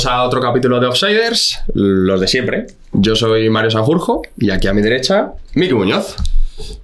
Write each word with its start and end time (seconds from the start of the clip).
Bienvenidos 0.00 0.18
a 0.18 0.26
otro 0.26 0.40
capítulo 0.40 0.80
de 0.80 0.86
Offsiders, 0.86 1.58
los 1.74 2.22
de 2.22 2.26
siempre. 2.26 2.68
Yo 2.92 3.14
soy 3.14 3.50
Mario 3.50 3.70
Sanjurjo 3.70 4.22
y 4.38 4.48
aquí 4.48 4.66
a 4.66 4.72
mi 4.72 4.80
derecha, 4.80 5.34
Miki 5.54 5.74
Muñoz. 5.74 6.16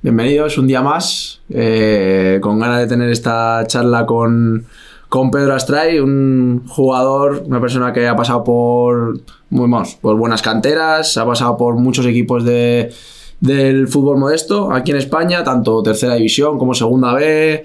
Bienvenidos 0.02 0.58
un 0.58 0.66
día 0.66 0.82
más, 0.82 1.40
eh, 1.48 2.38
con 2.42 2.58
ganas 2.58 2.80
de 2.80 2.86
tener 2.88 3.08
esta 3.08 3.64
charla 3.66 4.04
con, 4.04 4.66
con 5.08 5.30
Pedro 5.30 5.54
Astray, 5.54 5.98
un 5.98 6.66
jugador, 6.68 7.44
una 7.46 7.58
persona 7.58 7.90
que 7.90 8.06
ha 8.06 8.14
pasado 8.14 8.44
por, 8.44 9.18
muy, 9.48 9.62
vamos, 9.62 9.94
por 9.94 10.16
buenas 10.16 10.42
canteras, 10.42 11.16
ha 11.16 11.24
pasado 11.24 11.56
por 11.56 11.76
muchos 11.76 12.04
equipos 12.04 12.44
de, 12.44 12.92
del 13.40 13.88
fútbol 13.88 14.18
modesto 14.18 14.70
aquí 14.70 14.90
en 14.90 14.98
España, 14.98 15.42
tanto 15.42 15.82
tercera 15.82 16.16
división 16.16 16.58
como 16.58 16.74
segunda 16.74 17.14
B, 17.14 17.64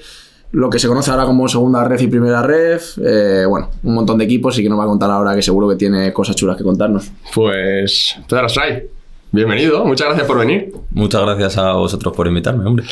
lo 0.54 0.70
que 0.70 0.80
se 0.80 0.88
conoce 0.88 1.12
ahora 1.12 1.26
como 1.26 1.48
segunda 1.48 1.84
ref 1.86 2.02
y 2.02 2.08
primera 2.08 2.42
ref, 2.42 2.98
eh, 3.04 3.46
bueno, 3.48 3.70
un 3.84 3.94
montón 3.96 4.18
de 4.18 4.26
equipos 4.26 4.58
y 4.60 4.64
que 4.64 4.70
nos 4.70 4.78
va 4.80 4.84
a 4.84 4.88
contar 4.88 5.10
ahora 5.10 5.34
que 5.36 5.42
seguro 5.42 5.68
que 5.70 5.76
tiene 5.76 6.12
cosas 6.12 6.36
chulas 6.36 6.58
que 6.58 6.64
contarnos. 6.64 7.10
Pues 7.34 8.16
Pedro 8.28 8.46
Astray, 8.48 8.88
bienvenido, 9.32 9.86
muchas 9.86 10.08
gracias 10.08 10.28
por 10.28 10.38
venir. 10.40 10.74
Muchas 10.92 11.22
gracias 11.22 11.58
a 11.58 11.72
vosotros 11.74 12.14
por 12.16 12.28
invitarme, 12.28 12.66
hombre. 12.66 12.86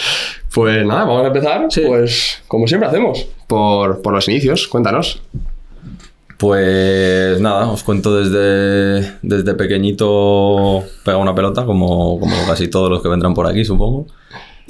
Pues 0.54 0.86
nada, 0.86 1.02
vamos 1.02 1.24
a 1.24 1.28
empezar, 1.28 1.66
Sí. 1.70 1.82
pues 1.86 2.42
como 2.48 2.66
siempre 2.66 2.88
hacemos, 2.88 3.28
por, 3.46 4.02
por 4.02 4.14
los 4.14 4.28
inicios, 4.30 4.68
cuéntanos. 4.68 5.22
Pues 6.38 7.42
nada, 7.42 7.70
os 7.70 7.84
cuento 7.84 8.16
desde, 8.18 9.16
desde 9.22 9.54
pequeñito 9.56 10.84
pegaba 11.04 11.22
una 11.22 11.36
pelota, 11.36 11.66
como, 11.66 12.18
como 12.18 12.34
casi 12.48 12.70
todos 12.70 12.90
los 12.90 13.02
que 13.02 13.10
vendrán 13.10 13.34
por 13.34 13.46
aquí, 13.46 13.66
supongo. 13.66 14.08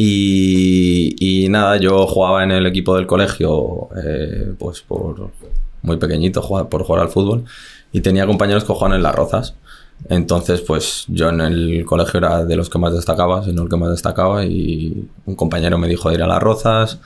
Y, 0.01 1.15
y 1.19 1.49
nada, 1.49 1.75
yo 1.77 2.07
jugaba 2.07 2.43
en 2.43 2.51
el 2.51 2.65
equipo 2.65 2.95
del 2.95 3.05
colegio, 3.05 3.89
eh, 4.01 4.53
pues 4.57 4.79
por 4.81 5.29
muy 5.81 5.97
pequeñito, 5.97 6.41
por 6.69 6.83
jugar 6.83 7.01
al 7.03 7.09
fútbol. 7.09 7.43
Y 7.91 7.99
tenía 8.01 8.25
compañeros 8.25 8.63
que 8.63 8.71
jugaban 8.73 8.95
en 8.95 9.03
las 9.03 9.13
rozas. 9.13 9.55
Entonces, 10.07 10.61
pues 10.61 11.03
yo 11.09 11.29
en 11.29 11.41
el 11.41 11.83
colegio 11.85 12.19
era 12.19 12.45
de 12.45 12.55
los 12.55 12.69
que 12.69 12.79
más 12.79 12.93
destacaba, 12.93 13.43
sino 13.43 13.63
el 13.63 13.69
que 13.69 13.75
más 13.75 13.89
destacaba. 13.91 14.45
Y 14.45 15.05
un 15.25 15.35
compañero 15.35 15.77
me 15.77 15.87
dijo 15.89 16.07
de 16.09 16.15
ir 16.15 16.23
a 16.23 16.27
las 16.27 16.41
rozas, 16.41 16.99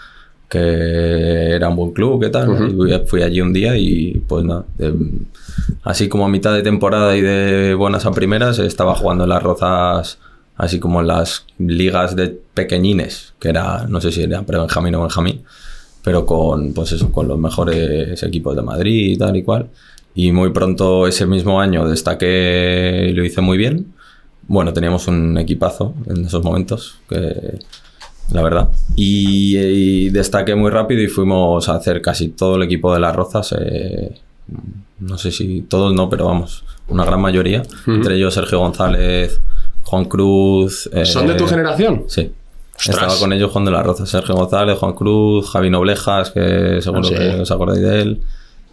que 0.48 1.56
era 1.56 1.70
un 1.70 1.76
buen 1.76 1.92
club, 1.94 2.22
¿qué 2.22 2.30
tal? 2.30 2.48
Y 2.70 2.76
fui- 2.76 3.02
fui 3.08 3.22
allí 3.24 3.42
un 3.42 3.54
día 3.54 3.76
y 3.76 4.22
pues 4.28 4.46
nada. 4.46 4.66
de- 4.78 4.94
así 5.84 6.08
como 6.10 6.26
a 6.26 6.30
mitad 6.30 6.54
de 6.54 6.62
temporada 6.62 7.16
y 7.18 7.22
de 7.22 7.74
buenas 7.74 8.06
a 8.06 8.12
primeras, 8.12 8.60
estaba 8.60 8.94
jugando 8.94 9.24
en 9.24 9.30
las 9.32 9.42
rozas, 9.42 10.20
así 10.58 10.80
como 10.80 11.02
las 11.02 11.46
ligas 11.58 12.16
de 12.16 12.28
pequeñines, 12.54 13.34
que 13.40 13.50
era, 13.50 13.86
no 13.88 14.00
sé 14.02 14.12
si 14.12 14.24
era 14.24 14.44
pre-Benjamín 14.44 14.96
o 14.96 15.02
Benjamín, 15.02 15.42
pero 16.04 16.26
con, 16.26 16.74
pues 16.74 16.92
eso, 16.92 17.12
con 17.12 17.28
los 17.28 17.40
mejores 17.40 18.22
equipos 18.24 18.56
de 18.56 18.62
Madrid 18.62 19.14
y 19.14 19.18
tal 19.18 19.36
y 19.36 19.44
cual. 19.44 19.70
Y 20.16 20.32
muy 20.32 20.52
pronto 20.52 21.08
ese 21.08 21.26
mismo 21.26 21.60
año 21.60 21.88
destaqué 21.88 23.08
y 23.10 23.14
lo 23.14 23.24
hice 23.24 23.42
muy 23.42 23.58
bien. 23.58 23.94
Bueno, 24.48 24.74
teníamos 24.74 25.08
un 25.08 25.38
equipazo 25.38 25.96
en 26.08 26.26
esos 26.26 26.44
momentos, 26.44 27.00
que 27.10 27.58
la 28.32 28.42
verdad. 28.42 28.70
Y, 28.96 29.58
y 29.58 30.10
destaqué 30.10 30.56
muy 30.56 30.70
rápido 30.70 31.02
y 31.02 31.08
fuimos 31.08 31.68
a 31.70 31.76
hacer 31.76 32.02
casi 32.02 32.30
todo 32.30 32.58
el 32.58 32.64
equipo 32.64 32.94
de 32.94 33.00
las 33.00 33.16
Rozas. 33.16 33.56
eh, 33.60 34.20
no 35.00 35.18
sé 35.18 35.32
si 35.32 35.62
todos 35.62 35.94
no, 35.94 36.10
pero 36.10 36.26
vamos, 36.26 36.64
una 36.88 37.06
gran 37.06 37.22
mayoría. 37.22 37.64
Entre 37.88 38.16
ellos 38.16 38.34
Sergio 38.34 38.60
González, 38.60 39.40
Juan 39.84 40.06
Cruz. 40.06 40.90
eh, 40.94 41.06
¿Son 41.06 41.28
de 41.28 41.36
tu 41.36 41.46
generación? 41.48 42.06
Sí. 42.08 42.32
Ostras. 42.76 42.96
Estaba 42.98 43.20
con 43.20 43.34
ellos 43.34 43.50
jugando 43.52 43.70
en 43.72 43.78
las 43.78 43.86
Rozas. 43.86 44.10
Sergio 44.10 44.36
González, 44.36 44.78
Juan 44.80 44.94
Cruz, 44.94 45.50
Javi 45.52 45.70
Noblejas, 45.70 46.32
que 46.32 46.80
seguro 46.82 47.02
Ah, 47.04 47.08
sí. 47.08 47.14
que 47.16 47.30
os 47.42 47.52
acordáis 47.52 47.82
de 47.82 48.02
él. 48.02 48.22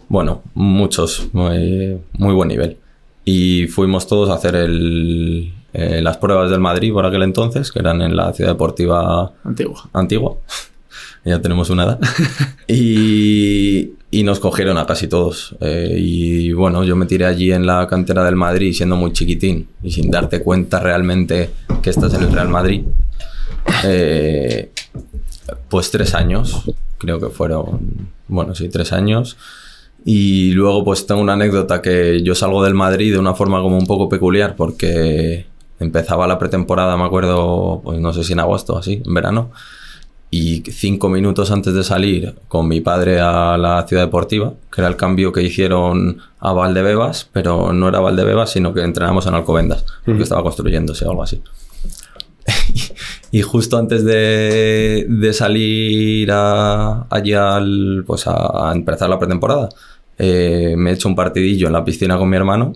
Bueno, 0.09 0.41
muchos, 0.55 1.27
muy, 1.33 1.97
muy 2.13 2.33
buen 2.33 2.49
nivel. 2.49 2.77
Y 3.23 3.67
fuimos 3.67 4.07
todos 4.07 4.29
a 4.29 4.33
hacer 4.33 4.55
el, 4.55 5.53
eh, 5.73 6.01
las 6.01 6.17
pruebas 6.17 6.49
del 6.49 6.59
Madrid 6.59 6.91
por 6.91 7.05
aquel 7.05 7.21
entonces, 7.23 7.71
que 7.71 7.79
eran 7.79 8.01
en 8.01 8.15
la 8.15 8.33
ciudad 8.33 8.51
deportiva 8.51 9.31
Antigua. 9.43 9.87
antigua. 9.93 10.35
ya 11.25 11.39
tenemos 11.39 11.69
una 11.69 11.83
edad. 11.83 11.99
y, 12.67 13.91
y 14.13 14.23
nos 14.23 14.41
cogieron 14.41 14.77
a 14.77 14.85
casi 14.85 15.07
todos. 15.07 15.55
Eh, 15.61 15.95
y 15.97 16.51
bueno, 16.51 16.83
yo 16.83 16.97
me 16.97 17.05
tiré 17.05 17.25
allí 17.25 17.53
en 17.53 17.65
la 17.65 17.87
cantera 17.87 18.25
del 18.25 18.35
Madrid 18.35 18.73
siendo 18.73 18.97
muy 18.97 19.13
chiquitín 19.13 19.69
y 19.81 19.91
sin 19.91 20.11
darte 20.11 20.43
cuenta 20.43 20.81
realmente 20.81 21.49
que 21.81 21.89
estás 21.89 22.13
en 22.13 22.23
el 22.23 22.31
Real 22.31 22.49
Madrid. 22.49 22.83
Eh, 23.85 24.71
pues 25.69 25.89
tres 25.91 26.13
años, 26.13 26.69
creo 26.97 27.19
que 27.19 27.29
fueron, 27.29 28.09
bueno, 28.27 28.53
sí, 28.53 28.67
tres 28.67 28.91
años. 28.91 29.37
Y 30.03 30.51
luego 30.51 30.83
pues 30.83 31.07
tengo 31.07 31.21
una 31.21 31.33
anécdota 31.33 31.81
que 31.81 32.21
yo 32.21 32.35
salgo 32.35 32.63
del 32.63 32.73
Madrid 32.73 33.13
de 33.13 33.19
una 33.19 33.33
forma 33.33 33.61
como 33.61 33.77
un 33.77 33.85
poco 33.85 34.09
peculiar 34.09 34.55
porque 34.57 35.45
empezaba 35.79 36.27
la 36.27 36.37
pretemporada, 36.37 36.97
me 36.97 37.05
acuerdo, 37.05 37.81
pues 37.83 37.99
no 37.99 38.11
sé 38.11 38.23
si 38.25 38.33
en 38.33 38.39
agosto 38.39 38.77
así, 38.77 39.01
en 39.05 39.13
verano. 39.13 39.51
Y 40.33 40.63
cinco 40.71 41.09
minutos 41.09 41.51
antes 41.51 41.73
de 41.73 41.83
salir 41.83 42.35
con 42.47 42.67
mi 42.67 42.79
padre 42.79 43.19
a 43.19 43.57
la 43.57 43.85
ciudad 43.85 44.03
deportiva, 44.03 44.53
que 44.73 44.79
era 44.79 44.87
el 44.87 44.95
cambio 44.95 45.33
que 45.33 45.43
hicieron 45.43 46.21
a 46.39 46.53
Valdebebas, 46.53 47.29
pero 47.33 47.73
no 47.73 47.89
era 47.89 47.99
Valdebebas, 47.99 48.49
sino 48.49 48.73
que 48.73 48.81
entrenamos 48.81 49.27
en 49.27 49.33
Alcobendas, 49.33 49.85
porque 50.05 50.23
estaba 50.23 50.41
construyéndose 50.41 51.05
o 51.05 51.09
algo 51.09 51.23
así. 51.23 51.41
y 53.31 53.41
justo 53.41 53.77
antes 53.77 54.05
de, 54.05 55.05
de 55.09 55.33
salir 55.33 56.29
a, 56.31 57.07
allí 57.09 57.33
al, 57.33 58.05
pues 58.07 58.25
a, 58.25 58.69
a 58.69 58.73
empezar 58.73 59.09
la 59.09 59.19
pretemporada, 59.19 59.67
eh, 60.17 60.75
me 60.77 60.91
he 60.91 60.93
hecho 60.93 61.09
un 61.09 61.15
partidillo 61.15 61.67
en 61.67 61.73
la 61.73 61.83
piscina 61.83 62.17
con 62.17 62.29
mi 62.29 62.37
hermano, 62.37 62.73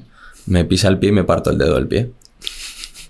me 0.47 0.65
pisa 0.65 0.87
el 0.87 0.97
pie 0.97 1.09
y 1.09 1.13
me 1.13 1.23
parto 1.23 1.51
el 1.51 1.57
dedo 1.57 1.75
del 1.75 1.87
pie. 1.87 2.11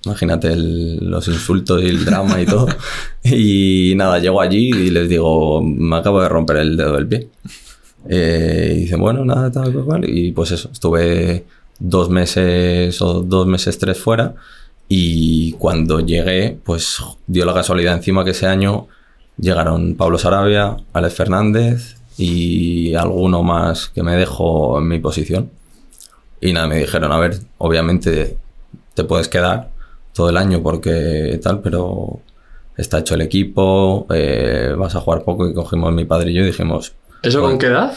Imagínate 0.05 0.49
el- 0.53 0.97
los 1.09 1.27
insultos 1.27 1.81
y 1.83 1.87
el 1.87 2.05
drama 2.05 2.41
y 2.41 2.45
todo. 2.45 2.67
Y 3.23 3.93
nada, 3.95 4.19
llego 4.19 4.39
allí 4.39 4.69
y 4.69 4.89
les 4.91 5.09
digo, 5.09 5.61
me 5.63 5.95
acabo 5.97 6.21
de 6.21 6.29
romper 6.29 6.57
el 6.57 6.77
dedo 6.77 6.93
del 6.93 7.07
pie. 7.07 7.27
Eh, 8.07 8.73
y 8.77 8.79
dicen, 8.81 8.99
bueno, 8.99 9.25
nada, 9.25 9.51
tal, 9.51 9.73
tal, 9.73 9.83
cual. 9.83 10.07
Y 10.07 10.31
pues 10.31 10.51
eso, 10.51 10.69
estuve 10.71 11.45
dos 11.79 12.09
meses 12.09 13.01
o 13.01 13.21
dos 13.21 13.47
meses, 13.47 13.77
tres 13.79 13.97
fuera. 13.97 14.35
Y 14.87 15.53
cuando 15.53 15.99
llegué, 16.01 16.57
pues 16.63 16.97
dio 17.25 17.45
la 17.45 17.53
casualidad 17.55 17.95
encima 17.95 18.23
que 18.23 18.31
ese 18.31 18.45
año 18.45 18.87
llegaron 19.39 19.95
Pablo 19.95 20.19
Sarabia, 20.19 20.77
Alex 20.93 21.15
Fernández 21.15 21.95
y 22.17 22.93
alguno 22.93 23.41
más 23.41 23.87
que 23.89 24.03
me 24.03 24.15
dejó 24.15 24.77
en 24.79 24.87
mi 24.87 24.99
posición. 24.99 25.49
Y 26.41 26.53
nada, 26.53 26.67
me 26.67 26.77
dijeron, 26.77 27.11
a 27.11 27.17
ver, 27.17 27.39
obviamente 27.57 28.37
te 28.93 29.03
puedes 29.03 29.27
quedar 29.27 29.71
todo 30.15 30.29
el 30.29 30.37
año 30.37 30.63
porque 30.63 31.39
tal, 31.43 31.59
pero 31.59 32.21
está 32.77 32.99
hecho 32.99 33.15
el 33.15 33.21
equipo, 33.21 34.07
eh, 34.09 34.73
vas 34.77 34.95
a 34.95 35.01
jugar 35.01 35.23
poco 35.23 35.47
y 35.47 35.53
cogimos 35.53 35.93
mi 35.93 36.05
padre 36.05 36.31
y 36.31 36.35
yo 36.35 36.41
y 36.41 36.47
dijimos, 36.47 36.93
¿Eso 37.21 37.41
con 37.41 37.57
qué 37.57 37.67
edad? 37.67 37.93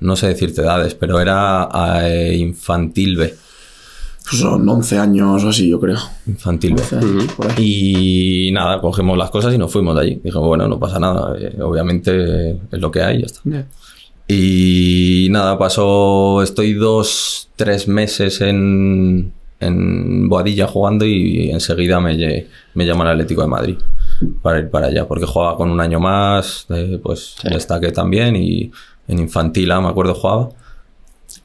no 0.00 0.16
sé 0.16 0.28
decirte 0.28 0.62
edades, 0.62 0.94
pero 0.94 1.20
era 1.20 1.68
eh, 2.04 2.34
infantil 2.36 3.16
B. 3.18 3.34
Son 4.30 4.66
11 4.66 4.98
años 4.98 5.44
o 5.44 5.48
así, 5.50 5.68
yo 5.68 5.78
creo. 5.78 5.98
Infantil 6.26 6.74
B. 6.74 6.80
11 6.80 6.96
años, 6.96 7.32
por 7.34 7.50
ahí. 7.50 8.48
Y 8.48 8.52
nada, 8.52 8.80
cogimos 8.80 9.18
las 9.18 9.30
cosas 9.30 9.52
y 9.52 9.58
nos 9.58 9.70
fuimos 9.70 9.94
de 9.96 10.00
allí. 10.00 10.20
Dijo, 10.24 10.40
bueno, 10.40 10.66
no 10.66 10.78
pasa 10.78 10.98
nada, 10.98 11.36
eh, 11.38 11.60
obviamente 11.60 12.52
es 12.52 12.80
lo 12.80 12.90
que 12.90 13.02
hay 13.02 13.18
y 13.18 13.20
ya 13.20 13.26
está. 13.26 13.42
Y 14.28 15.28
nada, 15.30 15.58
pasó, 15.58 16.42
estoy 16.42 16.72
dos, 16.72 17.50
tres 17.56 17.88
meses 17.88 18.40
en, 18.40 19.32
en 19.60 20.28
Boadilla 20.28 20.66
jugando 20.66 21.04
y 21.04 21.50
enseguida 21.50 22.00
me, 22.00 22.46
me 22.74 22.86
llama 22.86 23.04
el 23.04 23.10
Atlético 23.10 23.42
de 23.42 23.48
Madrid 23.48 23.76
para 24.42 24.58
ir 24.58 24.70
para 24.70 24.88
allá, 24.88 25.06
porque 25.06 25.26
jugaba 25.26 25.56
con 25.56 25.70
un 25.70 25.80
año 25.80 26.00
más, 26.00 26.66
eh, 26.70 26.98
pues 27.02 27.36
destaqué 27.44 27.92
también 27.92 28.36
y 28.36 28.70
en 29.08 29.18
infantil 29.18 29.70
A 29.72 29.80
me 29.80 29.88
acuerdo 29.88 30.14
jugaba. 30.14 30.48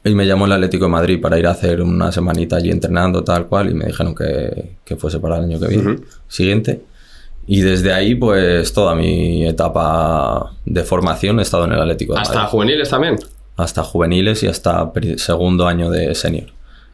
Y 0.03 0.15
me 0.15 0.25
llamó 0.25 0.45
el 0.45 0.51
Atlético 0.51 0.85
de 0.85 0.91
Madrid 0.91 1.21
para 1.21 1.37
ir 1.37 1.45
a 1.47 1.51
hacer 1.51 1.81
una 1.81 2.11
semanita 2.11 2.55
allí 2.55 2.71
entrenando 2.71 3.23
tal 3.23 3.45
cual 3.47 3.69
y 3.69 3.73
me 3.73 3.85
dijeron 3.85 4.15
que, 4.15 4.77
que 4.83 4.95
fuese 4.95 5.19
para 5.19 5.37
el 5.37 5.43
año 5.43 5.59
que 5.59 5.67
viene, 5.67 5.99
siguiente. 6.27 6.81
Y 7.47 7.61
desde 7.61 7.93
ahí, 7.93 8.15
pues 8.15 8.73
toda 8.73 8.95
mi 8.95 9.45
etapa 9.45 10.53
de 10.65 10.83
formación 10.83 11.39
he 11.39 11.43
estado 11.43 11.65
en 11.65 11.73
el 11.73 11.79
Atlético 11.79 12.13
de 12.15 12.21
¿Hasta 12.21 12.35
Madrid. 12.35 12.49
juveniles 12.49 12.89
también? 12.89 13.15
Hasta 13.55 13.83
juveniles 13.83 14.41
y 14.43 14.47
hasta 14.47 14.91
segundo 15.17 15.67
año 15.67 15.89
de 15.91 16.15
senior. 16.15 16.47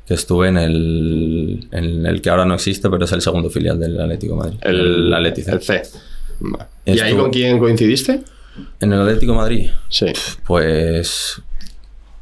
Que 0.07 0.15
estuve 0.15 0.48
en 0.50 0.57
el, 0.57 1.68
en 1.71 2.06
el 2.06 2.21
que 2.21 2.30
ahora 2.30 2.45
no 2.45 2.56
existe, 2.56 2.89
pero 2.89 3.06
es 3.06 3.12
el 3.12 3.21
segundo 3.21 3.50
filial 3.50 3.80
del 3.80 4.00
Atlético 4.00 4.33
de 4.36 4.39
Madrid. 4.39 4.57
El, 4.62 5.13
Atlético. 5.13 5.51
el 5.51 5.62
C. 5.62 5.81
Vale. 6.39 6.65
¿Y 6.86 7.00
ahí 7.00 7.13
con 7.15 7.30
quién 7.31 7.59
coincidiste? 7.59 8.21
En 8.80 8.92
el 8.92 9.01
Atlético 9.01 9.31
de 9.33 9.38
Madrid, 9.38 9.69
Sí. 9.89 10.07
pues 10.45 11.42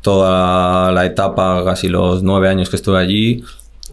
toda 0.01 0.91
la 0.91 1.05
etapa, 1.05 1.63
casi 1.65 1.87
los 1.87 2.21
nueve 2.23 2.49
años 2.49 2.69
que 2.69 2.75
estuve 2.75 2.99
allí, 2.99 3.43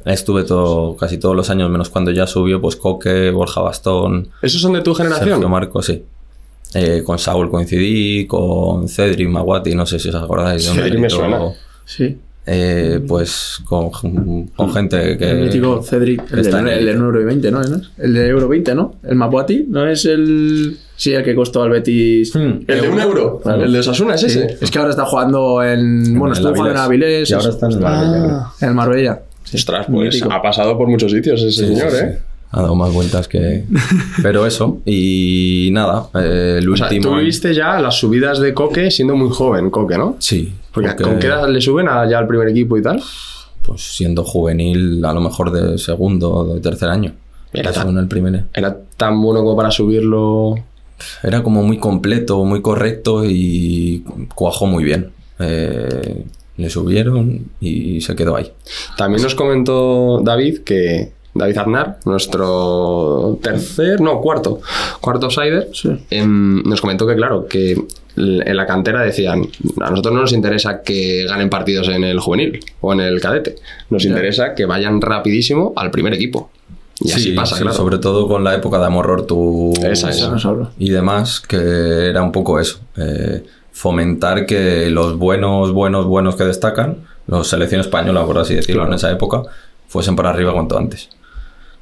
estuve 0.04 0.44
todo, 0.44 0.96
casi 0.96 1.18
todos 1.18 1.34
los 1.34 1.50
años, 1.50 1.70
menos 1.70 1.88
cuando 1.88 2.10
ya 2.10 2.26
subió, 2.26 2.60
pues 2.60 2.76
Coque, 2.76 3.30
Borja 3.30 3.60
Bastón, 3.60 4.28
¿Esos 4.42 4.60
son 4.60 4.74
de 4.74 4.82
tu 4.82 4.94
generación? 4.94 5.28
Sergio 5.30 5.48
Marco, 5.48 5.82
sí. 5.82 6.04
Eh, 6.74 7.02
con 7.04 7.18
Saúl 7.18 7.50
coincidí, 7.50 8.26
con 8.26 8.88
Cedric 8.88 9.28
Maguati, 9.28 9.74
no 9.74 9.86
sé 9.86 9.98
si 9.98 10.08
os 10.10 10.14
acordáis. 10.16 10.68
Cedric 10.70 10.98
me 10.98 11.08
suena. 11.08 11.40
Sí. 11.84 12.18
Eh, 12.46 13.00
pues 13.06 13.58
con, 13.64 13.90
con 14.54 14.72
gente 14.72 15.18
que... 15.18 15.30
el 15.30 15.40
mítico 15.42 15.82
Cedric, 15.82 16.32
el, 16.32 16.38
está 16.40 16.58
del- 16.58 16.68
en 16.68 16.72
el, 16.72 16.78
élite. 16.88 16.96
Euro 17.04 17.24
20, 17.24 17.50
¿no? 17.50 17.60
El 17.98 18.14
de 18.14 18.28
Euro 18.28 18.48
20, 18.48 18.74
¿no? 18.74 18.94
El 19.02 19.16
Mapuati, 19.16 19.66
¿no 19.68 19.86
es 19.86 20.04
el. 20.06 20.78
Sí, 20.96 21.12
el 21.12 21.22
que 21.24 21.34
costó 21.34 21.62
al 21.62 21.70
Betis. 21.70 22.34
Hmm. 22.34 22.60
El 22.66 22.80
de 22.80 22.88
un 22.88 22.98
euro. 23.00 23.40
Claro. 23.42 23.64
El 23.64 23.72
de 23.72 23.80
Osasuna 23.80 24.14
es 24.14 24.22
ese. 24.22 24.56
Es 24.60 24.70
que 24.70 24.78
ahora 24.78 24.90
está 24.90 25.04
jugando 25.04 25.62
en. 25.62 26.18
Bueno, 26.18 26.28
el 26.28 26.38
estuvo 26.38 26.54
jugando 26.54 26.70
en 26.72 26.78
Avilés. 26.78 27.28
Y 27.30 27.34
ahora 27.34 27.48
está 27.50 27.66
en 27.66 27.72
el 27.72 27.80
Marbella, 27.80 28.22
creo. 28.24 28.46
En 28.62 28.68
el 28.68 28.74
Marbella. 28.74 29.20
Sí, 29.44 29.56
Ostras, 29.58 29.86
pues 29.90 30.14
mítico. 30.14 30.32
ha 30.32 30.40
pasado 30.40 30.76
por 30.78 30.88
muchos 30.88 31.12
sitios 31.12 31.40
ese 31.42 31.50
Sí, 31.66 31.74
señor, 31.74 31.90
sí, 31.90 31.96
sí. 31.98 32.04
¿eh? 32.04 32.18
Ha 32.52 32.62
dado 32.62 32.74
más 32.74 32.92
vueltas 32.92 33.28
que... 33.28 33.64
Pero 34.22 34.46
eso, 34.46 34.80
y 34.86 35.68
nada, 35.72 36.06
eh, 36.14 36.56
el 36.60 36.68
O 36.70 36.76
sea, 36.76 36.86
último... 36.86 37.10
tú 37.10 37.16
viste 37.22 37.52
ya 37.52 37.78
las 37.80 37.96
subidas 37.98 38.40
de 38.40 38.54
Coque 38.54 38.90
siendo 38.90 39.14
muy 39.16 39.28
joven, 39.30 39.68
Coque, 39.70 39.98
¿no? 39.98 40.16
Sí, 40.20 40.54
Porque, 40.76 40.90
porque, 40.90 41.02
¿con 41.02 41.18
qué 41.18 41.26
edad 41.26 41.48
le 41.48 41.60
suben 41.60 41.88
a- 41.88 42.08
ya 42.08 42.18
al 42.18 42.28
primer 42.28 42.48
equipo 42.48 42.76
y 42.78 42.82
tal? 42.82 43.02
pues 43.62 43.82
siendo 43.82 44.22
juvenil, 44.22 45.04
a 45.04 45.12
lo 45.12 45.20
mejor 45.20 45.50
de 45.50 45.76
segundo 45.76 46.30
o 46.32 46.54
de 46.54 46.60
tercer 46.60 46.88
año. 46.88 47.12
Era 47.52 47.70
Eso 47.70 47.80
tan- 47.80 47.88
en 47.88 47.98
el 47.98 48.06
primer. 48.06 48.44
¿Era 48.54 48.76
tan 48.96 49.20
bueno 49.20 49.40
como 49.40 49.56
para 49.56 49.72
subirlo? 49.72 50.54
Era 51.24 51.42
como 51.42 51.64
muy 51.64 51.78
completo, 51.78 52.44
muy 52.44 52.62
correcto 52.62 53.24
y 53.24 54.04
cuajó 54.36 54.66
muy 54.66 54.84
bien. 54.84 55.10
Eh, 55.40 56.24
le 56.58 56.70
subieron 56.70 57.46
y 57.60 58.00
se 58.02 58.14
quedó 58.14 58.36
ahí. 58.36 58.52
También 58.96 59.22
nos 59.24 59.34
comentó 59.34 60.20
David 60.22 60.58
que 60.60 61.10
David 61.38 61.58
Aznar, 61.58 61.98
nuestro 62.04 63.38
tercer, 63.42 64.00
no, 64.00 64.20
cuarto, 64.20 64.60
cuarto 65.00 65.30
sider, 65.30 65.68
Sí. 65.72 65.90
em, 66.10 66.62
nos 66.62 66.80
comentó 66.80 67.06
que, 67.06 67.14
claro, 67.16 67.46
que 67.46 67.76
en 68.16 68.56
la 68.56 68.66
cantera 68.66 69.02
decían, 69.02 69.42
a 69.82 69.90
nosotros 69.90 70.14
no 70.14 70.20
nos 70.22 70.32
interesa 70.32 70.82
que 70.82 71.24
ganen 71.28 71.50
partidos 71.50 71.88
en 71.88 72.02
el 72.04 72.18
juvenil 72.18 72.60
o 72.80 72.92
en 72.92 73.00
el 73.00 73.20
cadete, 73.20 73.56
nos 73.90 74.04
interesa 74.04 74.54
que 74.54 74.64
vayan 74.64 75.00
rapidísimo 75.00 75.72
al 75.76 75.90
primer 75.90 76.14
equipo. 76.14 76.50
Y 76.98 77.12
así 77.12 77.24
Sí, 77.24 77.32
pasa, 77.32 77.56
sí, 77.56 77.62
claro. 77.62 77.76
Sobre 77.76 77.98
todo 77.98 78.26
con 78.26 78.42
la 78.42 78.54
época 78.54 78.78
de 78.78 78.86
Amorror 78.86 79.26
tú 79.26 79.74
Esa, 79.84 80.08
esa. 80.08 80.34
Y 80.78 80.88
demás, 80.88 81.40
que 81.40 82.08
era 82.08 82.22
un 82.22 82.32
poco 82.32 82.58
eso. 82.58 82.78
eh, 82.96 83.44
fomentar 83.72 84.46
que 84.46 84.88
los 84.88 85.18
buenos, 85.18 85.70
buenos, 85.72 86.06
buenos 86.06 86.34
que 86.36 86.44
destacan, 86.44 86.96
los 87.26 87.46
selección 87.48 87.82
española, 87.82 88.24
por 88.24 88.38
así 88.38 88.54
decirlo, 88.54 88.80
Claro. 88.80 88.92
en 88.92 88.96
esa 88.96 89.10
época, 89.10 89.42
fuesen 89.88 90.16
para 90.16 90.30
arriba 90.30 90.54
cuanto 90.54 90.78
antes. 90.78 91.10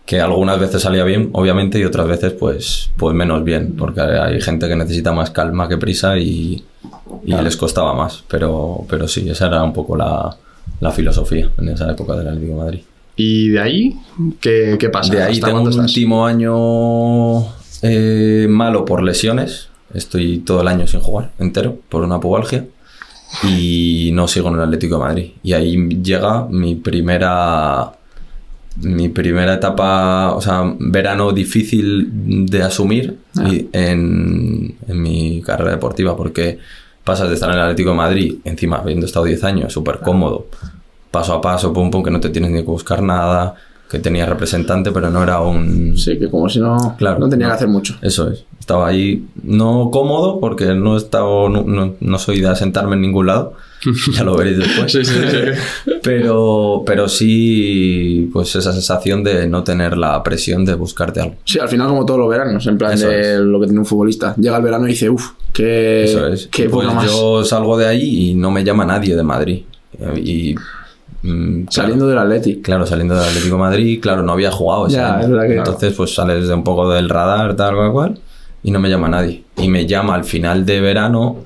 Que 0.06 0.20
algunas 0.20 0.58
veces 0.60 0.82
salía 0.82 1.02
bien, 1.04 1.30
obviamente, 1.32 1.78
y 1.78 1.84
otras 1.84 2.06
veces, 2.06 2.32
pues, 2.32 2.90
pues 2.96 3.14
menos 3.14 3.42
bien, 3.42 3.74
porque 3.76 4.02
hay 4.02 4.40
gente 4.40 4.68
que 4.68 4.76
necesita 4.76 5.12
más 5.12 5.30
calma 5.30 5.66
que 5.68 5.78
prisa 5.78 6.18
y, 6.18 6.62
y 7.24 7.32
les 7.34 7.56
costaba 7.56 7.94
más. 7.94 8.22
Pero, 8.28 8.84
pero 8.88 9.08
sí, 9.08 9.28
esa 9.30 9.46
era 9.46 9.62
un 9.62 9.72
poco 9.72 9.96
la, 9.96 10.36
la 10.80 10.90
filosofía 10.90 11.50
en 11.58 11.70
esa 11.70 11.90
época 11.90 12.14
del 12.16 12.28
Atlético 12.28 12.52
de 12.52 12.58
Madrid. 12.64 12.80
Y 13.16 13.48
de 13.50 13.60
ahí, 13.60 13.96
¿qué, 14.40 14.76
qué 14.78 14.88
pasa? 14.90 15.12
De 15.14 15.22
ahí 15.22 15.34
¿Hasta 15.34 15.46
tengo 15.46 15.62
un 15.62 15.70
estás? 15.70 15.86
último 15.86 16.26
año 16.26 17.46
eh, 17.82 18.46
malo 18.50 18.84
por 18.84 19.02
lesiones. 19.02 19.68
Estoy 19.94 20.38
todo 20.38 20.60
el 20.62 20.68
año 20.68 20.86
sin 20.86 21.00
jugar 21.00 21.30
entero 21.38 21.78
por 21.88 22.02
una 22.02 22.20
pubalgia. 22.20 22.66
Y 23.42 24.10
no 24.12 24.28
sigo 24.28 24.48
en 24.48 24.54
el 24.56 24.60
Atlético 24.62 24.96
de 24.96 25.00
Madrid. 25.00 25.30
Y 25.42 25.52
ahí 25.54 25.76
llega 26.02 26.46
mi 26.50 26.74
primera. 26.74 27.92
Mi 28.82 29.08
primera 29.08 29.54
etapa, 29.54 30.32
o 30.34 30.40
sea, 30.40 30.64
verano 30.78 31.32
difícil 31.32 32.46
de 32.46 32.62
asumir 32.62 33.16
Ah. 33.38 33.48
y- 33.48 33.68
en, 33.72 34.74
en 34.88 35.02
mi 35.02 35.40
carrera 35.42 35.70
deportiva, 35.72 36.16
porque 36.16 36.58
pasas 37.04 37.28
de 37.28 37.34
estar 37.34 37.48
en 37.50 37.56
el 37.56 37.62
Atlético 37.62 37.90
de 37.90 37.96
Madrid, 37.96 38.34
encima 38.44 38.78
habiendo 38.78 39.06
estado 39.06 39.26
10 39.26 39.44
años, 39.44 39.72
súper 39.72 39.98
cómodo, 40.00 40.46
paso 41.10 41.34
a 41.34 41.40
paso, 41.40 41.72
pum, 41.72 41.90
pum, 41.90 42.02
que 42.02 42.10
no 42.10 42.18
te 42.20 42.30
tienes 42.30 42.50
ni 42.50 42.58
que 42.60 42.66
buscar 42.66 43.02
nada, 43.02 43.54
que 43.90 43.98
tenías 44.00 44.28
representante, 44.28 44.90
pero 44.90 45.10
no 45.10 45.22
era 45.22 45.40
un... 45.40 45.96
Sí, 45.96 46.18
que 46.18 46.28
como 46.28 46.48
si 46.48 46.58
no. 46.58 46.96
Claro, 46.98 47.18
no 47.20 47.28
tenía 47.28 47.46
no. 47.46 47.52
que 47.52 47.56
hacer 47.56 47.68
mucho. 47.68 47.96
Eso 48.02 48.28
es. 48.30 48.44
Estaba 48.58 48.88
ahí 48.88 49.24
no 49.42 49.90
cómodo 49.92 50.40
porque 50.40 50.74
no 50.74 50.94
he 50.94 50.96
estado, 50.98 51.48
no, 51.48 51.62
no- 51.62 51.94
no 52.00 52.18
soy 52.18 52.40
de 52.40 52.48
asentarme 52.48 52.96
en 52.96 53.02
ningún 53.02 53.26
lado. 53.26 53.52
Ya 54.14 54.24
lo 54.24 54.36
veréis 54.36 54.58
después. 54.58 54.92
Sí, 54.92 55.04
sí, 55.04 55.14
sí. 55.30 55.92
Pero, 56.02 56.82
pero 56.86 57.08
sí, 57.08 58.28
pues 58.32 58.54
esa 58.56 58.72
sensación 58.72 59.22
de 59.24 59.46
no 59.46 59.62
tener 59.64 59.96
la 59.96 60.22
presión 60.22 60.64
de 60.64 60.74
buscarte 60.74 61.20
algo. 61.20 61.36
Sí, 61.44 61.58
al 61.58 61.68
final, 61.68 61.88
como 61.88 62.04
todos 62.06 62.20
los 62.20 62.28
veranos, 62.28 62.66
en 62.66 62.78
plan 62.78 62.92
Eso 62.92 63.08
de 63.08 63.34
es. 63.34 63.38
lo 63.40 63.60
que 63.60 63.66
tiene 63.66 63.80
un 63.80 63.86
futbolista. 63.86 64.34
Llega 64.36 64.56
el 64.56 64.62
verano 64.62 64.86
y 64.86 64.90
dice, 64.90 65.08
uff, 65.10 65.30
qué. 65.52 66.04
Eso 66.04 66.26
es. 66.28 66.48
Qué 66.48 66.68
pues 66.68 66.86
más. 66.92 67.06
yo 67.06 67.44
salgo 67.44 67.76
de 67.76 67.86
ahí 67.86 68.30
y 68.30 68.34
no 68.34 68.50
me 68.50 68.64
llama 68.64 68.84
nadie 68.84 69.16
de 69.16 69.22
Madrid. 69.22 69.62
Y 70.16 70.54
mm, 71.22 71.66
Saliendo 71.70 72.06
del 72.06 72.18
Atleti. 72.18 72.60
Claro, 72.60 72.86
saliendo 72.86 73.14
del 73.14 73.24
Atlético 73.24 73.54
de 73.56 73.60
Madrid, 73.60 73.98
claro, 74.00 74.22
no 74.22 74.32
había 74.32 74.50
jugado 74.50 74.86
ese 74.88 74.96
Ya, 74.96 75.14
año. 75.16 75.24
es 75.24 75.30
verdad 75.30 75.46
que- 75.48 75.56
Entonces, 75.56 75.92
pues 75.94 76.14
sales 76.14 76.48
de 76.48 76.54
un 76.54 76.64
poco 76.64 76.90
del 76.90 77.08
radar, 77.08 77.54
tal 77.56 77.74
cual, 77.76 77.92
cual, 77.92 78.18
y 78.62 78.70
no 78.70 78.80
me 78.80 78.88
llama 78.90 79.08
nadie. 79.08 79.44
Y 79.56 79.68
me 79.68 79.86
llama 79.86 80.14
al 80.14 80.24
final 80.24 80.66
de 80.66 80.80
verano, 80.80 81.44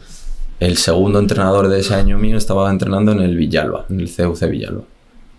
el 0.60 0.76
segundo 0.76 1.19
entrenador 1.19 1.69
de 1.69 1.81
ese 1.81 1.94
año 1.94 2.19
mío 2.19 2.37
estaba 2.37 2.70
entrenando 2.70 3.12
en 3.12 3.20
el 3.20 3.37
Villalba, 3.37 3.87
en 3.88 4.00
el 4.00 4.10
CUC 4.10 4.49
Villalba, 4.49 4.82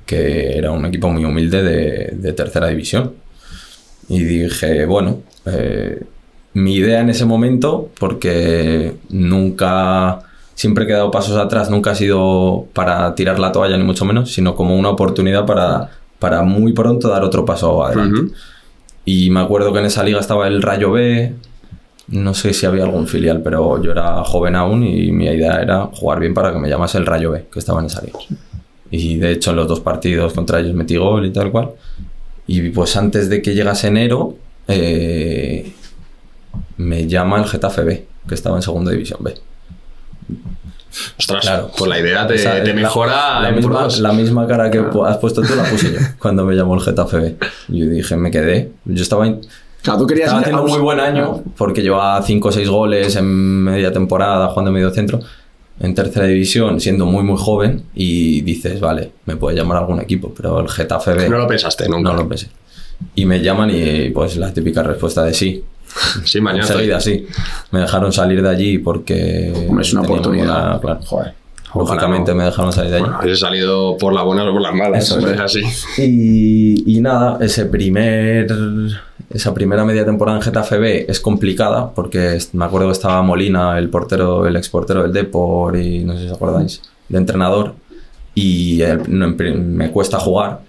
que 0.05 0.57
era 0.57 0.71
un 0.71 0.85
equipo 0.85 1.09
muy 1.09 1.25
humilde 1.25 1.61
de, 1.61 2.13
de 2.15 2.33
tercera 2.33 2.67
división. 2.67 3.13
Y 4.07 4.23
dije, 4.23 4.85
bueno, 4.85 5.19
eh, 5.45 6.03
mi 6.53 6.75
idea 6.75 7.01
en 7.01 7.09
ese 7.09 7.25
momento, 7.25 7.89
porque 7.99 8.95
nunca, 9.09 10.19
siempre 10.55 10.85
he 10.85 10.87
quedado 10.87 11.11
pasos 11.11 11.37
atrás, 11.37 11.69
nunca 11.69 11.91
ha 11.91 11.95
sido 11.95 12.65
para 12.73 13.13
tirar 13.15 13.39
la 13.39 13.51
toalla 13.51 13.77
ni 13.77 13.83
mucho 13.83 14.05
menos, 14.05 14.33
sino 14.33 14.55
como 14.55 14.77
una 14.77 14.89
oportunidad 14.89 15.45
para, 15.45 15.91
para 16.17 16.43
muy 16.43 16.73
pronto 16.73 17.09
dar 17.09 17.23
otro 17.23 17.45
paso 17.45 17.83
adelante. 17.85 18.33
Y 19.05 19.29
me 19.29 19.41
acuerdo 19.41 19.73
que 19.73 19.79
en 19.79 19.85
esa 19.85 20.03
liga 20.03 20.19
estaba 20.19 20.47
el 20.47 20.61
Rayo 20.61 20.91
B, 20.91 21.33
no 22.11 22.33
sé 22.33 22.53
si 22.53 22.65
había 22.65 22.83
algún 22.83 23.07
filial, 23.07 23.41
pero 23.43 23.81
yo 23.81 23.91
era 23.91 24.23
joven 24.23 24.55
aún 24.55 24.83
y 24.83 25.11
mi 25.11 25.25
idea 25.25 25.61
era 25.61 25.85
jugar 25.93 26.19
bien 26.19 26.33
para 26.33 26.51
que 26.51 26.59
me 26.59 26.69
llamase 26.69 26.97
el 26.97 27.05
Rayo 27.05 27.31
B, 27.31 27.45
que 27.51 27.59
estaba 27.59 27.79
en 27.79 27.85
esa 27.87 28.01
liga. 28.01 28.19
Y 28.91 29.17
de 29.17 29.31
hecho 29.31 29.51
en 29.51 29.57
los 29.57 29.67
dos 29.67 29.79
partidos 29.81 30.33
contra 30.33 30.59
ellos 30.59 30.73
metí 30.73 30.95
gol 30.97 31.25
y 31.25 31.31
tal 31.31 31.51
cual. 31.51 31.71
Y 32.47 32.69
pues 32.69 32.95
antes 32.97 33.29
de 33.29 33.41
que 33.41 33.53
llegase 33.53 33.87
enero, 33.87 34.35
eh, 34.67 35.71
me 36.77 37.05
llama 37.07 37.37
el 37.39 37.45
Getafe 37.45 37.83
B, 37.83 38.05
que 38.27 38.33
estaba 38.35 38.55
en 38.55 38.61
segunda 38.63 38.91
división 38.91 39.19
B. 39.23 39.35
Ostras, 41.19 41.41
Claro. 41.41 41.71
pues 41.77 41.87
la 41.89 41.99
idea 41.99 42.25
te, 42.25 42.35
Esa- 42.35 42.63
te 42.63 42.69
la- 42.73 42.81
mejora 42.81 43.39
la, 43.41 43.49
por 43.49 43.55
misma, 43.57 43.87
la 43.99 44.11
misma 44.13 44.47
cara 44.47 44.71
que 44.71 44.79
has 45.05 45.17
puesto 45.17 45.41
tú 45.43 45.55
la 45.55 45.63
puse 45.63 45.93
yo 45.93 45.99
cuando 46.19 46.43
me 46.45 46.55
llamó 46.55 46.73
el 46.75 46.81
Getafe 46.81 47.17
B. 47.17 47.35
Yo 47.67 47.85
dije, 47.85 48.17
me 48.17 48.31
quedé. 48.31 48.71
Yo 48.85 49.03
estaba, 49.03 49.27
in- 49.27 49.41
Claro, 49.81 49.99
tú 49.99 50.07
querías 50.07 50.25
estaba 50.27 50.41
haciendo 50.41 50.61
bus- 50.63 50.71
muy 50.71 50.81
buen 50.81 50.99
año 50.99 51.41
porque 51.57 51.81
llevaba 51.81 52.21
5 52.21 52.47
o 52.49 52.51
6 52.51 52.69
goles 52.69 53.15
en 53.15 53.25
media 53.63 53.91
temporada 53.93 54.47
jugando 54.49 54.69
en 54.69 54.75
medio 54.75 54.91
centro 54.91 55.19
en 55.79 55.95
tercera 55.95 56.25
división, 56.25 56.81
siendo 56.81 57.05
muy 57.05 57.23
muy 57.23 57.37
joven 57.37 57.83
y 57.95 58.41
dices, 58.41 58.81
vale, 58.81 59.11
me 59.25 59.37
puede 59.37 59.55
llamar 59.55 59.77
algún 59.77 60.01
equipo, 60.01 60.33
pero 60.35 60.59
el 60.59 60.67
Getafe 60.69 61.13
B 61.13 61.29
No 61.29 61.37
lo 61.37 61.47
pensaste 61.47 61.87
nunca. 61.87 62.11
no 62.11 62.17
lo 62.17 62.27
pensé. 62.27 62.49
Y 63.15 63.25
me 63.25 63.39
llaman 63.41 63.71
y 63.73 64.09
pues 64.09 64.35
la 64.35 64.53
típica 64.53 64.83
respuesta 64.83 65.23
de 65.23 65.33
sí. 65.33 65.63
Sí, 66.25 66.41
mañana. 66.41 66.67
Enseguida 66.67 66.99
sí. 66.99 67.25
Me 67.71 67.79
dejaron 67.79 68.11
salir 68.11 68.41
de 68.43 68.49
allí 68.49 68.77
porque 68.79 69.53
es 69.79 69.93
una 69.93 70.01
oportunidad. 70.01 70.71
una- 70.71 70.79
claro. 70.81 70.99
Joder. 71.05 71.33
Lógicamente 71.73 72.31
no. 72.31 72.37
me 72.37 72.43
dejaron 72.43 72.73
salir 72.73 72.89
de 72.91 72.97
allí. 72.97 73.05
Bueno, 73.05 73.19
habéis 73.21 73.39
salido 73.39 73.95
por 73.97 74.11
las 74.11 74.25
buenas 74.25 74.45
o 74.47 74.51
por 74.51 74.61
las 74.61 74.73
malas. 74.75 75.03
Eso 75.05 75.19
Eso 75.19 75.27
es. 75.29 75.33
es 75.35 75.39
así. 75.39 75.61
Y, 76.03 76.97
y 76.97 76.99
nada, 76.99 77.37
ese 77.39 77.65
primer, 77.67 78.47
esa 79.29 79.53
primera 79.53 79.85
media 79.85 80.05
temporada 80.05 80.37
en 80.37 80.43
Getafe 80.43 80.77
B 80.77 81.05
es 81.07 81.19
complicada 81.19 81.91
porque 81.93 82.37
me 82.53 82.65
acuerdo 82.65 82.87
que 82.87 82.93
estaba 82.93 83.21
Molina, 83.21 83.77
el 83.77 83.89
portero, 83.89 84.47
el 84.47 84.55
exportero 84.55 85.03
del 85.03 85.13
Depor 85.13 85.75
y 85.77 86.03
no 86.03 86.13
sé 86.13 86.19
si 86.21 86.25
os 86.27 86.33
acordáis, 86.35 86.81
de 87.07 87.17
entrenador. 87.17 87.75
Y 88.33 88.81
el- 88.81 89.07
me 89.09 89.91
cuesta 89.91 90.19
jugar, 90.19 90.61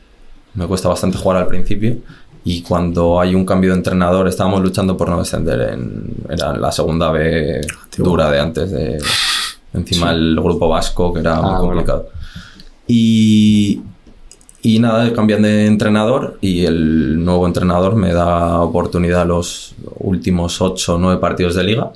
me 0.54 0.66
cuesta 0.66 0.88
bastante 0.88 1.16
jugar 1.18 1.38
al 1.38 1.46
principio. 1.46 1.96
Y 2.44 2.62
cuando 2.62 3.20
hay 3.20 3.34
un 3.34 3.44
cambio 3.44 3.70
de 3.72 3.76
entrenador, 3.76 4.26
estábamos 4.26 4.62
luchando 4.62 4.96
por 4.96 5.08
no 5.10 5.18
descender 5.18 5.60
en 5.74 6.04
era 6.28 6.54
la 6.56 6.72
segunda 6.72 7.10
B 7.12 7.60
dura 7.98 8.30
de 8.30 8.40
antes 8.40 8.70
de 8.70 8.98
encima 9.74 10.10
el 10.10 10.36
grupo 10.42 10.68
vasco, 10.68 11.12
que 11.12 11.20
era 11.20 11.34
muy 11.36 11.44
Ah, 11.44 11.58
bueno. 11.58 11.60
complicado. 11.66 12.08
Y, 12.86 13.82
y 14.62 14.78
nada, 14.78 15.12
cambian 15.12 15.42
de 15.42 15.66
entrenador 15.66 16.38
y 16.40 16.66
el 16.66 17.24
nuevo 17.24 17.46
entrenador 17.46 17.96
me 17.96 18.12
da 18.12 18.60
oportunidad 18.60 19.26
los 19.26 19.74
últimos 19.98 20.60
8 20.60 20.94
o 20.94 20.98
9 20.98 21.20
partidos 21.20 21.54
de 21.54 21.64
liga 21.64 21.92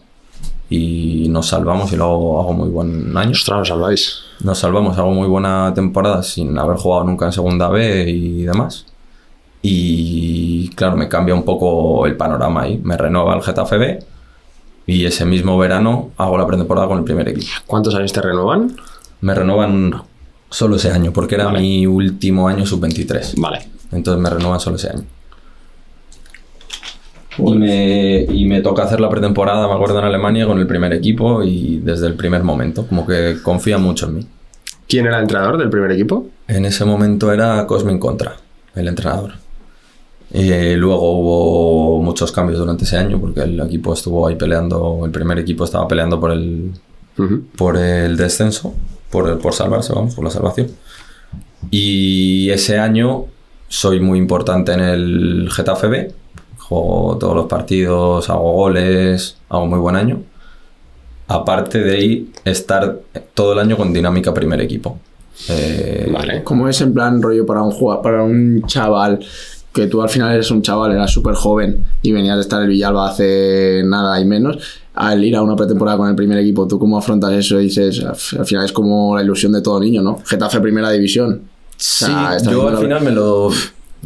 y 0.71 1.29
nos 1.29 1.49
salvamos 1.49 1.93
y 1.93 1.97
luego 1.97 2.41
hago 2.41 2.53
muy 2.55 2.69
buen 2.71 3.17
año. 3.17 3.33
Ostras, 3.33 3.61
os 3.61 3.69
salváis. 3.69 4.19
Nos 4.41 4.59
salvamos, 4.59 4.97
hago 4.97 5.13
muy 5.13 5.29
buena 5.29 5.73
temporada 5.75 6.23
sin 6.23 6.59
haber 6.59 6.77
jugado 6.77 7.05
nunca 7.05 7.27
en 7.27 7.33
segunda 7.33 7.69
B 7.69 8.09
y 8.09 8.43
demás. 8.45 8.87
Y 9.61 10.69
claro, 10.71 10.97
me 10.97 11.09
cambia 11.09 11.35
un 11.35 11.45
poco 11.45 12.07
el 12.07 12.17
panorama 12.17 12.63
ahí. 12.63 12.81
Me 12.83 12.97
renueva 12.97 13.35
el 13.35 13.43
Getafe 13.43 13.77
B 13.77 13.99
y 14.87 15.05
ese 15.05 15.25
mismo 15.25 15.59
verano 15.59 16.11
hago 16.17 16.39
la 16.39 16.47
pretemporada 16.47 16.89
con 16.89 16.99
el 16.99 17.05
primer 17.05 17.29
equipo. 17.29 17.51
¿Cuántos 17.67 17.95
años 17.95 18.13
te 18.13 18.23
renuevan? 18.23 18.77
Me 19.21 19.35
renuevan 19.35 19.95
Solo 20.51 20.77
ese 20.77 20.91
año, 20.91 21.13
porque 21.13 21.35
era 21.35 21.47
Vale. 21.47 21.61
mi 21.61 21.87
último 21.87 22.49
año 22.49 22.65
sub-23. 22.65 23.35
Vale. 23.41 23.69
Entonces 23.93 24.23
me 24.23 24.31
renuevan 24.31 24.61
solo 24.61 24.77
ese 24.77 24.91
año. 24.91 25.05
Y 27.37 27.55
me, 27.55 28.23
y 28.23 28.47
me 28.47 28.61
toca 28.61 28.85
hacer 28.85 29.01
la 29.01 29.11
pretemporada, 29.11 29.67
me 29.67 29.75
acuerdo, 29.75 29.99
en 29.99 30.05
Alemania 30.05 30.47
con 30.47 30.59
el 30.61 30.67
primer 30.69 30.93
equipo 30.93 31.43
y 31.43 31.79
desde 31.79 32.07
el 32.07 32.15
primer 32.15 32.45
momento, 32.45 32.87
como 32.87 33.07
que 33.07 33.39
confía 33.43 33.77
mucho 33.79 34.07
en 34.07 34.15
mí. 34.15 34.27
¿Quién 34.89 35.07
era 35.07 35.17
el 35.17 35.23
entrenador 35.23 35.59
del 35.59 35.71
primer 35.71 35.91
equipo? 35.91 36.29
En 36.47 36.65
ese 36.65 36.85
momento 36.85 37.33
era 37.33 37.67
Cosmin 37.67 37.99
Contra, 37.99 38.37
el 38.77 38.87
entrenador. 38.87 39.33
Y 40.33 40.75
luego 40.75 41.11
hubo 41.11 42.03
muchos 42.03 42.33
cambios 42.33 42.59
durante 42.59 42.85
ese 42.85 42.97
año 42.97 43.21
porque 43.21 43.41
el 43.41 43.59
equipo 43.61 43.95
estuvo 43.95 44.27
ahí 44.27 44.37
peleando, 44.37 45.03
el 45.05 45.11
primer 45.11 45.39
equipo 45.39 45.65
estaba 45.65 45.87
peleando 45.89 46.21
por 46.21 46.33
el, 46.33 46.73
por 47.57 47.77
el 47.77 48.17
descenso, 48.17 48.75
por, 49.15 49.39
por 49.39 49.55
salvarse, 49.55 49.93
vamos, 49.93 50.17
por 50.17 50.25
la 50.25 50.31
salvación. 50.31 50.73
Y 51.71 52.51
ese 52.51 52.81
año 52.81 53.27
soy 53.69 54.01
muy 54.01 54.19
importante 54.19 54.73
en 54.73 54.81
el 54.81 55.49
Getafe 55.53 55.87
B. 55.87 56.13
Juego 56.59 57.17
todos 57.19 57.37
los 57.37 57.47
partidos, 57.47 58.29
hago 58.29 58.53
goles, 58.53 59.37
hago 59.49 59.67
muy 59.67 59.79
buen 59.79 59.95
año. 59.95 60.21
Aparte 61.29 61.79
de 61.79 61.97
ahí, 61.97 62.33
estar 62.45 62.99
todo 63.35 63.53
el 63.53 63.61
año 63.61 63.77
con 63.77 63.93
dinámica 63.93 64.35
primer 64.35 64.61
equipo. 64.61 64.99
Eh, 65.49 66.11
Vale. 66.13 66.43
¿Cómo 66.43 66.69
es 66.69 66.81
en 66.81 66.93
plan 66.93 67.23
rollo 67.23 67.47
para 67.47 67.63
un 67.63 67.71
jugador, 67.71 68.03
para 68.03 68.23
un 68.25 68.65
chaval 68.67 69.21
que 69.73 69.87
tú 69.87 70.03
al 70.03 70.09
final 70.09 70.33
eres 70.33 70.51
un 70.51 70.61
chaval, 70.61 70.91
eras 70.91 71.13
súper 71.13 71.35
joven 71.35 71.85
y 72.03 72.11
venías 72.11 72.35
de 72.35 72.43
estar 72.43 72.59
en 72.59 72.65
el 72.65 72.71
Villalba 72.71 73.09
hace 73.09 73.83
nada 73.85 74.21
y 74.21 74.25
menos? 74.25 74.59
Al 74.95 75.25
ir 75.25 75.35
a 75.37 75.43
una 75.43 75.57
pretemporada 75.57 75.97
con 75.99 76.09
el 76.09 76.15
primer 76.15 76.39
equipo, 76.39 76.69
¿tú 76.69 76.79
cómo 76.79 76.97
afrontas 76.97 77.33
eso? 77.33 77.61
Y 77.61 77.65
dices, 77.65 78.01
"Al- 78.05 78.39
al 78.41 78.47
final 78.47 78.65
es 78.65 78.73
como 78.73 79.17
la 79.17 79.23
ilusión 79.23 79.53
de 79.53 79.61
todo 79.61 79.81
niño, 79.81 80.03
¿no? 80.03 80.19
Getafe 80.25 80.61
primera 80.61 80.91
división. 80.91 81.43
Sí, 81.77 82.05
sea, 82.05 82.37
estás 82.37 82.53
yo 82.53 82.69
al 82.69 82.79
final 82.79 83.03
me 83.03 83.11
lo, 83.11 83.51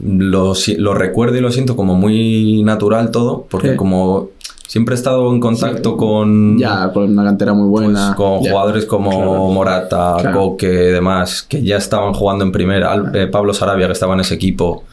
lo, 0.03 0.95
recuerdo 0.95 1.37
y 1.37 1.41
lo 1.41 1.51
siento 1.53 1.77
como 1.77 1.95
muy 1.95 2.63
natural 2.63 3.11
todo, 3.11 3.47
porque 3.51 3.73
Sí. 3.73 3.77
como 3.77 4.29
siempre 4.67 4.95
he 4.95 4.97
estado 4.99 5.31
en 5.33 5.41
contacto 5.41 5.97
con, 5.99 6.59
Ya, 6.59 6.91
con 6.93 7.11
una 7.11 7.25
cantera 7.25 7.53
muy 7.53 7.69
pues, 7.71 7.85
buena. 7.85 8.15
con 8.17 8.43
Ya. 8.43 8.51
jugadores 8.51 8.87
como 8.87 9.11
Claro. 9.11 9.49
Morata, 9.49 10.17
Claro. 10.21 10.39
Coque 10.41 10.67
y 10.67 10.93
demás, 10.93 11.43
que 11.43 11.63
ya 11.63 11.77
estaban 11.77 12.15
jugando 12.15 12.45
en 12.45 12.53
primera, 12.53 12.93
Al- 12.93 13.15
eh, 13.15 13.27
Pablo 13.27 13.53
Sarabia 13.53 13.87
que 13.87 13.93
estaba 13.93 14.15
en 14.15 14.21
ese 14.21 14.35
equipo, 14.35 14.85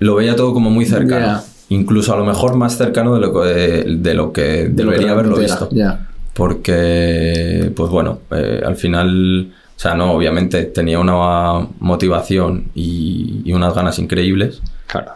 lo 0.00 0.14
veía 0.16 0.36
todo 0.36 0.52
como 0.52 0.68
muy 0.70 0.84
cercano. 0.84 1.40
Incluso 1.70 2.14
a 2.14 2.16
lo 2.16 2.24
mejor 2.24 2.56
más 2.56 2.76
cercano 2.78 3.14
de 3.14 3.20
lo 3.20 3.32
que, 3.32 3.84
de 3.86 4.14
lo 4.14 4.32
que 4.32 4.68
De 4.68 4.84
lo 4.84 4.90
que 4.90 4.96
debería 4.96 5.12
haberlo 5.12 5.36
visto 5.36 5.68
porque, 6.38 7.72
pues 7.74 7.90
bueno, 7.90 8.20
eh, 8.30 8.62
al 8.64 8.76
final, 8.76 9.50
o 9.76 9.78
sea, 9.78 9.96
no, 9.96 10.12
obviamente 10.12 10.66
tenía 10.66 11.00
una 11.00 11.66
motivación 11.80 12.70
y, 12.76 13.42
y 13.44 13.52
unas 13.52 13.74
ganas 13.74 13.98
increíbles. 13.98 14.62
Claro. 14.86 15.14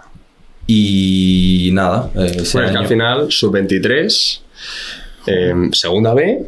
Y 0.67 1.71
nada, 1.75 2.11
eh, 2.17 2.39
ese 2.39 2.59
Bueno, 2.59 2.67
es 2.67 2.73
que 2.73 2.79
al 2.79 2.89
final, 2.89 3.27
sub-23, 3.31 4.41
eh, 5.29 5.55
segunda 5.71 6.13
B 6.13 6.45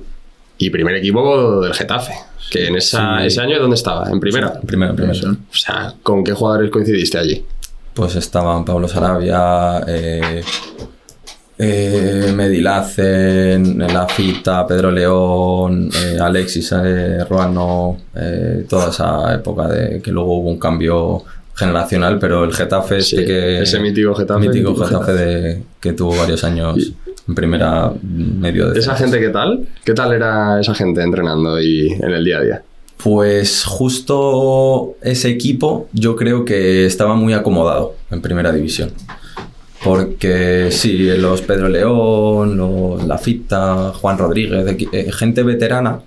y 0.59 0.71
primer 0.71 0.97
equipo 0.97 1.61
del 1.61 1.73
Getafe. 1.73 2.15
Que 2.51 2.67
en 2.67 2.75
esa, 2.75 3.21
Sí. 3.21 3.27
ese 3.27 3.41
año, 3.43 3.61
¿dónde 3.61 3.77
estaba? 3.77 4.11
En 4.11 4.19
primera. 4.19 4.61
primero, 4.61 4.97
primero. 4.97 5.17
Eso. 5.17 5.31
O 5.31 5.55
sea, 5.55 5.95
¿con 6.03 6.25
qué 6.25 6.33
jugadores 6.33 6.71
coincidiste 6.73 7.17
allí? 7.17 7.45
Pues 7.95 8.17
estaban 8.17 8.65
Pablo 8.65 8.89
Sarabia, 8.89 9.85
eh, 9.87 10.43
eh, 11.57 12.33
Medilacen, 12.35 13.79
La 13.79 14.09
Fita, 14.09 14.67
Pedro 14.67 14.91
León, 14.91 15.89
eh, 15.95 16.19
Alexis 16.21 16.73
eh, 16.73 17.25
Ruano, 17.25 17.97
toda 18.69 18.91
esa 18.91 19.35
época 19.35 19.69
de 19.69 20.03
que 20.03 20.11
luego 20.11 20.39
hubo 20.39 20.51
un 20.51 20.59
cambio 20.59 21.23
generacional, 21.55 22.19
pero 22.19 22.43
el 22.43 22.53
Getafe 22.53 22.99
este 22.99 23.19
Sí, 23.19 23.25
que 23.25 23.63
ese 23.63 23.79
mítico 23.79 24.15
Getafe. 24.17 24.41
mítico 24.41 24.71
Mítico 24.71 24.87
Getafe 24.87 25.13
de, 25.13 25.63
que 25.79 25.93
tuvo 25.93 26.17
varios 26.17 26.43
años 26.43 26.93
en 27.29 27.35
primera 27.37 27.93
medio 28.03 28.71
de 28.71 28.81
¿Esa 28.81 28.97
gente 28.97 29.21
qué 29.21 29.29
tal? 29.29 29.69
¿Qué 29.85 29.95
tal 29.95 30.13
era 30.13 30.61
esa 30.61 30.75
gente 30.75 31.03
entrenando 31.03 31.61
y 31.61 31.93
en 31.93 32.11
el 32.11 32.25
día 32.25 32.39
a 32.39 32.43
día? 32.43 32.63
Pues 33.05 33.65
justo 33.65 34.95
ese 35.03 35.29
equipo 35.29 35.89
yo 35.93 36.17
creo 36.17 36.45
que 36.47 36.87
estaba 36.87 37.15
muy 37.15 37.35
acomodado 37.35 37.95
en 38.11 38.23
primera 38.23 38.51
división. 38.51 38.93
Porque 39.85 40.69
sí, 40.71 40.97
los 41.19 41.43
Pedro 41.43 41.69
León, 41.69 42.57
los 42.57 43.05
Lafita, 43.07 43.93
Juan 43.93 44.17
Rodríguez, 44.17 44.65
eh, 44.93 45.13
gente 45.13 45.43
veterana 45.43 46.01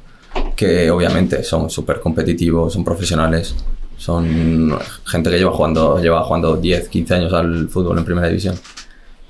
que 0.56 0.90
obviamente 0.90 1.44
son 1.44 1.70
súper 1.70 2.00
competitivos, 2.00 2.74
son 2.74 2.84
profesionales, 2.84 3.54
son 3.96 4.76
gente 5.06 5.30
que 5.30 5.38
lleva 5.38 5.52
jugando, 5.52 6.02
lleva 6.02 6.24
jugando 6.24 6.58
10, 6.58 6.90
15 6.90 7.14
años 7.14 7.34
al 7.34 7.70
fútbol 7.70 8.00
en 8.00 8.06
primera 8.06 8.28
división. 8.28 8.56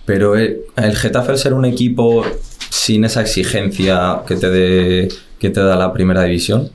Pero 0.05 0.37
el, 0.37 0.61
el 0.77 0.95
Getafe 0.95 1.33
al 1.33 1.37
ser 1.37 1.53
un 1.53 1.65
equipo 1.65 2.23
sin 2.69 3.03
esa 3.03 3.19
exigencia 3.19 4.21
que 4.25 4.37
te, 4.37 4.49
dé- 4.49 5.09
que 5.37 5.49
te 5.49 5.59
da 5.59 5.75
la 5.75 5.91
primera 5.91 6.23
división, 6.23 6.69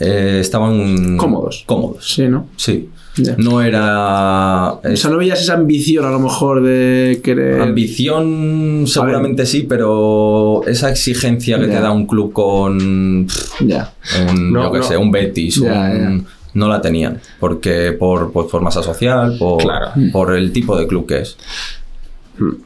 eh, 0.00 0.38
estaban 0.40 1.16
Cómodos. 1.16 1.64
Cómodos. 1.66 2.06
Sí, 2.14 2.28
¿no? 2.28 2.46
Sí. 2.56 2.88
No 3.36 3.60
era. 3.62 4.74
O 4.74 4.96
sea, 4.96 5.10
no 5.10 5.16
veías 5.16 5.40
esa 5.40 5.54
ambición 5.54 6.04
a 6.04 6.10
lo 6.10 6.20
mejor 6.20 6.62
de 6.62 7.20
querer. 7.24 7.60
Ambición 7.60 8.84
seguramente 8.86 9.44
sí, 9.44 9.66
pero 9.68 10.62
esa 10.68 10.88
exigencia 10.90 11.58
que 11.58 11.66
te 11.66 11.80
da 11.80 11.90
un 11.90 12.06
club 12.06 12.32
con 12.32 13.26
Ya. 13.58 13.92
un, 14.30 14.52
No, 14.52 14.64
yo 14.66 14.72
qué 14.72 14.78
no. 14.78 14.84
sé, 14.84 14.96
un 14.96 15.10
Betis, 15.10 15.58
un- 15.58 16.26
no 16.54 16.68
la 16.68 16.80
tenían, 16.80 17.20
porque 17.40 17.90
por, 17.92 18.30
pues, 18.32 18.46
por 18.50 18.62
masa 18.62 18.82
social, 18.84 19.36
por, 19.36 19.62
Claro. 19.62 19.90
por 20.12 20.36
el 20.36 20.52
tipo 20.52 20.76
de 20.78 20.86
club 20.86 21.06
que 21.06 21.18
es. 21.22 21.36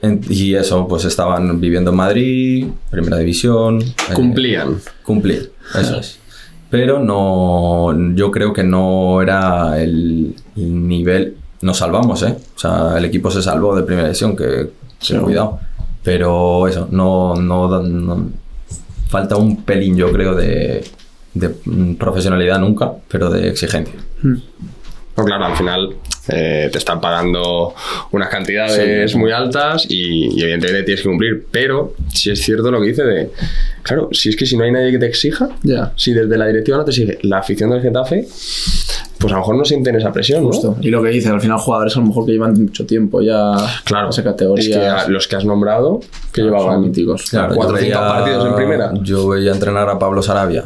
En- 0.03 0.21
y 0.29 0.55
eso, 0.55 0.87
pues 0.87 1.07
estaban 1.07 1.61
viviendo 1.61 1.93
en 1.93 1.97
Madrid, 1.97 2.67
primera 2.91 3.17
división. 3.17 3.81
eh, 3.81 4.13
Cumplían. 4.15 4.77
Cumplir, 5.03 5.51
eso 5.81 5.99
es. 5.99 6.19
Pero 6.73 6.99
no, 7.01 8.15
yo 8.15 8.31
creo 8.31 8.55
que 8.55 8.65
no 8.65 9.21
era 9.21 9.79
el, 9.79 10.35
el 10.57 10.89
nivel. 10.89 11.37
Nos 11.61 11.77
salvamos, 11.77 12.23
¿eh? 12.23 12.35
O 12.57 12.59
sea, 12.59 12.95
el 12.97 13.05
equipo 13.05 13.31
se 13.31 13.43
salvó 13.43 13.77
de 13.77 13.83
primera 13.83 14.09
división, 14.09 14.35
que, 14.35 14.45
que 14.47 14.71
Sí. 14.99 15.15
cuidado. 15.19 15.61
Pero 16.03 16.67
eso, 16.67 16.89
no, 16.91 17.35
no, 17.35 18.27
Falta 19.11 19.37
un 19.37 19.63
pelín, 19.65 19.97
yo 19.99 20.11
creo, 20.11 20.35
de, 20.35 20.83
de 21.35 21.51
profesionalidad 21.99 22.59
nunca, 22.59 22.91
pero 23.07 23.29
de 23.29 23.51
exigencia. 23.51 23.95
Pues 24.23 25.27
claro, 25.27 25.45
al 25.45 25.57
final 25.57 25.95
eh, 26.29 26.69
te 26.71 26.79
están 26.79 27.01
pagando 27.01 27.75
unas 28.13 28.29
cantidades 28.29 29.11
Sí. 29.11 29.19
muy 29.19 29.33
altas 29.33 29.87
y, 29.89 30.39
y 30.39 30.43
evidentemente 30.43 30.83
tienes 30.85 31.03
que 31.03 31.09
cumplir. 31.09 31.47
Pero 31.51 31.95
si 32.13 32.31
es 32.31 32.41
cierto 32.43 32.71
lo 32.71 32.81
que 32.81 32.89
dice 32.89 33.03
de, 33.05 33.31
claro, 33.83 34.09
si 34.13 34.29
es 34.29 34.37
que 34.37 34.47
si 34.47 34.57
no 34.57 34.65
hay 34.65 34.71
nadie 34.73 34.93
que 34.93 34.99
te 34.99 35.07
exija, 35.07 35.49
Ya. 35.63 35.93
si 35.97 36.13
desde 36.13 36.37
la 36.39 36.47
directiva 36.47 36.79
no 36.79 36.85
te 36.85 36.93
sigue 36.93 37.19
la 37.23 37.39
afición 37.39 37.71
del 37.71 37.83
Getafe, 37.83 38.27
pues 39.19 39.33
a 39.33 39.37
lo 39.37 39.41
mejor 39.43 39.57
no 39.57 39.65
sienten 39.65 39.95
esa 39.97 40.13
presión, 40.13 40.43
¿no? 40.43 40.49
Justo. 40.49 40.77
Y 40.81 40.91
lo 40.91 41.01
que 41.03 41.11
dices, 41.11 41.31
al 41.31 41.41
final 41.41 41.59
jugadores 41.59 41.97
a 41.97 42.01
lo 42.01 42.07
mejor 42.07 42.27
que 42.27 42.33
llevan 42.33 42.55
mucho 42.55 42.85
tiempo 42.87 43.21
ya 43.21 43.53
Claro, 43.85 44.07
en 44.07 44.11
esa 44.11 44.21
es 44.21 44.27
categoría. 44.27 44.81
que 44.81 44.87
a 44.87 45.09
los 45.09 45.29
que 45.29 45.37
has 45.37 45.45
nombrado, 45.45 46.01
que 46.33 46.41
son 46.41 46.51
llevaban 46.51 46.83
míticos. 46.83 47.27
Claro, 47.31 47.55
cuatro 47.55 47.77
o 47.77 47.79
yo 47.79 47.85
cinco 47.85 47.99
veía- 48.01 48.09
partidos 48.13 48.47
en 48.49 48.55
primera. 48.57 48.93
Yo 49.03 49.29
veía 49.29 49.53
entrenar 49.53 49.89
a 49.89 49.99
Pablo 49.99 50.23
Sarabia, 50.23 50.65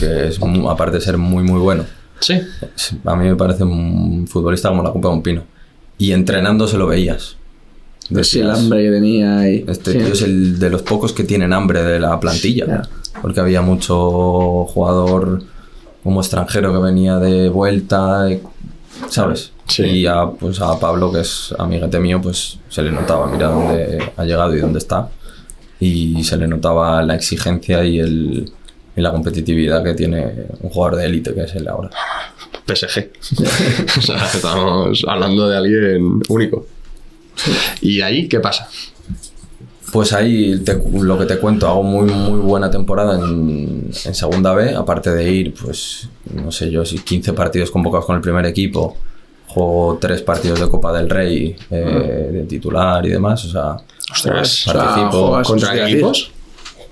que 0.00 0.28
es, 0.28 0.40
aparte 0.68 0.96
de 0.96 1.00
ser 1.02 1.18
muy, 1.18 1.44
muy 1.44 1.60
bueno, 1.60 1.84
Sí. 2.20 2.40
A 3.04 3.16
mí 3.16 3.28
me 3.28 3.36
parece 3.36 3.64
un 3.64 4.26
futbolista 4.28 4.68
como 4.68 4.82
la 4.82 4.92
copa 4.92 5.08
de 5.08 5.14
un 5.14 5.22
pino. 5.22 5.42
Y 5.98 6.12
entrenando 6.12 6.66
se 6.66 6.78
lo 6.78 6.86
veías. 6.86 7.36
De 8.10 8.22
sí, 8.24 8.40
el 8.40 8.46
Decías, 8.48 8.58
hambre 8.64 8.82
que 8.84 8.90
tenía 8.90 9.50
y. 9.50 9.64
Este 9.66 9.92
sí. 9.92 9.98
tío 9.98 10.06
es 10.08 10.22
el 10.22 10.58
de 10.58 10.70
los 10.70 10.82
pocos 10.82 11.12
que 11.12 11.24
tienen 11.24 11.52
hambre 11.52 11.82
de 11.82 12.00
la 12.00 12.18
plantilla. 12.20 12.82
Porque 13.22 13.40
había 13.40 13.62
mucho 13.62 14.64
jugador 14.66 15.42
como 16.02 16.20
extranjero 16.20 16.72
que 16.72 16.78
venía 16.80 17.16
de 17.18 17.48
vuelta, 17.48 18.30
y- 18.30 18.42
¿sabes? 19.08 19.52
Sí. 19.68 19.84
Y 19.84 20.06
a, 20.06 20.26
pues 20.26 20.60
a 20.60 20.78
Pablo, 20.78 21.10
que 21.12 21.20
es 21.20 21.54
amiguete 21.58 21.98
mío, 21.98 22.20
pues 22.20 22.58
se 22.68 22.82
le 22.82 22.90
notaba, 22.90 23.26
mira 23.28 23.48
dónde 23.48 24.12
ha 24.16 24.24
llegado 24.24 24.54
y 24.54 24.60
dónde 24.60 24.78
está. 24.78 25.08
Y 25.80 26.22
se 26.24 26.36
le 26.36 26.46
notaba 26.46 27.02
la 27.02 27.14
exigencia 27.14 27.82
y, 27.84 27.98
el, 28.00 28.52
y 28.96 29.00
la 29.00 29.10
competitividad 29.10 29.82
que 29.82 29.94
tiene 29.94 30.24
un 30.60 30.70
jugador 30.70 30.96
de 30.98 31.06
élite, 31.06 31.34
que 31.34 31.42
es 31.44 31.54
él 31.54 31.66
ahora. 31.68 31.90
PSG. 32.66 33.10
o 33.98 34.00
sea, 34.00 34.16
estamos 34.32 35.04
hablando 35.08 35.48
de 35.48 35.56
alguien 35.56 36.20
único. 36.28 36.66
¿Y 37.80 38.00
ahí 38.00 38.28
qué 38.28 38.40
pasa? 38.40 38.68
Pues 39.92 40.12
ahí 40.12 40.58
te- 40.64 40.80
lo 40.92 41.18
que 41.18 41.24
te 41.26 41.38
cuento, 41.38 41.68
hago 41.68 41.82
muy 41.82 42.10
muy 42.10 42.40
buena 42.40 42.70
temporada 42.70 43.16
en, 43.18 43.90
en 44.04 44.14
segunda 44.14 44.52
B, 44.54 44.74
aparte 44.74 45.10
de 45.10 45.30
ir, 45.32 45.54
pues 45.54 46.08
no 46.32 46.50
sé 46.50 46.70
yo, 46.70 46.84
si 46.84 46.98
15 46.98 47.32
partidos 47.32 47.70
convocados 47.70 48.06
con 48.06 48.16
el 48.16 48.22
primer 48.22 48.44
equipo, 48.46 48.96
juego 49.46 49.98
tres 50.00 50.22
partidos 50.22 50.58
de 50.60 50.68
Copa 50.68 50.92
del 50.92 51.08
Rey 51.08 51.54
eh, 51.70 52.30
de 52.32 52.42
titular 52.44 53.04
y 53.06 53.10
demás, 53.10 53.44
o 53.44 53.50
sea, 53.50 53.76
Ostras, 54.10 54.66
O 54.66 54.72
sea, 54.72 54.80
participo 54.84 55.42
¿Contra 55.44 55.88
equipos? 55.88 56.30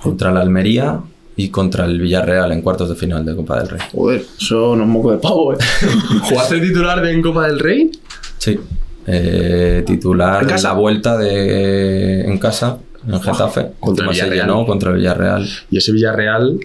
contra 0.00 0.30
la 0.32 0.40
Almería, 0.40 1.00
y 1.36 1.48
contra 1.48 1.84
el 1.86 2.00
Villarreal 2.00 2.52
en 2.52 2.60
cuartos 2.62 2.88
de 2.88 2.94
final 2.94 3.24
de 3.24 3.34
Copa 3.34 3.58
del 3.60 3.68
Rey. 3.70 3.80
Joder, 3.92 4.24
eso 4.38 4.76
no 4.76 4.82
es 4.82 4.88
moco 4.88 5.12
de 5.12 5.18
pavo, 5.18 5.54
eh. 5.54 5.56
¿Jugaste 6.24 6.60
titular 6.60 7.00
de 7.02 7.12
en 7.12 7.22
Copa 7.22 7.46
del 7.46 7.58
Rey? 7.58 7.90
Sí. 8.38 8.58
Eh, 9.06 9.82
titular 9.86 10.46
¿En 10.48 10.62
la 10.62 10.72
vuelta 10.74 11.16
de 11.18 12.20
en 12.24 12.38
casa, 12.38 12.78
en 13.06 13.20
Getafe. 13.20 13.68
Contra 13.80 14.04
el 14.06 14.10
Villarreal. 14.12 14.46
llenó 14.46 14.66
contra 14.66 14.90
el 14.90 14.96
Villarreal. 14.98 15.48
Y 15.70 15.78
ese 15.78 15.90
Villarreal 15.92 16.60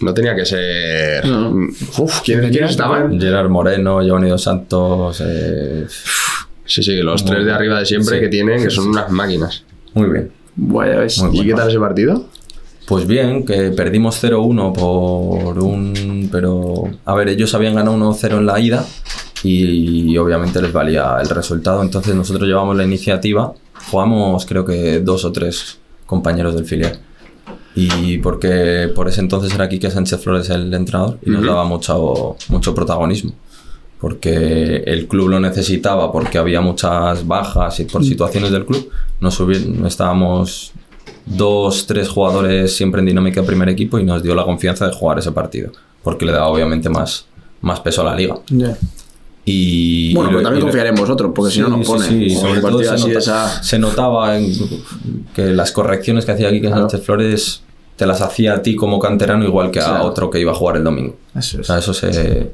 no 0.00 0.14
tenía 0.14 0.34
que 0.34 0.44
ser. 0.44 1.24
No. 1.26 1.50
Uf, 1.98 2.20
¿quién- 2.24 2.38
Tenía 2.40 2.50
¿quiénes 2.50 2.70
estaban? 2.72 3.20
Gerard 3.20 3.48
Moreno, 3.50 4.02
Giovanni 4.02 4.30
Dos 4.30 4.42
Santos. 4.42 5.22
eh, 5.24 5.86
Sí, 6.68 6.82
sí, 6.82 6.96
los 6.96 7.22
Muy 7.22 7.30
tres 7.30 7.44
de 7.46 7.52
arriba 7.52 7.78
de 7.78 7.86
siempre 7.86 8.18
que 8.18 8.28
tienen, 8.28 8.60
que 8.60 8.70
son 8.70 8.88
unas 8.88 9.08
máquinas. 9.10 9.62
muy 9.94 10.08
bien. 10.10 10.32
Vaya, 10.56 11.04
¿Y 11.04 11.20
bueno. 11.20 11.42
qué 11.44 11.54
tal 11.54 11.68
ese 11.68 11.78
partido? 11.78 12.28
Pues 12.86 13.04
bien, 13.06 13.44
que 13.44 13.72
perdimos 13.72 14.22
0-1 14.22 14.72
por 14.72 15.58
un... 15.58 16.28
Pero, 16.30 16.84
a 17.04 17.14
ver, 17.14 17.28
ellos 17.28 17.52
habían 17.54 17.74
ganado 17.74 17.96
1-0 17.96 18.38
en 18.38 18.46
la 18.46 18.60
ida 18.60 18.86
y, 19.42 20.16
obviamente 20.18 20.62
les 20.62 20.72
valía 20.72 21.16
el 21.20 21.28
resultado. 21.28 21.82
Entonces 21.82 22.14
nosotros 22.14 22.46
llevamos 22.46 22.76
la 22.76 22.84
iniciativa, 22.84 23.52
jugamos 23.90 24.46
creo 24.46 24.64
que 24.64 25.00
dos 25.00 25.24
o 25.24 25.32
tres 25.32 25.78
compañeros 26.06 26.54
del 26.54 26.64
filial. 26.64 27.00
Y 27.74 28.18
porque 28.18 28.90
por 28.94 29.08
ese 29.08 29.20
entonces 29.20 29.52
era 29.52 29.68
Quique 29.68 29.90
Sánchez 29.90 30.20
Flores 30.20 30.48
el 30.50 30.72
entrenador 30.72 31.18
y 31.26 31.30
nos 31.30 31.44
daba 31.44 31.64
mucho, 31.64 32.36
mucho 32.48 32.72
protagonismo. 32.72 33.32
Porque 34.00 34.84
el 34.86 35.08
club 35.08 35.30
lo 35.30 35.40
necesitaba, 35.40 36.12
porque 36.12 36.38
había 36.38 36.60
muchas 36.60 37.26
bajas 37.26 37.80
y 37.80 37.84
por 37.84 38.04
situaciones 38.04 38.52
del 38.52 38.64
club. 38.64 38.90
Nos 39.20 39.40
estábamos 39.86 40.72
dos, 41.26 41.86
tres 41.86 42.08
jugadores 42.08 42.76
siempre 42.76 43.00
en 43.00 43.06
dinámica 43.06 43.40
de 43.40 43.46
primer 43.46 43.68
equipo 43.68 43.98
y 43.98 44.04
nos 44.04 44.22
dio 44.22 44.34
la 44.34 44.44
confianza 44.44 44.86
de 44.86 44.92
jugar 44.94 45.18
ese 45.18 45.32
partido, 45.32 45.72
porque 46.02 46.24
le 46.24 46.32
daba 46.32 46.48
obviamente 46.48 46.88
más, 46.88 47.26
más 47.60 47.80
peso 47.80 48.02
a 48.02 48.04
la 48.04 48.14
liga. 48.14 48.36
Ya. 48.48 48.76
Y, 49.48 50.12
Bueno, 50.14 50.30
y 50.30 50.32
lo- 50.32 50.38
pero 50.38 50.42
también 50.48 50.58
y 50.58 50.60
lo- 50.60 50.66
confiaré 50.66 50.88
en 50.88 50.94
vosotros, 50.96 51.32
porque 51.34 51.52
si 51.52 51.60
no 51.60 51.68
nos 51.68 51.86
pone. 51.86 52.06
sí, 52.08 52.30
sobre 52.30 52.60
todo 52.60 52.80
se, 52.82 52.88
así 52.88 53.02
de 53.08 53.14
nota- 53.14 53.18
esa- 53.20 53.62
se 53.62 53.78
notaba 53.78 54.36
en- 54.38 54.52
que 55.34 55.46
las 55.52 55.70
correcciones 55.72 56.24
que 56.24 56.32
hacía 56.32 56.48
aquí 56.48 56.60
Claro. 56.60 56.76
Sánchez 56.88 57.02
Flores 57.06 57.62
te 57.96 58.06
las 58.06 58.20
hacía 58.22 58.54
a 58.54 58.62
ti 58.62 58.74
como 58.74 58.98
canterano 58.98 59.44
igual 59.44 59.70
que 59.70 59.80
a 59.80 59.84
Claro. 59.84 60.04
otro 60.06 60.30
que 60.30 60.40
iba 60.40 60.50
a 60.52 60.54
jugar 60.54 60.76
el 60.76 60.84
domingo. 60.84 61.16
Eso 61.34 61.58
O 61.58 61.60
es. 61.60 61.66
sea, 61.66 61.78
eso 61.78 61.94
se... 61.94 62.50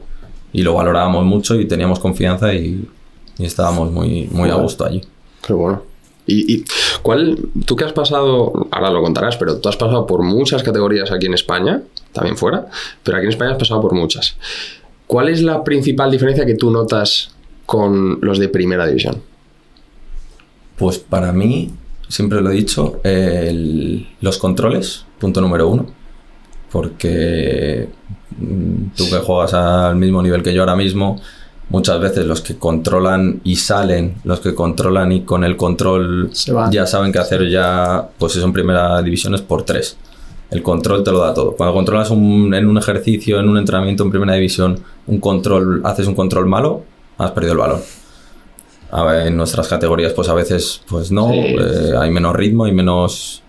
Y 0.53 0.63
lo 0.63 0.75
valorábamos 0.75 1.25
mucho 1.25 1.55
y 1.59 1.67
teníamos 1.67 1.99
confianza 1.99 2.53
y, 2.53 2.87
y 3.39 3.45
estábamos 3.47 3.91
muy, 3.91 4.29
muy 4.31 4.51
a 4.51 4.55
gusto 4.57 4.85
allí. 4.85 5.01
Qué 5.45 5.55
bueno. 5.55 5.83
¿Y, 6.27 6.55
y 6.55 6.65
cuál, 7.03 7.39
tú 7.67 7.75
que 7.75 7.85
has 7.85 7.93
pasado, 7.93 8.69
ahora 8.71 8.91
lo 8.91 9.03
contarás, 9.03 9.37
pero 9.37 9.59
tú 9.59 9.69
has 9.69 9.77
pasado 9.77 10.07
por 10.07 10.23
muchas 10.23 10.63
categorías 10.63 11.11
aquí 11.11 11.27
en 11.27 11.35
España, 11.35 11.83
también 12.13 12.37
fuera, 12.37 12.67
pero 13.03 13.17
aquí 13.17 13.25
en 13.25 13.31
España 13.31 13.53
has 13.53 13.59
pasado 13.59 13.81
por 13.81 13.95
muchas. 13.95 14.37
¿Cuál 15.07 15.29
es 15.29 15.43
la 15.43 15.63
principal 15.65 16.11
diferencia 16.11 16.47
que 16.47 16.55
tú 16.55 16.71
notas 16.71 17.35
con 17.67 18.19
los 18.23 18.39
de 18.39 18.49
primera 18.49 18.87
división? 18.87 19.23
Pues 20.77 20.99
para 20.99 21.33
mí, 21.33 21.71
siempre 22.09 22.41
lo 22.41 22.51
he 22.51 22.55
dicho, 22.55 23.01
los 24.21 24.39
controles, 24.39 25.05
punto 25.19 25.41
número 25.41 25.69
uno. 25.69 25.87
Porque 26.71 27.89
mm, 28.39 28.97
tú 28.97 29.11
que 29.11 29.19
juegas 29.19 29.53
al 29.53 29.97
mismo 29.97 30.23
nivel 30.23 30.43
que 30.43 30.55
yo 30.55 30.63
ahora 30.63 30.77
mismo, 30.77 31.21
muchas 31.69 32.01
veces 32.01 32.27
los 32.27 32.41
que 32.43 32.57
controlan 32.57 33.41
y 33.45 33.57
salen, 33.57 34.17
los 34.25 34.41
que 34.41 34.55
controlan 34.55 35.11
y 35.13 35.23
con 35.23 35.43
el 35.45 35.57
control 35.57 36.31
ya 36.71 36.87
saben 36.87 37.13
qué 37.13 37.19
hacer 37.19 37.49
ya, 37.49 38.09
pues 38.19 38.37
eso 38.37 38.45
en 38.45 38.53
primera 38.53 39.01
división 39.03 39.35
es 39.35 39.41
por 39.43 39.63
tres. 39.63 39.97
El 40.51 40.63
control 40.63 41.03
te 41.03 41.11
lo 41.11 41.21
da 41.21 41.33
todo. 41.33 41.53
Cuando 41.53 41.73
controlas 41.75 42.11
un- 42.11 42.53
en 42.55 42.69
un 42.69 42.77
ejercicio, 42.77 43.41
en 43.41 43.49
un 43.49 43.57
entrenamiento 43.57 44.03
en 44.05 44.11
primera 44.11 44.35
división, 44.35 44.79
un 45.07 45.19
control, 45.19 45.81
haces 45.85 46.07
un 46.07 46.15
control 46.15 46.47
malo, 46.47 46.83
has 47.17 47.31
perdido 47.31 47.53
el 47.55 47.59
balón. 47.59 47.81
A 48.91 49.03
ver, 49.05 49.29
en 49.29 49.37
nuestras 49.39 49.67
categorías, 49.69 50.13
pues 50.13 50.29
a 50.29 50.35
veces, 50.35 50.83
pues 50.91 51.11
no, 51.11 51.31
Sí. 51.31 51.39
eh, 51.39 51.93
hay 51.99 52.11
menos 52.11 52.37
ritmo, 52.37 52.65
hay 52.67 52.73
menos. 52.73 53.43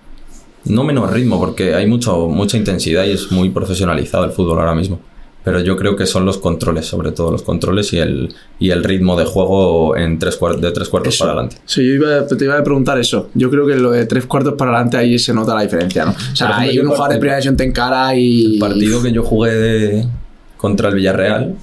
No 0.63 0.85
menos 0.85 1.11
ritmo, 1.11 1.37
porque 1.41 1.75
hay 1.75 1.85
mucho, 1.87 2.29
mucha 2.29 2.55
intensidad 2.55 3.03
y 3.03 3.11
es 3.11 3.29
muy 3.33 3.49
profesionalizado 3.49 4.23
el 4.23 4.31
fútbol 4.31 4.59
ahora 4.59 4.73
mismo. 4.73 5.01
Pero 5.43 5.59
yo 5.59 5.75
creo 5.75 5.97
que 5.97 6.05
son 6.05 6.25
los 6.25 6.37
controles, 6.37 6.85
sobre 6.85 7.11
todo 7.11 7.29
los 7.31 7.41
controles 7.43 7.91
y 7.91 7.99
el, 7.99 8.33
y 8.59 8.69
el 8.69 8.81
ritmo 8.81 9.17
de 9.17 9.25
juego 9.25 9.97
en 9.97 10.17
tres 10.17 10.39
de 10.59 10.71
tres 10.71 10.87
cuartos 10.87 11.13
Eso. 11.15 11.23
para 11.25 11.33
adelante. 11.33 11.57
Sí, 11.65 11.85
yo 11.85 11.93
iba, 11.95 12.25
te 12.25 12.43
iba 12.45 12.57
a 12.57 12.63
preguntar 12.63 12.97
eso. 12.97 13.29
Yo 13.33 13.49
creo 13.49 13.67
que 13.67 13.75
lo 13.75 13.91
de 13.91 14.05
tres 14.05 14.25
cuartos 14.25 14.53
para 14.53 14.71
adelante 14.71 14.95
ahí 14.95 15.19
se 15.19 15.33
nota 15.33 15.53
la 15.53 15.61
diferencia, 15.63 16.05
¿no? 16.05 16.11
O 16.11 16.35
sea, 16.35 16.65
yo 16.71 16.81
un 16.83 16.87
jugador 16.87 17.09
de 17.13 17.19
primera 17.19 17.35
división 17.37 17.57
te 17.57 17.65
encara 17.65 18.15
y. 18.15 18.53
El 18.53 18.59
partido 18.59 19.03
que 19.03 19.11
yo 19.11 19.21
jugué 19.23 19.51
de- 19.53 20.07
contra 20.55 20.87
el 20.87 20.95
Villarreal, 20.95 21.55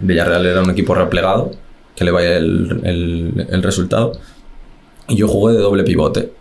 el 0.00 0.06
Villarreal 0.06 0.44
era 0.44 0.62
un 0.62 0.68
equipo 0.68 0.94
replegado, 0.94 1.52
que 1.96 2.04
le 2.04 2.10
vaya 2.10 2.36
el, 2.36 2.80
el- 2.84 3.46
el 3.50 3.62
resultado, 3.62 4.12
y 5.08 5.16
yo 5.16 5.26
jugué 5.26 5.54
de 5.54 5.60
doble 5.60 5.84
pivote. 5.84 6.32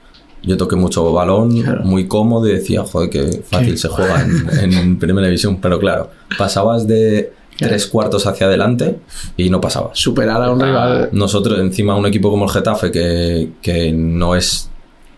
Yo 0.49 0.57
toqué 0.57 0.75
mucho 0.75 1.13
balón, 1.13 1.61
Claro. 1.61 1.83
muy 1.83 2.07
cómodo 2.07 2.47
y 2.47 2.53
decía, 2.53 2.83
joder, 2.83 3.09
qué 3.09 3.43
fácil 3.49 3.71
Qué- 3.73 3.77
se 3.77 3.87
juega 3.87 4.21
en, 4.63 4.73
en 4.73 4.99
primera 4.99 5.27
división. 5.27 5.59
Pero 5.61 5.79
claro, 5.79 6.09
pasabas 6.37 6.87
de 6.87 7.31
Claro. 7.57 7.71
tres 7.73 7.87
cuartos 7.87 8.25
hacia 8.25 8.47
adelante 8.47 8.97
y 9.37 9.49
no 9.49 9.59
pasabas. 9.61 9.99
Superar 9.99 10.41
a 10.41 10.51
un 10.51 10.61
Ah, 10.61 10.65
rival. 10.65 11.09
Nosotros, 11.11 11.59
encima, 11.59 11.95
un 11.95 12.05
equipo 12.05 12.29
como 12.31 12.45
el 12.45 12.51
Getafe, 12.51 12.89
que, 12.89 13.51
que 13.61 13.91
no 13.91 14.33
es 14.35 14.69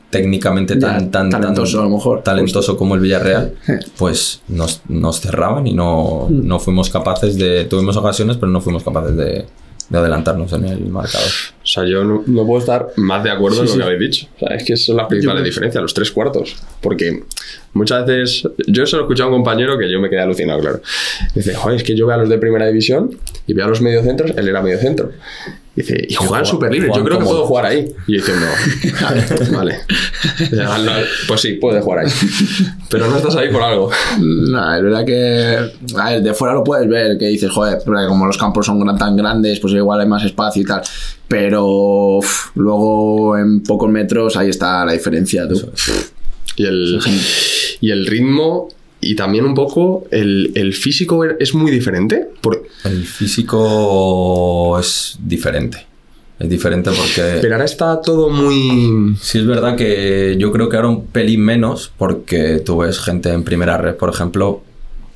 técnicamente 0.09 0.77
Ya, 0.77 0.97
tan, 1.09 1.29
talentoso, 1.29 1.79
a 1.79 1.83
lo 1.83 1.89
mejor. 1.91 2.21
talentoso 2.23 2.75
como 2.75 2.95
el 2.95 3.01
Villarreal, 3.01 3.53
pues 3.97 4.41
nos, 4.49 4.81
nos 4.89 5.21
cerraban 5.21 5.67
y 5.67 5.73
no, 5.73 6.27
Mm. 6.29 6.47
no 6.47 6.59
fuimos 6.59 6.89
capaces 6.89 7.37
de. 7.37 7.65
Tuvimos 7.65 7.95
ocasiones, 7.95 8.37
pero 8.37 8.51
no 8.51 8.59
fuimos 8.59 8.83
capaces 8.83 9.15
de, 9.15 9.45
de 9.89 9.97
adelantarnos 9.97 10.51
en 10.53 10.65
el 10.65 10.85
marcador. 10.89 11.29
O 11.63 11.67
sea, 11.67 11.85
yo 11.85 12.03
no, 12.03 12.23
no 12.25 12.45
puedo 12.45 12.59
estar 12.59 12.87
más 12.97 13.23
de 13.23 13.29
acuerdo 13.29 13.57
Sí, 13.57 13.61
en 13.61 13.65
lo 13.67 13.71
sí. 13.73 13.77
que 13.79 13.83
habéis 13.83 13.99
dicho. 13.99 14.27
O 14.35 14.39
sea, 14.39 14.55
es 14.57 14.63
que 14.63 14.75
son 14.75 14.97
las 14.97 15.07
principales 15.07 15.43
diferencias, 15.43 15.81
los 15.81 15.93
tres 15.93 16.09
cuartos. 16.11 16.55
Porque 16.81 17.23
muchas 17.73 18.05
veces, 18.05 18.47
yo 18.67 18.83
eso 18.83 18.97
lo 18.97 19.03
he 19.03 19.05
escuchado 19.05 19.29
a 19.29 19.31
un 19.33 19.37
compañero 19.43 19.77
que 19.77 19.89
yo 19.91 19.99
me 19.99 20.09
quedé 20.09 20.21
alucinado, 20.21 20.59
claro. 20.59 20.81
Dice, 21.35 21.53
joder, 21.53 21.77
es 21.77 21.83
que 21.83 21.95
yo 21.95 22.07
veo 22.07 22.15
a 22.15 22.19
los 22.19 22.29
de 22.29 22.37
primera 22.39 22.65
división 22.67 23.15
y 23.45 23.53
veo 23.53 23.65
a 23.65 23.69
los 23.69 23.79
mediocentros, 23.81 24.31
él 24.35 24.47
era 24.47 24.61
mediocentro. 24.61 25.11
Dice, 25.73 26.05
y 26.09 26.13
juegan 26.15 26.45
súper 26.45 26.69
libre, 26.69 26.89
yo 26.93 27.01
creo 27.03 27.17
que 27.19 27.23
puedo 27.25 27.45
jugar 27.45 27.65
ahí. 27.67 27.87
Y 28.05 28.17
yo 28.19 28.23
vale. 29.53 29.79
Dice, 30.39 30.61
"Ah, 30.67 30.77
no, 30.83 30.91
Pues 31.27 31.39
sí, 31.41 31.53
puedes 31.53 31.81
jugar 31.83 31.99
ahí. 32.05 32.11
Pero 32.89 33.07
no 33.07 33.15
estás 33.17 33.35
ahí 33.37 33.49
por 33.49 33.61
algo. 33.63 33.89
No, 34.19 34.75
es 34.75 34.83
verdad 34.83 35.05
que. 35.05 35.57
A 35.97 36.09
ver, 36.11 36.23
de 36.23 36.33
fuera 36.33 36.53
lo 36.55 36.63
puedes 36.63 36.89
ver, 36.89 37.17
que 37.17 37.27
dices, 37.27 37.49
joder, 37.51 37.79
porque 37.85 38.05
como 38.07 38.25
los 38.25 38.37
campos 38.37 38.65
son 38.65 38.97
tan 38.97 39.15
grandes, 39.15 39.59
pues 39.61 39.73
igual 39.73 40.01
hay 40.01 40.07
más 40.07 40.25
espacio 40.25 40.61
y 40.61 40.65
tal. 40.65 40.81
Pero 41.31 42.17
uf, 42.17 42.49
luego 42.55 43.37
en 43.37 43.63
pocos 43.63 43.89
metros 43.89 44.35
ahí 44.35 44.49
está 44.49 44.83
la 44.83 44.91
diferencia, 44.91 45.47
tú. 45.47 45.71
Y 46.57 46.65
el, 46.65 46.99
y 47.79 47.89
el 47.89 48.05
ritmo 48.05 48.67
y 48.99 49.15
también 49.15 49.45
un 49.45 49.55
poco 49.55 50.05
el, 50.11 50.51
el 50.55 50.73
físico 50.73 51.23
es 51.23 51.53
muy 51.55 51.71
diferente. 51.71 52.27
Por, 52.41 52.67
El 52.83 53.05
físico 53.05 54.77
es 54.77 55.17
diferente. 55.23 55.87
Es 56.37 56.49
diferente 56.49 56.89
porque. 56.91 57.37
pero 57.39 57.53
ahora 57.53 57.65
está 57.65 58.01
todo 58.01 58.29
muy... 58.29 59.15
Sí, 59.21 59.39
es 59.39 59.45
verdad 59.45 59.77
que 59.77 60.35
yo 60.37 60.51
creo 60.51 60.67
que 60.67 60.75
ahora 60.75 60.89
un 60.89 61.05
pelín 61.05 61.41
menos, 61.41 61.93
porque 61.97 62.61
tú 62.65 62.79
ves 62.79 62.99
gente 62.99 63.29
en 63.29 63.43
primera 63.43 63.77
red, 63.77 63.95
por 63.95 64.09
ejemplo, 64.09 64.63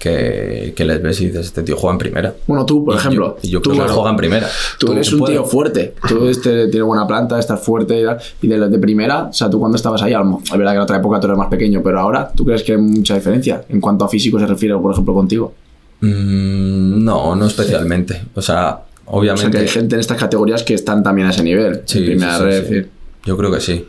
que, 0.05 0.73
que 0.75 0.85
les 0.85 1.01
ves 1.01 1.19
y 1.21 1.25
dices, 1.27 1.47
este 1.47 1.63
tío 1.63 1.75
juega 1.75 1.93
en 1.95 1.97
primera. 1.97 2.33
Bueno, 2.47 2.65
tú, 2.65 2.85
por 2.85 2.93
Y 2.93 2.97
ejemplo. 2.97 3.37
yo, 3.41 3.47
y 3.47 3.51
yo 3.51 3.61
tú, 3.61 3.71
creo 3.71 3.81
que 3.81 3.85
claro, 3.85 3.93
juega 3.95 4.09
en 4.11 4.17
primera. 4.17 4.47
Tú 4.79 4.91
eres 4.93 5.11
un 5.11 5.25
tío 5.25 5.43
fuerte. 5.43 5.95
Tú 6.07 6.27
este, 6.29 6.67
tienes 6.67 6.85
buena 6.85 7.05
planta, 7.07 7.39
estás 7.39 7.59
fuerte 7.59 7.99
y 7.99 8.05
tal. 8.05 8.17
Y 8.41 8.47
de 8.47 8.79
primera, 8.79 9.23
o 9.23 9.33
sea, 9.33 9.49
tú 9.49 9.59
cuando 9.59 9.75
estabas 9.75 10.01
ahí, 10.03 10.13
a 10.13 10.19
lo 10.19 10.39
es 10.45 10.51
verdad 10.51 10.71
que 10.71 10.75
en 10.77 10.81
otra 10.83 10.97
época 10.97 11.19
tú 11.19 11.27
eras 11.27 11.37
más 11.37 11.49
pequeño, 11.49 11.81
pero 11.83 11.99
ahora, 11.99 12.31
¿tú 12.33 12.45
crees 12.45 12.63
que 12.63 12.73
hay 12.73 12.77
mucha 12.77 13.15
diferencia 13.15 13.63
en 13.67 13.81
cuanto 13.81 14.05
a 14.05 14.07
físico 14.07 14.39
se 14.39 14.45
refiere, 14.45 14.77
por 14.77 14.91
ejemplo, 14.93 15.13
contigo? 15.13 15.53
Mm, 16.01 17.03
no, 17.03 17.35
no 17.35 17.45
especialmente. 17.47 18.21
O 18.35 18.41
sea, 18.41 18.81
O 19.05 19.11
sea, 19.11 19.17
obviamente. 19.17 19.51
que 19.51 19.57
hay 19.63 19.67
gente 19.67 19.95
en 19.95 20.01
estas 20.01 20.17
categorías 20.17 20.63
que 20.63 20.73
están 20.73 21.03
también 21.03 21.27
a 21.27 21.31
ese 21.31 21.43
nivel. 21.43 21.81
Sí, 21.85 21.99
en 21.99 22.05
primera 22.05 22.37
sí, 22.37 22.43
sí, 22.43 22.45
red. 22.49 22.67
sí. 22.67 22.75
y- 22.75 23.27
Yo 23.27 23.37
creo 23.37 23.51
que 23.51 23.59
sí. 23.61 23.85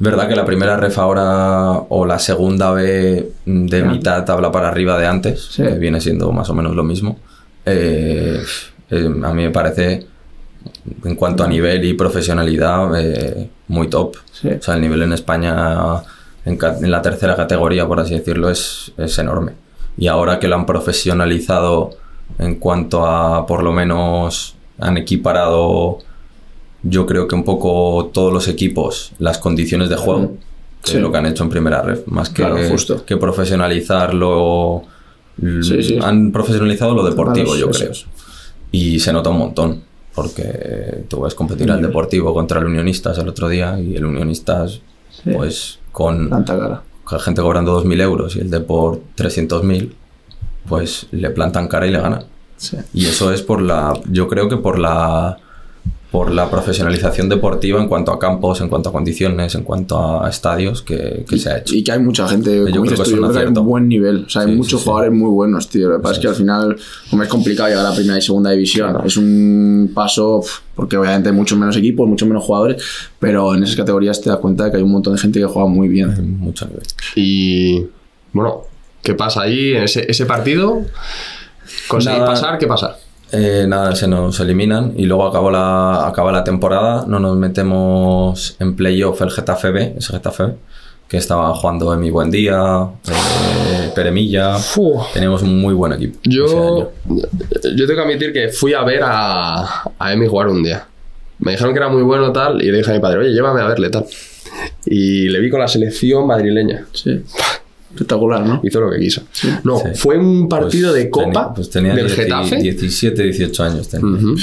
Verdad 0.00 0.28
que 0.28 0.34
la 0.34 0.44
primera 0.46 0.76
ref 0.78 0.98
ahora 0.98 1.72
o 1.88 2.06
la 2.06 2.18
segunda 2.18 2.72
B 2.72 3.32
de 3.44 3.84
mitad 3.84 4.24
tabla 4.24 4.50
para 4.50 4.68
arriba 4.68 4.98
de 4.98 5.06
antes, 5.06 5.42
Sí. 5.52 5.62
que 5.62 5.74
viene 5.74 6.00
siendo 6.00 6.32
más 6.32 6.48
o 6.48 6.54
menos 6.54 6.74
lo 6.74 6.82
mismo, 6.82 7.18
eh, 7.66 8.42
eh, 8.90 9.04
a 9.22 9.32
mí 9.34 9.42
me 9.42 9.50
parece, 9.50 10.06
en 11.04 11.14
cuanto 11.16 11.44
a 11.44 11.48
nivel 11.48 11.84
y 11.84 11.92
profesionalidad, 11.92 12.98
eh, 12.98 13.50
muy 13.68 13.88
top. 13.88 14.16
Sí. 14.32 14.48
O 14.48 14.62
sea, 14.62 14.74
el 14.74 14.80
nivel 14.80 15.02
en 15.02 15.12
España, 15.12 16.02
en, 16.46 16.58
en 16.82 16.90
la 16.90 17.02
tercera 17.02 17.36
categoría, 17.36 17.86
por 17.86 18.00
así 18.00 18.14
decirlo, 18.14 18.48
es, 18.48 18.92
es 18.96 19.18
enorme. 19.18 19.52
Y 19.98 20.06
ahora 20.06 20.38
que 20.40 20.48
lo 20.48 20.54
han 20.56 20.64
profesionalizado 20.64 21.90
en 22.38 22.54
cuanto 22.54 23.04
a, 23.06 23.44
por 23.46 23.62
lo 23.62 23.72
menos, 23.72 24.56
han 24.78 24.96
equiparado, 24.96 25.98
yo 26.82 27.06
creo 27.06 27.28
que 27.28 27.34
un 27.34 27.44
poco 27.44 28.10
todos 28.12 28.32
los 28.32 28.48
equipos, 28.48 29.12
las 29.18 29.38
condiciones 29.38 29.88
de 29.88 29.96
juego. 29.96 30.36
que 30.82 30.92
es 30.92 31.00
lo 31.00 31.12
que 31.12 31.18
han 31.18 31.26
hecho 31.26 31.42
en 31.44 31.50
primera 31.50 31.82
red, 31.82 32.00
más 32.06 32.30
que, 32.30 32.42
Claro, 32.42 32.56
justo. 32.70 33.04
que 33.04 33.16
profesionalizarlo. 33.18 34.82
Sí, 35.62 35.82
sí. 35.82 35.98
Han 36.02 36.32
profesionalizado 36.32 36.94
lo 36.94 37.04
deportivo, 37.04 37.56
yo 37.56 37.70
creo. 37.70 37.92
Y 38.72 39.00
se 39.00 39.12
nota 39.12 39.30
un 39.30 39.38
montón, 39.38 39.82
porque 40.14 41.04
tú 41.08 41.22
ves 41.22 41.34
competir 41.34 41.70
al 41.70 41.82
deportivo 41.82 42.32
contra 42.32 42.60
el 42.60 42.66
Unionistas 42.66 43.18
el 43.18 43.28
otro 43.28 43.48
día 43.48 43.78
y 43.78 43.96
el 43.96 44.04
Unionistas, 44.04 44.80
pues 45.24 45.78
con, 45.92 46.28
con 46.30 46.46
la 47.10 47.18
gente 47.20 47.42
cobrando 47.42 47.82
2.000 47.82 48.00
euros 48.00 48.36
y 48.36 48.40
el 48.40 48.50
Deport 48.50 49.02
300.000, 49.16 49.90
pues 50.68 51.06
le 51.10 51.30
plantan 51.30 51.68
cara 51.68 51.86
y 51.86 51.90
le 51.90 52.00
ganan. 52.00 52.24
Sí. 52.56 52.76
Y 52.94 53.06
eso 53.06 53.32
es 53.32 53.42
por 53.42 53.60
la, 53.60 53.98
yo 54.10 54.28
creo 54.28 54.48
que 54.48 54.56
por 54.56 54.78
la, 54.78 55.38
por 56.10 56.32
la 56.32 56.50
profesionalización 56.50 57.28
deportiva 57.28 57.80
en 57.80 57.86
cuanto 57.88 58.10
a 58.10 58.18
campos, 58.18 58.60
en 58.60 58.68
cuanto 58.68 58.88
a 58.88 58.92
condiciones, 58.92 59.54
en 59.54 59.62
cuanto 59.62 60.20
a 60.24 60.28
estadios 60.28 60.82
que, 60.82 61.24
que 61.28 61.38
se 61.38 61.50
ha 61.50 61.58
hecho. 61.58 61.72
Y 61.74 61.84
que 61.84 61.92
hay 61.92 62.00
mucha 62.00 62.26
gente, 62.26 62.50
Yo 62.50 62.64
como 62.64 62.70
creo 62.70 62.82
dices 62.82 62.98
que 62.98 63.04
tú, 63.04 63.04
es 63.04 63.10
yo 63.10 63.14
un 63.16 63.20
creo 63.20 63.30
que 63.32 63.38
hay 63.38 63.42
acierto. 63.44 63.60
un 63.60 63.66
buen 63.68 63.88
nivel. 63.88 64.24
O 64.26 64.28
sea, 64.28 64.42
hay 64.42 64.48
Sí, 64.48 64.54
muchos 64.56 64.70
sí, 64.72 64.76
sí. 64.78 64.84
jugadores 64.84 65.12
muy 65.12 65.30
buenos, 65.30 65.68
tío. 65.68 65.88
Lo 65.88 65.96
que 65.98 66.02
pasa 66.02 66.14
es 66.14 66.20
que 66.20 66.26
al 66.28 66.34
final, 66.34 66.76
como 67.10 67.22
es 67.22 67.28
complicado 67.28 67.68
llegar 67.68 67.86
a 67.86 67.94
primera 67.94 68.18
y 68.18 68.22
segunda 68.22 68.50
división, 68.50 68.96
es 69.04 69.16
un 69.16 69.92
paso, 69.94 70.42
porque 70.74 70.96
obviamente 70.96 71.28
hay 71.28 71.34
muchos 71.34 71.56
menos 71.56 71.76
equipos, 71.76 72.08
muchos 72.08 72.26
menos 72.26 72.42
jugadores, 72.44 72.82
pero 73.20 73.54
en 73.54 73.62
esas 73.62 73.76
categorías 73.76 74.20
te 74.20 74.30
das 74.30 74.38
cuenta 74.40 74.64
de 74.64 74.70
que 74.72 74.76
hay 74.78 74.82
un 74.82 74.90
montón 74.90 75.14
de 75.14 75.20
gente 75.20 75.38
que 75.38 75.46
juega 75.46 75.68
muy 75.68 75.86
Hay 75.86 75.92
bien. 75.92 76.38
mucho 76.40 76.66
nivel. 76.66 76.82
Y 77.14 77.86
bueno, 78.32 78.62
¿qué 79.02 79.14
pasa 79.14 79.42
ahí 79.42 79.74
en 79.74 79.84
ese, 79.84 80.10
ese 80.10 80.26
partido? 80.26 80.80
¿Conseguir 81.86 82.18
Nada. 82.18 82.32
pasar? 82.32 82.58
¿Qué 82.58 82.66
pasa? 82.66 82.96
Eh, 83.32 83.64
nada, 83.68 83.94
se 83.94 84.08
nos 84.08 84.40
eliminan 84.40 84.92
y 84.96 85.06
luego 85.06 85.26
acaba 85.26 85.50
la, 85.52 86.06
acaba 86.08 86.32
la 86.32 86.42
temporada, 86.42 87.04
no 87.06 87.20
nos 87.20 87.36
metemos 87.36 88.56
en 88.58 88.74
playoff 88.74 89.20
el 89.22 89.30
Getafe 89.30 89.70
B, 89.70 89.94
ese 89.98 90.12
Getafe 90.12 90.42
B, 90.44 90.52
que 91.08 91.16
estaba 91.16 91.54
jugando 91.54 91.92
Emi 91.94 92.10
Buendía, 92.10 92.88
eh, 93.08 93.90
Peremilla, 93.94 94.54
Fu. 94.56 95.00
teníamos 95.14 95.42
un 95.42 95.60
muy 95.60 95.74
buen 95.74 95.92
equipo. 95.92 96.18
Yo, 96.24 96.92
yo 97.06 97.86
tengo 97.86 97.94
que 97.94 98.00
admitir 98.00 98.32
que 98.32 98.48
fui 98.48 98.74
a 98.74 98.82
ver 98.82 99.02
a, 99.04 99.82
a 99.98 100.12
Emi 100.12 100.26
jugar 100.26 100.48
un 100.48 100.62
día. 100.62 100.86
Me 101.38 101.52
dijeron 101.52 101.72
que 101.72 101.78
era 101.78 101.88
muy 101.88 102.02
bueno 102.02 102.32
tal 102.32 102.60
y 102.62 102.70
le 102.70 102.78
dije 102.78 102.90
a 102.90 102.94
mi 102.94 103.00
padre, 103.00 103.20
oye, 103.20 103.30
llévame 103.32 103.60
a 103.60 103.66
verle 103.68 103.90
tal. 103.90 104.06
Y 104.84 105.28
le 105.28 105.38
vi 105.40 105.50
con 105.50 105.60
la 105.60 105.68
selección 105.68 106.26
madrileña. 106.26 106.84
Sí. 106.92 107.22
Espectacular, 107.92 108.46
¿no? 108.46 108.60
Hizo 108.62 108.80
lo 108.80 108.90
que 108.90 108.98
quiso. 109.00 109.22
No, 109.64 109.78
Sí. 109.78 109.84
fue 109.96 110.16
un 110.18 110.48
partido 110.48 110.90
Pues 110.92 111.02
de 111.04 111.10
copa 111.10 111.24
tenía- 111.32 111.54
pues 111.54 111.70
tenía 111.70 111.94
del 111.94 112.06
10 112.06 112.16
Getafe. 112.18 112.56
17, 112.56 113.22
18 113.24 113.62
años. 113.64 113.88
tenía. 113.88 114.06
Ujú. 114.16 114.36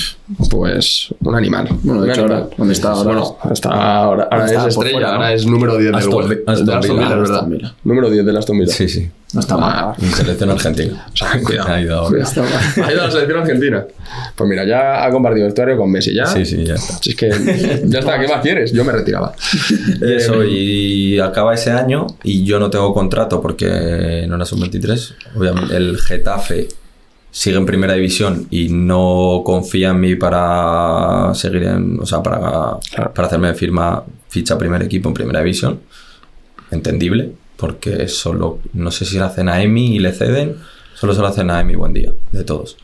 Pues 0.49 1.07
un 1.21 1.35
animal. 1.35 1.67
Bueno, 1.83 2.01
de 2.01 2.11
hecho, 2.11 2.21
animal. 2.21 2.41
ahora, 2.43 2.55
¿dónde 2.57 2.73
está 2.73 2.91
ahora? 2.91 3.03
Bueno, 3.13 3.37
está 3.53 3.69
ahora, 3.69 4.27
ahora 4.31 4.45
Está 4.45 4.61
es 4.61 4.67
estrella, 4.75 4.91
fuera, 4.91 5.07
¿no? 5.09 5.13
ahora 5.15 5.33
es 5.33 5.45
número 5.45 5.73
10 5.77 5.85
del 5.85 5.95
Aston. 5.95 6.29
Vi- 6.29 6.35
Aston 6.45 6.65
Villa. 6.65 6.79
Villa, 6.93 7.09
es 7.09 7.09
verdad. 7.49 7.73
Número 7.83 8.09
10 8.09 8.25
del 8.25 8.37
Aston 8.37 8.59
Villa. 8.59 8.73
Sí, 8.73 8.89
sí. 8.89 9.09
No 9.33 9.41
está 9.41 9.57
mal. 9.57 9.93
En 9.99 10.11
selección 10.11 10.49
argentina. 10.49 11.05
O 11.13 11.17
sea, 11.17 11.41
cuidado. 11.43 11.67
Ha 11.73 11.81
ido. 11.81 12.05
Ha 12.05 12.87
a 12.87 12.91
la 12.91 13.11
selección 13.11 13.39
argentina. 13.39 13.85
Pues 14.35 14.49
mira, 14.49 14.65
ya 14.65 15.05
ha 15.05 15.11
compartido 15.11 15.45
vestuario 15.45 15.77
con 15.77 15.91
Messi. 15.91 16.13
Ya. 16.13 16.25
Sí, 16.25 16.45
sí, 16.45 16.63
ya 16.63 16.75
está. 16.75 16.93
Si 17.01 17.09
es 17.11 17.15
que 17.15 17.29
ya 17.85 17.99
está, 17.99 18.19
¿qué 18.19 18.27
más 18.27 18.41
quieres? 18.41 18.71
Yo 18.71 18.85
me 18.85 18.91
retiraba. 18.91 19.33
Y 20.01 20.13
eso, 20.13 20.43
y 20.43 21.19
acaba 21.19 21.53
ese 21.53 21.71
año 21.71 22.07
y 22.23 22.45
yo 22.45 22.59
no 22.59 22.69
tengo 22.69 22.93
contrato 22.93 23.41
porque 23.41 24.25
no 24.27 24.35
era 24.35 24.45
sub-23. 24.45 25.15
Obviamente, 25.35 25.75
el 25.75 25.97
Getafe 25.97 26.69
sigue 27.31 27.57
en 27.57 27.65
primera 27.65 27.93
división 27.93 28.47
y 28.49 28.69
no 28.69 29.41
confía 29.45 29.89
en 29.89 29.99
mí 29.99 30.15
para 30.15 31.33
seguir 31.35 31.63
en. 31.63 31.99
O 31.99 32.05
sea, 32.05 32.23
para, 32.23 32.77
para 33.13 33.27
hacerme 33.27 33.53
firma 33.55 34.03
ficha 34.29 34.57
primer 34.57 34.83
equipo 34.83 35.09
en 35.09 35.13
primera 35.13 35.39
división. 35.39 35.81
Entendible, 36.71 37.31
porque 37.57 38.07
solo. 38.07 38.59
No 38.73 38.91
sé 38.91 39.05
si 39.05 39.17
le 39.17 39.25
hacen 39.25 39.49
a 39.49 39.61
Emi 39.61 39.95
y 39.95 39.99
le 39.99 40.13
ceden. 40.13 40.57
Solo 40.93 41.13
se 41.13 41.21
lo 41.21 41.27
hacen 41.27 41.49
a 41.51 41.59
Emi 41.59 41.75
buen 41.75 41.93
día, 41.93 42.11
de 42.31 42.43
todos. 42.43 42.77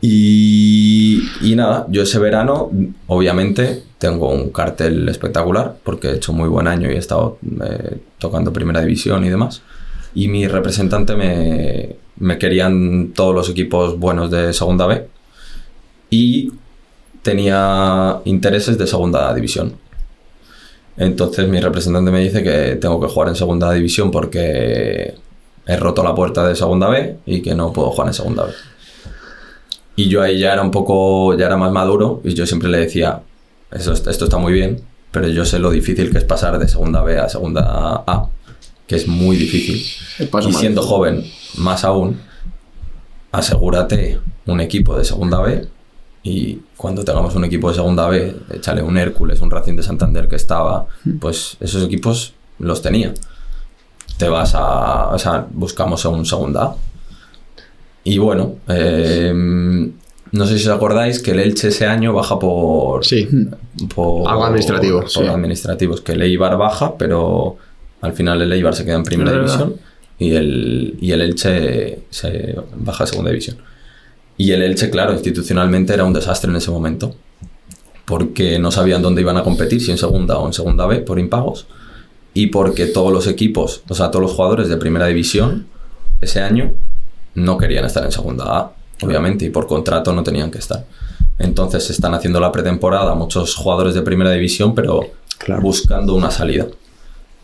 Y, 0.00 1.22
y 1.40 1.56
nada, 1.56 1.86
yo 1.88 2.02
ese 2.02 2.18
verano, 2.18 2.70
obviamente, 3.06 3.82
tengo 3.98 4.30
un 4.30 4.50
cartel 4.50 5.08
espectacular 5.08 5.76
porque 5.82 6.08
he 6.08 6.16
hecho 6.16 6.32
muy 6.34 6.48
buen 6.48 6.68
año 6.68 6.90
y 6.90 6.94
he 6.94 6.98
estado 6.98 7.38
eh, 7.64 7.98
tocando 8.18 8.52
primera 8.52 8.80
división 8.80 9.24
y 9.24 9.30
demás. 9.30 9.62
Y 10.14 10.28
mi 10.28 10.46
representante 10.46 11.16
me, 11.16 11.96
me 12.18 12.38
querían 12.38 13.12
todos 13.14 13.34
los 13.34 13.48
equipos 13.48 13.98
buenos 13.98 14.30
de 14.30 14.52
segunda 14.52 14.86
B 14.86 15.08
y 16.10 16.52
tenía 17.22 18.20
intereses 18.24 18.76
de 18.78 18.86
segunda 18.86 19.32
división. 19.34 19.74
Entonces 20.96 21.48
mi 21.48 21.60
representante 21.60 22.10
me 22.10 22.20
dice 22.20 22.42
que 22.42 22.76
tengo 22.76 23.00
que 23.00 23.08
jugar 23.08 23.28
en 23.28 23.36
segunda 23.36 23.72
división 23.72 24.10
porque 24.10 25.14
he 25.66 25.76
roto 25.76 26.02
la 26.04 26.14
puerta 26.14 26.46
de 26.46 26.54
segunda 26.54 26.88
B 26.88 27.18
y 27.26 27.42
que 27.42 27.54
no 27.54 27.72
puedo 27.72 27.90
jugar 27.90 28.08
en 28.08 28.14
segunda 28.14 28.44
B. 28.44 28.52
Y 29.96 30.08
yo 30.08 30.22
ahí 30.22 30.38
ya 30.38 30.52
era 30.52 30.62
un 30.62 30.70
poco, 30.70 31.36
ya 31.36 31.46
era 31.46 31.56
más 31.56 31.72
maduro 31.72 32.20
y 32.24 32.34
yo 32.34 32.46
siempre 32.46 32.68
le 32.68 32.78
decía, 32.78 33.22
Eso, 33.70 33.92
esto 33.92 34.24
está 34.24 34.38
muy 34.38 34.52
bien, 34.52 34.82
pero 35.10 35.28
yo 35.28 35.44
sé 35.44 35.58
lo 35.58 35.70
difícil 35.70 36.10
que 36.10 36.18
es 36.18 36.24
pasar 36.24 36.58
de 36.58 36.68
segunda 36.68 37.02
B 37.02 37.18
a 37.18 37.28
segunda 37.28 38.04
A, 38.06 38.28
que 38.86 38.96
es 38.96 39.08
muy 39.08 39.36
difícil. 39.36 39.84
Y 40.48 40.52
siendo 40.52 40.82
joven, 40.82 41.24
más 41.56 41.84
aún, 41.84 42.20
asegúrate 43.32 44.20
un 44.46 44.60
equipo 44.60 44.96
de 44.96 45.04
segunda 45.04 45.40
B 45.40 45.66
y 46.26 46.58
cuando 46.76 47.04
tengamos 47.04 47.34
un 47.36 47.44
equipo 47.44 47.68
de 47.68 47.74
segunda 47.74 48.08
B, 48.08 48.34
échale 48.54 48.82
un 48.82 48.96
Hércules, 48.96 49.42
un 49.42 49.50
Racing 49.50 49.76
de 49.76 49.82
Santander 49.82 50.26
que 50.26 50.36
estaba, 50.36 50.86
pues 51.20 51.58
esos 51.60 51.84
equipos 51.84 52.32
los 52.58 52.80
tenía. 52.80 53.12
Te 54.16 54.28
vas 54.28 54.54
a, 54.54 55.08
o 55.08 55.18
sea, 55.18 55.46
buscamos 55.52 56.02
un 56.06 56.24
segunda 56.24 56.64
A. 56.64 56.76
Y 58.04 58.16
bueno, 58.16 58.56
eh, 58.68 59.32
no 59.34 60.46
sé 60.46 60.58
si 60.58 60.66
os 60.66 60.74
acordáis 60.74 61.20
que 61.20 61.32
el 61.32 61.40
Elche 61.40 61.68
ese 61.68 61.86
año 61.86 62.14
baja 62.14 62.38
por... 62.38 63.04
Sí. 63.04 63.28
por 63.94 64.26
Algo 64.26 64.46
administrativo, 64.46 65.00
por 65.00 65.10
sí. 65.10 65.26
administrativos, 65.26 66.00
que 66.00 66.12
el 66.12 66.22
Eibar 66.22 66.56
baja, 66.56 66.96
pero 66.96 67.58
al 68.00 68.14
final 68.14 68.40
el 68.40 68.50
Eibar 68.50 68.74
se 68.74 68.86
queda 68.86 68.96
en 68.96 69.04
primera 69.04 69.32
división 69.32 69.76
y 70.18 70.34
el, 70.34 70.96
y 71.02 71.12
el 71.12 71.20
Elche 71.20 72.00
se 72.08 72.56
baja 72.76 73.04
a 73.04 73.06
segunda 73.06 73.30
división. 73.30 73.58
Y 74.36 74.52
el 74.52 74.62
Elche, 74.62 74.90
claro, 74.90 75.12
institucionalmente 75.12 75.94
era 75.94 76.04
un 76.04 76.12
desastre 76.12 76.50
en 76.50 76.56
ese 76.56 76.70
momento, 76.70 77.14
porque 78.04 78.58
no 78.58 78.70
sabían 78.70 79.02
dónde 79.02 79.20
iban 79.20 79.36
a 79.36 79.44
competir, 79.44 79.80
si 79.80 79.90
en 79.90 79.98
segunda 79.98 80.38
o 80.38 80.46
en 80.46 80.52
segunda 80.52 80.86
B, 80.86 80.98
por 80.98 81.18
impagos, 81.18 81.66
y 82.32 82.48
porque 82.48 82.86
todos 82.86 83.12
los 83.12 83.26
equipos, 83.26 83.82
o 83.88 83.94
sea, 83.94 84.10
todos 84.10 84.22
los 84.22 84.32
jugadores 84.32 84.68
de 84.68 84.76
primera 84.76 85.06
división 85.06 85.66
ese 86.20 86.40
año 86.40 86.72
no 87.34 87.56
querían 87.58 87.84
estar 87.84 88.04
en 88.04 88.12
segunda 88.12 88.44
A, 88.58 88.72
obviamente, 89.02 89.44
y 89.44 89.50
por 89.50 89.66
contrato 89.66 90.12
no 90.12 90.22
tenían 90.22 90.50
que 90.50 90.58
estar. 90.58 90.84
Entonces 91.38 91.90
están 91.90 92.14
haciendo 92.14 92.40
la 92.40 92.52
pretemporada 92.52 93.14
muchos 93.14 93.54
jugadores 93.54 93.94
de 93.94 94.02
primera 94.02 94.30
división, 94.30 94.74
pero 94.74 95.00
buscando 95.60 96.14
una 96.14 96.30
salida. 96.30 96.66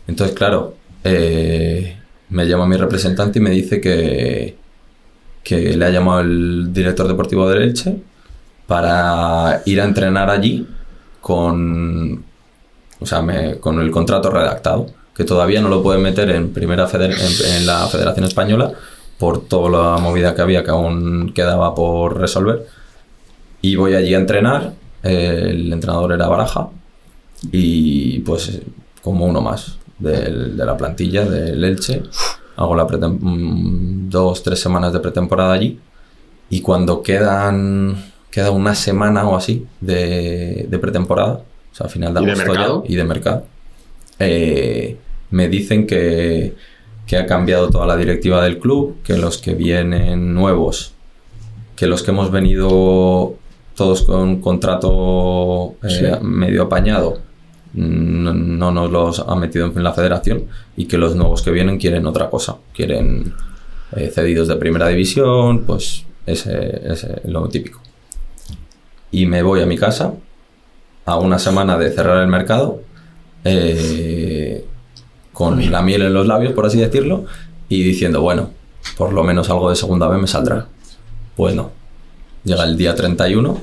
Entonces, 0.07 0.35
claro, 0.35 0.75
eh, 1.03 1.97
me 2.29 2.47
llama 2.47 2.65
mi 2.67 2.77
representante 2.77 3.39
y 3.39 3.41
me 3.41 3.49
dice 3.49 3.81
que, 3.81 4.57
que 5.43 5.75
le 5.75 5.85
ha 5.85 5.89
llamado 5.89 6.21
el 6.21 6.71
director 6.73 7.07
deportivo 7.07 7.49
del 7.49 7.63
Elche 7.63 7.97
para 8.67 9.61
ir 9.65 9.81
a 9.81 9.85
entrenar 9.85 10.29
allí 10.29 10.67
con, 11.19 12.23
o 12.99 13.05
sea, 13.05 13.23
con 13.59 13.79
el 13.81 13.91
contrato 13.91 14.29
redactado, 14.29 14.87
que 15.15 15.23
todavía 15.23 15.61
no 15.61 15.69
lo 15.69 15.83
pueden 15.83 16.01
meter 16.01 16.29
en, 16.29 16.53
primera 16.53 16.87
feder- 16.87 17.15
en, 17.57 17.65
la 17.65 17.87
Federación 17.87 18.25
Española 18.25 18.71
por 19.17 19.45
toda 19.47 19.69
la 19.69 19.97
movida 20.01 20.33
que 20.33 20.41
había 20.41 20.63
que 20.63 20.71
aún 20.71 21.31
quedaba 21.33 21.75
por 21.75 22.19
resolver. 22.19 22.65
Y 23.61 23.75
voy 23.75 23.93
allí 23.93 24.15
a 24.15 24.17
entrenar, 24.19 24.73
el 25.03 25.71
entrenador 25.71 26.13
era 26.13 26.27
Baraja, 26.27 26.69
y 27.51 28.19
pues 28.19 28.59
como 29.01 29.25
uno 29.25 29.41
más 29.41 29.77
de 29.99 30.31
la 30.55 30.77
plantilla 30.77 31.25
del 31.25 31.63
Elche. 31.63 32.03
Hago 32.61 32.75
la 32.75 32.85
mm, 32.85 34.09
dos, 34.09 34.43
tres 34.43 34.59
semanas 34.59 34.93
de 34.93 34.99
pretemporada 34.99 35.53
allí. 35.53 35.79
Y 36.49 36.61
cuando 36.61 37.01
quedan 37.01 37.95
queda 38.31 38.51
una 38.51 38.73
semana 38.73 39.27
o 39.27 39.35
así 39.35 39.67
de, 39.81 40.65
de 40.69 40.79
pretemporada, 40.79 41.41
o 41.71 41.75
sea, 41.75 41.87
a 41.87 41.89
final 41.89 42.13
de 42.13 42.21
¿Y 42.21 42.25
de 42.25 42.31
agosto 42.31 42.83
ya, 42.83 42.91
y 42.91 42.95
de 42.95 43.03
mercado, 43.03 43.45
eh, 44.19 44.97
me 45.29 45.49
dicen 45.49 45.85
que, 45.85 46.55
que 47.05 47.17
ha 47.17 47.25
cambiado 47.25 47.69
toda 47.69 47.85
la 47.85 47.97
directiva 47.97 48.41
del 48.43 48.57
club, 48.57 48.97
que 49.03 49.17
los 49.17 49.37
que 49.37 49.53
vienen 49.53 50.33
nuevos, 50.33 50.93
que 51.75 51.87
los 51.87 52.03
que 52.03 52.11
hemos 52.11 52.31
venido 52.31 53.35
todos 53.75 54.03
con 54.03 54.41
contrato 54.41 55.75
eh, 55.83 55.89
Sí. 55.89 56.25
medio 56.25 56.63
apañado, 56.63 57.19
no, 57.73 58.33
no 58.33 58.71
nos 58.71 58.91
los 58.91 59.19
ha 59.19 59.35
metido 59.35 59.65
en 59.67 59.83
la 59.83 59.93
federación 59.93 60.45
y 60.75 60.85
que 60.85 60.97
los 60.97 61.15
nuevos 61.15 61.41
que 61.41 61.51
vienen 61.51 61.77
quieren 61.77 62.05
otra 62.05 62.29
cosa, 62.29 62.57
quieren 62.73 63.33
eh, 63.95 64.11
cedidos 64.13 64.47
de 64.47 64.55
primera 64.57 64.87
división, 64.87 65.63
pues 65.65 66.05
ese 66.25 66.81
es 66.91 67.07
lo 67.25 67.47
típico. 67.49 67.81
Y 69.11 69.25
me 69.25 69.43
voy 69.43 69.61
a 69.61 69.65
mi 69.65 69.77
casa 69.77 70.13
a 71.05 71.17
una 71.17 71.39
semana 71.39 71.77
de 71.77 71.91
cerrar 71.91 72.21
el 72.21 72.27
mercado. 72.27 72.81
eh, 73.43 74.65
con 75.33 75.71
la 75.71 75.81
miel 75.81 76.03
en 76.03 76.13
los 76.13 76.27
labios, 76.27 76.53
por 76.53 76.65
así 76.65 76.77
decirlo, 76.79 77.25
y 77.69 77.83
diciendo, 77.83 78.21
bueno, 78.21 78.51
por 78.97 79.13
lo 79.13 79.23
menos 79.23 79.49
algo 79.49 79.69
de 79.69 79.75
segunda 79.75 80.07
vez 80.07 80.19
me 80.19 80.27
saldrá. 80.27 80.67
Pues 81.35 81.55
no. 81.55 81.71
Llega 82.43 82.63
el 82.63 82.77
día 82.77 82.93
31 82.93 83.59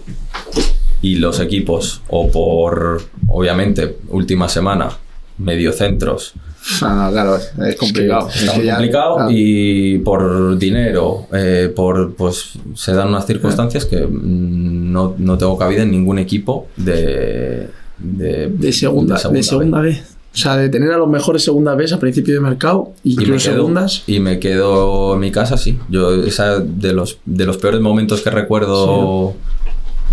y 1.03 1.17
los 1.17 1.41
equipos, 1.41 2.03
o 2.09 2.31
por, 2.31 3.01
obviamente, 3.29 3.97
última 4.09 4.49
semana, 4.49 4.91
mediocentros, 5.39 6.35
Ah, 6.83 7.09
claro, 7.13 7.37
es 7.37 7.77
complicado. 7.77 8.29
Es 8.29 8.51
que 8.51 8.69
complicado 8.69 9.15
claro. 9.17 9.31
y 9.33 9.99
por 10.01 10.59
dinero, 10.59 11.27
eh, 11.33 11.73
por 11.75 12.15
pues 12.15 12.53
se 12.75 12.93
dan 12.93 13.09
unas 13.09 13.27
circunstancias 13.27 13.85
que 13.87 13.97
mm, 14.07 14.93
no, 14.93 15.15
no 15.17 15.39
tengo 15.39 15.57
cabida 15.57 15.83
en 15.83 15.93
ningún 15.93 16.19
equipo 16.19 16.67
de, 16.77 17.69
de, 17.99 18.49
De 18.49 18.73
segunda, 18.73 19.15
de 19.31 19.43
segunda, 19.43 19.81
vez. 19.81 19.99
vez. 19.99 20.15
O 20.35 20.37
sea, 20.41 20.57
de 20.57 20.69
tener 20.69 20.91
a 20.93 20.99
los 20.99 21.09
mejores 21.09 21.43
segunda 21.43 21.75
vez 21.75 21.93
a 21.93 21.99
principio 21.99 22.35
de 22.35 22.41
mercado, 22.41 22.93
Y 23.03 23.17
me, 23.17 23.23
incluso 23.23 23.47
quedo, 23.51 23.57
segundas. 23.61 24.03
y 24.07 24.21
me 24.21 24.39
quedo 24.39 25.15
en 25.15 25.21
mi 25.21 25.31
casa, 25.31 25.57
sí. 25.57 25.79
Yo, 25.89 26.23
esa 26.25 26.59
de 26.61 26.93
los, 26.93 27.19
de 27.25 27.47
los 27.47 27.57
peores 27.57 27.81
momentos 27.81 28.21
que 28.21 28.31
recuerdo 28.31 29.35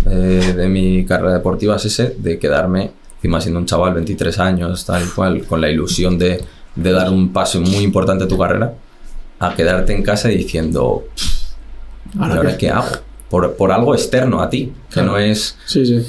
eh, 0.08 0.52
de 0.56 0.68
mi 0.68 1.04
carrera 1.04 1.34
deportiva 1.34 1.76
es 1.76 1.84
ese, 1.86 2.14
de 2.18 2.38
quedarme, 2.38 2.90
encima 3.16 3.40
siendo 3.40 3.60
un 3.60 3.66
chaval, 3.66 3.94
23 3.94 4.38
años, 4.38 4.84
tal 4.84 5.04
y 5.04 5.08
cual, 5.08 5.44
con 5.46 5.60
la 5.60 5.68
ilusión 5.70 6.18
de, 6.18 6.42
de 6.74 6.92
dar 6.92 7.10
un 7.10 7.32
paso 7.32 7.60
muy 7.60 7.82
importante 7.84 8.24
a 8.24 8.28
tu 8.28 8.38
carrera, 8.38 8.74
a 9.38 9.54
quedarte 9.54 9.92
en 9.94 10.02
casa 10.02 10.28
diciendo, 10.28 11.06
¿y 12.14 12.18
Ahora 12.22 12.52
qué? 12.52 12.56
qué 12.58 12.70
hago? 12.70 12.88
Por, 13.28 13.54
por 13.56 13.72
algo 13.72 13.94
externo 13.94 14.40
a 14.40 14.48
ti, 14.48 14.72
que 14.88 14.94
Claro. 14.94 15.12
no 15.12 15.18
es... 15.18 15.56
Sí, 15.66 15.84
sí. 15.84 16.00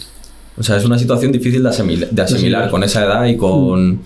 O 0.59 0.63
sea, 0.63 0.77
es 0.77 0.85
una 0.85 0.97
situación 0.97 1.31
difícil 1.31 1.61
de 1.63 1.69
asimilar, 1.69 2.09
de 2.09 2.21
asimilar 2.21 2.61
asimilar. 2.63 2.69
con 2.71 2.83
esa 2.83 3.03
edad 3.05 3.25
y 3.25 3.37
con, 3.37 4.01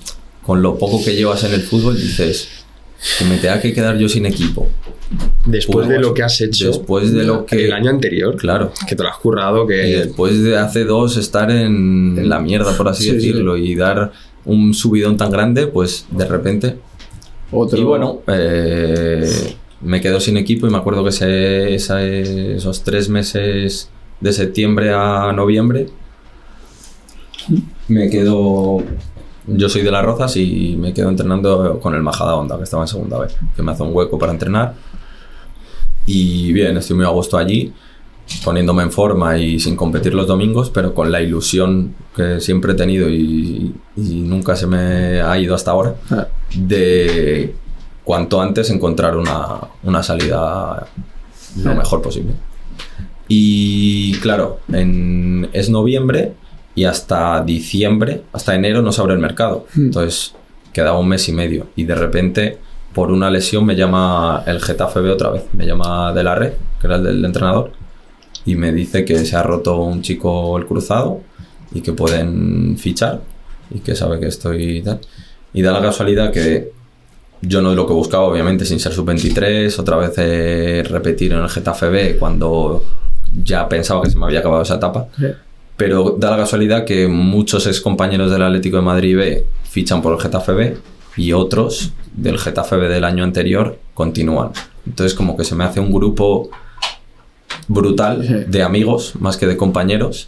con 0.46 0.62
lo 0.62 0.78
poco 0.78 1.04
que 1.04 1.16
llevas 1.16 1.44
en 1.46 1.54
el 1.54 1.62
fútbol. 1.62 1.96
Dices, 1.96 2.48
que 3.20 3.26
me 3.26 3.38
tenga 3.38 3.62
que 3.62 3.74
quedar 3.74 3.98
yo 3.98 4.10
sin 4.10 4.26
equipo. 4.26 4.68
Después 5.46 5.88
de 5.90 6.00
lo 6.00 6.14
que 6.14 6.24
has 6.24 6.40
hecho 6.42 6.68
Después 6.68 7.12
de 7.14 7.24
lo 7.24 7.46
que... 7.46 7.66
el 7.66 7.74
año 7.74 7.90
anterior, 7.90 8.36
Claro. 8.38 8.72
que 8.88 8.96
te 8.96 9.04
lo 9.04 9.10
has 9.10 9.18
currado, 9.18 9.66
Y 9.66 9.68
que 9.68 9.74
después 9.76 10.42
de 10.44 10.58
hace 10.58 10.86
dos 10.86 11.18
estar 11.18 11.50
en, 11.52 12.16
en 12.18 12.30
la 12.30 12.40
mierda, 12.40 12.76
por 12.78 12.88
así 12.88 13.04
Sí, 13.04 13.10
sí. 13.10 13.16
decirlo, 13.16 13.58
y 13.58 13.76
dar 13.76 14.12
un 14.46 14.74
subidón 14.74 15.18
tan 15.18 15.30
grande, 15.32 15.68
pues 15.68 16.06
de 16.12 16.26
repente... 16.26 16.78
Otro. 17.52 17.78
Y 17.80 17.84
bueno, 17.84 18.22
eh, 18.28 19.30
me 19.82 20.00
quedo 20.00 20.20
sin 20.22 20.38
equipo 20.38 20.68
y 20.68 20.70
me 20.70 20.78
acuerdo 20.78 21.04
que 21.04 21.10
ese- 21.10 21.74
esa- 21.76 22.02
esos 22.02 22.84
tres 22.84 23.10
meses 23.10 23.90
de 24.22 24.32
septiembre 24.32 24.94
a 24.94 25.34
noviembre 25.34 25.88
me 27.88 28.10
quedo... 28.10 28.84
Yo 29.48 29.68
soy 29.70 29.82
de 29.82 29.90
Las 29.92 30.06
Rozas 30.06 30.38
y 30.38 30.78
me 30.80 30.94
quedo 30.94 31.10
entrenando 31.10 31.80
con 31.82 31.96
el 31.96 32.02
Majada 32.04 32.36
Onda, 32.36 32.58
que 32.58 32.64
estaba 32.64 32.84
en 32.84 32.88
segunda 32.88 33.18
vez, 33.20 33.36
que 33.56 33.64
me 33.64 33.72
hace 33.72 33.82
un 33.84 33.90
hueco 33.94 34.20
para 34.20 34.32
entrenar. 34.32 34.76
Y 36.06 36.52
bien, 36.54 36.78
estoy 36.78 36.96
muy 36.96 37.06
a 37.06 37.10
gusto 37.10 37.38
allí, 37.38 37.74
poniéndome 38.44 38.84
en 38.84 38.92
forma 38.92 39.38
y 39.38 39.60
sin 39.60 39.76
competir 39.76 40.14
los 40.14 40.28
domingos, 40.28 40.70
pero 40.70 40.94
con 40.94 41.12
la 41.12 41.22
ilusión 41.22 41.96
que 42.16 42.40
siempre 42.40 42.74
he 42.74 42.76
tenido 42.76 43.10
y, 43.10 43.74
y 43.96 44.16
nunca 44.22 44.56
se 44.56 44.68
me 44.68 45.22
ha 45.22 45.38
ido 45.38 45.56
hasta 45.56 45.72
ahora, 45.72 45.96
Ah, 46.10 46.28
de 46.56 47.54
cuanto 48.04 48.42
antes 48.42 48.70
encontrar 48.70 49.16
una, 49.16 49.60
una 49.84 50.04
salida 50.04 50.88
lo 51.58 51.76
mejor 51.76 52.02
posible. 52.02 52.34
Y 53.28 54.14
claro, 54.16 54.60
en, 54.74 55.50
es 55.54 55.70
noviembre 55.70 56.34
y 56.76 56.86
hasta 56.86 57.42
diciembre, 57.44 58.24
hasta 58.34 58.56
enero 58.56 58.82
no 58.82 58.92
se 58.92 59.02
abre 59.02 59.14
el 59.14 59.20
mercado. 59.20 59.68
Hmm. 59.74 59.86
Entonces 59.86 60.34
quedaba 60.74 61.00
un 61.00 61.08
mes 61.08 61.28
y 61.30 61.32
medio. 61.32 61.68
Y 61.76 61.84
de 61.86 61.96
repente, 61.96 62.58
por 62.94 63.12
una 63.12 63.30
lesión, 63.30 63.66
me 63.66 63.76
llama 63.76 64.44
el 64.46 64.62
Getafe 64.62 65.00
B 65.00 65.12
otra 65.12 65.30
vez. 65.30 65.44
Me 65.54 65.66
llama 65.66 66.14
de 66.14 66.24
la 66.24 66.36
red, 66.36 66.54
que 66.80 66.88
era 66.88 66.98
el 66.98 67.04
del 67.04 67.26
entrenador, 67.26 67.72
y 68.46 68.56
me 68.56 68.72
dice 68.72 69.06
que 69.06 69.26
se 69.26 69.36
ha 69.36 69.44
roto 69.44 69.82
un 69.82 70.02
chico 70.02 70.58
el 70.58 70.66
cruzado 70.66 71.22
y 71.74 71.82
que 71.82 71.94
pueden 71.94 72.78
fichar 72.78 73.22
y 73.70 73.80
que 73.80 73.96
sabe 73.96 74.20
que 74.20 74.28
estoy 74.28 74.78
y 74.78 74.82
tal. 74.82 75.00
Y 75.54 75.62
da 75.62 75.72
la 75.72 75.82
casualidad 75.82 76.32
que 76.32 76.72
yo 77.42 77.62
no 77.62 77.72
es 77.72 77.76
lo 77.76 77.88
que 77.88 77.94
buscaba, 77.94 78.24
obviamente, 78.24 78.66
sin 78.66 78.80
ser 78.80 78.94
sub-23, 78.94 79.80
otra 79.80 79.98
vez 79.98 80.14
eh, 80.18 80.84
repetir 80.88 81.34
en 81.34 81.40
el 81.40 81.50
Getafe 81.50 81.90
B 81.90 82.18
cuando 82.18 82.84
ya 83.44 83.68
pensaba 83.68 84.02
que 84.02 84.10
se 84.10 84.18
me 84.18 84.26
había 84.26 84.40
acabado 84.40 84.62
esa 84.64 84.76
etapa. 84.76 85.08
sí. 85.18 85.28
Pero 85.78 86.16
da 86.20 86.30
la 86.30 86.38
casualidad 86.38 86.86
que 86.86 87.08
muchos 87.08 87.66
ex 87.66 87.82
compañeros 87.82 88.30
del 88.30 88.44
Atlético 88.44 88.78
de 88.78 88.84
Madrid 88.84 89.18
B 89.18 89.46
fichan 89.64 90.00
por 90.00 90.14
el 90.14 90.20
Getafe 90.20 90.52
B 90.52 90.78
y 91.18 91.34
otros 91.34 91.92
del 92.16 92.38
Getafe 92.38 92.76
B 92.78 92.88
del 92.90 93.04
año 93.04 93.24
anterior 93.24 93.78
continúan. 93.94 94.50
Entonces 94.86 95.14
como 95.14 95.36
que 95.38 95.44
se 95.44 95.56
me 95.56 95.64
hace 95.64 95.80
un 95.80 95.92
grupo 95.92 96.50
brutal 97.68 98.46
de 98.50 98.64
amigos 98.64 99.14
más 99.20 99.38
que 99.38 99.48
de 99.48 99.58
compañeros 99.58 100.28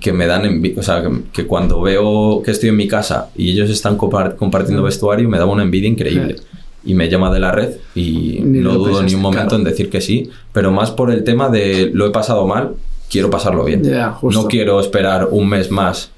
que 0.00 0.12
me 0.12 0.26
dan 0.26 0.44
envidia, 0.46 0.80
o 0.80 0.82
sea, 0.82 1.02
que, 1.02 1.10
que 1.32 1.46
cuando 1.46 1.82
veo 1.82 2.42
que 2.42 2.50
estoy 2.50 2.70
en 2.70 2.76
mi 2.76 2.88
casa 2.88 3.28
y 3.36 3.50
ellos 3.50 3.68
están 3.68 3.98
compar- 3.98 4.36
compartiendo 4.36 4.82
vestuario 4.82 5.28
me 5.28 5.38
da 5.38 5.44
una 5.44 5.62
envidia 5.62 5.88
increíble. 5.88 6.36
Y 6.82 6.94
me 6.94 7.08
llama 7.08 7.32
de 7.32 7.40
la 7.40 7.50
red 7.50 7.74
y 7.96 8.38
Ni 8.44 8.60
no 8.60 8.74
dudo 8.74 8.84
pensaste, 8.84 9.06
ni 9.08 9.14
un 9.16 9.20
momento 9.20 9.48
claro. 9.48 9.56
en 9.56 9.64
decir 9.64 9.90
que 9.90 10.00
sí, 10.00 10.30
pero 10.52 10.70
más 10.70 10.92
por 10.92 11.10
el 11.10 11.24
tema 11.24 11.48
de 11.48 11.90
lo 11.92 12.06
he 12.06 12.10
pasado 12.10 12.46
mal, 12.46 12.74
quiero 13.10 13.28
pasarlo 13.28 13.64
bien. 13.64 13.82
Justo. 14.12 14.40
No 14.42 14.46
quiero 14.48 14.78
esperar 14.80 15.28
un 15.30 15.48
mes 15.48 15.68
más 15.70 16.10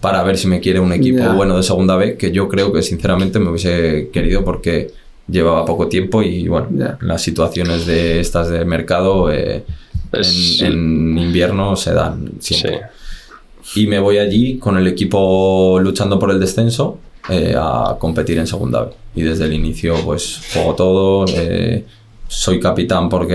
para 0.00 0.22
ver 0.22 0.36
si 0.38 0.46
me 0.46 0.60
quiere 0.60 0.80
un 0.80 0.92
equipo 0.92 1.18
Ya. 1.18 1.32
bueno 1.32 1.56
de 1.56 1.62
segunda 1.62 1.96
B, 1.96 2.16
que 2.16 2.30
yo 2.32 2.48
creo 2.48 2.72
que 2.72 2.82
sinceramente 2.82 3.38
me 3.38 3.50
hubiese 3.50 4.10
querido 4.12 4.44
porque 4.44 4.90
llevaba 5.28 5.64
poco 5.64 5.88
tiempo 5.88 6.22
y 6.22 6.46
bueno, 6.48 6.68
Ya. 6.72 6.98
las 7.00 7.22
situaciones 7.22 7.86
de 7.86 8.20
estas 8.20 8.48
de 8.50 8.64
mercado 8.64 9.32
eh, 9.32 9.64
Es- 10.12 10.60
en, 10.62 10.72
en 10.72 11.18
invierno 11.18 11.74
se 11.76 11.92
dan 11.92 12.30
sí. 12.40 12.54
siempre. 12.54 12.82
Y 13.74 13.86
me 13.86 13.98
voy 13.98 14.18
allí 14.18 14.58
con 14.58 14.76
el 14.76 14.86
equipo 14.86 15.78
luchando 15.80 16.18
por 16.18 16.30
el 16.30 16.38
descenso 16.38 16.98
eh, 17.30 17.54
a 17.58 17.96
competir 17.98 18.38
en 18.38 18.46
segunda 18.46 18.82
B. 18.84 18.90
Y 19.16 19.22
desde 19.22 19.46
el 19.46 19.54
inicio 19.54 19.96
pues 20.04 20.40
juego 20.52 20.74
todo. 20.74 21.24
eh, 21.28 21.84
soy 22.28 22.58
capitán 22.60 23.08
porque 23.08 23.34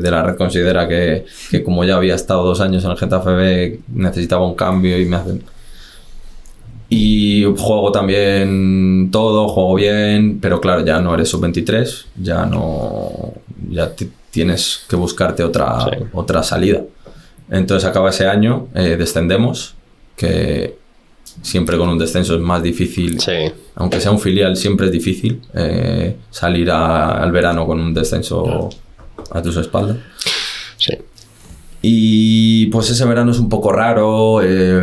de 0.00 0.10
la 0.10 0.22
red 0.22 0.36
considera 0.36 0.86
que, 0.88 1.24
que 1.50 1.62
como 1.62 1.84
ya 1.84 1.96
había 1.96 2.14
estado 2.14 2.42
dos 2.44 2.60
años 2.60 2.84
en 2.84 2.90
el 2.90 2.96
Getafe 2.96 3.30
B 3.30 3.80
necesitaba 3.94 4.46
un 4.46 4.54
cambio 4.54 4.98
y 5.00 5.04
me 5.06 5.16
hacen... 5.16 5.42
Y 6.88 7.44
juego 7.44 7.90
también 7.90 9.08
todo, 9.10 9.48
juego 9.48 9.74
bien, 9.74 10.38
pero 10.40 10.60
claro, 10.60 10.84
ya 10.84 11.00
no 11.00 11.14
eres 11.14 11.28
sub-23, 11.30 12.04
ya 12.22 12.46
no... 12.46 13.32
ya 13.70 13.94
ti- 13.94 14.10
tienes 14.30 14.84
que 14.88 14.96
buscarte 14.96 15.42
otra, 15.42 15.80
Sí. 15.84 16.04
otra 16.12 16.42
salida. 16.42 16.82
Entonces 17.50 17.88
acaba 17.88 18.10
ese 18.10 18.26
año, 18.26 18.68
eh, 18.74 18.96
descendemos, 18.98 19.74
que 20.16 20.76
siempre 21.42 21.76
con 21.78 21.88
un 21.88 21.98
descenso 21.98 22.34
es 22.34 22.40
más 22.40 22.62
difícil, 22.62 23.18
Sí. 23.20 23.32
aunque 23.74 24.00
sea 24.00 24.10
un 24.12 24.20
filial, 24.20 24.56
siempre 24.56 24.86
es 24.86 24.92
difícil 24.92 25.40
eh, 25.54 26.16
salir 26.30 26.70
a- 26.70 27.22
al 27.22 27.32
verano 27.32 27.66
con 27.66 27.80
un 27.80 27.92
descenso 27.94 28.68
a 29.30 29.42
tus 29.42 29.56
espaldas. 29.56 29.96
Sí. 30.76 30.92
Y 31.82 32.66
pues 32.66 32.90
ese 32.90 33.04
verano 33.04 33.30
es 33.32 33.38
un 33.38 33.48
poco 33.48 33.72
raro. 33.72 34.40
eh, 34.42 34.82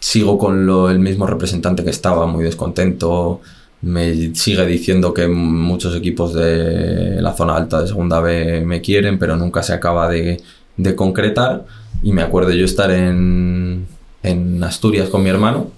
sigo 0.00 0.38
con 0.38 0.66
lo- 0.66 0.90
el 0.90 0.98
mismo 0.98 1.26
representante 1.26 1.84
que 1.84 1.90
estaba, 1.90 2.26
muy 2.26 2.44
descontento. 2.44 3.40
Me 3.82 4.34
sigue 4.34 4.66
diciendo 4.66 5.12
que 5.14 5.28
muchos 5.28 5.94
equipos 5.96 6.32
de 6.34 7.20
la 7.20 7.32
zona 7.34 7.56
alta 7.56 7.80
de 7.82 7.88
segunda 7.88 8.20
B 8.20 8.62
me 8.64 8.80
quieren, 8.80 9.18
pero 9.18 9.36
nunca 9.36 9.62
se 9.62 9.72
acaba 9.74 10.08
de, 10.08 10.40
de 10.76 10.94
concretar. 10.96 11.66
Y 12.02 12.12
me 12.12 12.22
acuerdo 12.22 12.52
yo 12.52 12.64
estar 12.64 12.90
en, 12.90 13.86
en 14.22 14.62
Asturias 14.64 15.08
con 15.08 15.22
mi 15.22 15.28
hermano 15.30 15.70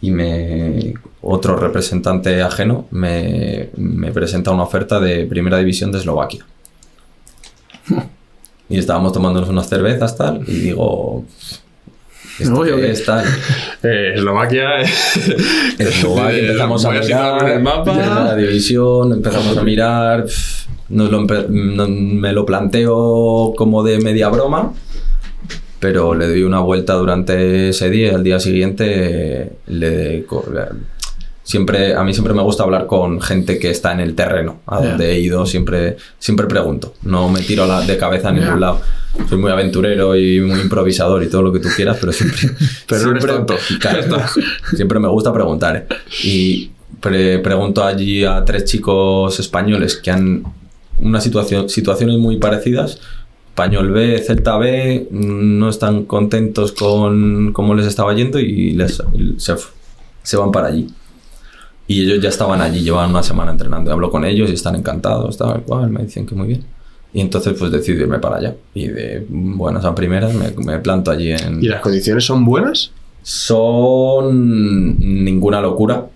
y 0.00 0.10
me 0.10 0.94
otro 1.20 1.56
representante 1.56 2.42
ajeno 2.42 2.86
me, 2.90 3.70
me 3.76 4.10
presenta 4.12 4.50
una 4.50 4.64
oferta 4.64 4.98
de 4.98 5.24
primera 5.26 5.58
división 5.58 5.92
de 5.92 5.98
Eslovaquia. 5.98 6.44
Y 8.68 8.78
estábamos 8.78 9.12
tomándonos 9.12 9.50
unas 9.50 9.68
cervezas, 9.68 10.16
tal, 10.16 10.42
y 10.48 10.52
digo, 10.52 11.26
¿esto 12.38 12.54
voy 12.54 12.70
o 12.70 12.76
qué 12.76 12.82
qué? 12.82 12.90
es, 12.92 13.04
tal? 13.04 13.24
Eh, 13.82 14.12
Eslovaquia. 14.14 14.80
eh, 14.82 14.86
Eslovaquia, 15.78 16.38
empezamos 16.38 16.84
a 16.84 16.90
mirar, 16.90 17.50
el 17.50 17.62
mapa. 17.62 17.92
primera 17.92 18.36
división, 18.36 19.12
empezamos 19.12 19.56
a 19.56 19.62
mirar, 19.62 20.24
nos 20.88 21.10
lo 21.10 21.22
no- 21.24 21.88
me 21.88 22.32
lo 22.32 22.44
planteo 22.46 23.52
como 23.56 23.82
de 23.82 23.98
media 24.00 24.28
broma, 24.28 24.72
pero 25.80 26.14
le 26.14 26.28
doy 26.28 26.42
una 26.44 26.60
vuelta 26.60 26.94
durante 26.94 27.70
ese 27.70 27.90
día 27.90 28.14
al 28.14 28.22
día 28.22 28.38
siguiente 28.38 29.52
le 29.66 30.24
siempre 31.52 31.94
a 31.94 32.02
mí 32.02 32.12
siempre 32.14 32.32
me 32.34 32.42
gusta 32.42 32.62
hablar 32.62 32.86
con 32.86 33.20
gente 33.20 33.58
que 33.58 33.70
está 33.70 33.92
en 33.92 34.00
el 34.00 34.14
terreno 34.14 34.60
a 34.66 34.80
Ya. 34.80 34.88
donde 34.88 35.12
he 35.12 35.20
ido 35.20 35.44
siempre 35.44 35.96
siempre 36.18 36.46
pregunto 36.46 36.94
no 37.02 37.28
me 37.28 37.40
tiro 37.42 37.66
la- 37.66 37.82
de 37.82 37.96
cabeza 37.98 38.30
a 38.30 38.34
Ya. 38.34 38.40
ningún 38.40 38.60
lado 38.60 38.80
soy 39.28 39.36
muy 39.38 39.50
aventurero 39.50 40.16
y 40.16 40.40
muy 40.40 40.60
improvisador 40.60 41.22
y 41.22 41.28
todo 41.28 41.42
lo 41.42 41.52
que 41.52 41.58
tú 41.60 41.68
quieras 41.76 41.98
pero 42.00 42.12
siempre 42.12 42.40
Pero 42.88 43.02
no 43.04 43.10
eres 43.10 43.22
siempre, 43.24 43.32
tonto. 43.32 43.54
Claro, 43.80 44.02
siempre 44.74 44.98
me 44.98 45.08
gusta 45.08 45.30
preguntar 45.32 45.76
¿eh? 45.76 45.86
y 46.24 46.70
pre- 47.00 47.38
pregunto 47.40 47.84
allí 47.84 48.24
a 48.24 48.42
tres 48.44 48.64
chicos 48.64 49.38
españoles 49.38 49.96
que 50.02 50.10
han 50.10 50.42
una 50.98 51.20
situación, 51.20 51.68
situaciones 51.68 52.16
muy 52.18 52.36
parecidas. 52.38 52.98
Español 53.48 53.90
B, 53.90 54.18
Celta 54.26 54.56
B, 54.56 55.08
no 55.10 55.68
están 55.68 56.04
contentos 56.04 56.72
con 56.72 57.52
cómo 57.52 57.74
les 57.74 57.86
estaba 57.86 58.14
yendo 58.14 58.38
y 58.38 58.70
les, 58.70 59.02
se, 59.36 59.54
se 60.22 60.36
van 60.38 60.50
para 60.52 60.68
allí. 60.68 60.86
Y 61.92 62.00
ellos 62.00 62.22
ya 62.22 62.30
estaban 62.30 62.62
allí, 62.62 62.80
llevaban 62.80 63.10
una 63.10 63.22
semana 63.22 63.50
entrenando. 63.50 63.92
Hablo 63.92 64.10
con 64.10 64.24
ellos 64.24 64.48
y 64.48 64.54
están 64.54 64.76
encantados, 64.76 65.36
tal 65.36 65.60
cual, 65.62 65.90
me 65.90 66.04
dicen 66.04 66.24
que 66.24 66.34
muy 66.34 66.46
bien. 66.46 66.64
Y 67.12 67.20
entonces 67.20 67.54
pues 67.58 67.70
decido 67.70 68.00
irme 68.00 68.18
para 68.18 68.36
allá. 68.36 68.56
Y 68.72 68.88
de 68.88 69.26
buenas 69.28 69.84
a 69.84 69.94
primeras 69.94 70.32
me, 70.32 70.52
me 70.64 70.78
planto 70.78 71.10
allí 71.10 71.32
en... 71.32 71.62
¿Y 71.62 71.68
las 71.68 71.82
condiciones 71.82 72.24
son 72.24 72.46
buenas? 72.46 72.92
Son 73.20 74.98
ninguna 74.98 75.60
locura, 75.60 76.06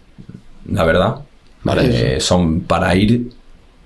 la 0.72 0.84
verdad. 0.84 1.16
Vale. 1.62 2.16
Eh, 2.16 2.20
son 2.20 2.60
para 2.60 2.96
ir 2.96 3.32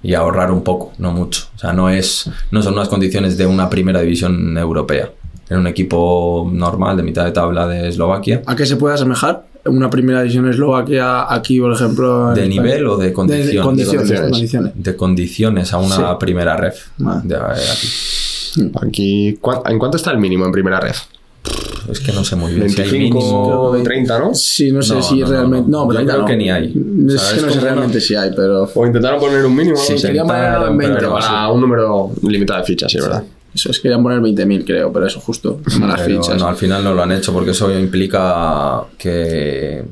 y 0.01 0.15
ahorrar 0.15 0.53
un 0.53 0.63
poco, 0.63 0.93
no 0.99 1.11
mucho. 1.11 1.47
O 1.57 1.59
sea, 1.59 1.73
no 1.73 1.91
es, 1.91 2.31
no 2.53 2.63
son 2.63 2.75
unas 2.75 2.89
condiciones 2.89 3.37
de 3.37 3.47
una 3.47 3.69
primera 3.69 4.01
división 4.01 4.57
europea. 4.57 5.11
En 5.49 5.59
un 5.59 5.67
equipo 5.67 6.49
normal 6.53 6.97
de 6.97 7.03
mitad 7.03 7.25
de 7.25 7.33
tabla 7.33 7.67
de 7.67 7.89
Eslovaquia. 7.89 8.43
¿A 8.47 8.55
qué 8.55 8.65
se 8.65 8.77
puede 8.77 8.95
asemejar 8.95 9.50
una 9.67 9.91
primera 9.91 10.21
división 10.23 10.49
eslovaquia 10.49 11.33
aquí, 11.33 11.61
por 11.61 11.73
ejemplo? 11.73 12.29
¿De 12.35 12.43
España? 12.43 12.63
nivel 12.63 12.87
o 12.87 12.97
de 12.97 13.13
condición? 13.13 13.47
De, 13.57 13.61
condiciones, 13.63 14.09
De 14.09 14.17
condiciones. 14.17 14.31
condiciones. 14.31 14.73
De 14.77 14.97
condiciones 14.97 15.73
a 15.73 15.79
una 15.79 15.97
Sí. 15.97 16.03
primera 16.19 16.57
ref. 16.57 16.87
Vale. 16.99 17.21
de- 17.25 17.35
eh, 17.35 17.39
aquí. 17.73 17.89
Aquí, 18.87 19.39
¿cuán- 19.41 19.61
¿En 19.67 19.79
cuánto 19.79 19.97
está 19.97 20.11
el 20.11 20.19
mínimo 20.19 20.45
en 20.47 20.53
primera 20.53 20.81
red? 20.81 20.95
Es 21.91 22.01
que 22.01 22.13
no 22.13 22.23
sé 22.25 22.37
muy 22.37 22.53
bien. 22.53 22.69
si 22.69 22.83
hay 22.83 22.91
25, 22.91 23.71
mínimo. 23.73 23.83
30, 23.85 24.19
¿no? 24.19 24.35
Sí, 24.35 24.71
no 24.71 24.83
sé 24.83 24.95
No, 24.95 25.03
si 25.03 25.19
no, 25.21 25.27
realmente. 25.29 25.71
no. 25.71 25.83
No, 25.83 25.89
pero 25.89 26.01
Yo 26.01 26.07
creo 26.07 26.19
no. 26.21 26.25
que 26.27 26.37
ni 26.37 26.51
hay. 26.51 26.67
Es 27.09 27.15
O 27.15 27.19
sea, 27.19 27.37
que 27.37 27.43
no 27.47 27.51
sé 27.53 27.61
realmente 27.61 28.01
si 28.01 28.15
hay, 28.15 28.31
pero. 28.37 28.69
O 28.75 28.87
intentaron 28.87 29.19
poner 29.19 29.45
un 29.47 29.55
mínimo, 29.57 29.77
Sí, 29.77 29.95
querían 29.95 30.27
poner 30.27 30.63
en 30.69 30.77
20. 30.77 30.97
pero. 30.99 31.13
Para 31.15 31.49
un 31.51 31.61
número 31.61 32.11
limitado 32.23 32.61
de 32.61 32.67
fichas, 32.67 32.93
sí, 32.93 32.99
¿verdad? 33.01 33.23
Eso 33.55 33.71
es, 33.71 33.81
querían 33.81 34.03
poner 34.03 34.21
20.000, 34.21 34.65
creo, 34.65 34.93
pero 34.93 35.07
eso 35.07 35.21
justo. 35.21 35.61
Malas 35.81 36.03
Pero 36.05 36.23
fichas. 36.23 36.41
no, 36.41 36.47
al 36.49 36.57
final 36.57 36.85
no 36.85 36.95
lo 36.95 37.03
han 37.03 37.13
hecho 37.13 37.33
porque 37.33 37.51
eso 37.51 37.77
implica 37.79 38.83
que, 38.97 39.85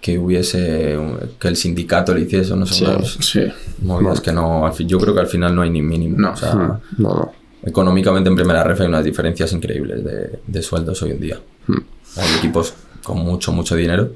que 0.00 0.18
hubiese 0.18 0.98
que 1.38 1.48
el 1.48 1.56
sindicato 1.56 2.14
le 2.14 2.22
hiciese 2.22 2.54
no 2.54 2.66
sé 2.66 2.84
Sí. 3.04 3.22
Sí. 3.22 3.40
movidas 3.82 4.20
que 4.20 4.32
no 4.32 4.70
yo 4.78 4.98
creo 4.98 5.14
que 5.14 5.20
al 5.20 5.26
final 5.28 5.54
no 5.54 5.62
hay 5.62 5.70
ni 5.70 5.80
mínimo 5.80 6.16
No. 6.18 6.32
o 6.32 6.36
sea, 6.36 6.52
Hmm, 6.54 6.80
No, 6.98 7.08
no. 7.14 7.32
económicamente 7.64 8.28
en 8.28 8.36
primera 8.36 8.62
ref 8.62 8.82
hay 8.82 8.86
unas 8.88 9.04
diferencias 9.04 9.50
increíbles 9.54 10.04
de, 10.04 10.40
de 10.46 10.62
sueldos 10.62 11.00
hoy 11.02 11.12
en 11.12 11.20
día 11.20 11.40
Hmm. 11.66 11.78
hay 12.16 12.34
equipos 12.36 12.74
con 13.02 13.18
mucho 13.20 13.50
mucho 13.52 13.74
dinero 13.76 14.10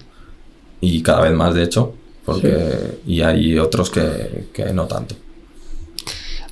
y 0.82 1.02
cada 1.02 1.22
vez 1.22 1.32
más 1.32 1.54
de 1.54 1.62
hecho 1.62 1.94
porque 2.26 2.98
y 3.06 3.22
hay 3.22 3.58
otros 3.58 3.88
que, 3.88 4.48
que 4.52 4.74
no 4.74 4.84
tanto 4.86 5.14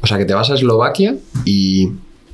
O 0.02 0.06
sea, 0.06 0.16
que 0.18 0.24
te 0.24 0.32
vas 0.34 0.48
a 0.50 0.54
Eslovaquia 0.54 1.16
y 1.44 1.90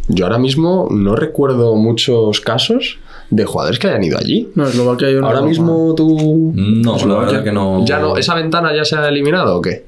yo 0.09 0.25
ahora 0.27 0.39
mismo 0.39 0.89
no 0.91 1.15
recuerdo 1.17 1.75
muchos 1.77 2.41
casos 2.41 2.99
de 3.31 3.45
jugadores 3.45 3.79
que 3.79 3.87
hayan 3.89 4.05
ido 4.05 4.19
allí. 4.19 4.49
No, 4.55 4.67
Eslovaquia 4.69 5.11
yo 5.11 5.21
no 5.21 5.27
Ahora 5.27 5.41
mismo 5.43 5.95
tú... 5.97 6.53
no 6.55 6.97
la 7.07 7.15
verdad 7.19 7.43
que 7.45 7.53
no 7.53 7.85
¿Ya 7.87 7.99
no? 7.99 8.17
¿Esa 8.17 8.35
ventana 8.35 8.75
ya 8.75 8.85
se 8.85 8.97
ha 8.97 9.09
eliminado 9.09 9.57
o 9.57 9.61
qué? 9.63 9.87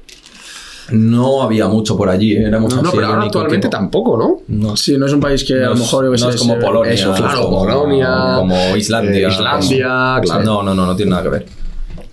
no 0.91 1.41
había 1.41 1.67
mucho 1.67 1.97
por 1.97 2.09
allí 2.09 2.33
¿eh? 2.33 2.43
éramos 2.45 2.75
No, 2.75 2.91
pero 2.91 3.07
ahora 3.07 3.23
actualmente 3.23 3.65
equipo. 3.67 3.71
tampoco, 3.71 4.17
¿no? 4.17 4.41
no 4.47 4.77
Sí, 4.77 4.95
no 4.99 5.07
es 5.07 5.13
un 5.13 5.19
país 5.19 5.43
que 5.43 5.55
a 5.55 5.69
lo 5.69 5.73
es- 5.73 5.79
mejor 5.79 6.13
que 6.15 6.21
no 6.21 6.29
es 6.29 6.35
como 6.35 6.59
Polonia, 6.59 6.91
Eso, 6.93 7.11
claro, 7.13 7.41
como, 7.41 7.59
Polonia, 7.59 8.33
como 8.37 8.75
Islandia. 8.77 9.27
eh, 9.27 9.31
Islandia, 9.31 10.19
claro. 10.21 10.43
No, 10.43 10.61
no, 10.61 10.75
no, 10.75 10.85
no 10.85 10.95
tiene 10.95 11.09
nada 11.09 11.23
que 11.23 11.29
ver. 11.29 11.45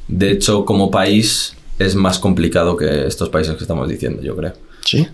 De 0.08 0.30
hecho, 0.30 0.64
como 0.64 0.90
país 0.90 1.54
es 1.78 1.94
más 1.94 2.18
complicado 2.18 2.74
que 2.74 3.06
estos 3.06 3.28
países 3.28 3.54
que 3.56 3.62
estamos 3.64 3.86
diciendo, 3.90 4.22
yo 4.22 4.34
creo. 4.36 4.54
Sí. 4.86 5.06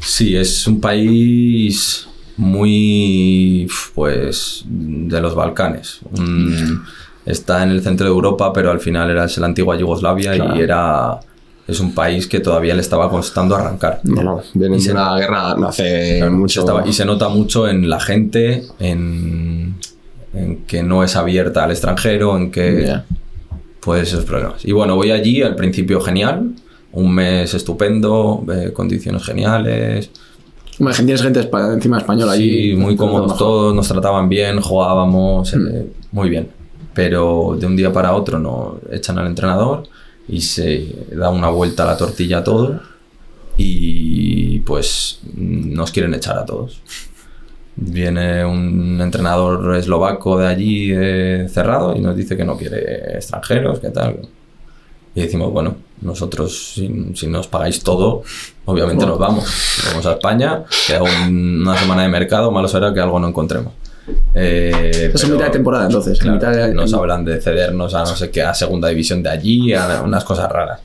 Sí, 0.00 0.36
es 0.36 0.66
un 0.66 0.78
país 0.78 2.06
muy, 2.38 3.68
pues, 3.94 4.64
de 4.66 5.20
los 5.20 5.34
Balcanes. 5.34 6.00
Un- 6.18 6.82
está 7.26 7.62
en 7.62 7.70
el 7.70 7.82
centro 7.82 8.06
de 8.06 8.12
Europa, 8.12 8.52
pero 8.52 8.70
al 8.70 8.80
final 8.80 9.10
era 9.10 9.26
la 9.36 9.46
antigua 9.46 9.76
Yugoslavia 9.76 10.32
Claro. 10.34 10.56
y 10.56 10.60
era, 10.62 11.20
es 11.66 11.78
un 11.78 11.92
país 11.94 12.26
que 12.26 12.40
todavía 12.40 12.74
le 12.74 12.80
estaba 12.80 13.10
costando 13.10 13.54
arrancar. 13.54 14.00
No, 14.04 14.22
no. 14.22 14.42
Vienen 14.54 14.80
Y 14.80 14.84
de 14.84 14.92
una 14.92 15.14
guerra 15.18 15.54
no 15.54 15.68
hace 15.68 16.16
Claro, 16.18 16.32
mucho... 16.32 16.60
estaba- 16.60 16.86
y 16.88 16.92
se 16.94 17.04
nota 17.04 17.28
mucho 17.28 17.68
en 17.68 17.88
la 17.90 18.00
gente, 18.00 18.64
en, 18.78 19.74
en 20.32 20.64
que 20.66 20.82
no 20.82 21.04
es 21.04 21.16
abierta 21.16 21.64
al 21.64 21.70
extranjero, 21.72 22.36
en 22.36 22.50
que 22.50 22.94
pues 23.80 24.08
esos 24.08 24.24
problemas. 24.24 24.64
Y 24.64 24.72
bueno, 24.72 24.96
voy 24.96 25.10
allí 25.10 25.42
al 25.42 25.54
principio 25.54 26.00
genial, 26.00 26.52
un 26.92 27.14
mes 27.14 27.52
estupendo, 27.54 28.44
eh, 28.54 28.72
condiciones 28.72 29.22
geniales, 29.24 30.10
Hombre, 30.78 30.94
tienes 30.94 31.22
gente 31.22 31.40
espa- 31.40 31.72
encima 31.74 31.98
española 31.98 32.32
allí. 32.32 32.70
sí, 32.70 32.76
muy 32.76 32.94
todo 32.96 33.06
cómodos 33.08 33.36
todos, 33.38 33.74
nos 33.74 33.88
trataban 33.88 34.28
bien, 34.28 34.60
jugábamos, 34.60 35.52
Hmm. 35.54 35.66
eh, 35.76 35.86
muy 36.12 36.30
bien. 36.30 36.48
Pero 36.94 37.56
de 37.58 37.66
un 37.66 37.76
día 37.76 37.92
para 37.92 38.14
otro 38.14 38.38
nos 38.38 38.74
echan 38.92 39.18
al 39.18 39.26
entrenador 39.26 39.84
y 40.28 40.40
se 40.40 40.94
da 41.12 41.30
una 41.30 41.48
vuelta 41.48 41.82
a 41.84 41.86
la 41.86 41.96
tortilla 41.96 42.38
a 42.38 42.44
todo 42.44 42.80
y 43.56 44.60
pues 44.60 45.20
nos 45.34 45.90
quieren 45.90 46.14
echar 46.14 46.38
a 46.38 46.44
todos. 46.44 46.80
Viene 47.76 48.44
un 48.44 49.00
entrenador 49.00 49.76
eslovaco 49.76 50.38
de 50.38 50.46
allí 50.48 50.90
eh, 50.92 51.46
cerrado 51.48 51.94
y 51.96 52.00
nos 52.00 52.16
dice 52.16 52.36
que 52.36 52.44
no 52.44 52.56
quiere 52.56 53.14
extranjeros, 53.16 53.78
que 53.78 53.90
tal. 53.90 54.20
Y 55.18 55.22
decimos, 55.22 55.50
bueno, 55.52 55.74
nosotros 56.02 56.74
si, 56.74 56.88
si 57.16 57.26
nos 57.26 57.48
pagáis 57.48 57.82
todo, 57.82 58.22
obviamente 58.66 59.04
nos 59.04 59.18
vamos. 59.18 59.44
Vamos 59.90 60.06
a 60.06 60.12
España, 60.12 60.62
queda 60.86 61.02
un- 61.02 61.62
una 61.62 61.76
semana 61.76 62.02
de 62.02 62.08
mercado, 62.08 62.52
malo 62.52 62.68
será 62.68 62.94
que 62.94 63.00
algo 63.00 63.18
no 63.18 63.26
encontremos. 63.26 63.72
Eh, 64.32 65.10
es 65.12 65.28
mitad 65.28 65.46
de 65.46 65.50
temporada, 65.50 65.86
entonces. 65.86 66.12
en 66.20 66.20
Claro, 66.20 66.34
mitad 66.36 66.52
de- 66.68 66.72
nos 66.72 66.94
hablan 66.94 67.24
de 67.24 67.40
cedernos 67.40 67.94
a 67.96 68.00
no 68.04 68.14
sé 68.14 68.30
qué, 68.30 68.42
a 68.42 68.54
segunda 68.54 68.86
división 68.88 69.20
de 69.24 69.30
allí, 69.30 69.74
a 69.74 70.02
unas 70.04 70.22
cosas 70.22 70.48
raras. 70.52 70.80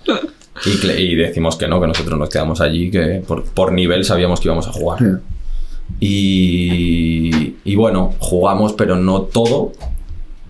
Y, 0.98 1.15
decimos 1.15 1.56
que 1.58 1.67
no, 1.67 1.80
que 1.80 1.86
nosotros 1.88 2.17
nos 2.17 2.30
quedamos 2.30 2.60
allí, 2.60 2.89
que 2.89 3.22
por, 3.28 3.43
por 3.43 3.72
nivel 3.72 4.04
sabíamos 4.04 4.39
que 4.39 4.48
íbamos 4.48 4.67
a 4.67 4.72
jugar. 4.72 4.98
Y 7.65 7.76
bueno, 7.76 8.13
jugamos, 8.17 8.74
pero 8.74 8.96
no 8.96 9.22
todo. 9.22 9.74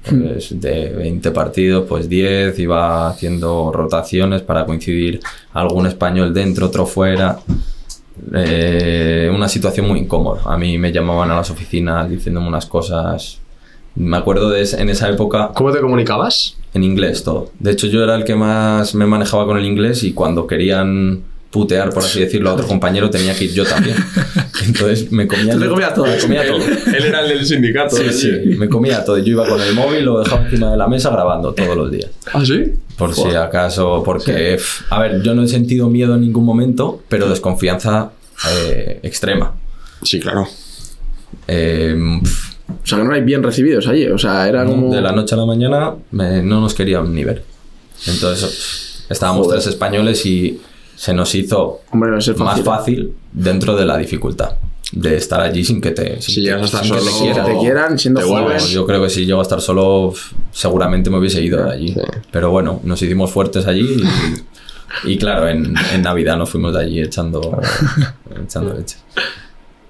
Pues 0.10 0.60
de 0.60 0.90
20 0.90 1.32
partidos, 1.32 1.86
pues 1.88 2.10
10, 2.10 2.60
iba 2.60 3.08
haciendo 3.08 3.72
rotaciones 3.72 4.42
para 4.42 4.66
coincidir 4.66 5.22
algún 5.54 5.88
español 5.88 6.34
dentro, 6.34 6.68
otro 6.68 6.86
fuera. 6.86 7.40
Eh, 8.34 9.32
una 9.34 9.48
situación 9.48 9.88
muy 9.88 10.00
incómoda. 10.00 10.42
A 10.46 10.58
mí 10.58 10.78
me 10.78 10.92
llamaban 10.92 11.32
a 11.32 11.36
las 11.36 11.50
oficinas 11.50 12.10
diciéndome 12.10 12.48
unas 12.48 12.66
cosas. 12.66 13.40
Me 13.96 14.18
acuerdo 14.18 14.50
de 14.50 14.64
en 14.78 14.90
esa 14.90 15.08
época 15.10 15.52
¿Cómo 15.54 15.72
te 15.72 15.80
comunicabas? 15.80 16.58
en 16.74 16.84
inglés 16.84 17.24
todo. 17.24 17.52
De 17.60 17.72
hecho, 17.72 17.88
yo 17.88 18.04
era 18.04 18.16
el 18.16 18.24
que 18.24 18.36
más 18.36 18.96
me 18.96 19.06
manejaba 19.06 19.46
con 19.46 19.58
el 19.58 19.66
inglés 19.66 20.04
y 20.04 20.14
cuando 20.14 20.48
querían 20.48 21.24
putear, 21.54 21.92
por 21.94 22.04
así 22.04 22.20
decirlo, 22.20 22.50
a 22.50 22.54
otro 22.54 22.68
compañero 22.68 23.10
tenía 23.12 23.36
que 23.36 23.44
ir 23.46 23.54
yo 23.54 23.64
también. 23.64 23.96
Entonces 24.66 25.12
me 25.12 25.28
comía, 25.28 25.54
Tú 25.54 25.60
te 25.60 25.68
comías 25.70 25.94
todo. 25.94 26.06
me 26.08 26.18
comía 26.18 26.48
todo. 26.48 26.58
Él 26.58 27.06
era 27.06 27.22
el 27.22 27.30
del 27.30 27.46
sindicato. 27.46 27.96
Sí, 27.96 28.12
sí, 28.12 28.30
me 28.58 28.68
comía 28.68 29.06
todo. 29.06 29.20
Yo 29.20 29.34
iba 29.34 29.48
con 29.48 29.62
el 29.62 29.74
móvil, 29.76 30.04
lo 30.04 30.20
dejaba 30.20 30.46
encima 30.46 30.72
de 30.72 30.78
la 30.78 30.88
mesa 30.88 31.12
grabando 31.12 31.54
todos 31.54 31.78
los 31.78 31.92
días. 31.92 32.10
¿Ah, 32.34 32.44
sí? 32.44 32.74
Por 32.98 33.14
si 33.14 33.30
acaso, 33.36 34.02
porque, 34.04 34.58
a 34.90 35.00
ver, 35.00 35.22
yo 35.22 35.36
no 35.36 35.44
he 35.44 35.48
sentido 35.48 35.90
miedo 35.90 36.16
en 36.16 36.22
ningún 36.22 36.44
momento, 36.46 37.04
pero 37.08 37.30
desconfianza 37.30 38.12
eh, 38.52 39.00
extrema. 39.04 39.54
Sí, 40.02 40.20
claro. 40.20 40.48
Eh, 41.48 41.96
pf, 42.24 42.54
O 42.84 42.88
sea, 42.88 42.98
que 42.98 43.04
no 43.04 43.10
erais 43.12 43.26
bien 43.26 43.44
recibidos 43.44 43.88
allí. 43.88 44.08
O 44.08 44.18
sea, 44.18 44.48
era 44.48 44.66
como. 44.66 44.94
de 44.94 45.02
la 45.02 45.12
noche 45.12 45.36
a 45.36 45.38
la 45.38 45.46
mañana 45.46 45.94
me- 46.12 46.42
no 46.42 46.62
nos 46.62 46.74
querían 46.74 47.14
ni 47.14 47.24
ver. 47.24 47.44
Entonces 48.08 49.06
estábamos 49.10 49.46
Joder. 49.48 49.60
tres 49.62 49.74
españoles 49.74 50.26
y 50.26 50.60
se 50.96 51.14
nos 51.14 51.34
hizo 51.36 51.82
Hombre, 51.92 52.10
no 52.10 52.16
va 52.16 52.20
a 52.20 52.22
ser 52.22 52.38
más 52.38 52.62
fácil. 52.62 53.14
dentro 53.32 53.76
de 53.76 53.86
la 53.86 53.98
dificultad 53.98 54.54
de 54.92 55.16
estar 55.18 55.42
allí 55.42 55.64
sin 55.66 55.82
que 55.82 55.90
te 55.92 56.22
sin 56.22 56.36
Si 56.36 56.42
llegas 56.42 56.62
a 56.62 56.66
estar 56.66 56.84
sin 56.84 56.94
que 56.94 57.00
te 57.00 57.06
solo- 57.06 57.20
quieran. 57.24 57.46
Te 57.48 57.58
quieran 57.58 57.98
siendo 58.00 58.22
Te. 58.22 58.70
Yo 58.70 58.86
creo 58.86 59.02
que 59.02 59.10
si 59.10 59.26
llego 59.26 59.40
a 59.40 59.42
estar 59.44 59.60
solo, 59.60 60.14
seguramente 60.52 61.10
me 61.10 61.18
hubiese 61.18 61.42
ido 61.42 61.64
de 61.64 61.72
allí. 61.72 61.88
Sí. 61.94 62.02
Pero 62.32 62.52
bueno, 62.52 62.80
nos 62.84 63.02
hicimos 63.02 63.32
fuertes 63.32 63.66
allí 63.66 64.04
y, 65.04 65.12
y 65.14 65.18
claro, 65.18 65.48
en, 65.48 65.74
en 65.94 66.02
Navidad 66.04 66.38
nos 66.38 66.50
fuimos 66.52 66.74
de 66.76 66.82
allí 66.82 67.02
echando, 67.02 67.60
echando 68.44 68.74
leche. 68.76 68.98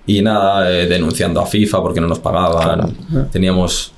Y 0.05 0.21
nada, 0.21 0.71
eh, 0.71 0.87
denunciando 0.87 1.41
a 1.41 1.45
FIFA 1.47 1.81
porque 1.81 1.99
no 1.99 2.07
nos 2.07 2.19
pagaban. 2.19 2.95
Teníamos 3.31 3.91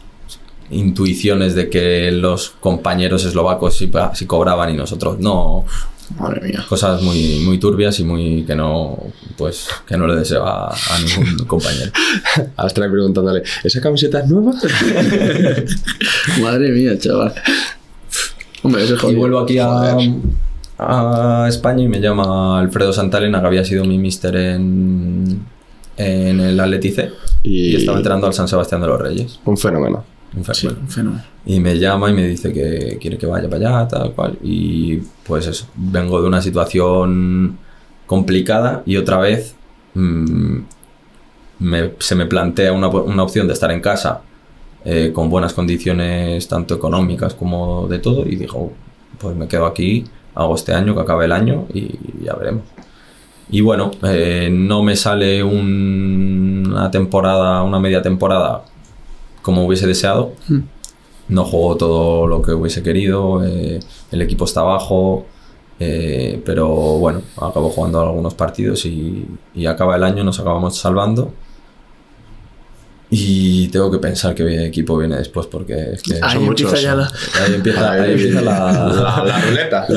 intuiciones 0.71 1.53
de 1.55 1.69
que 1.69 2.11
los 2.11 2.49
compañeros 2.59 3.23
eslovacos 3.25 3.75
sí, 3.77 3.91
sí 4.13 4.25
cobraban 4.25 4.71
y 4.71 4.73
nosotros 4.77 5.19
no. 5.19 5.65
Madre 6.19 6.41
mía. 6.41 6.63
Cosas 6.69 7.01
muy, 7.01 7.39
muy 7.45 7.57
turbias 7.57 7.99
y 7.99 8.03
muy 8.03 8.43
que 8.45 8.55
no, 8.55 8.97
pues, 9.37 9.67
que 9.87 9.97
no 9.97 10.05
le 10.07 10.15
deseo 10.15 10.45
a, 10.45 10.69
a 10.71 10.99
ningún 11.03 11.45
compañero. 11.47 11.91
Astra 12.57 12.89
preguntándole, 12.89 13.43
¿esa 13.63 13.81
camiseta 13.81 14.19
es 14.19 14.27
nueva? 14.29 14.53
Madre 16.41 16.71
mía, 16.71 16.97
chaval. 16.97 17.33
Hombre, 18.63 18.83
ese 18.83 18.95
es 18.95 19.03
Y 19.03 19.15
vuelvo 19.15 19.39
aquí 19.39 19.57
a 20.77 21.45
España 21.47 21.83
y 21.83 21.87
me 21.87 21.99
llama 22.01 22.59
Alfredo 22.59 22.91
Santalena, 22.93 23.39
que 23.41 23.47
había 23.47 23.63
sido 23.65 23.85
mi 23.85 23.97
mister 23.97 24.35
en, 24.35 25.45
en 25.97 26.39
el 26.39 26.59
Atletice. 26.59 27.11
Y- 27.43 27.71
Y, 27.71 27.75
estaba 27.75 27.97
entrando 27.97 28.27
al 28.27 28.33
San 28.33 28.47
Sebastián 28.47 28.81
de 28.81 28.87
los 28.87 28.99
Reyes. 28.99 29.39
Un 29.45 29.57
fenómeno. 29.57 30.03
Un 30.35 30.43
Sí, 30.53 30.67
fenómeno. 30.87 31.23
Y 31.45 31.59
me 31.59 31.77
llama 31.79 32.09
y 32.09 32.13
me 32.13 32.27
dice 32.27 32.51
que 32.51 32.97
quiere 32.99 33.17
que 33.17 33.25
vaya 33.25 33.49
para 33.49 33.69
allá, 33.81 33.87
tal 33.87 34.11
cual. 34.13 34.37
Y 34.43 34.97
pues 35.25 35.47
eso, 35.47 35.67
vengo 35.75 36.21
de 36.21 36.27
una 36.27 36.41
situación 36.41 37.57
complicada 38.05 38.83
y 38.85 38.97
otra 38.97 39.17
vez 39.19 39.55
mm, 39.93 40.57
me- 41.59 41.91
se 41.99 42.15
me 42.15 42.25
plantea 42.25 42.73
una, 42.73 42.87
una 42.89 43.23
opción 43.23 43.47
de 43.47 43.53
estar 43.53 43.71
en 43.71 43.81
casa 43.81 44.21
eh, 44.83 45.11
con 45.13 45.29
buenas 45.29 45.53
condiciones 45.53 46.47
tanto 46.47 46.75
económicas 46.75 47.33
como 47.33 47.87
de 47.87 47.99
todo 47.99 48.25
y 48.27 48.35
digo, 48.35 48.71
pues 49.19 49.35
me 49.35 49.47
quedo 49.47 49.65
aquí, 49.65 50.03
hago 50.35 50.55
este 50.55 50.73
año, 50.73 50.93
que 50.93 51.01
acabe 51.01 51.25
el 51.25 51.31
año 51.31 51.65
y 51.73 51.97
ya 52.23 52.33
veremos. 52.35 52.63
Y 53.49 53.61
bueno, 53.61 53.91
eh, 54.03 54.49
no 54.51 54.83
me 54.83 54.95
sale 54.95 55.43
un- 55.43 56.65
una 56.67 56.91
temporada, 56.91 57.63
una 57.63 57.79
media 57.79 58.01
temporada 58.01 58.63
como 59.45 59.63
hubiese 59.63 59.85
deseado. 59.85 60.33
No 61.29 61.45
juego 61.45 61.77
todo 61.77 62.27
lo 62.27 62.41
que 62.41 62.51
hubiese 62.51 62.81
querido, 62.81 63.45
eh, 63.45 63.79
el 64.11 64.21
equipo 64.23 64.45
está 64.45 64.63
bajo, 64.63 65.27
eh, 65.79 66.41
pero 66.43 66.67
bueno, 66.97 67.21
acabo 67.37 67.69
jugando 67.69 68.01
algunos 68.01 68.33
partidos 68.33 68.85
y, 68.85 69.23
y 69.53 69.67
acaba 69.67 69.95
el 69.97 70.03
año, 70.03 70.23
nos 70.23 70.39
acabamos 70.39 70.75
salvando. 70.77 71.31
Y 73.11 73.67
tengo 73.67 73.91
que 73.91 73.99
pensar 73.99 74.33
qué 74.33 74.65
equipo 74.65 74.97
viene 74.97 75.15
después 75.17 75.45
porque 75.45 75.91
es 75.93 76.01
que 76.01 76.15
Ahí 76.21 76.33
son 76.37 76.45
empieza 76.45 76.75
ya 76.77 76.95
la... 76.95 77.03
ahí 77.05 77.53
empieza, 77.53 77.91
ahí 77.91 78.11
empieza 78.13 78.41
la, 78.41 78.71
la, 78.71 79.23
la 79.27 79.41
ruleta. 79.41 79.87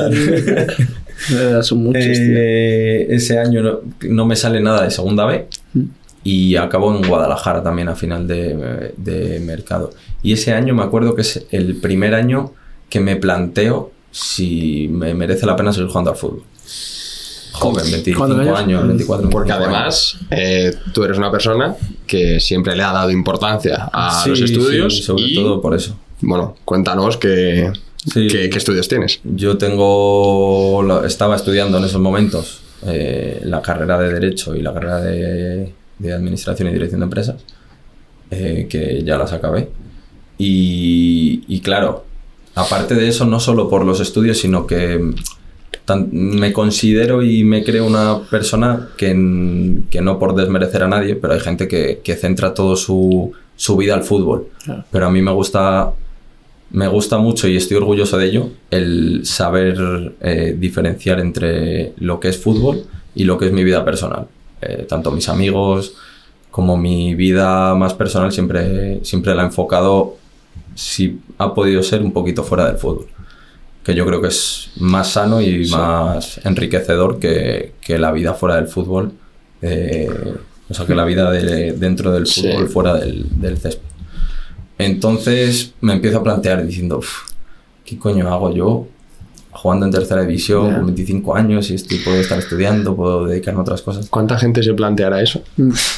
Eh, 1.33 1.59
Son 1.63 1.83
muchos, 1.83 2.01
tío. 2.05 2.13
Eh, 2.15 3.07
ese 3.11 3.41
año 3.41 3.61
no, 3.61 3.81
no 4.03 4.25
me 4.25 4.37
sale 4.37 4.61
nada 4.61 4.85
de 4.85 4.93
segunda 4.93 5.25
B 5.27 5.49
y 6.25 6.57
acabo 6.57 6.95
en 6.95 7.07
Guadalajara 7.07 7.63
también 7.63 7.89
a 7.89 7.95
final 7.97 8.27
de, 8.27 8.93
de 8.97 9.41
mercado. 9.41 9.91
Y 10.23 10.33
ese 10.33 10.53
año 10.53 10.75
me 10.75 10.83
acuerdo 10.83 11.15
que 11.15 11.23
es 11.23 11.47
el 11.51 11.77
primer 11.77 12.15
año 12.15 12.53
que 12.91 13.01
me 13.01 13.17
planteo 13.17 13.93
si 14.11 14.89
me 14.91 15.15
merece 15.15 15.47
la 15.47 15.55
pena 15.57 15.73
seguir 15.73 15.89
jugando 15.89 16.11
al 16.11 16.17
fútbol. 16.17 16.43
Joven, 17.53 17.85
25 17.91 18.19
¿Cuántos 18.19 18.39
años? 18.41 18.59
años, 18.59 18.87
24, 18.87 19.31
Porque 19.31 19.51
25 19.53 19.75
además 19.77 20.17
eh, 20.31 20.75
tú 20.93 21.03
eres 21.05 21.19
una 21.19 21.31
persona 21.31 21.75
que 22.07 22.39
siempre 22.41 22.77
le 22.77 22.83
ha 22.85 22.93
dado 22.93 23.11
importancia 23.11 23.89
a 23.93 24.23
Sí, 24.23 24.31
los 24.31 24.41
estudios. 24.43 24.97
sí, 24.97 25.03
sobre 25.03 25.23
y, 25.25 25.35
todo 25.35 25.61
por 25.61 25.75
eso. 25.75 25.97
Bueno, 26.21 26.57
cuéntanos 26.65 27.17
qué, 27.17 27.73
Sí. 28.13 28.29
qué, 28.29 28.49
qué 28.49 28.59
estudios 28.59 28.87
tienes. 28.89 29.21
Yo 29.25 29.59
tengo, 29.59 31.05
estaba 31.05 31.35
estudiando 31.37 31.79
en 31.79 31.85
esos 31.85 32.01
momentos 32.01 32.61
eh, 32.87 33.41
la 33.45 33.61
carrera 33.61 33.99
de 33.99 34.13
Derecho 34.13 34.55
y 34.55 34.63
la 34.63 34.73
carrera 34.73 35.01
de, 35.01 35.75
de 35.99 36.13
Administración 36.13 36.69
y 36.69 36.73
Dirección 36.73 37.01
de 37.01 37.05
Empresas, 37.05 37.37
eh, 38.31 38.67
que 38.69 39.03
ya 39.05 39.19
las 39.19 39.33
acabé. 39.33 39.69
Y, 40.39 41.43
y 41.49 41.61
claro, 41.61 42.05
aparte 42.55 42.95
de 42.95 43.09
eso, 43.09 43.25
no 43.25 43.41
solo 43.41 43.69
por 43.69 43.85
los 43.85 44.01
estudios, 44.01 44.39
sino 44.39 44.67
que 44.67 45.01
tan- 45.85 46.09
me 46.13 46.53
considero 46.53 47.23
y 47.23 47.43
me 47.45 47.65
creo 47.65 47.87
una 47.87 48.21
persona 48.31 48.89
que, 48.97 49.81
que 49.91 50.01
no 50.01 50.19
por 50.19 50.35
desmerecer 50.35 50.83
a 50.85 50.89
nadie, 50.89 51.17
pero 51.17 51.35
hay 51.35 51.41
gente 51.41 51.67
que, 51.67 52.01
que 52.05 52.15
centra 52.15 52.55
todo 52.55 52.77
su, 52.77 53.33
su 53.57 53.77
vida 53.77 53.95
al 53.95 54.05
fútbol. 54.05 54.49
Claro. 54.65 54.85
Pero 54.93 55.07
a 55.07 55.11
mí 55.11 55.21
me 55.23 55.33
gusta 55.33 55.93
me 56.71 56.87
gusta 56.87 57.17
mucho 57.17 57.49
y 57.49 57.57
estoy 57.57 57.79
orgulloso 57.79 58.19
de 58.19 58.27
ello 58.27 58.51
el 58.71 59.23
saber 59.25 60.13
eh, 60.21 60.55
diferenciar 60.59 61.19
entre 61.19 61.95
lo 61.97 62.21
que 62.21 62.29
es 62.29 62.37
fútbol 62.37 62.85
y 63.15 63.25
lo 63.25 63.39
que 63.39 63.47
es 63.47 63.53
mi 63.53 63.65
vida 63.65 63.83
personal. 63.87 64.27
Eh, 64.61 64.87
tanto 64.89 65.11
mis 65.11 65.29
amigos 65.29 65.95
como 66.51 66.77
mi 66.77 67.15
vida 67.15 67.75
más 67.75 67.95
personal 67.95 68.33
siempre, 68.33 69.05
siempre 69.05 69.35
la 69.35 69.43
he 69.43 69.47
enfocado, 69.47 70.17
si 70.75 71.21
ha 71.39 71.55
podido 71.55 71.83
ser, 71.83 72.03
un 72.03 72.13
poquito 72.13 72.43
fuera 72.43 72.67
del 72.67 72.79
fútbol. 72.79 73.07
Que 73.85 73.95
yo 73.95 74.05
creo 74.05 74.21
que 74.21 74.29
es 74.29 74.71
más 74.81 75.09
sano 75.13 75.41
y 75.41 75.67
más 75.71 76.41
enriquecedor 76.45 77.19
que, 77.19 77.73
que 77.81 77.99
la 77.99 78.11
vida 78.13 78.35
fuera 78.35 78.57
del 78.57 78.67
fútbol. 78.69 79.13
eh, 79.63 80.09
o 80.71 80.75
sea, 80.75 80.85
que 80.87 80.95
la 80.95 81.05
vida 81.05 81.31
de- 81.31 81.73
dentro 81.73 82.13
del 82.13 82.27
Sí. 82.27 82.43
fútbol 82.43 82.69
fuera 82.69 82.95
del, 82.95 83.27
del 83.41 83.57
césped. 83.59 83.83
Entonces 84.79 85.73
me 85.81 85.95
empiezo 85.95 86.19
a 86.19 86.23
plantear 86.23 86.65
diciendo, 86.67 86.99
"Uf, 86.99 87.31
¿qué 87.85 87.99
coño 87.99 88.29
hago 88.33 88.53
yo 88.55 88.87
jugando 89.59 89.87
en 89.87 89.93
tercera 89.93 90.23
división 90.23 90.69
Ya. 90.71 90.77
con 90.77 90.87
25 90.87 91.35
años 91.37 91.71
y 91.71 91.75
estoy, 91.75 91.99
puedo 91.99 92.17
estar 92.21 92.39
estudiando, 92.39 92.95
puedo 92.97 93.27
dedicarme 93.27 93.59
a 93.61 93.63
otras 93.63 93.83
cosas? 93.83 94.09
¿Cuánta 94.09 94.39
gente 94.39 94.63
se 94.63 94.73
planteará 94.75 95.21
eso? 95.21 95.43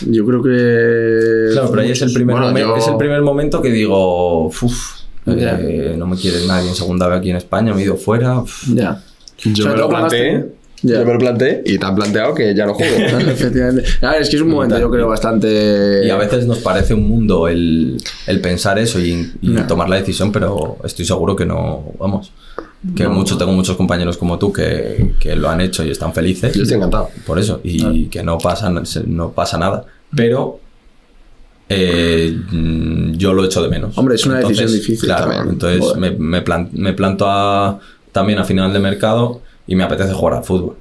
Yo 0.06 0.24
creo 0.26 0.42
que... 0.42 1.52
Claro, 1.52 1.68
pero 1.70 1.82
ahí 1.82 1.90
es 1.90 2.02
el 2.02 2.12
primer, 2.12 2.36
Bueno, 2.36 2.50
momen- 2.52 2.60
yo- 2.60 2.76
es 2.76 2.88
el 2.88 2.96
primer 2.96 3.22
momento 3.22 3.60
que 3.62 3.70
digo, 3.70 4.46
uff, 4.46 5.00
Ya. 5.26 5.58
no 5.96 6.06
me 6.06 6.16
quiere 6.16 6.46
nadie 6.46 6.68
en 6.70 6.74
segunda 6.74 7.06
vez 7.08 7.18
aquí 7.18 7.30
en 7.30 7.36
España, 7.36 7.72
me 7.74 7.80
he 7.80 7.84
ido 7.84 7.96
fuera. 7.96 8.40
uf". 8.40 8.64
Ya. 8.74 9.02
Yo 9.44 9.54
Sobre 9.64 9.74
me 9.74 9.80
lo 9.80 9.88
planteé. 9.88 10.46
Ya. 10.82 11.00
Yo 11.00 11.04
me 11.04 11.12
lo 11.12 11.18
planteé 11.18 11.62
y 11.66 11.76
te 11.78 11.84
han 11.84 11.94
planteado 11.94 12.34
que 12.34 12.54
ya 12.54 12.64
no 12.64 12.72
juego. 12.72 12.96
Efectivamente. 13.30 13.84
A 14.00 14.12
ver, 14.12 14.22
es 14.22 14.30
que 14.30 14.36
es 14.36 14.42
un 14.42 14.48
momento, 14.48 14.78
yo 14.78 14.90
creo, 14.90 15.08
bastante... 15.08 16.06
Y 16.06 16.08
a 16.08 16.16
veces 16.16 16.46
nos 16.46 16.58
parece 16.60 16.94
un 16.94 17.06
mundo 17.06 17.48
el, 17.48 17.98
el 18.26 18.40
pensar 18.40 18.78
eso 18.78 18.98
y, 18.98 19.30
y 19.42 19.52
Ya. 19.54 19.66
tomar 19.66 19.90
la 19.90 19.96
decisión, 19.96 20.32
pero 20.32 20.78
estoy 20.82 21.04
seguro 21.04 21.36
que 21.36 21.44
no, 21.44 21.84
vamos, 21.98 22.32
que 22.96 23.04
No. 23.04 23.10
mucho, 23.10 23.36
tengo 23.36 23.52
muchos 23.52 23.76
compañeros 23.76 24.16
como 24.16 24.38
tú 24.38 24.52
que, 24.52 25.14
que 25.20 25.36
lo 25.36 25.48
han 25.50 25.60
hecho 25.60 25.84
y 25.84 25.90
están 25.90 26.12
felices. 26.14 26.54
Yo 26.54 26.62
estoy 26.62 26.76
encantado. 26.78 27.10
Por 27.26 27.38
eso, 27.38 27.60
y 27.62 28.06
que 28.06 28.22
no 28.22 28.38
pasa, 28.38 28.70
no 29.06 29.30
pasa 29.32 29.58
nada. 29.58 29.84
Pero 30.16 30.58
eh, 31.68 32.36
yo 33.16 33.32
lo 33.32 33.44
echo 33.44 33.62
de 33.62 33.68
menos. 33.68 33.96
Hombre, 33.96 34.16
es 34.16 34.26
una 34.26 34.38
decisión 34.40 34.72
difícil 34.72 35.06
Claro, 35.08 35.26
también. 35.30 35.48
entonces 35.50 35.96
me, 35.96 36.10
me, 36.10 36.42
plan- 36.42 36.68
me 36.72 36.92
planto 36.94 37.26
a- 37.28 37.78
también 38.12 38.38
a 38.40 38.44
final 38.44 38.72
de 38.72 38.78
mercado 38.80 39.40
y 39.66 39.76
me 39.76 39.84
apetece 39.84 40.12
jugar 40.12 40.34
al 40.38 40.44
fútbol. 40.44 40.76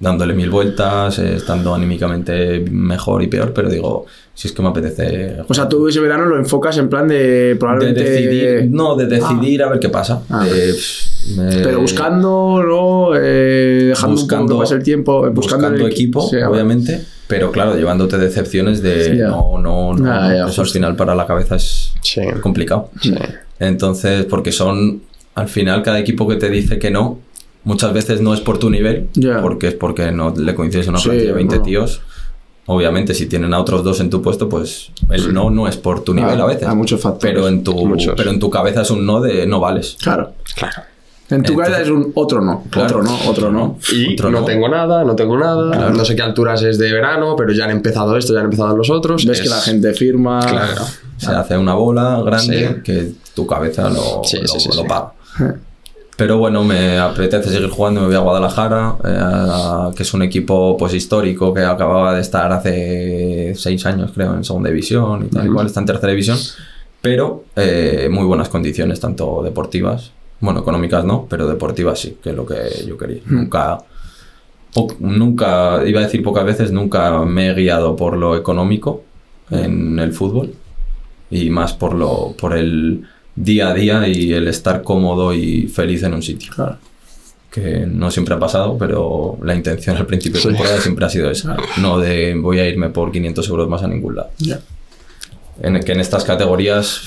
Dándole 0.00 0.32
mil 0.32 0.48
vueltas, 0.48 1.18
eh, 1.18 1.36
estando 1.36 1.74
anímicamente 1.74 2.60
mejor 2.70 3.22
y 3.22 3.26
peor, 3.26 3.52
pero 3.52 3.68
digo, 3.68 4.06
si 4.32 4.48
es 4.48 4.54
que 4.54 4.62
me 4.62 4.68
apetece. 4.68 5.36
O 5.46 5.52
sea, 5.52 5.68
tú 5.68 5.86
ese 5.88 6.00
verano 6.00 6.24
lo 6.24 6.38
enfocas 6.38 6.78
en 6.78 6.88
plan 6.88 7.06
de 7.06 7.18
de 7.50 7.56
probablemente... 7.56 8.02
decidir, 8.02 8.70
no, 8.70 8.96
de 8.96 9.06
decidir 9.06 9.62
a 9.62 9.68
ver 9.68 9.78
qué 9.78 9.90
pasa. 9.90 10.22
Ah. 10.30 10.46
Eh, 10.50 10.72
pff, 10.72 11.36
me- 11.36 11.62
Pero 11.62 11.80
buscando, 11.82 12.62
¿no? 12.66 13.10
Eh, 13.14 13.88
dejando 13.88 14.16
buscando, 14.16 14.42
un 14.44 14.48
poco 14.48 14.58
que 14.60 14.62
pase 14.64 14.74
el 14.76 14.82
tiempo, 14.82 15.26
eh, 15.26 15.30
buscando, 15.30 15.66
buscando 15.68 15.86
el 15.86 15.92
equipo, 15.92 16.26
Sí, 16.30 16.36
obviamente, 16.36 17.04
pero 17.26 17.52
claro, 17.52 17.76
llevándote 17.76 18.16
decepciones 18.16 18.80
de 18.82 19.04
Sí, 19.04 19.18
no, 19.18 19.58
no, 19.58 19.92
no, 19.94 20.10
Ah, 20.10 20.32
ya, 20.34 20.46
eso 20.48 20.62
al 20.62 20.68
final 20.68 20.96
para 20.96 21.14
la 21.14 21.26
cabeza 21.26 21.56
es 21.56 21.92
Sí. 22.00 22.22
complicado. 22.40 22.88
Sí. 23.02 23.14
Entonces, 23.58 24.24
porque 24.24 24.50
son, 24.50 25.02
al 25.34 25.48
final, 25.48 25.82
cada 25.82 25.98
equipo 25.98 26.26
que 26.26 26.36
te 26.36 26.48
dice 26.48 26.78
que 26.78 26.90
no, 26.90 27.18
muchas 27.64 27.92
veces 27.92 28.20
no 28.20 28.34
es 28.34 28.40
por 28.40 28.58
tu 28.58 28.70
nivel, 28.70 29.08
Ya. 29.14 29.40
porque 29.42 29.68
es 29.68 29.74
porque 29.74 30.10
no 30.12 30.34
le 30.36 30.54
coincides 30.54 30.86
en 30.86 30.90
una 30.90 31.00
Sí, 31.00 31.08
plantilla 31.08 31.30
de 31.30 31.34
20 31.36 31.56
no. 31.56 31.62
tíos. 31.62 32.00
Obviamente, 32.66 33.14
si 33.14 33.26
tienen 33.26 33.52
a 33.52 33.58
otros 33.60 33.82
dos 33.82 33.98
en 34.00 34.10
tu 34.10 34.22
puesto, 34.22 34.48
pues 34.48 34.92
el 35.10 35.34
no 35.34 35.50
no 35.50 35.66
es 35.66 35.76
por 35.76 36.04
tu 36.04 36.14
nivel 36.14 36.40
Ah, 36.40 36.44
a 36.44 36.46
veces. 36.46 36.68
hay 36.68 36.76
muchos 36.76 37.00
factores. 37.00 37.34
Pero 37.34 37.48
en, 37.48 37.64
tu, 37.64 37.74
Muchos. 37.86 38.14
pero 38.16 38.30
en 38.30 38.38
tu 38.38 38.48
cabeza 38.48 38.82
es 38.82 38.90
un 38.90 39.04
no 39.04 39.20
de 39.20 39.46
no 39.46 39.58
vales. 39.58 39.96
Claro. 40.00 40.34
Claro. 40.54 40.82
En 41.30 41.42
tu 41.42 41.52
Entonces- 41.52 41.64
cabeza 41.74 41.82
es 41.82 41.90
un 41.90 42.12
otro 42.14 42.40
no, 42.40 42.64
Claro. 42.70 42.86
otro 42.98 43.02
no, 43.02 43.18
otro 43.28 43.52
no. 43.52 43.78
Y 43.92 44.12
Otro 44.14 44.30
no, 44.30 44.40
no. 44.40 44.46
tengo 44.46 44.68
nada, 44.68 45.04
no 45.04 45.14
tengo 45.16 45.36
nada, 45.38 45.90
no 45.90 46.04
sé 46.04 46.14
qué 46.16 46.22
alturas 46.22 46.62
es 46.62 46.76
de 46.78 46.92
verano, 46.92 47.34
pero 47.36 47.52
ya 47.52 47.64
han 47.64 47.70
empezado 47.70 48.16
esto, 48.16 48.32
ya 48.34 48.40
han 48.40 48.46
empezado 48.46 48.76
los 48.76 48.90
otros. 48.90 49.24
Ves 49.24 49.38
Es- 49.38 49.42
que 49.44 49.48
la 49.48 49.60
gente 49.60 49.92
firma. 49.94 50.40
Claro. 50.40 50.82
Se 51.16 51.30
hace 51.30 51.56
una 51.56 51.74
bola 51.74 52.20
grande 52.24 52.68
Sí. 52.68 52.82
que 52.82 53.12
tu 53.34 53.46
cabeza 53.46 53.88
lo, 53.90 54.22
Sí, 54.24 54.38
lo- 54.38 54.46
sí, 54.48 54.60
sí, 54.60 54.68
lo 54.68 54.74
sí. 54.74 54.82
paga. 54.88 55.12
Pero 56.20 56.36
bueno, 56.36 56.62
me 56.64 56.98
apetece 56.98 57.48
seguir 57.48 57.70
jugando, 57.70 58.02
me 58.02 58.08
voy 58.08 58.14
a 58.14 58.18
Guadalajara, 58.18 58.94
eh, 59.02 59.94
que 59.96 60.02
es 60.02 60.12
un 60.12 60.20
equipo 60.22 60.76
pues 60.76 60.92
histórico 60.92 61.54
que 61.54 61.62
acababa 61.64 62.14
de 62.14 62.20
estar 62.20 62.52
hace 62.52 63.54
seis 63.56 63.86
años, 63.86 64.10
creo, 64.14 64.34
en 64.34 64.44
segunda 64.44 64.68
división 64.68 65.24
y 65.24 65.28
tal 65.34 65.46
y 65.46 65.50
cual, 65.50 65.66
está 65.66 65.80
en 65.80 65.86
tercera 65.86 66.10
división, 66.10 66.36
pero 67.00 67.44
eh, 67.56 68.10
muy 68.12 68.26
buenas 68.26 68.50
condiciones, 68.50 69.00
tanto 69.00 69.42
deportivas, 69.42 70.10
bueno, 70.40 70.60
económicas 70.60 71.06
no, 71.06 71.24
pero 71.26 71.46
deportivas 71.48 71.98
sí, 71.98 72.18
que 72.22 72.28
es 72.30 72.36
lo 72.36 72.44
que 72.44 72.84
yo 72.86 72.98
quería. 72.98 73.22
Nunca, 73.24 73.78
po- 74.74 74.94
nunca, 74.98 75.80
iba 75.86 76.00
a 76.00 76.04
decir 76.04 76.22
pocas 76.22 76.44
veces, 76.44 76.70
nunca 76.70 77.18
me 77.24 77.48
he 77.48 77.54
guiado 77.54 77.96
por 77.96 78.18
lo 78.18 78.36
económico 78.36 79.04
en 79.50 79.98
el 79.98 80.12
fútbol 80.12 80.52
y 81.30 81.48
más 81.48 81.72
por 81.72 81.94
lo 81.94 82.34
por 82.38 82.54
el 82.54 83.06
día 83.42 83.68
a 83.70 83.74
día 83.74 84.06
y 84.08 84.32
el 84.32 84.48
estar 84.48 84.82
cómodo 84.82 85.32
y 85.34 85.66
feliz 85.68 86.02
en 86.02 86.14
un 86.14 86.22
sitio 86.22 86.52
Claro. 86.54 86.78
que 87.50 87.84
no 87.86 88.10
siempre 88.10 88.34
ha 88.34 88.38
pasado 88.38 88.76
pero 88.78 89.38
la 89.42 89.54
intención 89.54 89.96
al 89.96 90.06
principio 90.06 90.38
de 90.38 90.42
Sí. 90.42 90.48
temporada 90.48 90.80
siempre 90.80 91.04
ha 91.06 91.08
sido 91.08 91.30
esa 91.30 91.56
no 91.80 91.98
de 91.98 92.34
voy 92.34 92.58
a 92.60 92.68
irme 92.68 92.90
por 92.90 93.10
500 93.10 93.48
euros 93.48 93.68
más 93.68 93.82
a 93.82 93.88
ningún 93.88 94.16
lado 94.16 94.30
Ya. 94.38 94.60
en 95.62 95.80
que 95.80 95.92
en 95.92 96.00
estas 96.00 96.24
categorías 96.24 97.00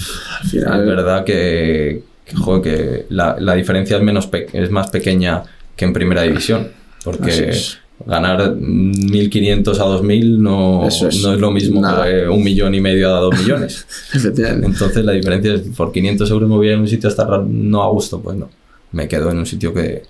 final- 0.50 0.82
es 0.82 0.86
verdad 0.88 1.24
que, 1.24 2.04
que, 2.26 2.36
joder, 2.36 2.62
que 2.62 3.06
la, 3.10 3.36
la 3.40 3.54
diferencia 3.56 3.98
es, 3.98 4.04
menos 4.04 4.30
es 4.54 4.70
más 4.72 4.90
pequeña 4.90 5.44
que 5.76 5.86
en 5.86 5.94
primera 5.94 6.22
división. 6.24 6.62
Así 6.98 7.04
Porque 7.04 7.50
es. 7.50 7.80
Ganar 8.06 8.56
1.500 8.56 9.80
a 9.80 9.86
2.000 9.86 10.38
no, 10.38 10.88
es. 10.88 11.02
no 11.24 11.34
es 11.34 11.40
lo 11.40 11.52
mismo 11.52 11.82
Nada. 11.82 12.06
que 12.06 12.28
un 12.28 12.44
millón 12.44 12.74
y 12.76 12.82
medio 12.82 13.16
a 13.16 13.20
dos 13.20 13.38
millones. 13.40 13.86
Entonces 14.14 15.04
la 15.06 15.14
diferencia 15.14 15.54
es, 15.56 15.62
por 15.76 15.92
500 15.92 16.30
euros 16.32 16.50
me 16.50 16.56
voy 16.56 16.68
a 16.68 16.72
ir 16.72 16.78
a 16.78 16.82
un 16.82 16.88
sitio 16.88 17.08
a 17.10 17.12
estar 17.12 17.40
no 17.44 17.84
a 17.84 17.90
gusto, 17.90 18.20
pues 18.22 18.38
no. 18.38 18.50
Me 18.92 19.08
quedo 19.08 19.32
en 19.32 19.38
un 19.40 19.46
sitio 19.46 19.74
que, 19.74 20.04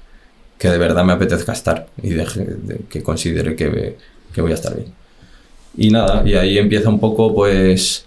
que 0.58 0.70
de 0.70 0.78
verdad 0.78 1.04
me 1.06 1.14
apetezca 1.14 1.54
estar 1.54 1.88
y 2.02 2.10
deje, 2.10 2.44
de- 2.46 2.82
que 2.90 3.02
considere 3.04 3.56
que, 3.56 3.98
que 4.34 4.42
voy 4.42 4.52
a 4.52 4.56
estar 4.56 4.76
bien. 4.76 4.90
Y 5.78 5.90
nada, 5.90 6.24
y 6.26 6.34
ahí 6.36 6.58
empieza 6.58 6.90
un 6.90 7.00
poco, 7.00 7.34
pues 7.34 8.06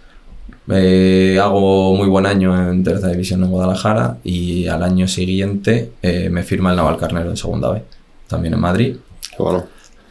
eh, 0.68 1.38
hago 1.40 1.94
muy 1.94 2.08
buen 2.08 2.26
año 2.26 2.70
en 2.70 2.82
tercera 2.84 3.12
división 3.12 3.42
en 3.44 3.50
Guadalajara 3.50 4.18
y 4.24 4.66
al 4.66 4.82
año 4.82 5.06
siguiente 5.08 5.92
eh, 6.02 6.28
me 6.30 6.42
firma 6.42 6.70
el 6.70 6.76
Navalcarnero 6.76 7.30
en 7.30 7.36
segunda 7.36 7.70
B, 7.72 7.82
también 8.28 8.54
en 8.54 8.60
Madrid. 8.60 8.96
Qué 9.36 9.42
bueno. 9.42 9.64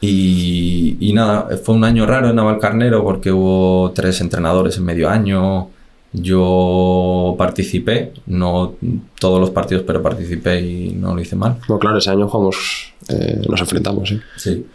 Y, 0.06 0.98
y 1.00 1.14
nada, 1.14 1.50
fue 1.64 1.76
un 1.76 1.84
año 1.84 2.06
raro 2.06 2.30
en 2.30 2.36
Navalcarnero 2.36 3.04
porque 3.04 3.32
hubo 3.32 3.92
tres 3.92 4.22
entrenadores 4.22 4.78
en 4.78 4.86
medio 4.86 5.10
año. 5.10 5.70
Yo 6.14 7.36
participé, 7.38 8.14
no 8.28 8.76
todos 9.20 9.40
los 9.42 9.50
partidos, 9.50 9.84
pero 9.86 10.02
participé 10.02 10.62
y 10.62 10.92
no 10.94 11.14
lo 11.14 11.22
hice 11.22 11.36
mal. 11.36 11.58
Bueno, 11.68 11.80
claro, 11.80 11.98
ese 11.98 12.10
año 12.10 12.28
jugamos, 12.30 12.94
eh, 13.10 13.42
nos 13.50 13.60
enfrentamos, 13.60 14.08
sí. 14.08 14.20
Sí. 14.38 14.66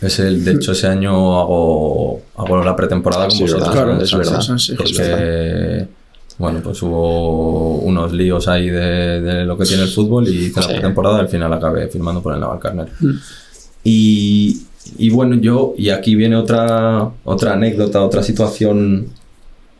Es 0.00 0.18
el, 0.18 0.44
de 0.44 0.52
hecho, 0.52 0.72
ese 0.72 0.88
año 0.88 1.38
hago, 1.38 2.20
hago 2.36 2.64
la 2.64 2.74
pretemporada 2.74 3.28
con 3.28 3.36
Sí, 3.36 3.42
vosotros. 3.42 3.68
verdad, 3.68 3.84
Claro, 3.84 4.02
es 4.02 4.12
verdad. 4.16 4.40
sí, 4.40 4.58
sí, 4.58 4.72
es 4.72 4.78
justo. 4.78 5.02
verdad. 5.02 5.16
Porque, 5.18 5.88
bueno, 6.38 6.60
pues 6.64 6.82
hubo 6.82 7.78
unos 7.78 8.12
líos 8.12 8.48
ahí 8.48 8.68
de, 8.68 9.20
de 9.20 9.44
lo 9.44 9.56
que 9.56 9.64
tiene 9.66 9.84
el 9.84 9.88
fútbol 9.90 10.26
y 10.28 10.46
hice 10.46 10.60
la 10.60 10.66
pretemporada 10.68 11.18
y 11.18 11.20
al 11.20 11.28
final 11.28 11.52
acabé 11.52 11.86
firmando 11.88 12.20
por 12.22 12.34
el 12.34 12.40
Navalcarnero. 12.40 12.90
Y, 13.84 14.62
y 14.96 15.10
bueno, 15.10 15.36
yo, 15.36 15.74
y 15.76 15.90
aquí 15.90 16.14
viene 16.14 16.36
otra, 16.36 17.10
otra 17.24 17.54
anécdota, 17.54 18.02
otra 18.02 18.22
situación 18.22 19.08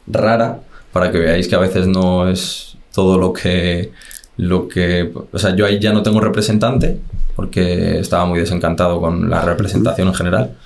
rara, 0.07 0.61
para 0.93 1.11
que 1.11 1.19
veáis 1.19 1.49
que 1.49 1.55
a 1.55 1.61
veces 1.61 1.87
no 1.87 2.29
es 2.29 2.77
todo 2.93 3.19
lo 3.19 3.33
que, 3.33 3.93
lo 4.37 4.69
que... 4.69 5.13
O 5.33 5.39
sea, 5.39 5.55
yo 5.55 5.67
ahí 5.67 5.79
ya 5.79 5.93
no 5.93 6.03
tengo 6.03 6.21
representante, 6.21 6.99
porque 7.37 7.99
estaba 8.01 8.27
muy 8.27 8.41
desencantado 8.41 9.01
con 9.01 9.31
la 9.31 9.43
representación 9.43 10.09
en 10.09 10.15
general. 10.15 10.57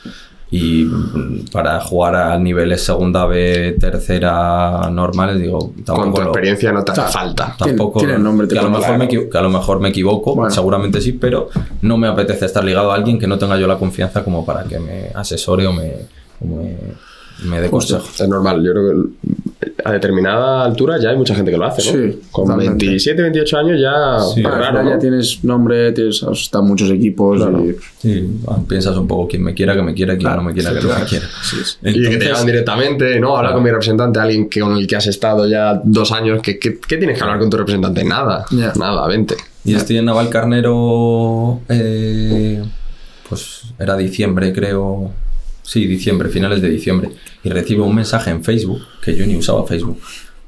Y 0.55 0.85
mm, 0.85 1.47
para 1.51 1.81
jugar 1.81 2.15
a 2.15 2.39
niveles 2.39 2.85
segunda 2.85 3.25
B, 3.25 3.75
tercera 3.81 4.91
normales, 4.91 5.41
digo, 5.41 5.59
Con 5.59 5.75
tu 5.77 5.83
tampoco 5.83 6.21
lo- 6.21 6.27
experiencia 6.29 6.71
no 6.73 6.85
te 6.85 6.93
hace 6.93 7.03
falta. 7.11 7.57
Tampoco 7.59 7.99
tiene 8.01 8.15
el 8.17 8.23
nombre, 8.23 8.47
que, 8.47 8.59
a 8.59 8.63
lo 8.63 8.71
mejor 8.71 8.99
me, 8.99 9.09
que 9.09 9.29
a 9.33 9.41
lo 9.41 9.49
mejor 9.51 9.81
me 9.81 9.89
equivoco 9.89 10.35
Bueno. 10.35 10.51
seguramente 10.55 11.01
sí 11.01 11.13
pero 11.13 11.49
no 11.81 11.97
me 11.97 12.07
apetece 12.07 12.45
estar 12.45 12.63
ligado 12.63 12.93
a 12.93 12.95
alguien 12.97 13.19
que 13.19 13.27
no 13.27 13.39
tenga 13.39 13.57
yo 13.57 13.67
la 13.67 13.79
confianza 13.79 14.23
como 14.23 14.45
para 14.45 14.65
que 14.65 14.79
me 14.79 15.09
asesore 15.15 15.67
o 15.67 15.73
me, 15.73 15.93
o 16.41 16.45
me, 16.47 16.77
me 17.45 17.61
dé 17.61 17.69
Justo. 17.69 17.95
consejos 17.97 18.21
Es 18.21 18.29
normal, 18.29 18.63
yo 18.65 18.73
creo 18.73 18.93
que 18.93 19.73
a 19.85 19.93
determinada 19.93 20.65
altura 20.65 20.99
ya 21.01 21.11
hay 21.11 21.17
mucha 21.17 21.35
gente 21.35 21.51
que 21.51 21.57
lo 21.57 21.65
hace, 21.65 21.83
¿no? 21.85 21.91
Sí, 22.13 22.21
Con 22.31 22.45
totalmente. 22.47 22.85
27, 22.87 23.23
28 23.23 23.59
años 23.59 23.81
ya 23.81 24.19
Sí. 24.35 24.43
Al 24.45 24.53
raro, 24.53 24.89
ya 24.89 24.99
tienes 24.99 25.43
nombre, 25.45 25.93
tienes, 25.93 26.23
están 26.23 26.67
muchos 26.67 26.91
equipos. 26.91 27.39
Claro. 27.41 27.65
y- 27.65 27.77
sí, 28.01 28.29
piensas 28.69 28.97
un 28.97 29.07
poco 29.07 29.29
quien 29.29 29.43
me 29.43 29.55
quiera 29.55 29.75
que 29.75 29.83
me 29.83 29.95
quiera 29.95 30.13
quien 30.15 30.21
Claro, 30.23 30.43
no 30.43 30.49
me 30.49 30.55
quiera 30.55 30.71
que 30.73 30.81
no 30.81 30.89
me 30.99 31.05
quiera 31.05 31.27
Sí, 31.43 31.57
sí. 31.65 31.77
Y 31.83 31.93
que 31.93 31.93
te 31.93 31.99
Entonces- 32.07 32.29
llaman 32.29 32.47
directamente, 32.47 33.21
¿no? 33.21 33.29
Habla 33.37 33.49
Claro. 33.49 33.55
con 33.55 33.65
mi 33.65 33.71
representante, 33.71 34.21
alguien 34.21 34.49
que, 34.49 34.61
con 34.61 34.77
el 34.77 34.87
que 34.87 34.97
has 34.97 35.07
estado 35.07 35.47
ya 35.49 35.81
dos 35.85 36.13
años. 36.13 36.41
¿Qué, 36.43 36.59
qué, 36.59 36.79
qué 36.79 36.97
tienes 36.97 37.17
que 37.17 37.25
hablar 37.25 37.39
con 37.39 37.51
tu 37.51 37.57
representante? 37.57 38.05
Nada. 38.05 38.45
Nada, 38.77 39.07
vente. 39.09 39.35
Y 39.65 39.75
estoy 39.75 39.99
en 39.99 40.07
Navalcarnero, 40.07 41.61
eh, 41.69 42.63
pues 43.29 43.63
era 43.79 43.97
diciembre, 43.97 44.53
creo. 44.53 45.11
Sí, 45.73 45.87
diciembre, 45.87 46.29
finales 46.29 46.61
de 46.61 46.69
diciembre. 46.69 47.09
Y 47.43 47.49
recibo 47.49 47.87
un 47.87 47.95
mensaje 47.95 48.31
en 48.31 48.45
Facebook, 48.45 48.83
que 49.03 49.17
yo 49.17 49.25
ni 49.25 49.37
usaba 49.37 49.67
Facebook. 49.67 49.99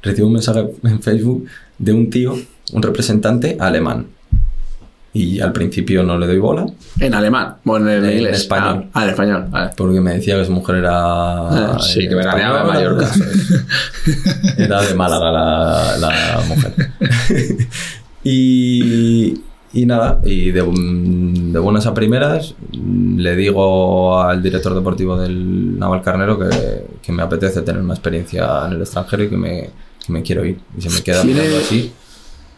Recibo 0.03 0.27
un 0.27 0.35
mensaje 0.35 0.69
en 0.83 1.01
Facebook 1.01 1.47
de 1.79 1.95
un 1.95 2.11
tío, 2.11 2.37
un 2.75 2.83
representante 2.83 3.57
alemán. 3.59 4.09
Y 5.15 5.41
al 5.41 5.53
principio 5.53 6.03
no 6.03 6.19
le 6.19 6.27
doy 6.27 6.37
bola, 6.37 6.67
En 7.01 7.15
alemán, 7.15 7.55
bueno, 7.65 7.89
en, 7.91 8.05
En 8.05 8.19
inglés. 8.19 8.37
español. 8.37 8.91
Ah, 8.93 9.05
en 9.05 9.11
español. 9.11 9.47
vale. 9.49 9.71
porque 9.75 9.99
me 10.03 10.13
decía 10.13 10.37
que 10.37 10.45
su 10.45 10.53
mujer 10.53 10.77
era. 10.77 10.93
Ah, 10.93 11.79
sí, 11.81 12.01
eh, 12.01 12.09
que 12.11 12.15
veraneaba 12.17 12.61
en. 12.61 12.67
Mallorca. 12.67 13.11
Era 14.59 14.83
de 14.83 14.95
Málaga 14.95 15.33
la, 15.33 15.97
la 16.01 16.41
mujer. 16.47 16.75
y, 18.25 19.41
y 19.75 19.87
nada, 19.87 20.21
y 20.25 20.53
de, 20.53 20.63
de 20.63 21.59
buenas 21.59 21.87
a 21.87 21.93
primeras 21.93 22.55
mm, 22.73 23.19
le 23.19 23.37
digo 23.37 24.21
al 24.21 24.43
director 24.43 24.75
deportivo 24.75 25.19
del 25.19 25.79
Navalcarnero 25.79 26.39
que, 26.39 26.87
que 27.03 27.13
me 27.13 27.23
apetece 27.23 27.63
tener 27.63 27.83
una 27.83 27.95
experiencia 27.95 28.67
en 28.67 28.75
el 28.75 28.81
extranjero 28.81 29.25
y 29.25 29.29
que 29.29 29.37
me, 29.37 29.71
que 30.05 30.13
me 30.13 30.23
quiero 30.23 30.45
ir. 30.45 30.59
Y 30.77 30.81
se 30.81 30.91
me 30.91 31.03
queda 31.03 31.25
mirando 31.25 31.57
así. 31.57 31.93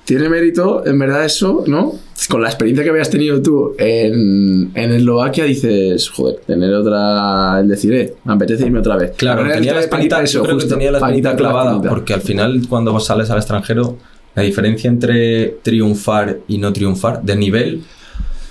Tiene 0.04 0.28
mérito, 0.28 0.86
en 0.86 1.00
verdad, 1.00 1.24
eso, 1.24 1.64
¿no? 1.66 1.94
Con 2.28 2.40
la 2.40 2.48
experiencia 2.48 2.84
que 2.84 2.90
habías 2.90 3.10
tenido 3.10 3.42
tú 3.42 3.74
en, 3.76 4.70
en 4.72 4.92
Eslovaquia, 4.92 5.44
dices, 5.44 6.08
joder, 6.10 6.42
tener 6.46 6.72
otra. 6.74 7.58
El 7.58 7.66
decir, 7.66 7.92
eh, 7.92 8.14
me 8.24 8.34
apetece 8.34 8.66
irme 8.66 8.78
otra 8.78 8.96
vez. 8.96 9.12
Claro, 9.16 9.42
tenía 9.42 9.72
la 9.72 9.80
esta 9.80 9.96
espinita, 9.96 10.22
eso, 10.22 10.38
yo 10.38 10.44
creo 10.44 10.56
que 10.58 10.62
justo, 10.62 10.76
tenía 10.76 10.92
la 10.92 10.98
espinita 10.98 11.30
la 11.30 11.36
clavada, 11.36 11.82
porque 11.82 12.14
al 12.14 12.20
final 12.20 12.62
cuando 12.68 12.98
sales 13.00 13.30
al 13.30 13.38
extranjero, 13.38 13.98
la 14.36 14.42
diferencia 14.42 14.88
entre 14.88 15.48
triunfar 15.62 16.38
y 16.46 16.58
no 16.58 16.72
triunfar, 16.72 17.22
de 17.22 17.34
nivel, 17.36 17.82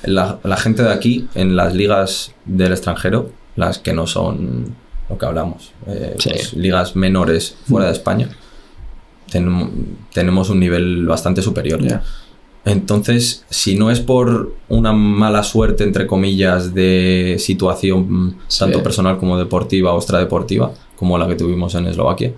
la, 0.03 0.39
la 0.43 0.57
gente 0.57 0.83
de 0.83 0.91
aquí, 0.91 1.27
en 1.35 1.55
las 1.55 1.73
ligas 1.73 2.33
del 2.45 2.71
extranjero, 2.73 3.29
las 3.55 3.77
que 3.79 3.93
no 3.93 4.07
son 4.07 4.75
lo 5.09 5.17
que 5.17 5.25
hablamos, 5.25 5.71
eh, 5.87 6.15
Sí. 6.19 6.29
pues, 6.31 6.53
ligas 6.53 6.95
menores 6.95 7.55
fuera 7.67 7.87
de 7.87 7.93
España, 7.93 8.29
tenemos, 9.31 9.69
tenemos 10.13 10.49
un 10.49 10.59
nivel 10.59 11.05
bastante 11.05 11.41
superior. 11.41 11.79
Entonces, 12.65 13.45
si 13.49 13.75
no 13.77 13.91
es 13.91 13.99
por 13.99 14.55
una 14.69 14.91
mala 14.91 15.43
suerte, 15.43 15.83
entre 15.83 16.07
comillas, 16.07 16.73
de 16.73 17.35
situación 17.37 18.07
mm, 18.09 18.35
tanto 18.57 18.81
personal 18.81 19.19
como 19.19 19.37
deportiva 19.37 19.93
o 19.93 19.97
extradeportiva, 19.97 20.73
como 20.95 21.17
la 21.19 21.27
que 21.27 21.35
tuvimos 21.35 21.75
en 21.75 21.85
Eslovaquia, 21.85 22.29
mm, 22.29 22.33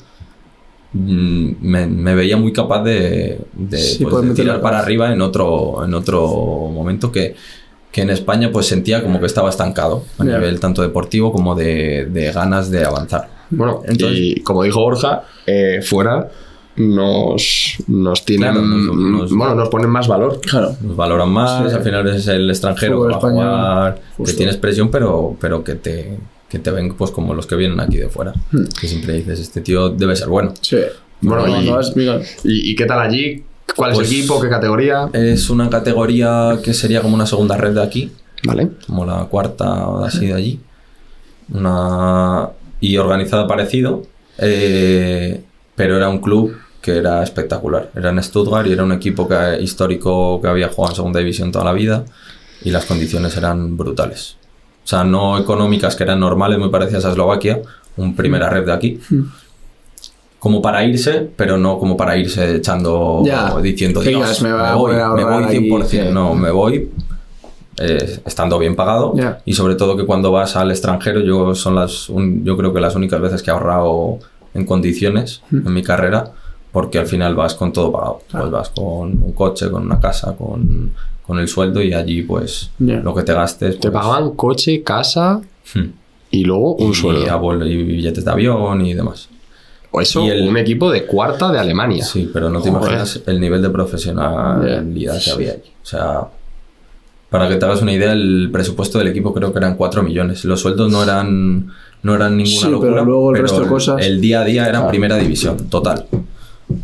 me, 0.93 1.85
me 1.87 2.15
veía 2.15 2.37
muy 2.37 2.53
capaz 2.53 2.83
de, 2.83 3.39
de, 3.53 3.77
Sí, 3.77 4.03
pues, 4.05 4.23
de 4.27 4.33
tirar 4.33 4.61
para 4.61 4.79
arriba 4.79 5.11
en 5.11 5.21
otro, 5.21 5.83
en 5.85 5.93
otro 5.93 6.25
momento 6.73 7.11
que, 7.11 7.35
que 7.91 8.01
en 8.01 8.09
España 8.09 8.49
pues 8.51 8.67
sentía 8.67 9.01
como 9.03 9.19
que 9.19 9.25
estaba 9.25 9.49
estancado 9.49 10.03
a 10.17 10.23
Ya. 10.25 10.33
nivel 10.37 10.59
tanto 10.59 10.81
deportivo 10.81 11.31
como 11.31 11.55
de, 11.55 12.05
de 12.11 12.31
ganas 12.31 12.69
de 12.71 12.85
avanzar. 12.85 13.29
Bueno, 13.49 13.81
Entonces- 13.85 14.17
y 14.19 14.39
como 14.41 14.63
dijo 14.63 14.81
Borja, 14.81 15.23
eh, 15.45 15.81
fuera 15.83 16.29
nos, 16.75 17.75
nos 17.87 18.23
tienen. 18.25 18.51
Claro, 18.51 18.65
nos- 18.67 18.95
nos- 18.95 19.31
bueno, 19.35 19.55
nos 19.55 19.69
ponen 19.69 19.89
más 19.89 20.07
valor. 20.07 20.39
Claro. 20.41 20.75
Nos 20.81 20.95
valoran 20.95 21.29
más, 21.29 21.69
Sí. 21.69 21.75
al 21.75 21.83
final 21.83 22.07
es 22.07 22.27
el 22.27 22.49
extranjero 22.49 22.97
Fútbol 22.97 23.07
que 23.07 23.13
va 23.13 23.17
a 23.17 23.31
jugar, 23.31 24.01
que 24.25 24.33
tienes 24.33 24.57
presión, 24.57 24.89
pero, 24.91 25.35
pero 25.41 25.63
que 25.63 25.73
te 25.75 26.17
que 26.49 26.59
te 26.59 26.71
ven 26.71 26.93
pues 26.95 27.11
como 27.11 27.33
los 27.33 27.45
que 27.47 27.55
vienen 27.55 27.79
aquí 27.79 27.97
de 27.97 28.09
fuera. 28.09 28.33
Hmm. 28.51 28.65
Que 28.79 28.87
siempre 28.87 29.13
dices, 29.13 29.39
este 29.39 29.61
tío 29.61 29.89
debe 29.89 30.15
ser 30.15 30.29
bueno. 30.29 30.53
Sí. 30.61 30.77
Bueno, 31.21 31.61
y- 31.61 31.69
vas, 31.69 31.93
¿Y, 32.43 32.71
y 32.71 32.75
qué 32.75 32.85
tal 32.85 32.99
allí? 32.99 33.43
¿Cuál 33.75 33.93
Pues- 33.93 34.07
es 34.07 34.13
el 34.13 34.19
equipo? 34.19 34.39
¿Qué 34.41 34.49
categoría? 34.49 35.09
Es 35.13 35.49
una 35.49 35.69
categoría 35.69 36.59
que 36.63 36.73
sería 36.73 37.01
como 37.01 37.15
una 37.15 37.25
segunda 37.25 37.57
red 37.57 37.73
de 37.73 37.83
aquí, 37.83 38.11
Vale. 38.43 38.69
como 38.85 39.05
la 39.05 39.25
cuarta 39.25 39.87
o 39.87 40.03
así 40.05 40.27
de 40.27 40.33
allí. 40.33 40.59
Una... 41.53 42.49
Y 42.79 42.97
organizada 42.97 43.47
parecido, 43.47 44.03
eh, 44.37 45.41
pero 45.75 45.97
era 45.97 46.09
un 46.09 46.19
club 46.19 46.55
que 46.81 46.97
era 46.97 47.23
espectacular. 47.23 47.91
Era 47.95 48.11
en 48.11 48.21
Stuttgart 48.23 48.67
y 48.67 48.71
era 48.73 48.83
un 48.83 48.91
equipo 48.91 49.27
que, 49.27 49.57
histórico 49.61 50.39
que 50.41 50.47
había 50.47 50.69
jugado 50.69 50.91
en 50.93 50.95
segunda 50.97 51.19
división 51.19 51.51
toda 51.51 51.65
la 51.65 51.73
vida 51.73 52.05
y 52.63 52.69
las 52.69 52.85
condiciones 52.85 53.35
eran 53.35 53.75
brutales. 53.77 54.36
O 54.87 54.89
sea, 54.89 55.03
no 55.03 55.37
económicas, 55.37 55.97
que 55.97 56.03
eran 56.03 56.21
normales, 56.21 56.57
muy 56.57 56.69
parecidas 56.69 57.03
a 57.03 57.09
Eslovaquia, 57.09 57.61
un 57.97 58.15
primera 58.15 58.49
red 58.49 58.65
de 58.65 58.71
aquí. 58.71 58.99
Como 60.39 60.61
para 60.61 60.81
irse, 60.85 61.29
pero 61.35 61.57
no 61.57 61.77
como 61.77 61.97
para 61.97 62.15
irse 62.15 62.55
echando 62.55 63.21
Ya. 63.25 63.53
diciendo 63.59 63.99
Dios, 63.99 64.41
me 64.41 64.53
me, 64.53 64.73
voy, 64.75 64.95
me 64.95 65.23
voy 65.25 65.43
100%. 65.43 65.81
aquí, 65.83 65.89
sí. 65.89 65.99
No, 66.09 66.35
me 66.35 66.51
voy 66.51 66.89
eh, 67.79 68.19
estando 68.25 68.57
bien 68.59 68.77
pagado 68.77 69.11
Ya. 69.17 69.39
y 69.43 69.53
sobre 69.55 69.75
todo 69.75 69.97
que 69.97 70.05
cuando 70.05 70.31
vas 70.31 70.55
al 70.55 70.71
extranjero 70.71 71.19
yo 71.19 71.53
son 71.53 71.75
las 71.75 72.07
un- 72.07 72.45
yo 72.45 72.55
creo 72.55 72.73
que 72.73 72.79
las 72.79 72.95
únicas 72.95 73.19
veces 73.19 73.43
que 73.43 73.49
he 73.51 73.53
ahorrado 73.53 74.19
en 74.53 74.65
condiciones 74.65 75.41
en 75.51 75.73
mi 75.73 75.83
carrera 75.83 76.31
porque 76.71 76.97
al 76.97 77.07
final 77.07 77.35
vas 77.35 77.53
con 77.55 77.73
todo 77.73 77.91
pagado 77.91 78.21
pues 78.31 78.49
vas 78.51 78.69
con 78.69 79.21
un 79.21 79.33
coche 79.33 79.69
con 79.69 79.83
una 79.85 79.99
casa 79.99 80.33
con, 80.35 80.91
con 81.27 81.37
el 81.39 81.47
sueldo 81.49 81.81
y 81.83 81.93
allí 81.93 82.23
pues 82.23 82.71
lo 82.79 83.13
que 83.13 83.21
te 83.23 83.33
gastes 83.33 83.75
Te 83.79 83.91
pues, 83.91 83.93
pagaban 84.01 84.31
coche, 84.31 84.81
casa 84.81 85.41
hmm. 85.75 85.81
y 86.31 86.43
luego 86.45 86.75
un 86.75 86.91
y, 86.91 86.95
sueldo. 86.95 87.39
vuelo- 87.39 87.67
y 87.67 87.83
billetes 87.83 88.23
de 88.25 88.31
avión 88.31 88.85
y 88.85 88.93
demás 88.93 89.27
O 89.91 90.01
eso, 90.01 90.23
Y 90.25 90.29
el- 90.29 90.47
un 90.47 90.57
equipo 90.57 90.89
de 90.91 91.05
cuarta 91.05 91.51
de 91.51 91.59
Alemania. 91.59 92.03
Sí, 92.03 92.29
pero 92.33 92.49
no 92.49 92.61
te 92.61 92.69
Joder. 92.69 92.83
imaginas 92.83 93.21
el 93.25 93.39
nivel 93.39 93.61
de 93.61 93.69
profesionalidad 93.69 95.21
que 95.23 95.31
había 95.31 95.51
allí. 95.53 95.61
O 95.81 95.85
sea, 95.85 96.21
para 97.29 97.47
que 97.49 97.55
te 97.55 97.65
hagas 97.65 97.81
una 97.81 97.91
idea, 97.93 98.13
el 98.13 98.49
presupuesto 98.51 98.97
del 98.99 99.07
equipo 99.07 99.33
creo 99.33 99.51
que 99.51 99.59
eran 99.59 99.75
4 99.75 100.03
millones. 100.03 100.45
Los 100.45 100.61
sueldos 100.61 100.91
no 100.91 101.03
eran, 101.03 101.71
no 102.03 102.15
eran 102.15 102.37
ninguna 102.37 102.55
Sí, 102.59 102.65
pero 102.65 102.71
locura. 102.81 103.03
luego 103.03 103.35
el 103.35 103.41
resto 103.41 103.61
de 103.61 103.67
cosas- 103.67 104.05
El 104.05 104.21
día 104.21 104.41
a 104.41 104.45
día 104.45 104.67
era 104.67 104.87
primera 104.87 105.17
división, 105.17 105.69
total. 105.69 106.05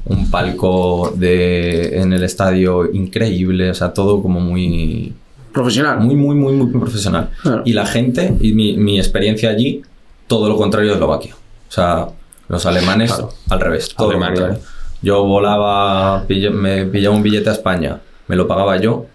Un 0.05 0.31
palco 0.31 1.13
de, 1.15 1.99
en 1.99 2.13
el 2.13 2.23
estadio 2.23 2.89
increíble, 2.93 3.69
o 3.69 3.73
sea, 3.73 3.93
todo 3.93 4.21
como 4.21 4.39
muy, 4.39 5.13
Profesional. 5.51 5.99
muy, 5.99 6.15
muy, 6.15 6.35
muy, 6.35 6.53
muy 6.53 6.67
profesional. 6.71 7.29
Claro. 7.41 7.61
Y 7.65 7.73
la 7.73 7.85
gente, 7.85 8.33
y 8.39 8.53
mi, 8.53 8.77
mi 8.77 8.97
experiencia 8.97 9.49
allí, 9.49 9.81
todo 10.27 10.47
lo 10.49 10.55
contrario 10.57 10.89
de 10.89 10.95
Eslovaquia. 10.95 11.35
O 11.35 11.71
sea, 11.71 12.07
los 12.47 12.65
alemanes 12.65 13.11
Claro. 13.11 13.29
al 13.49 13.59
revés. 13.59 13.89
Todo 13.95 14.13
lo 14.13 14.19
contrario. 14.19 14.59
Yo 15.01 15.23
volaba, 15.25 16.25
me 16.53 16.85
pillaba 16.85 17.15
un 17.15 17.23
billete 17.23 17.49
a 17.49 17.53
España, 17.53 17.99
me 18.27 18.35
lo 18.37 18.47
pagaba 18.47 18.77
yo, 18.77 19.05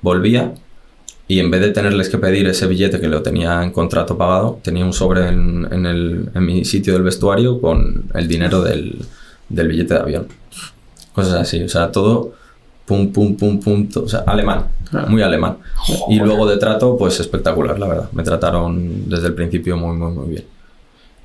volvía 0.00 0.54
y 1.28 1.38
en 1.40 1.50
vez 1.50 1.60
de 1.60 1.70
tenerles 1.70 2.08
que 2.08 2.18
pedir 2.18 2.46
ese 2.46 2.66
billete 2.66 3.00
que 3.00 3.08
lo 3.08 3.22
tenía 3.22 3.62
en 3.62 3.70
contrato 3.72 4.16
pagado, 4.16 4.60
tenía 4.62 4.84
un 4.84 4.92
sobre 4.92 5.28
en, 5.28 5.66
en 5.72 5.86
el- 5.86 6.30
en 6.34 6.44
mi 6.46 6.64
sitio 6.64 6.92
del 6.92 7.02
vestuario 7.02 7.60
con 7.60 8.04
el 8.14 8.28
dinero 8.28 8.62
del, 8.62 8.98
del 9.52 9.68
billete 9.68 9.94
de 9.94 10.00
avión. 10.00 10.26
Cosas 11.14 11.34
así, 11.34 11.62
o 11.62 11.68
sea, 11.68 11.90
todo 11.92 12.32
pum, 12.86 13.12
pum, 13.12 13.36
pum, 13.36 13.60
pum, 13.60 13.88
o 14.02 14.08
sea, 14.08 14.20
alemán, 14.26 14.66
Claro. 14.90 15.08
muy 15.08 15.22
alemán. 15.22 15.56
Y 16.10 16.18
luego 16.18 16.46
de 16.46 16.56
trato, 16.58 16.96
pues 16.98 17.18
espectacular, 17.20 17.78
la 17.78 17.86
verdad. 17.88 18.08
Me 18.12 18.22
trataron 18.22 19.08
desde 19.08 19.28
el 19.28 19.34
principio 19.34 19.76
muy, 19.76 19.96
muy, 19.96 20.10
muy 20.12 20.28
bien. 20.28 20.44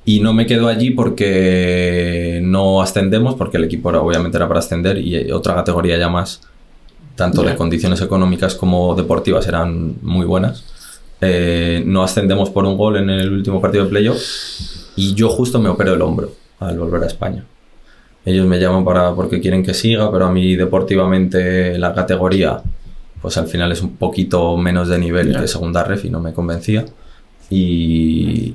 Y 0.04 0.20
no 0.20 0.32
me 0.32 0.46
quedo 0.46 0.68
allí 0.68 0.90
porque 0.92 2.40
no 2.42 2.80
ascendemos, 2.80 3.34
porque 3.34 3.58
el 3.58 3.64
equipo 3.64 3.90
era, 3.90 4.00
obviamente 4.00 4.36
era 4.38 4.48
para 4.48 4.60
ascender 4.60 4.96
y 4.98 5.30
otra 5.32 5.54
categoría 5.54 5.98
ya 5.98 6.08
más, 6.08 6.40
tanto 7.14 7.42
de 7.42 7.48
Ya. 7.50 7.56
condiciones 7.56 8.00
económicas 8.00 8.54
como 8.54 8.94
deportivas, 8.94 9.46
eran 9.48 9.96
muy 10.02 10.24
buenas. 10.24 10.64
Eh, 11.20 11.82
no 11.84 12.02
ascendemos 12.04 12.48
por 12.48 12.64
un 12.64 12.76
gol 12.78 12.96
en 12.96 13.10
el 13.10 13.32
último 13.32 13.60
partido 13.60 13.84
de 13.84 13.90
playoff 13.90 14.18
y 14.96 15.14
yo 15.14 15.28
justo 15.28 15.58
me 15.58 15.68
opero 15.68 15.92
el 15.94 16.00
hombro 16.00 16.30
al 16.60 16.78
volver 16.78 17.02
a 17.02 17.06
España. 17.06 17.44
Ellos 18.28 18.46
me 18.46 18.58
llaman 18.58 18.84
para 18.84 19.14
porque 19.14 19.40
quieren 19.40 19.62
que 19.62 19.72
siga, 19.72 20.10
pero 20.12 20.26
a 20.26 20.30
mí 20.30 20.54
deportivamente 20.54 21.78
la 21.78 21.94
categoría, 21.94 22.60
pues 23.22 23.38
al 23.38 23.46
final 23.46 23.72
es 23.72 23.80
un 23.80 23.96
poquito 23.96 24.54
menos 24.58 24.88
de 24.88 24.98
nivel 24.98 25.32
Ya. 25.32 25.40
que 25.40 25.48
segunda 25.48 25.82
ref 25.82 26.04
y 26.04 26.10
no 26.10 26.20
me 26.20 26.34
convencía. 26.34 26.84
Y, 27.48 28.54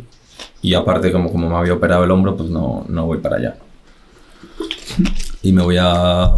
y 0.62 0.74
aparte, 0.76 1.12
como, 1.12 1.32
como 1.32 1.50
me 1.50 1.56
había 1.56 1.74
operado 1.74 2.04
el 2.04 2.12
hombro, 2.12 2.38
pues 2.38 2.50
no, 2.52 2.86
no 2.88 3.08
voy 3.08 3.18
para 3.18 3.38
allá. 3.38 3.56
Y 5.42 5.52
me 5.54 5.64
voy 5.64 5.78
a... 5.80 6.30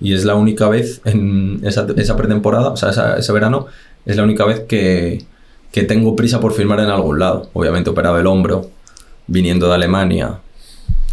Y 0.00 0.12
es 0.12 0.24
la 0.26 0.34
única 0.34 0.68
vez 0.68 1.00
en 1.06 1.60
esa, 1.64 1.86
esa 1.96 2.16
pretemporada, 2.16 2.68
o 2.70 2.76
sea, 2.76 2.90
esa- 2.90 3.16
ese 3.16 3.32
verano, 3.32 3.66
es 4.04 4.16
la 4.16 4.22
única 4.24 4.44
vez 4.44 4.60
que, 4.60 5.24
que 5.72 5.82
tengo 5.84 6.14
prisa 6.14 6.40
por 6.40 6.52
firmar 6.52 6.80
en 6.80 6.90
algún 6.90 7.18
lado. 7.18 7.48
Obviamente 7.54 7.88
operado 7.88 8.18
el 8.18 8.26
hombro, 8.26 8.68
viniendo 9.26 9.66
de 9.68 9.74
Alemania, 9.74 10.40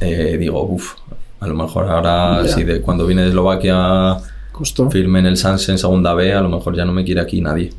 eh, 0.01 0.35
digo, 0.37 0.61
uff, 0.63 0.95
a 1.43 1.47
lo 1.47 1.53
mejor 1.55 1.89
ahora, 1.89 2.41
si 2.47 2.63
de 2.63 2.81
cuando 2.81 3.05
vine 3.05 3.21
de 3.23 3.29
Eslovaquia 3.29 4.17
firme 4.91 5.19
en 5.19 5.25
el 5.25 5.37
Sanse 5.37 5.71
en 5.71 5.77
segunda 5.77 6.13
B, 6.13 6.33
a 6.33 6.41
lo 6.41 6.49
mejor 6.49 6.75
ya 6.75 6.85
no 6.85 6.93
me 6.93 7.03
quiere 7.03 7.21
aquí 7.21 7.41
nadie. 7.41 7.71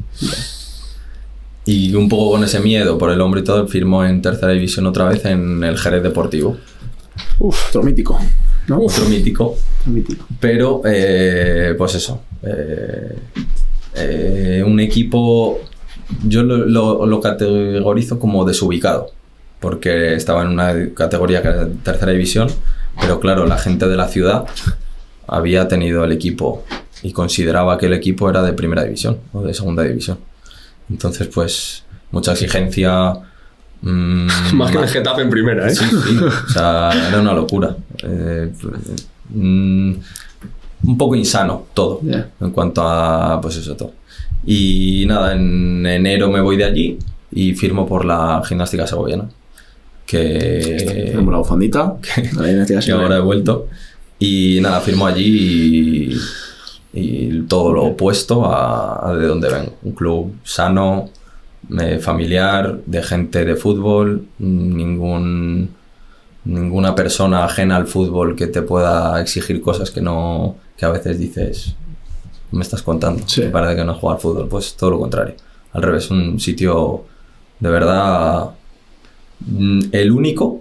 Y 1.66 1.94
un 1.94 2.08
poco 2.08 2.32
con 2.32 2.44
ese 2.44 2.60
miedo 2.60 2.98
por 2.98 3.10
el 3.10 3.20
hombro 3.20 3.40
y 3.40 3.44
todo, 3.44 3.66
firmó 3.66 4.04
en 4.04 4.20
tercera 4.20 4.52
división 4.52 4.86
otra 4.86 5.06
vez 5.06 5.24
en 5.24 5.64
el 5.64 5.78
Jerez 5.78 6.02
Deportivo. 6.02 6.56
Uf, 7.38 7.68
otro 7.70 7.82
mítico. 7.82 8.18
¿no? 8.68 8.80
Otro 8.82 9.04
mítico. 9.06 9.56
Mítico. 9.86 10.26
Pero, 10.40 10.82
eh, 10.84 11.74
pues 11.78 11.94
eso. 11.94 12.20
eh, 12.42 13.18
eh, 13.96 14.62
un 14.66 14.78
equipo, 14.80 15.58
yo 16.26 16.42
lo, 16.42 16.58
lo- 16.66 17.06
lo 17.06 17.20
categorizo 17.20 18.18
como 18.18 18.44
desubicado. 18.44 19.10
Porque 19.60 20.14
estaba 20.14 20.42
en 20.42 20.48
una 20.48 20.74
categoría 20.92 21.40
que 21.40 21.48
era 21.48 21.68
tercera 21.82 22.12
división. 22.12 22.48
Pero 23.00 23.20
claro, 23.20 23.46
la 23.46 23.58
gente 23.58 23.88
de 23.88 23.96
la 23.96 24.08
ciudad 24.08 24.44
había 25.26 25.68
tenido 25.68 26.04
el 26.04 26.12
equipo 26.12 26.64
y 27.02 27.12
consideraba 27.12 27.76
que 27.78 27.86
el 27.86 27.92
equipo 27.94 28.28
era 28.30 28.42
de 28.42 28.52
primera 28.52 28.84
división 28.84 29.18
o 29.32 29.42
de 29.42 29.52
segunda 29.54 29.82
división. 29.82 30.18
Entonces, 30.90 31.28
pues, 31.28 31.84
mucha 32.10 32.32
exigencia. 32.32 33.12
mm, 33.82 34.26
Más 34.54 34.70
que 34.70 34.78
el 34.78 34.88
Getafe 34.88 35.22
en 35.22 35.30
primera, 35.30 35.66
¿eh? 35.66 35.74
Sí, 35.74 35.84
sí, 35.84 36.18
o 36.18 36.48
sea, 36.48 36.90
era 37.08 37.20
una 37.20 37.32
locura. 37.34 37.76
Eh, 38.02 38.50
mm, 39.30 39.92
un 40.86 40.98
poco 40.98 41.14
insano 41.16 41.66
todo, 41.74 42.00
Ya. 42.02 42.28
en 42.40 42.50
cuanto 42.50 42.82
a, 42.82 43.40
pues 43.40 43.56
eso, 43.56 43.74
todo. 43.76 43.92
Y 44.46 45.04
nada, 45.08 45.32
en 45.32 45.84
enero 45.86 46.30
me 46.30 46.40
voy 46.42 46.56
de 46.58 46.64
allí 46.64 46.98
y 47.32 47.54
firmo 47.54 47.86
por 47.86 48.04
la 48.04 48.42
gimnástica 48.46 48.86
segoviana, 48.86 49.24
que, 50.06 51.04
Tenemos 51.10 51.32
la 51.32 51.38
bufandita. 51.38 51.96
Que 52.84 52.92
ahora 52.92 53.16
he 53.16 53.20
vuelto. 53.20 53.68
Y 54.18 54.58
nada, 54.60 54.80
firmo 54.80 55.06
allí 55.06 56.14
y, 56.92 57.00
y 57.00 57.40
todo 57.42 57.72
lo 57.72 57.84
opuesto 57.84 58.44
a, 58.44 59.08
a 59.10 59.14
de 59.14 59.26
donde 59.26 59.48
vengo. 59.48 59.74
Un 59.82 59.92
club 59.92 60.34
sano, 60.44 61.10
eh, 61.80 61.98
familiar, 61.98 62.78
de 62.86 63.02
gente 63.02 63.44
de 63.44 63.56
fútbol, 63.56 64.26
ningún, 64.38 65.70
ninguna 66.44 66.94
persona 66.94 67.44
ajena 67.44 67.76
al 67.76 67.86
fútbol 67.86 68.36
que 68.36 68.46
te 68.46 68.62
pueda 68.62 69.20
exigir 69.20 69.60
cosas 69.60 69.90
que 69.90 70.00
no 70.00 70.56
que 70.76 70.84
a 70.84 70.90
veces 70.90 71.18
dices, 71.18 71.74
"¿Qué 72.50 72.56
me 72.56 72.62
estás 72.62 72.82
contando, 72.82 73.22
Sí. 73.26 73.42
Me 73.42 73.48
parece 73.50 73.76
que 73.76 73.84
no 73.84 73.94
juega 73.94 74.16
al 74.16 74.20
fútbol. 74.20 74.48
Pues 74.48 74.74
todo 74.74 74.90
lo 74.90 74.98
contrario. 74.98 75.34
Al 75.72 75.82
revés, 75.82 76.10
un 76.10 76.38
sitio 76.38 77.04
de 77.60 77.70
verdad 77.70 78.50
el 79.92 80.12
único, 80.12 80.60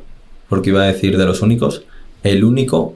porque 0.50 0.70
iba 0.70 0.84
a 0.84 0.88
decir 0.88 1.18
de 1.18 1.26
los 1.26 1.42
únicos, 1.42 1.84
el 2.24 2.44
único 2.44 2.96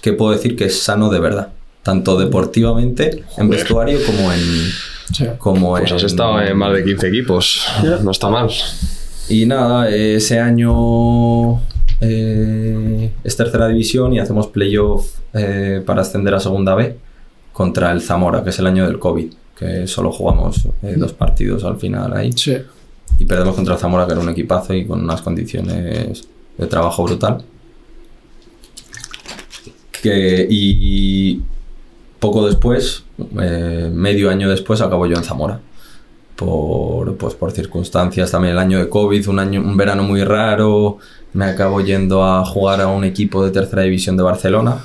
que 0.00 0.12
puedo 0.12 0.32
decir 0.32 0.56
que 0.56 0.64
es 0.64 0.80
sano 0.80 1.10
de 1.10 1.20
verdad. 1.20 1.48
Tanto 1.82 2.18
deportivamente, 2.18 3.24
en 3.36 3.48
vestuario, 3.48 3.98
como 4.04 4.32
en. 4.32 4.40
Sí. 5.12 5.24
Como 5.38 5.70
Pues 5.70 5.90
has 5.92 6.02
estado 6.02 6.42
en 6.42 6.56
más 6.56 6.74
de 6.74 6.84
15 6.84 7.08
equipos. 7.08 7.66
No 8.02 8.10
está 8.10 8.28
mal. 8.28 8.50
Y 9.30 9.46
nada, 9.46 9.88
ese 9.88 10.38
año 10.38 11.60
eh, 12.00 13.10
es 13.24 13.36
tercera 13.36 13.68
división 13.68 14.12
y 14.12 14.20
hacemos 14.20 14.48
playoff 14.48 15.18
eh, 15.34 15.82
para 15.84 16.02
ascender 16.02 16.34
a 16.34 16.40
segunda 16.40 16.74
B 16.74 16.96
contra 17.52 17.90
el 17.92 18.00
Zamora, 18.00 18.44
que 18.44 18.50
es 18.50 18.58
el 18.58 18.66
año 18.66 18.86
del 18.86 18.98
COVID, 18.98 19.32
que 19.58 19.86
solo 19.86 20.12
jugamos 20.12 20.66
eh, 20.82 20.94
dos 20.96 21.12
partidos 21.12 21.64
al 21.64 21.76
final 21.76 22.14
ahí. 22.16 22.32
Sí. 22.32 22.56
Y 23.18 23.24
perdemos 23.24 23.54
contra 23.54 23.74
el 23.74 23.80
Zamora, 23.80 24.06
que 24.06 24.12
era 24.12 24.20
un 24.20 24.28
equipazo 24.28 24.74
y 24.74 24.86
con 24.86 25.02
unas 25.02 25.22
condiciones 25.22 26.28
de 26.56 26.66
trabajo 26.66 27.04
brutal. 27.04 27.44
Que, 30.02 30.46
y 30.48 31.40
poco 32.20 32.46
después, 32.46 33.04
eh, 33.40 33.90
medio 33.92 34.30
año 34.30 34.48
después, 34.48 34.80
acabo 34.80 35.06
yo 35.06 35.16
en 35.16 35.24
Zamora. 35.24 35.60
Por, 36.36 37.16
pues, 37.16 37.34
por 37.34 37.50
circunstancias, 37.50 38.30
también 38.30 38.52
el 38.52 38.58
año 38.60 38.78
de 38.78 38.88
COVID, 38.88 39.28
un, 39.28 39.40
año, 39.40 39.60
un 39.60 39.76
verano 39.76 40.04
muy 40.04 40.22
raro. 40.22 40.98
Me 41.32 41.46
acabo 41.46 41.80
yendo 41.80 42.24
a 42.24 42.44
jugar 42.44 42.80
a 42.80 42.86
un 42.88 43.04
equipo 43.04 43.44
de 43.44 43.50
tercera 43.50 43.82
división 43.82 44.16
de 44.16 44.22
Barcelona. 44.22 44.84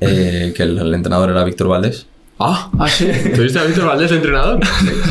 eh, 0.00 0.52
que 0.56 0.62
el, 0.64 0.78
el 0.78 0.94
entrenador 0.94 1.30
era 1.30 1.44
Víctor 1.44 1.68
Valdés. 1.68 2.06
Ah, 2.38 2.70
Ah, 2.78 2.88
sí. 2.88 3.06
¿tuviste 3.34 3.58
a 3.60 3.64
Víctor 3.64 3.86
Valdés 3.86 4.10
de 4.10 4.16
entrenador? 4.16 4.60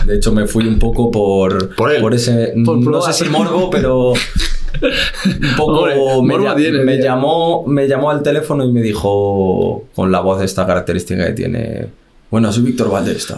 De 0.06 0.16
hecho, 0.16 0.32
me 0.34 0.46
fui 0.46 0.68
un 0.68 0.78
poco 0.78 1.10
por, 1.10 1.74
Por 1.76 1.92
él. 1.92 2.04
ese. 2.14 2.54
Por 2.66 2.78
no 2.80 3.02
sé 3.02 3.14
si 3.14 3.30
morbo, 3.30 3.70
pero. 3.70 4.10
Un 4.12 5.56
poco. 5.56 5.84
Hombre, 5.84 5.96
me, 5.96 6.44
morbo 6.44 6.56
tiene, 6.56 6.80
me 6.84 6.96
tío. 6.98 7.06
llamó, 7.06 7.64
me 7.66 7.88
llamó 7.88 8.10
al 8.12 8.22
teléfono 8.24 8.66
y 8.66 8.72
me 8.72 8.82
dijo, 8.82 9.86
con 9.96 10.12
la 10.12 10.20
voz 10.20 10.42
esta 10.44 10.66
característica 10.68 11.26
que 11.28 11.32
tiene. 11.34 11.88
Bueno, 12.30 12.52
soy 12.52 12.64
Víctor 12.64 12.90
Valdés. 12.92 13.28
tal". 13.28 13.38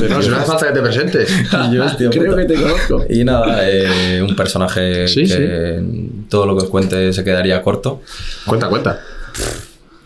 Pero 0.00 0.14
no, 0.16 0.22
si 0.22 0.28
no 0.30 0.36
hace 0.36 0.46
falta 0.46 0.68
que 0.68 0.72
te 0.72 0.80
presentes. 0.80 1.30
Y 1.70 1.74
yo, 1.74 1.84
hostia 1.84 2.08
Creo 2.08 2.24
puta. 2.32 2.36
que 2.36 2.44
te 2.46 2.54
conozco. 2.62 3.04
Y 3.10 3.24
nada, 3.24 3.58
eh, 3.68 4.22
un 4.22 4.34
personaje 4.36 5.06
Sí, 5.08 5.26
que 5.26 5.82
todo 6.30 6.46
lo 6.46 6.56
que 6.56 6.64
os 6.64 6.70
cuente 6.70 7.12
se 7.12 7.22
quedaría 7.24 7.60
corto. 7.62 8.00
Cuenta, 8.46 8.68
cuenta. 8.70 9.00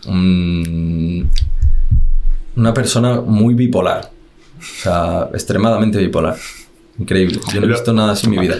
Un- 0.07 1.29
una 2.55 2.73
persona 2.73 3.21
muy 3.21 3.53
bipolar. 3.53 4.11
O 4.59 4.81
sea, 4.81 5.29
extremadamente 5.33 5.97
bipolar. 5.97 6.35
Increíble. 6.99 7.39
Yo 7.51 7.59
no 7.59 7.65
he 7.65 7.69
visto 7.69 7.91
nada 7.91 8.11
así 8.13 8.27
en 8.27 8.31
mi 8.31 8.37
vida. 8.37 8.55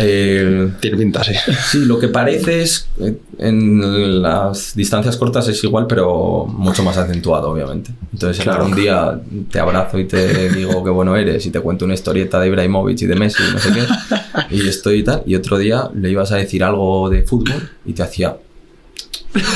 Eh, 0.00 0.70
Tiene 0.80 0.96
pinta, 0.98 1.24
sí. 1.24 1.32
sí, 1.70 1.78
lo 1.86 1.98
que 1.98 2.08
parece 2.08 2.60
es, 2.62 2.88
eh, 3.00 3.16
en 3.38 4.20
las 4.22 4.76
distancias 4.76 5.16
cortas 5.16 5.48
es 5.48 5.64
igual, 5.64 5.86
pero 5.88 6.44
mucho 6.46 6.84
más 6.84 6.98
acentuado, 6.98 7.50
obviamente. 7.50 7.90
Entonces, 8.12 8.42
Claro. 8.44 8.66
claro. 8.66 8.70
un 8.70 8.80
día 8.80 9.20
te 9.50 9.58
abrazo 9.58 9.98
y 9.98 10.04
te 10.04 10.50
digo 10.50 10.84
qué 10.84 10.90
bueno 10.90 11.16
eres 11.16 11.44
y 11.46 11.50
te 11.50 11.58
cuento 11.60 11.86
una 11.86 11.94
historieta 11.94 12.38
de 12.38 12.48
Ibrahimovic 12.48 13.00
y 13.02 13.06
de 13.06 13.14
Messi 13.16 13.42
y 13.42 13.52
no 13.54 13.58
sé 13.58 13.70
qué, 13.72 14.54
y 14.54 14.68
estoy 14.68 14.98
y 14.98 15.02
tal, 15.04 15.22
y 15.26 15.34
otro 15.34 15.56
día 15.58 15.88
le 15.94 16.10
ibas 16.10 16.30
a 16.32 16.36
decir 16.36 16.62
algo 16.62 17.08
de 17.08 17.22
fútbol 17.22 17.68
y 17.86 17.92
te 17.94 18.02
hacía, 18.02 18.36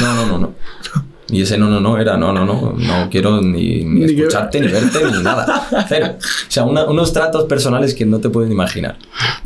no, 0.00 0.14
no, 0.14 0.26
no, 0.26 0.38
no. 0.38 0.54
Y 1.32 1.42
ese 1.42 1.56
no, 1.58 1.68
no, 1.68 1.80
no 1.80 1.98
era, 1.98 2.16
no, 2.16 2.32
no, 2.32 2.44
no, 2.44 2.74
no 2.76 3.08
quiero 3.10 3.40
ni, 3.40 3.84
ni 3.84 4.04
escucharte, 4.04 4.60
ni 4.60 4.68
verte, 4.68 4.98
ni 5.12 5.22
nada. 5.22 5.66
Cero. 5.88 6.16
O 6.18 6.50
sea, 6.50 6.64
una- 6.64 6.84
unos 6.84 7.12
tratos 7.12 7.44
personales 7.44 7.94
que 7.94 8.04
no 8.06 8.18
te 8.20 8.28
puedes 8.28 8.50
imaginar. 8.52 8.96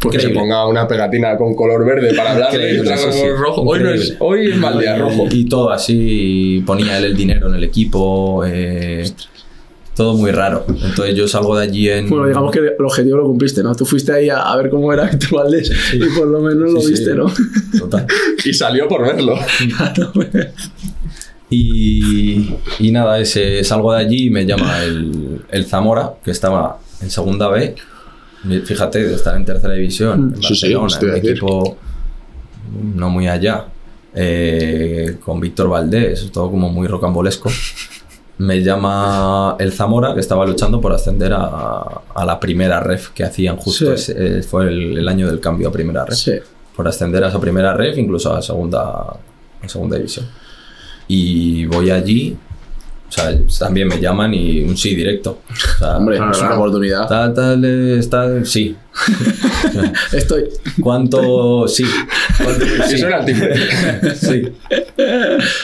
Porque 0.01 0.19
se 0.19 0.27
Increíble. 0.27 0.41
ponga 0.41 0.67
una 0.67 0.87
pegatina 0.89 1.37
con 1.37 1.55
color 1.55 1.85
verde 1.87 2.13
para 2.15 2.33
hablar 2.33 2.51
y 2.55 2.79
otra 2.81 2.97
sí, 2.97 3.05
con 3.05 3.13
sí. 3.13 3.21
color 3.21 3.39
rojo. 3.39 3.63
Hoy, 3.63 3.79
no 3.81 3.91
es, 3.91 4.17
hoy 4.19 4.51
es 4.51 4.57
mal 4.57 4.79
día 4.79 4.97
rojo. 4.99 5.27
Y 5.31 5.49
todo 5.49 5.71
así, 5.71 6.63
ponía 6.67 6.99
él 6.99 7.05
el 7.05 7.17
dinero 7.17 7.49
en 7.49 7.55
el 7.55 7.65
equipo, 7.65 8.45
eh, 8.45 9.09
todo 9.95 10.15
muy 10.15 10.31
raro. 10.31 10.67
Entonces 10.69 11.15
yo 11.15 11.27
salgo 11.27 11.57
de 11.57 11.65
allí 11.65 11.89
en... 11.89 12.09
Bueno, 12.11 12.27
digamos 12.27 12.53
que 12.53 12.59
el 12.59 12.85
objetivo 12.85 13.17
lo 13.17 13.25
cumpliste, 13.25 13.63
¿no? 13.63 13.75
Tú 13.75 13.87
fuiste 13.87 14.13
ahí 14.13 14.29
a, 14.29 14.41
a 14.43 14.57
ver 14.57 14.69
cómo 14.69 14.93
era 14.93 15.05
Víctor 15.05 15.33
Valdés 15.43 15.73
y 15.95 15.99
por 16.19 16.27
lo 16.27 16.41
menos 16.41 16.71
lo 16.73 16.81
Sí, 16.81 16.89
sí. 16.89 16.93
viste, 16.93 17.15
¿no? 17.15 17.33
Total. 17.79 18.07
Y 18.45 18.53
salió 18.53 18.87
por 18.89 19.03
verlo. 19.03 19.37
Claro, 19.77 20.13
Y, 21.49 22.55
y 22.81 22.91
nada, 22.91 23.19
ese, 23.21 23.63
salgo 23.65 23.93
de 23.93 24.01
allí 24.01 24.27
y 24.27 24.31
me 24.31 24.45
llama 24.45 24.83
el, 24.83 25.43
el 25.51 25.65
Zamora, 25.67 26.15
que 26.25 26.31
estaba 26.33 26.79
en 27.01 27.11
segunda 27.11 27.49
B. 27.49 27.75
Fíjate, 28.65 29.05
de 29.07 29.15
estar 29.15 29.35
en 29.37 29.45
tercera 29.45 29.75
división, 29.75 30.35
en 30.37 30.43
Sí, 30.43 30.55
sí, 30.55 30.75
Barcelona, 30.75 31.13
un 31.15 31.19
equipo 31.19 31.77
no 32.95 33.11
muy 33.11 33.29
allá, 33.29 33.65
eh, 34.15 35.17
con 35.25 35.41
Víctor 35.41 35.69
Valdés, 35.69 36.31
todo 36.33 36.51
como 36.51 36.69
muy 36.69 36.87
rocambolesco. 36.87 37.51
Me 38.39 38.63
llama 38.63 39.57
el 39.59 39.73
Zamora, 39.73 40.15
que 40.15 40.21
estaba 40.21 40.45
luchando 40.47 40.81
por 40.81 40.93
ascender 40.93 41.33
a, 41.33 42.03
a 42.15 42.25
la 42.25 42.39
primera 42.39 42.81
ref 42.81 43.11
que 43.11 43.25
hacían 43.25 43.57
justo. 43.57 43.87
Sí. 43.97 44.13
ese- 44.13 44.39
eh, 44.39 44.43
fue 44.43 44.69
el, 44.69 44.99
el 44.99 45.09
año 45.09 45.27
del 45.27 45.41
cambio 45.41 45.69
a 45.69 45.73
primera 45.73 46.05
ref 46.05 46.19
Sí. 46.19 46.33
por 46.75 46.87
ascender 46.87 47.25
a 47.25 47.29
esa 47.29 47.41
primera 47.41 47.73
ref, 47.73 47.97
incluso 47.97 48.35
a 48.35 48.43
segunda, 48.43 48.83
a 49.63 49.69
segunda 49.69 49.97
división. 49.97 50.27
Y 51.09 51.67
voy 51.67 51.91
allí, 51.91 52.37
o 53.09 53.13
sea, 53.13 53.31
también 53.61 53.87
me 53.89 54.01
llaman 54.01 54.35
y 54.35 54.63
un 54.63 54.77
sí 54.77 54.95
directo. 54.97 55.41
O 55.49 55.79
sea, 55.79 55.97
Hombre, 55.99 56.17
es 56.17 56.39
una 56.41 56.55
oportunidad. 56.57 57.07
tal, 57.09 57.33
tal, 57.35 57.65
eh, 57.65 57.99
está, 57.99 58.45
sí. 58.45 58.75
Estoy. 60.13 60.45
¿Cuánto? 60.81 61.69
Sí. 61.69 61.85
¿Cuánto? 62.43 62.65
Sí. 62.89 62.95
Eso 62.97 63.07
era 63.09 63.25
el. 63.25 64.17
Sí, 64.17 64.43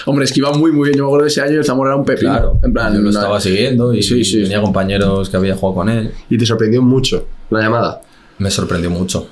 Hombre, 0.06 0.24
es 0.24 0.32
que 0.32 0.40
iba 0.40 0.52
muy, 0.52 0.70
muy 0.72 0.88
bien. 0.88 0.98
Yo 0.98 1.04
me 1.04 1.08
acuerdo 1.08 1.24
de 1.24 1.30
ese 1.30 1.40
año 1.40 1.58
el 1.58 1.64
Zamora 1.64 1.90
era 1.90 1.96
un 1.96 2.04
pepino. 2.04 2.30
claro. 2.32 2.58
En 2.62 2.72
plan, 2.72 2.94
yo 2.94 3.00
lo 3.00 3.10
estaba 3.10 3.40
siguiendo 3.40 3.92
y 3.92 4.02
Sí, 4.02 4.24
sí. 4.24 4.42
tenía 4.42 4.60
compañeros 4.60 5.28
que 5.28 5.36
había 5.36 5.54
jugado 5.56 5.74
con 5.76 5.88
él. 5.88 6.10
Y 6.30 6.38
te 6.38 6.46
sorprendió 6.46 6.82
mucho 6.82 7.26
la 7.50 7.60
llamada. 7.60 8.00
Me 8.38 8.50
sorprendió 8.50 8.90
mucho. 8.90 9.26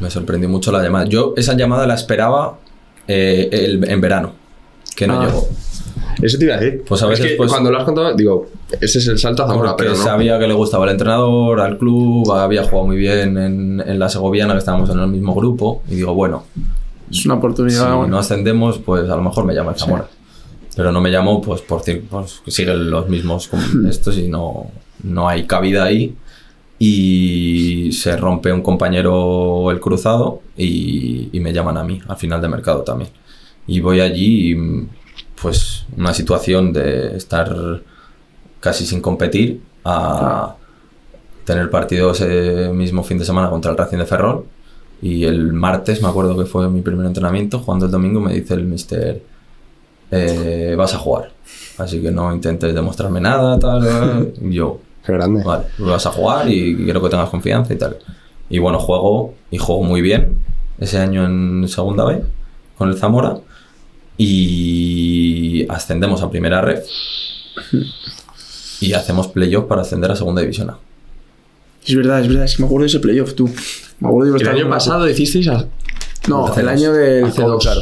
Me 0.00 0.10
sorprendió 0.10 0.48
mucho 0.48 0.70
la 0.72 0.82
llamada. 0.82 1.06
Yo 1.06 1.34
esa 1.36 1.54
llamada 1.56 1.86
la 1.86 1.94
esperaba 1.94 2.58
eh, 3.06 3.48
el- 3.52 3.88
en 3.88 4.00
verano, 4.00 4.34
que 4.98 5.06
no 5.06 5.20
Ah. 5.20 5.26
llegó. 5.26 5.48
Eso 6.20 6.36
te 6.36 6.44
iba 6.46 6.54
a 6.56 6.58
decir. 6.58 6.82
Pues 6.86 7.00
a 7.02 7.06
veces, 7.06 7.24
Es 7.26 7.30
que 7.32 7.36
pues- 7.36 7.50
cuando 7.50 7.70
lo 7.70 7.78
has 7.78 7.84
contado, 7.84 8.12
digo, 8.14 8.48
ese 8.80 8.98
es 8.98 9.06
el 9.06 9.18
salto 9.18 9.44
a 9.44 9.46
Zamora, 9.46 9.70
Porque 9.70 9.84
pero 9.84 9.96
no. 9.96 10.02
sabía 10.02 10.36
que 10.38 10.48
le 10.48 10.54
gustaba 10.54 10.84
el 10.86 10.90
entrenador, 10.90 11.60
al 11.60 11.78
club, 11.78 12.32
había 12.32 12.64
jugado 12.64 12.86
muy 12.86 12.96
bien 12.96 13.38
en, 13.38 13.80
en 13.86 13.98
la 13.98 14.08
Segoviana, 14.08 14.54
que 14.54 14.58
estábamos 14.58 14.90
en 14.90 14.98
el 14.98 15.06
mismo 15.06 15.32
grupo. 15.34 15.82
Y 15.88 15.94
digo, 15.94 16.14
bueno, 16.14 16.42
Es 17.10 17.24
una 17.24 17.34
si 17.34 17.38
oportunidad. 17.38 17.86
bueno. 17.96 18.08
no 18.08 18.18
ascendemos, 18.18 18.78
pues 18.78 19.08
a 19.08 19.14
lo 19.16 19.22
mejor 19.22 19.44
me 19.44 19.54
llama 19.54 19.70
el 19.72 19.78
Zamora. 19.78 20.08
Pero 20.74 20.90
no 20.92 21.00
me 21.00 21.10
llamó, 21.10 21.40
pues 21.40 21.60
por 21.60 21.82
pues, 22.10 22.40
siguen 22.48 22.90
los 22.90 23.08
mismos 23.08 23.46
con 23.48 23.86
estos 23.88 24.18
y 24.18 24.26
no, 24.28 24.66
no 25.04 25.28
hay 25.28 25.46
cabida 25.46 25.84
ahí. 25.84 26.16
Y 26.80 27.90
se 27.92 28.16
rompe 28.16 28.52
un 28.52 28.62
compañero 28.62 29.70
el 29.70 29.80
cruzado 29.80 30.40
y, 30.56 31.28
y 31.32 31.40
me 31.40 31.52
llaman 31.52 31.76
a 31.76 31.84
mí 31.84 32.00
al 32.06 32.16
final 32.16 32.40
de 32.40 32.48
mercado 32.48 32.82
también. 32.82 33.10
Y 33.68 33.80
voy 33.80 34.00
allí 34.00 34.52
y 34.52 34.86
pues 35.40 35.84
una 35.96 36.12
situación 36.12 36.72
de 36.72 37.16
estar 37.16 37.54
casi 38.58 38.84
sin 38.84 39.00
competir 39.00 39.60
a 39.84 40.56
tener 41.44 41.70
partido 41.70 42.10
ese 42.10 42.70
mismo 42.74 43.04
fin 43.04 43.18
de 43.18 43.24
semana 43.24 43.48
contra 43.48 43.70
el 43.70 43.76
Racing 43.76 43.98
de 43.98 44.06
Ferrol. 44.06 44.44
Y 45.00 45.24
el 45.24 45.52
martes, 45.52 46.02
me 46.02 46.08
acuerdo 46.08 46.36
que 46.36 46.44
fue 46.44 46.68
mi 46.68 46.80
primer 46.80 47.06
entrenamiento, 47.06 47.60
jugando 47.60 47.86
el 47.86 47.92
domingo, 47.92 48.20
me 48.20 48.32
dice 48.34 48.54
el 48.54 48.64
mister, 48.64 49.22
eh, 50.10 50.74
vas 50.76 50.94
a 50.94 50.98
jugar. 50.98 51.30
Así 51.78 52.02
que 52.02 52.10
no 52.10 52.34
intentes 52.34 52.74
demostrarme 52.74 53.20
nada, 53.20 53.58
tal. 53.60 53.80
tal". 53.80 54.32
Y 54.42 54.54
yo, 54.54 54.80
Qué 55.06 55.12
grande. 55.12 55.44
vale, 55.44 55.66
vas 55.78 56.04
a 56.06 56.10
jugar 56.10 56.48
y 56.50 56.74
quiero 56.74 57.00
que 57.00 57.08
tengas 57.10 57.28
confianza 57.30 57.72
y 57.72 57.76
tal. 57.76 57.96
Y 58.50 58.58
bueno, 58.58 58.78
juego 58.80 59.34
y 59.50 59.58
juego 59.58 59.84
muy 59.84 60.00
bien 60.00 60.38
ese 60.80 60.98
año 60.98 61.24
en 61.24 61.68
segunda 61.68 62.04
B 62.04 62.22
con 62.76 62.88
el 62.88 62.96
Zamora 62.96 63.38
y 64.18 65.66
ascendemos 65.70 66.22
a 66.22 66.30
primera 66.30 66.60
red 66.60 66.82
y 68.80 68.92
hacemos 68.92 69.28
playoff 69.28 69.64
para 69.66 69.82
ascender 69.82 70.10
a 70.10 70.16
segunda 70.16 70.42
división 70.42 70.70
A. 70.70 70.78
Es 71.86 71.94
verdad, 71.96 72.20
es 72.20 72.28
verdad. 72.28 72.44
Es 72.44 72.56
que 72.56 72.62
me 72.62 72.66
acuerdo 72.66 72.82
de 72.82 72.88
ese 72.88 73.00
playoff, 73.00 73.34
tú. 73.34 73.48
Me 74.00 74.08
acuerdo 74.08 74.32
de 74.34 74.42
El 74.42 74.48
año 74.48 74.68
pasado 74.68 75.08
hicisteis. 75.08 75.48
a- 75.48 75.64
No, 76.28 76.46
Hace 76.46 76.60
el 76.60 76.66
dos. 76.66 76.74
año 76.76 76.92
del 76.92 77.24
Hace 77.24 77.42
dos. 77.42 77.62
claro. 77.64 77.80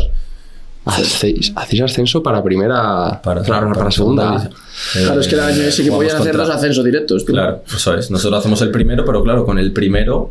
Hacéis, 0.84 1.53
hacéis 1.57 1.82
ascenso 1.82 2.22
para 2.22 2.41
primera. 2.45 3.20
Para, 3.22 3.43
claro, 3.43 3.72
para, 3.72 3.91
segunda. 3.91 4.28
división. 4.30 4.53
Claro, 4.93 5.20
es 5.20 5.26
que 5.26 5.34
el 5.34 5.41
año 5.41 5.62
ese 5.62 5.82
que 5.82 5.91
podían 5.91 6.16
hacer 6.16 6.37
dos 6.37 6.49
ascensos 6.49 6.84
directos, 6.84 7.24
tú. 7.24 7.32
Claro, 7.32 7.64
eso 7.74 7.95
es. 7.95 8.11
Nosotros 8.11 8.39
hacemos 8.39 8.62
el 8.62 8.70
primero, 8.70 9.05
pero 9.05 9.22
claro, 9.24 9.45
con 9.45 9.59
el 9.59 9.72
primero 9.72 10.30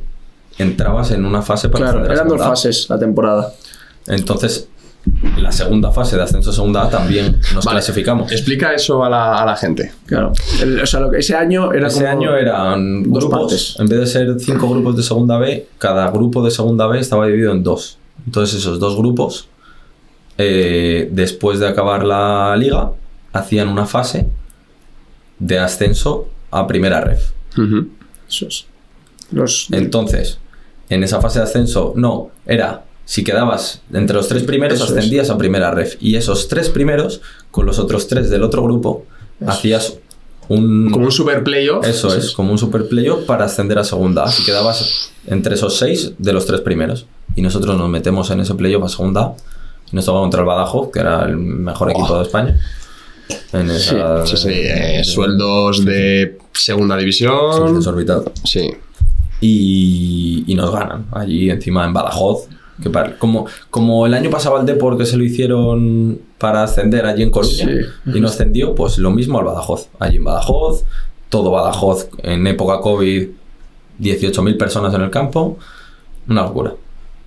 entrabas 0.57 1.11
en 1.11 1.25
una 1.25 1.41
fase 1.41 1.67
para 1.67 1.91
Claro, 1.91 2.05
eran 2.05 2.15
dos 2.29 2.37
segunda 2.37 2.47
fases 2.47 2.89
la 2.89 2.97
temporada. 2.97 3.53
Entonces, 4.07 4.69
la 5.37 5.51
segunda 5.51 5.91
fase 5.91 6.15
de 6.15 6.23
ascenso 6.23 6.49
a 6.49 6.53
segunda 6.53 6.83
A 6.83 6.89
también 6.89 7.39
nos 7.53 7.63
Vale. 7.65 7.77
clasificamos. 7.77 8.31
Explica 8.31 8.73
eso 8.73 9.03
a 9.03 9.09
la, 9.09 9.41
a 9.41 9.45
la 9.45 9.55
gente. 9.55 9.91
Claro. 10.05 10.33
El- 10.61 10.81
o 10.81 10.85
sea, 10.85 10.99
lo 11.01 11.09
que, 11.11 11.19
ese 11.19 11.35
año 11.35 11.71
era 11.73 11.87
Ese 11.87 11.99
como... 11.99 12.09
año 12.11 12.35
eran 12.35 13.03
dos 13.03 13.23
grupos, 13.25 13.39
partes. 13.39 13.75
en 13.79 13.87
vez 13.87 13.99
de 13.99 14.07
ser 14.07 14.39
cinco 14.39 14.69
grupos 14.69 14.95
de 14.97 15.03
segunda 15.03 15.37
B, 15.37 15.67
cada 15.77 16.09
grupo 16.11 16.43
de 16.43 16.51
segunda 16.51 16.87
B 16.87 16.99
estaba 16.99 17.27
dividido 17.27 17.51
en 17.51 17.63
dos. 17.63 17.97
Entonces 18.25 18.59
esos 18.59 18.79
dos 18.79 18.97
grupos, 18.97 19.47
eh, 20.37 21.09
después 21.11 21.59
de 21.59 21.67
acabar 21.67 22.03
la 22.03 22.55
liga, 22.57 22.91
hacían 23.33 23.67
una 23.69 23.85
fase 23.85 24.27
de 25.39 25.59
ascenso 25.59 26.27
a 26.51 26.65
primera 26.67 27.01
ref. 27.01 27.31
Ujú. 27.57 27.89
Eso 28.27 28.47
es. 28.47 28.65
Los... 29.31 29.67
Entonces, 29.71 30.39
en 30.89 31.03
esa 31.03 31.21
fase 31.21 31.39
de 31.39 31.45
ascenso, 31.45 31.93
no, 31.95 32.29
era 32.45 32.83
si 33.05 33.23
quedabas 33.23 33.81
entre 33.93 34.15
los 34.15 34.27
tres 34.27 34.43
primeros, 34.43 34.75
Eso 34.79 34.85
es. 34.85 34.91
ascendías 34.97 35.29
a 35.29 35.37
primera 35.37 35.71
ref. 35.71 35.95
Y 36.01 36.15
esos 36.15 36.47
tres 36.47 36.69
primeros, 36.69 37.21
con 37.51 37.65
los 37.65 37.79
otros 37.79 38.07
tres 38.07 38.29
del 38.29 38.43
otro 38.43 38.63
grupo, 38.63 39.05
hacías 39.45 39.95
un. 40.49 40.89
Como 40.91 41.05
un 41.05 41.11
super 41.11 41.43
playoff. 41.43 41.85
Eso 41.87 42.15
es, 42.15 42.31
como 42.31 42.51
un 42.51 42.57
super 42.57 42.87
playoff 42.87 43.23
para 43.25 43.45
ascender 43.45 43.77
a 43.79 43.83
segunda. 43.83 44.27
Si 44.27 44.43
quedabas 44.43 45.11
entre 45.27 45.55
esos 45.55 45.77
seis 45.77 46.13
de 46.17 46.33
los 46.33 46.45
tres 46.45 46.61
primeros. 46.61 47.05
Y 47.35 47.41
nosotros 47.41 47.77
nos 47.77 47.89
metemos 47.89 48.29
en 48.31 48.39
ese 48.41 48.55
playoff 48.55 48.83
a 48.83 48.89
segunda. 48.89 49.33
Y 49.91 49.95
nos 49.95 50.05
tocaba 50.05 50.21
contra 50.21 50.39
el 50.41 50.47
Badajoz, 50.47 50.91
que 50.91 50.99
era 50.99 51.25
el 51.25 51.37
mejor 51.37 51.91
equipo 51.91 52.17
de 52.17 52.23
España. 52.23 52.59
En 53.53 53.69
esa, 53.71 54.25
Sí, 54.25 54.37
sí, 54.37 54.49
eh, 54.51 55.03
sueldos 55.03 55.83
de 55.85 56.37
segunda 56.53 56.95
Sí, 56.95 56.99
división. 56.99 57.75
desorbitado. 57.75 58.31
Sí. 58.43 58.69
y, 59.41 60.43
y 60.47 60.55
nos 60.55 60.71
ganan 60.71 61.05
allí 61.11 61.49
encima 61.49 61.85
en 61.85 61.93
Badajoz. 61.93 62.47
Que 62.81 62.89
para- 62.89 63.17
como, 63.17 63.45
como 63.69 64.05
el 64.05 64.13
año 64.13 64.29
pasado 64.29 64.57
al 64.57 64.65
Depor 64.65 64.97
que 64.97 65.05
se 65.05 65.15
lo 65.17 65.23
hicieron 65.23 66.19
para 66.37 66.63
ascender 66.63 67.05
allí 67.05 67.23
en 67.23 67.31
Coruña 67.31 67.65
Sí. 67.65 68.11
y 68.13 68.19
no 68.19 68.27
ascendió, 68.27 68.75
pues 68.75 68.97
lo 68.97 69.11
mismo 69.11 69.39
al 69.39 69.45
Badajoz. 69.45 69.87
Allí 69.99 70.17
en 70.17 70.25
Badajoz, 70.25 70.83
todo 71.29 71.51
Badajoz 71.51 72.09
en 72.23 72.45
época 72.47 72.79
COVID, 72.81 73.29
18.000 73.99 74.57
personas 74.57 74.93
en 74.93 75.01
el 75.01 75.09
campo, 75.09 75.57
una 76.27 76.43
locura. 76.43 76.73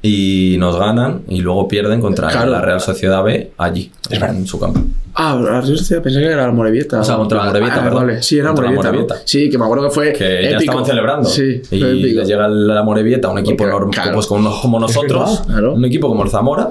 Y 0.00 0.54
nos 0.60 0.78
ganan 0.78 1.22
y 1.28 1.40
luego 1.40 1.66
pierden 1.66 2.00
contra 2.00 2.28
Claro. 2.28 2.52
la 2.52 2.60
Real 2.60 2.80
Sociedad 2.80 3.22
B 3.24 3.50
allí, 3.58 3.90
en 4.10 4.46
su 4.46 4.58
campo. 4.60 4.80
Ah, 5.14 5.36
la 5.42 5.60
Sociedad, 5.60 6.00
pensé 6.00 6.20
que 6.20 6.26
era 6.26 6.46
la 6.46 6.52
Morevieta. 6.52 7.00
O 7.00 7.04
sea, 7.04 7.16
contra 7.16 7.38
la 7.38 7.44
Morevieta, 7.46 7.76
Ah, 7.80 7.82
perdón. 7.82 8.06
vale. 8.06 8.22
Sí, 8.22 8.38
era 8.38 8.52
Morevieta. 8.52 8.84
Morevieta. 8.84 9.16
Sí, 9.24 9.50
que 9.50 9.58
me 9.58 9.64
acuerdo 9.64 9.88
que 9.88 9.90
fue 9.90 10.12
que 10.12 10.18
ya 10.24 10.50
épico. 10.50 10.58
estaban 10.60 10.86
celebrando. 10.86 11.28
Sí, 11.28 11.60
y 11.72 11.78
les 11.80 12.28
llega 12.28 12.46
la 12.46 12.82
Morevieta, 12.84 13.28
un 13.28 13.38
equipo 13.38 13.64
Porque, 13.64 13.72
norm- 13.72 13.90
claro. 13.92 14.12
pues 14.14 14.26
como, 14.26 14.60
como 14.60 14.78
nosotros, 14.78 15.42
claro. 15.46 15.74
un 15.74 15.84
equipo 15.84 16.06
como 16.06 16.22
el 16.22 16.30
Zamora, 16.30 16.70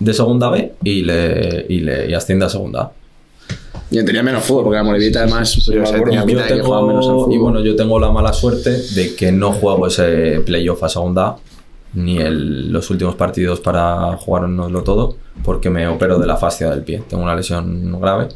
de 0.00 0.14
segunda 0.14 0.48
B, 0.48 0.72
y, 0.84 1.02
le, 1.02 1.66
y, 1.68 1.80
le, 1.80 2.08
y 2.10 2.14
asciende 2.14 2.46
a 2.46 2.48
segunda 2.48 2.80
A. 2.80 2.90
Y 3.90 4.02
tenía 4.04 4.22
menos 4.22 4.44
fútbol, 4.44 4.64
porque 4.64 4.76
la 4.78 4.84
Morevieta 4.84 5.20
además... 5.24 5.62
tenía 5.66 5.84
Yo 5.84 6.86
menos 6.86 7.26
y 7.30 7.36
bueno, 7.36 7.60
yo 7.60 7.76
tengo 7.76 7.98
la 8.00 8.10
mala 8.10 8.32
suerte 8.32 8.70
de 8.70 9.14
que 9.14 9.32
no 9.32 9.52
juego 9.52 9.86
ese 9.86 10.40
playoff 10.46 10.82
a 10.84 10.88
segunda 10.88 11.26
A, 11.26 11.36
ni 11.98 12.18
el- 12.18 12.72
los 12.72 12.88
últimos 12.90 13.14
partidos 13.16 13.60
para 13.60 14.16
jugárnoslo 14.16 14.82
todo, 14.82 15.16
porque 15.44 15.70
me 15.70 15.86
opero 15.88 16.18
de 16.18 16.26
la 16.26 16.36
fascia 16.36 16.70
del 16.70 16.82
pie. 16.82 17.02
Tengo 17.08 17.22
una 17.22 17.34
lesión 17.36 18.00
grave 18.00 18.28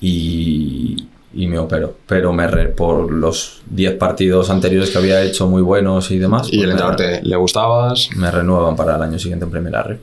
y, 0.00 0.96
y 1.34 1.46
me 1.46 1.58
opero. 1.58 1.94
Pero 2.06 2.32
me 2.32 2.46
re- 2.46 2.68
por 2.68 3.10
los 3.10 3.62
10 3.70 3.96
partidos 3.96 4.50
anteriores 4.50 4.90
que 4.90 4.98
había 4.98 5.22
hecho 5.22 5.46
muy 5.48 5.62
buenos 5.62 6.10
y 6.10 6.18
demás, 6.18 6.48
Y 6.48 6.56
pues 6.56 6.60
el 6.62 6.66
me 6.66 6.72
entrenador 6.72 6.96
te, 6.96 7.22
le 7.22 7.36
gustabas. 7.36 8.10
me 8.16 8.30
renuevan 8.30 8.76
para 8.76 8.96
el 8.96 9.02
año 9.02 9.18
siguiente 9.18 9.44
en 9.44 9.50
Primera 9.50 9.82
Red. 9.82 9.98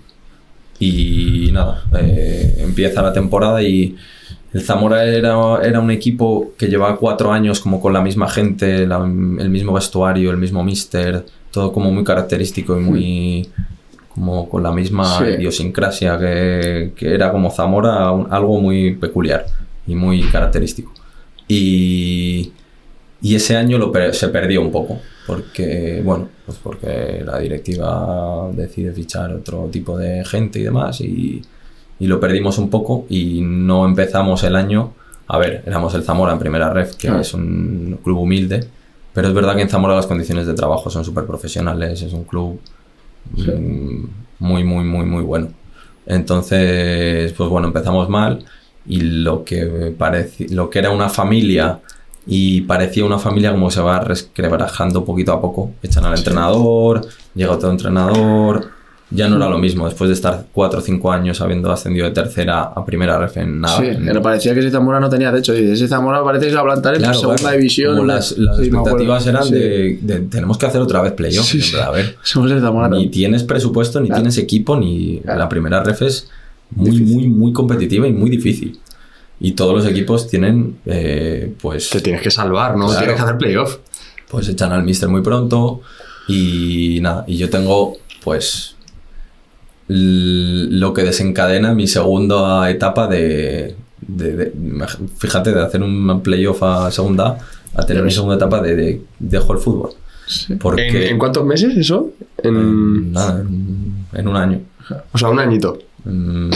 Y 0.80 1.50
nada, 1.52 1.84
eh, 2.00 2.56
empieza 2.60 3.02
la 3.02 3.12
temporada 3.12 3.62
y 3.62 3.98
el 4.54 4.62
Zamora 4.62 5.04
era, 5.04 5.36
era 5.62 5.80
un 5.80 5.92
equipo 5.92 6.54
que 6.58 6.68
llevaba 6.68 6.96
cuatro 6.98 7.32
años 7.34 7.60
como 7.60 7.82
con 7.82 7.92
la 7.94 8.02
misma 8.02 8.30
gente, 8.30 8.88
la- 8.88 8.98
el 9.04 9.50
mismo 9.50 9.74
vestuario, 9.74 10.32
el 10.32 10.38
mismo 10.38 10.64
mister, 10.64 11.26
todo 11.52 11.72
como 11.72 11.92
muy 11.92 12.04
característico 12.04 12.78
y 12.80 12.84
muy 12.84 13.50
como 14.14 14.50
con 14.50 14.64
la 14.64 14.72
misma 14.72 15.18
Sí. 15.20 15.24
idiosincrasia 15.38 16.18
que, 16.20 16.92
que 16.96 17.14
era 17.14 17.32
como 17.32 17.50
Zamora, 17.52 18.12
un- 18.12 18.28
algo 18.32 18.60
muy 18.60 18.96
peculiar 18.96 19.46
y 19.88 19.96
muy 19.96 20.22
característico. 20.24 20.92
Y, 21.48 22.52
y 23.22 23.36
ese 23.36 23.58
año 23.58 23.78
lo 23.78 23.92
per- 23.92 24.14
se 24.14 24.30
perdió 24.30 24.62
un 24.62 24.72
poco, 24.72 25.00
porque, 25.26 26.02
bueno, 26.04 26.30
pues 26.46 26.58
porque 26.62 27.22
la 27.26 27.40
directiva 27.40 28.50
decide 28.54 28.92
fichar 28.94 29.34
otro 29.34 29.68
tipo 29.72 29.98
de 29.98 30.24
gente 30.26 30.60
y 30.60 30.64
demás, 30.64 31.02
y, 31.02 31.42
y 32.00 32.08
lo 32.08 32.20
perdimos 32.20 32.58
un 32.60 32.70
poco 32.70 33.06
y 33.10 33.42
no 33.42 33.86
empezamos 33.86 34.44
el 34.44 34.56
año. 34.56 34.94
A 35.28 35.38
ver, 35.38 35.64
éramos 35.66 35.94
el 35.96 36.04
Zamora 36.04 36.34
en 36.34 36.40
primera 36.40 36.72
ref, 36.72 36.96
que 36.96 37.08
Claro. 37.08 37.22
es 37.22 37.34
un 37.34 38.00
club 38.04 38.20
humilde, 38.20 38.68
pero 39.14 39.28
es 39.28 39.34
verdad 39.34 39.56
que 39.56 39.62
en 39.62 39.70
Zamora 39.70 39.96
las 39.96 40.08
condiciones 40.08 40.48
de 40.48 40.54
trabajo 40.54 40.90
son 40.90 41.04
súper 41.06 41.26
profesionales, 41.26 42.02
es 42.02 42.14
un 42.14 42.24
club 42.24 42.60
Sí. 43.36 43.52
mm, 43.52 44.10
muy, 44.40 44.64
muy, 44.64 44.84
muy, 44.86 45.06
muy 45.06 45.24
bueno. 45.24 45.50
Entonces, 46.06 47.34
pues 47.34 47.50
bueno, 47.50 47.68
empezamos 47.68 48.10
mal 48.10 48.44
y 48.88 49.02
lo 49.02 49.44
que, 49.44 49.94
lo 50.50 50.70
que 50.70 50.80
era 50.80 50.90
una 50.90 51.10
familia 51.10 51.80
y 52.26 52.62
parecía 52.62 53.06
una 53.06 53.20
familia 53.20 53.52
como 53.52 53.70
se 53.70 53.82
va 53.82 54.00
resquebrajando 54.00 55.06
poquito 55.06 55.34
a 55.34 55.42
poco. 55.42 55.72
Echan 55.84 56.06
al 56.06 56.18
entrenador, 56.18 57.08
llega 57.36 57.52
otro 57.54 57.70
entrenador, 57.72 58.70
ya 59.12 59.28
no 59.28 59.38
era 59.38 59.50
lo 59.50 59.58
mismo 59.58 59.86
después 59.86 60.08
de 60.10 60.14
estar 60.14 60.46
4 60.54 60.80
o 60.80 60.82
5 60.82 61.12
años 61.12 61.42
habiendo 61.42 61.72
ascendido 61.72 62.06
de 62.06 62.12
tercera 62.12 62.62
a 62.64 62.86
primera 62.86 63.18
ref 63.18 63.38
en 63.38 63.60
nada. 63.62 63.78
Sí, 63.80 63.88
en- 63.88 64.06
pero 64.06 64.22
parecía 64.22 64.54
que 64.54 64.60
ese 64.60 64.70
Zamora 64.72 65.00
no 65.00 65.10
tenía 65.10 65.32
techo. 65.32 65.58
Y 65.58 65.72
ese 65.72 65.88
Zamora 65.88 66.24
parece 66.24 66.46
que 66.46 66.50
se 66.52 66.56
va 66.56 66.62
a 66.62 66.66
plantar 66.66 66.94
en 66.96 67.02
Claro, 67.02 67.18
segunda 67.20 67.40
claro. 67.42 67.58
división. 67.58 67.96
Como 67.96 68.06
las, 68.08 68.38
las 68.38 68.58
Sí, 68.58 68.64
expectativas 68.66 69.26
eran 69.28 69.44
Sí. 69.46 69.54
de, 69.54 70.00
de 70.02 70.20
tenemos 70.22 70.58
que 70.58 70.66
hacer 70.68 70.82
otra 70.82 71.02
vez 71.02 71.14
playoff. 71.14 71.46
Sí, 71.46 71.58
En 71.58 71.64
sí. 71.64 71.72
verdad, 71.74 71.90
A 71.90 71.92
ver, 71.92 72.16
Somos 72.24 72.52
el 72.52 72.62
Zamora. 72.62 72.90
ni 72.90 73.10
tienes 73.10 73.44
presupuesto, 73.44 74.00
ni 74.00 74.08
Claro. 74.08 74.22
tienes 74.22 74.38
equipo, 74.38 74.78
ni 74.78 75.20
Claro. 75.24 75.40
la 75.40 75.50
primera 75.50 75.84
ref 75.84 76.02
es 76.04 76.30
muy, 76.72 77.00
muy, 77.02 77.28
muy 77.28 77.52
competitiva 77.52 78.08
y 78.08 78.14
muy 78.14 78.30
difícil. 78.30 78.80
Y 79.40 79.54
todos 79.54 79.74
los 79.74 79.86
equipos 79.88 80.28
tienen, 80.28 80.78
eh, 80.86 81.54
pues, 81.62 81.90
Te 81.90 82.02
tienes 82.02 82.22
que 82.22 82.30
salvar, 82.30 82.76
¿no? 82.78 82.86
Claro. 82.88 83.00
Tienes 83.00 83.16
que 83.16 83.22
hacer 83.24 83.38
playoff. 83.38 83.78
pues 84.30 84.48
echan 84.50 84.72
al 84.72 84.84
mister 84.84 85.10
muy 85.10 85.22
pronto 85.24 85.82
y 86.28 87.00
nada, 87.02 87.24
y 87.28 87.38
yo 87.38 87.50
tengo, 87.50 87.98
pues, 88.24 88.76
lo 89.90 90.94
que 90.94 91.04
desencadena 91.04 91.74
mi 91.74 91.88
segunda 91.88 92.70
etapa 92.70 93.08
de, 93.08 93.76
de- 94.02 94.36
de- 94.36 94.54
fíjate, 95.18 95.52
de 95.52 95.62
hacer 95.62 95.82
un 95.84 96.22
playoff 96.22 96.62
a 96.64 96.92
segunda 96.92 97.38
a 97.76 97.86
tener 97.86 98.04
mi 98.04 98.12
segunda 98.12 98.36
etapa 98.36 98.62
de, 98.62 98.76
de 98.76 99.02
dejo 99.20 99.54
el 99.54 99.60
fútbol. 99.60 99.92
Sí. 100.28 100.56
Porque, 100.56 100.88
¿En, 100.88 100.96
en 101.14 101.18
cuántos 101.18 101.44
meses 101.44 101.76
eso? 101.76 102.12
En, 102.44 102.56
en- 102.56 103.12
nada, 103.14 103.42
en- 103.42 104.06
en 104.14 104.28
un 104.28 104.36
año. 104.36 104.60
o 105.12 105.18
sea, 105.18 105.30
un 105.30 105.40
añito. 105.40 105.80
Mm, 106.06 106.52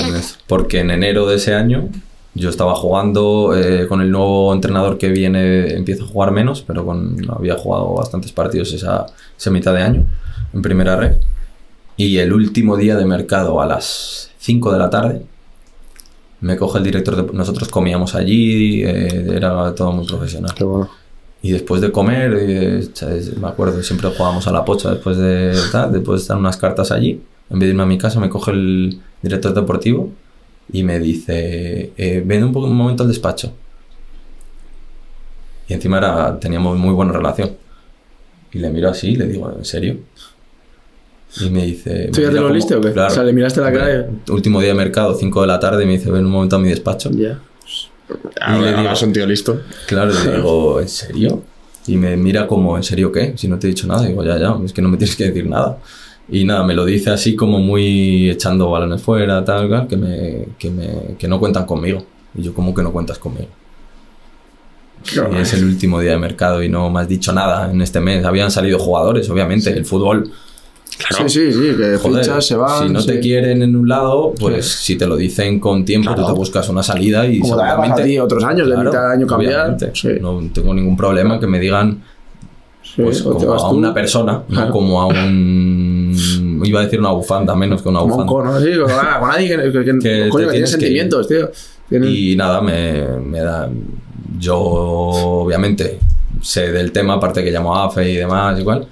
Porque 0.47 0.79
en 0.81 0.91
enero 0.91 1.27
de 1.27 1.35
ese 1.35 1.53
año 1.55 1.89
yo 2.35 2.49
estaba 2.49 2.75
jugando 2.75 3.53
eh, 3.55 3.87
con 3.87 4.01
el 4.01 4.09
nuevo 4.11 4.53
entrenador 4.53 4.97
que 4.97 5.09
viene, 5.09 5.73
empiezo 5.75 6.03
a 6.03 6.07
jugar 6.07 6.31
menos, 6.31 6.61
pero 6.65 6.85
con, 6.85 7.17
había 7.29 7.55
jugado 7.55 7.93
bastantes 7.95 8.31
partidos 8.31 8.71
esa, 8.73 9.05
esa 9.37 9.51
mitad 9.51 9.73
de 9.73 9.81
año 9.81 10.05
en 10.53 10.61
primera 10.61 10.95
red. 10.95 11.17
Y 11.97 12.17
el 12.17 12.33
último 12.33 12.77
día 12.77 12.95
de 12.95 13.05
mercado 13.05 13.61
a 13.61 13.65
las 13.65 14.31
5 14.39 14.71
de 14.71 14.79
la 14.79 14.89
tarde 14.89 15.21
me 16.41 16.57
coge 16.57 16.79
el 16.79 16.83
director 16.83 17.15
de... 17.15 17.33
Nosotros 17.33 17.69
comíamos 17.69 18.15
allí, 18.15 18.83
eh, 18.83 19.27
era 19.33 19.73
todo 19.75 19.91
muy 19.93 20.05
profesional. 20.05 20.53
Qué 20.53 20.63
bueno. 20.63 20.89
Y 21.41 21.51
después 21.51 21.81
de 21.81 21.91
comer, 21.91 22.37
eh, 22.39 22.87
me 23.39 23.47
acuerdo, 23.47 23.83
siempre 23.83 24.09
jugábamos 24.09 24.47
a 24.47 24.51
la 24.51 24.63
pocha 24.63 24.91
después 24.91 25.17
de 25.17 25.53
tal, 25.71 25.91
después 25.91 26.19
de 26.19 26.23
estar 26.23 26.37
unas 26.37 26.57
cartas 26.57 26.91
allí. 26.91 27.21
En 27.49 27.59
vez 27.59 27.67
de 27.67 27.71
irme 27.71 27.83
a 27.83 27.85
mi 27.85 27.97
casa, 27.97 28.19
me 28.19 28.29
coge 28.29 28.51
el 28.51 29.01
director 29.21 29.53
deportivo 29.53 30.09
y 30.71 30.83
me 30.83 30.99
dice, 30.99 31.91
eh, 31.97 32.23
ven 32.25 32.45
un, 32.45 32.53
poco, 32.53 32.67
un 32.67 32.75
momento 32.75 33.03
al 33.03 33.09
despacho. 33.09 33.53
Y 35.67 35.73
encima 35.73 35.97
era, 35.97 36.39
teníamos 36.39 36.77
muy 36.77 36.93
buena 36.93 37.11
relación. 37.11 37.51
Y 38.53 38.59
le 38.59 38.69
miro 38.69 38.89
así 38.89 39.09
y 39.09 39.15
le 39.17 39.27
digo, 39.27 39.51
¿en 39.51 39.65
serio? 39.65 39.97
Y 41.41 41.49
me 41.49 41.65
dice... 41.65 42.09
¿Tú 42.13 42.21
ya 42.21 42.29
te 42.29 42.35
lo 42.39 42.47
oliste 42.47 42.75
o 42.75 42.81
qué? 42.81 42.91
Claro. 42.91 43.11
O 43.11 43.15
sea, 43.15 43.23
le 43.23 43.33
miraste 43.33 43.59
la 43.61 43.71
cara 43.71 44.07
y- 44.27 44.31
Último 44.31 44.59
día 44.59 44.69
de 44.69 44.75
mercado, 44.75 45.15
5 45.15 45.41
de 45.41 45.47
la 45.47 45.59
tarde, 45.59 45.85
me 45.85 45.93
dice, 45.93 46.11
ven 46.11 46.25
un 46.25 46.31
momento 46.31 46.55
a 46.55 46.59
mi 46.59 46.69
despacho. 46.69 47.09
Ya. 47.11 47.39
Ah, 48.39 48.57
Y 48.57 48.61
le 48.61 48.73
digo- 48.75 48.89
un 49.03 49.13
tío 49.13 49.25
listo. 49.25 49.61
Claro, 49.87 50.11
le 50.13 50.35
digo, 50.37 50.79
¿en 50.81 50.89
serio? 50.89 51.41
Y 51.87 51.97
me 51.97 52.15
mira 52.17 52.45
como, 52.47 52.77
¿en 52.77 52.83
serio 52.83 53.11
qué? 53.11 53.33
Si 53.35 53.47
no 53.47 53.57
te 53.57 53.67
he 53.67 53.69
dicho 53.71 53.87
nada. 53.87 54.05
Digo, 54.05 54.23
ya, 54.23 54.37
ya, 54.37 54.55
es 54.63 54.71
que 54.73 54.81
no 54.81 54.89
me 54.89 54.97
tienes 54.97 55.15
que 55.15 55.25
decir 55.25 55.47
nada. 55.47 55.79
Y 56.29 56.45
nada, 56.45 56.63
me 56.63 56.73
lo 56.73 56.85
dice 56.85 57.09
así 57.09 57.35
como 57.35 57.59
muy 57.59 58.29
echando 58.29 58.69
balones 58.69 59.01
fuera, 59.01 59.43
tal, 59.43 59.69
tal, 59.69 59.87
que, 59.87 59.97
me, 59.97 60.45
que, 60.57 60.69
me, 60.69 61.15
que 61.17 61.27
no 61.27 61.39
cuentan 61.39 61.65
conmigo. 61.65 62.05
Y 62.35 62.43
yo, 62.43 62.53
¿cómo 62.53 62.73
que 62.73 62.81
no 62.83 62.91
cuentas 62.93 63.17
conmigo? 63.19 63.47
Y 65.31 65.37
es 65.37 65.53
el 65.53 65.65
último 65.65 65.99
día 65.99 66.11
de 66.11 66.17
mercado 66.17 66.63
y 66.63 66.69
no 66.69 66.89
me 66.89 67.01
has 67.01 67.09
dicho 67.09 67.33
nada 67.33 67.69
en 67.69 67.81
este 67.81 67.99
mes. 67.99 68.23
Habían 68.23 68.51
salido 68.51 68.79
jugadores, 68.79 69.29
obviamente. 69.29 69.69
El 69.71 69.83
fútbol, 69.85 70.31
Claro. 70.97 71.29
Sí, 71.29 71.51
sí, 71.51 71.53
sí, 71.53 71.75
que 71.77 71.97
joder, 71.97 72.23
fichas, 72.23 72.45
se 72.45 72.55
van. 72.55 72.87
si 72.87 72.93
no 72.93 73.03
te 73.03 73.19
quieren 73.19 73.61
en 73.61 73.75
un 73.75 73.87
lado, 73.87 74.33
pues 74.39 74.65
Sí. 74.65 74.93
si 74.93 74.95
te 74.97 75.05
lo 75.07 75.15
dicen 75.15 75.59
con 75.59 75.83
tiempo, 75.85 76.09
tú 76.11 76.15
Claro. 76.17 76.33
te 76.33 76.37
buscas 76.39 76.69
una 76.69 76.83
salida 76.83 77.25
y 77.25 77.39
Como 77.39 77.57
te 77.57 77.63
ha 77.63 77.77
pasado 77.77 78.01
a 78.01 78.03
ti 78.03 78.19
otros 78.19 78.43
años, 78.43 78.69
de 78.69 78.77
mitad 78.77 79.07
de 79.07 79.13
año 79.13 79.27
cambiar. 79.27 79.77
No 80.21 80.41
tengo 80.53 80.73
ningún 80.73 80.95
problema 80.97 81.39
que 81.39 81.47
me 81.47 81.59
digan 81.59 82.01
pues 82.95 83.17
te 83.19 83.23
como 83.23 83.45
vas 83.47 83.63
a 83.63 83.69
tú, 83.69 83.75
una 83.77 83.93
persona, 83.93 84.43
Claro. 84.47 84.67
no 84.67 84.71
como 84.71 85.01
a 85.01 85.07
un... 85.07 86.61
Iba 86.63 86.81
a 86.81 86.83
decir 86.83 86.99
una 86.99 87.11
bufanda, 87.11 87.55
menos 87.55 87.81
que 87.81 87.89
una 87.89 88.01
bufanda. 88.01 88.25
cono, 88.27 88.59
sí, 88.59 88.67
con, 88.77 88.89
con 89.19 89.29
nadie 89.29 89.47
que, 89.49 89.71
que, 89.71 89.71
que- 89.71 89.99
Que 89.99 90.23
te 90.25 90.29
coño, 90.29 90.45
que 90.47 90.51
tiene 90.51 90.67
sentimientos, 90.67 91.27
tío. 91.27 91.49
Y 91.91 92.35
nada, 92.35 92.61
me, 92.61 93.03
me 93.19 93.39
da... 93.39 93.69
Yo 94.39 94.57
obviamente 94.59 95.99
sé 96.41 96.71
del 96.71 96.91
tema, 96.91 97.13
aparte 97.13 97.43
que 97.43 97.51
llamo 97.51 97.75
a 97.75 97.85
AFE 97.85 98.11
y 98.11 98.15
demás, 98.15 98.59
igual. 98.59 98.85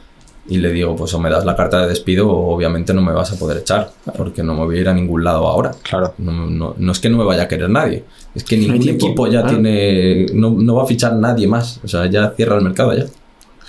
Y 0.52 0.58
le 0.58 0.70
digo, 0.74 0.98
pues 0.98 1.14
o 1.14 1.20
me 1.20 1.30
das 1.30 1.46
la 1.46 1.56
carta 1.56 1.80
de 1.82 1.88
despido 1.88 2.30
o 2.30 2.54
obviamente 2.54 2.94
no 2.94 3.02
me 3.02 3.14
vas 3.14 3.32
a 3.32 3.40
poder 3.40 3.60
echar, 3.60 3.90
porque 4.18 4.44
no 4.44 4.54
me 4.54 4.66
voy 4.66 4.78
a 4.78 4.82
ir 4.82 4.90
a 4.90 4.94
ningún 4.94 5.24
lado 5.24 5.48
ahora. 5.48 5.72
Claro. 5.82 6.14
No, 6.18 6.46
no- 6.50 6.76
no 6.78 6.92
es 6.92 7.00
que 7.00 7.10
no 7.10 7.18
me 7.18 7.24
vaya 7.24 7.44
a 7.44 7.48
querer 7.48 7.70
nadie, 7.70 8.04
es 8.36 8.44
que 8.44 8.58
ningún 8.58 8.90
equipo 8.90 9.28
ya 9.28 9.44
claro. 9.44 9.56
tiene... 9.62 10.26
No, 10.34 10.50
no 10.50 10.76
va 10.76 10.84
a 10.84 10.86
fichar 10.86 11.14
nadie 11.16 11.48
más, 11.48 11.80
o 11.86 11.88
sea, 11.88 12.06
ya 12.08 12.34
cierra 12.36 12.58
el 12.58 12.64
mercado 12.64 12.94
ya. 12.94 13.06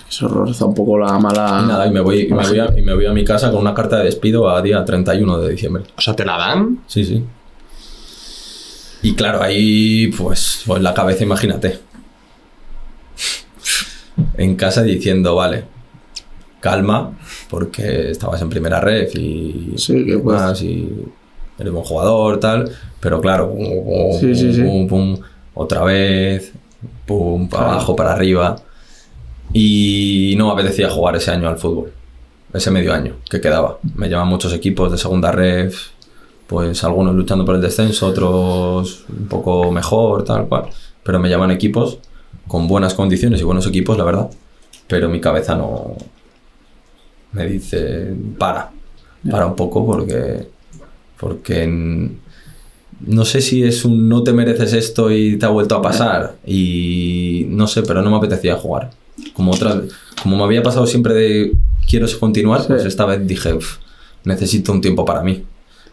Eso 0.09 0.27
roza 0.27 0.65
un 0.65 0.73
poco 0.75 0.97
la 0.99 1.17
mala. 1.19 1.61
Y 1.63 1.67
nada, 1.69 1.87
y 1.87 1.91
me, 1.91 2.01
voy, 2.01 2.19
y, 2.29 2.33
me 2.33 2.45
voy 2.45 2.59
a, 2.59 2.65
y 2.77 2.81
me 2.81 2.93
voy 2.93 3.05
a 3.05 3.13
mi 3.13 3.23
casa 3.23 3.49
con 3.49 3.61
una 3.61 3.73
carta 3.73 3.99
de 3.99 4.03
despido 4.03 4.49
a 4.49 4.61
día 4.61 4.83
31 4.83 5.37
de 5.39 5.51
diciembre. 5.51 5.83
O 5.97 6.01
sea, 6.01 6.13
¿te 6.15 6.25
la 6.25 6.37
dan? 6.37 6.79
Sí, 6.85 7.05
sí. 7.05 7.23
Y 9.03 9.15
claro, 9.15 9.41
ahí 9.41 10.07
pues, 10.17 10.63
pues 10.67 10.81
la 10.81 10.93
cabeza, 10.93 11.23
imagínate. 11.23 11.79
En 14.37 14.55
casa 14.55 14.83
diciendo, 14.83 15.35
vale, 15.35 15.63
calma, 16.63 17.11
porque 17.49 18.11
estabas 18.11 18.41
en 18.41 18.49
primera 18.49 18.79
red 18.79 19.09
y, 19.15 19.73
Sí, 19.75 20.05
que 20.05 20.17
pues- 20.17 20.39
más, 20.41 20.61
y 20.61 20.89
eres 21.59 21.73
buen 21.73 21.83
jugador, 21.83 22.39
tal. 22.39 22.71
Pero 23.01 23.19
claro, 23.19 23.51
pum, 23.51 23.83
pum, 23.83 24.19
Sí, 24.19 24.33
sí, 24.33 24.53
sí. 24.53 24.61
pum, 24.63 24.87
pum, 24.87 25.17
otra 25.53 25.83
vez, 25.83 26.53
pum, 27.05 27.49
para 27.49 27.63
Claro. 27.63 27.73
abajo, 27.75 27.95
para 27.97 28.13
arriba. 28.13 28.55
Y 29.51 30.35
no 30.37 30.47
me 30.47 30.53
apetecía 30.53 30.89
jugar 30.89 31.15
ese 31.17 31.31
año 31.31 31.47
al 31.49 31.57
fútbol. 31.57 31.91
Ese 32.53 32.71
medio 32.71 32.93
año 32.93 33.15
que 33.29 33.41
quedaba. 33.41 33.79
Me 33.95 34.07
llaman 34.09 34.27
muchos 34.29 34.53
equipos 34.53 34.91
de 34.91 34.97
segunda 34.97 35.31
red, 35.31 35.73
pues 36.47 36.83
algunos 36.83 37.13
luchando 37.15 37.43
por 37.45 37.55
el 37.55 37.61
descenso, 37.61 38.07
otros 38.07 39.05
un 39.09 39.27
poco 39.27 39.69
mejor, 39.71 40.23
tal 40.23 40.47
cual. 40.47 40.69
Pero 41.03 41.19
me 41.19 41.29
llaman 41.29 41.51
equipos 41.51 41.99
con 42.47 42.67
buenas 42.67 42.93
condiciones 42.93 43.41
y 43.41 43.43
buenos 43.43 43.67
equipos, 43.67 43.97
la 43.97 44.03
verdad. 44.05 44.29
Pero 44.87 45.09
mi 45.09 45.19
cabeza 45.19 45.55
no. 45.55 45.95
Me 47.33 47.45
dice, 47.47 48.13
para. 48.37 48.71
Para 49.29 49.45
un 49.47 49.55
poco 49.55 49.85
porque. 49.85 50.47
Porque. 51.19 52.09
no 53.05 53.25
sé 53.25 53.41
si 53.41 53.63
es 53.63 53.83
un 53.85 54.07
no 54.07 54.23
te 54.23 54.31
mereces 54.33 54.73
esto 54.73 55.11
y 55.11 55.37
te 55.37 55.45
ha 55.45 55.49
vuelto 55.49 55.75
a 55.75 55.81
pasar. 55.81 56.35
Y 56.45 57.45
no 57.49 57.67
sé, 57.67 57.83
pero 57.83 58.01
no 58.01 58.09
me 58.11 58.17
apetecía 58.17 58.55
jugar. 58.55 58.91
Como 59.33 59.51
otra, 59.51 59.81
como 60.21 60.37
me 60.37 60.43
había 60.43 60.63
pasado 60.63 60.85
siempre 60.87 61.13
de 61.13 61.51
quiero 61.89 62.07
continuar, 62.19 62.65
pues 62.67 62.81
Sí. 62.83 62.87
esta 62.87 63.05
vez 63.05 63.25
dije, 63.27 63.53
"Uf, 63.53 63.77
necesito 64.25 64.71
un 64.71 64.81
tiempo 64.81 65.03
para 65.05 65.21
mí. 65.21 65.43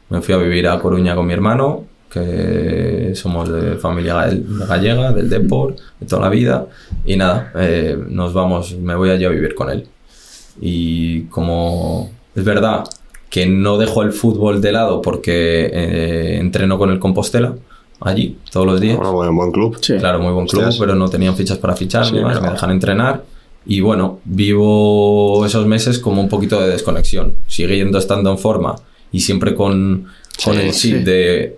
Me 0.09 0.21
fui 0.23 0.35
a 0.35 0.39
vivir 0.39 0.67
a 0.69 0.79
Coruña 0.81 1.15
con 1.15 1.27
mi 1.27 1.33
hermano, 1.33 1.85
que 2.11 3.13
somos 3.15 3.49
de 3.53 3.77
familia 3.77 4.15
ga- 4.17 4.67
gallega, 4.69 5.13
del 5.13 5.29
Depor, 5.31 5.77
de 6.01 6.07
toda 6.07 6.23
la 6.23 6.29
vida, 6.29 6.67
y 7.05 7.17
nada, 7.17 7.53
eh, 7.57 7.97
nos 8.09 8.33
vamos, 8.35 8.77
me 8.77 8.95
voy 8.97 9.11
allí 9.11 9.25
a 9.25 9.29
vivir 9.29 9.55
con 9.55 9.71
él. 9.71 9.87
Y 10.61 11.23
como 11.25 12.11
es 12.35 12.45
verdad 12.45 12.85
que 13.31 13.47
no 13.47 13.79
dejo 13.79 14.03
el 14.03 14.13
fútbol 14.13 14.61
de 14.61 14.73
lado 14.73 15.01
porque 15.03 15.71
eh, 15.73 16.39
entreno 16.41 16.79
con 16.79 16.91
el 16.91 16.99
Compostela 16.99 17.55
allí 18.01 18.39
todos 18.51 18.67
los 18.67 18.81
días. 18.81 18.97
Bueno, 18.97 19.13
buen, 19.13 19.37
buen 19.37 19.53
club. 19.53 19.79
Sí. 19.81 19.95
Claro, 19.99 20.19
muy 20.21 20.33
buen 20.33 20.47
club, 20.47 20.63
Hostias. 20.63 20.79
pero 20.79 20.95
no 20.95 21.09
tenían 21.09 21.37
fichas 21.37 21.59
para 21.59 21.77
fichar, 21.77 22.05
Sí, 22.07 22.13
ni 22.15 22.21
más, 22.23 22.35
pero- 22.35 22.47
me 22.47 22.53
dejan 22.53 22.71
entrenar. 22.73 23.25
Y 23.67 23.81
bueno, 23.81 24.21
vivo 24.25 25.45
esos 25.47 25.67
meses 25.67 25.99
como 25.99 26.21
un 26.23 26.29
poquito 26.29 26.61
de 26.61 26.69
desconexión. 26.69 27.35
Siguiendo 27.47 27.99
estando 27.99 28.31
en 28.31 28.39
forma 28.39 28.75
y 29.13 29.21
siempre 29.21 29.55
con, 29.55 30.07
con 30.45 30.55
Sí, 30.55 30.61
el 30.63 30.73
chip 30.73 30.97
sí. 30.99 31.05
de 31.05 31.57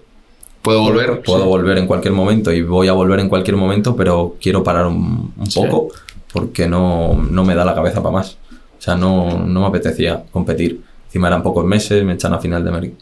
¿Puedo 0.62 0.82
volver? 0.82 1.22
puedo 1.22 1.42
Sí. 1.42 1.48
volver 1.48 1.78
en 1.78 1.86
cualquier 1.86 2.12
momento 2.14 2.52
y 2.52 2.62
voy 2.62 2.88
a 2.88 2.92
volver 2.92 3.20
en 3.20 3.28
cualquier 3.28 3.56
momento, 3.56 3.96
pero 3.96 4.36
quiero 4.40 4.62
parar 4.62 4.86
un, 4.86 5.32
un 5.36 5.50
Sí. 5.50 5.60
poco 5.60 5.88
porque 6.32 6.66
no, 6.68 7.14
no 7.30 7.44
me 7.44 7.54
da 7.54 7.64
la 7.64 7.74
cabeza 7.74 8.02
para 8.02 8.12
más. 8.14 8.36
O 8.82 8.84
sea, 8.84 8.96
no, 8.96 9.46
no 9.46 9.60
me 9.60 9.66
apetecía 9.68 10.24
competir. 10.32 10.82
Encima 11.06 11.28
eran 11.28 11.40
pocos 11.40 11.64
meses, 11.64 12.02
me 12.02 12.14
echan 12.14 12.34
a 12.34 12.40
final 12.40 12.64
de. 12.64 12.96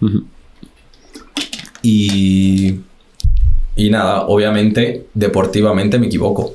Ujú. 0.00 0.24
Y, 1.82 2.76
y 3.74 3.90
nada, 3.90 4.26
obviamente, 4.28 5.08
deportivamente 5.12 5.98
me 5.98 6.06
equivoco. 6.06 6.54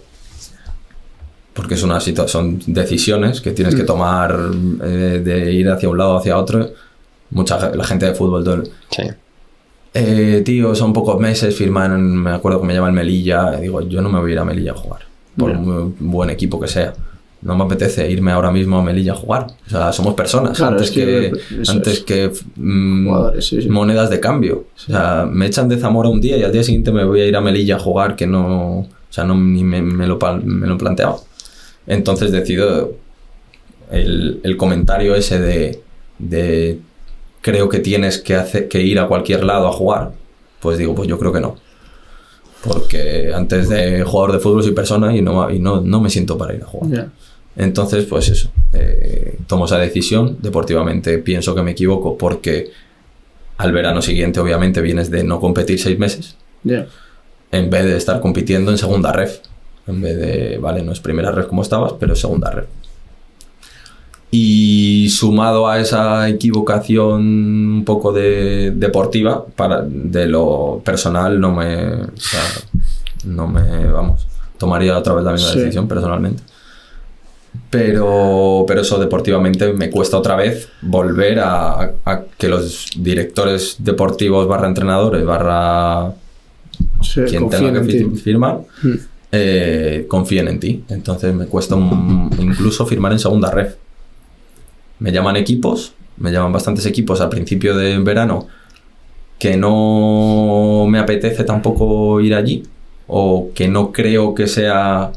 Porque 1.52 1.74
es 1.74 1.84
una 1.84 2.00
son 2.30 2.62
decisiones 2.66 3.42
que 3.42 3.52
tienes 3.52 3.76
que 3.76 3.84
tomar 3.84 4.40
eh, 4.82 5.22
de 5.22 5.52
ir 5.52 5.70
hacia 5.70 5.90
un 5.90 5.98
lado 5.98 6.14
o 6.14 6.18
hacia 6.20 6.38
otro. 6.38 6.70
Mucha 7.32 7.76
la 7.76 7.84
gente 7.84 8.06
de 8.06 8.16
fútbol, 8.16 8.46
todo 8.46 8.56
el- 8.56 8.72
Sí. 8.90 9.04
eh, 9.96 10.44
tío, 10.46 10.74
son 10.76 10.94
pocos 10.94 11.20
meses, 11.20 11.54
firman, 11.58 12.00
me 12.16 12.32
acuerdo 12.32 12.62
que 12.62 12.68
me 12.68 12.74
llaman 12.74 12.94
Melilla, 12.94 13.52
digo, 13.58 13.82
yo 13.82 14.02
no 14.02 14.08
me 14.10 14.22
voy 14.22 14.32
a 14.32 14.34
ir 14.34 14.40
a 14.40 14.46
Melilla 14.46 14.72
a 14.72 14.76
jugar, 14.78 15.02
por 15.36 15.54
muy 15.56 15.94
buen 16.00 16.30
equipo 16.30 16.58
que 16.58 16.70
sea. 16.70 16.94
No 17.42 17.56
me 17.56 17.64
apetece 17.66 18.10
irme 18.10 18.32
ahora 18.32 18.52
mismo 18.52 18.78
a 18.78 18.84
Melilla 18.84 19.14
a 19.14 19.16
jugar. 19.16 19.48
O 19.68 19.70
sea, 19.70 19.94
somos 19.94 20.16
personas, 20.16 20.58
Claro, 20.58 20.74
antes 20.74 20.90
es 20.90 20.96
que, 20.96 21.06
que 21.06 21.62
eso 21.62 21.72
antes 21.72 21.94
es. 21.94 22.00
que 22.04 22.32
mm, 22.56 23.06
Jugadores, 23.08 23.46
sí, 23.48 23.62
sí. 23.62 23.70
monedas 23.70 24.10
de 24.10 24.20
cambio. 24.20 24.66
O 24.76 24.80
sea, 24.80 25.28
me 25.30 25.46
echan 25.46 25.70
de 25.70 25.78
Zamora 25.78 26.10
un 26.10 26.22
día 26.22 26.38
y 26.38 26.44
al 26.44 26.52
día 26.52 26.64
siguiente 26.64 26.92
me 26.92 27.04
voy 27.04 27.22
a 27.22 27.26
ir 27.28 27.36
a 27.36 27.42
Melilla 27.42 27.76
a 27.76 27.80
jugar, 27.80 28.16
que 28.16 28.26
no, 28.26 28.80
o 28.80 28.88
sea, 29.10 29.26
no 29.26 29.36
ni 29.36 29.64
me, 29.64 29.82
me 29.82 30.08
lo, 30.08 30.18
me 30.44 30.66
lo 30.68 30.78
planteaba. 30.78 31.18
Entonces 31.88 32.32
decido 32.32 32.94
el, 33.92 34.40
el 34.44 34.58
comentario 34.58 35.14
ese 35.14 35.40
de, 35.40 35.82
de 36.18 36.80
creo 37.42 37.70
que 37.70 37.80
tienes 37.80 38.18
que, 38.18 38.36
hacer, 38.36 38.68
que 38.68 38.82
ir 38.82 38.98
a 39.00 39.08
cualquier 39.08 39.44
lado 39.44 39.68
a 39.68 39.72
jugar, 39.72 40.14
pues 40.60 40.80
digo, 40.80 40.96
pues 40.96 41.08
yo 41.08 41.20
creo 41.20 41.32
que 41.32 41.42
no. 41.42 41.58
Porque 42.68 43.32
antes 43.34 43.70
de 43.70 44.04
jugador 44.04 44.34
de 44.34 44.40
fútbol 44.40 44.64
soy 44.64 44.72
persona 44.74 45.16
y 45.16 45.22
no, 45.22 45.50
y 45.52 45.60
no, 45.60 45.82
no 45.82 46.02
me 46.02 46.10
siento 46.10 46.38
para 46.38 46.54
ir 46.54 46.64
a 46.64 46.66
jugar. 46.66 46.92
Ya. 46.92 47.10
Entonces, 47.58 48.06
pues 48.06 48.28
eso, 48.30 48.50
eh, 48.74 49.38
tomo 49.48 49.66
esa 49.66 49.78
decisión. 49.78 50.38
Deportivamente 50.42 51.18
pienso 51.20 51.56
que 51.56 51.62
me 51.62 51.72
equivoco 51.72 52.18
porque 52.18 52.72
al 53.58 53.72
verano 53.72 54.02
siguiente 54.02 54.40
obviamente 54.40 54.82
vienes 54.82 55.10
de 55.10 55.24
no 55.24 55.40
competir 55.40 55.80
seis 55.80 55.98
meses 55.98 56.36
Ya. 56.64 56.88
en 57.52 57.70
vez 57.70 57.86
de 57.86 57.96
estar 57.96 58.20
compitiendo 58.20 58.72
en 58.72 58.78
segunda 58.78 59.12
ref. 59.14 59.40
En 59.88 60.02
vez 60.02 60.18
de, 60.18 60.58
vale, 60.58 60.82
no 60.82 60.92
es 60.92 61.00
primera 61.00 61.32
ref 61.32 61.46
como 61.46 61.62
estabas, 61.62 61.94
pero 62.00 62.14
es 62.14 62.20
segunda 62.20 62.50
ref. 62.52 62.66
Y 64.38 65.08
sumado 65.12 65.66
a 65.70 65.80
esa 65.80 66.28
equivocación 66.28 67.22
un 67.22 67.84
poco 67.86 68.12
de 68.12 68.72
deportiva, 68.76 69.46
para, 69.56 69.82
de 69.88 70.28
lo 70.28 70.82
personal 70.84 71.40
no 71.40 71.54
me, 71.54 71.86
o 71.86 72.08
sea, 72.18 72.42
no 73.24 73.48
me, 73.48 73.86
vamos, 73.90 74.28
tomaría 74.58 74.98
otra 74.98 75.14
vez 75.14 75.24
la 75.24 75.32
misma 75.32 75.52
Sí. 75.52 75.60
decisión 75.60 75.88
personalmente. 75.88 76.44
Pero, 77.70 78.66
pero 78.68 78.82
eso 78.82 79.00
deportivamente 79.00 79.72
me 79.74 79.90
cuesta 79.90 80.18
otra 80.18 80.36
vez 80.36 80.68
volver 80.82 81.40
a, 81.40 81.92
a 82.06 82.22
que 82.38 82.50
los 82.50 82.88
directores 82.98 83.78
deportivos 83.80 84.48
barra 84.50 84.68
entrenadores 84.68 85.24
barra 85.26 86.12
Sí, 87.02 87.22
quien 87.30 87.50
tenga 87.50 87.82
que 87.82 87.88
fi- 87.88 88.18
firmar 88.18 88.60
Mm. 88.84 88.94
eh, 89.32 90.06
confíen 90.10 90.50
en 90.50 90.60
ti. 90.60 90.84
Entonces 90.90 91.34
me 91.34 91.46
cuesta 91.46 91.76
un- 91.76 92.30
incluso 92.40 92.86
firmar 92.86 93.14
en 93.14 93.20
segunda 93.20 93.50
ref. 93.50 93.76
Me 95.00 95.12
llaman 95.12 95.36
equipos, 95.36 95.94
me 96.18 96.32
llaman 96.32 96.52
bastantes 96.54 96.86
equipos 96.86 97.20
al 97.22 97.30
principio 97.30 97.76
de 97.76 97.98
verano 98.00 98.48
que 99.40 99.58
no 99.58 100.86
me 100.88 100.98
apetece 101.00 101.44
tampoco 101.44 102.22
ir 102.22 102.34
allí 102.34 102.64
o 103.08 103.50
que 103.54 103.68
no 103.68 103.92
creo 103.92 104.34
que 104.34 104.48
sea 104.48 105.12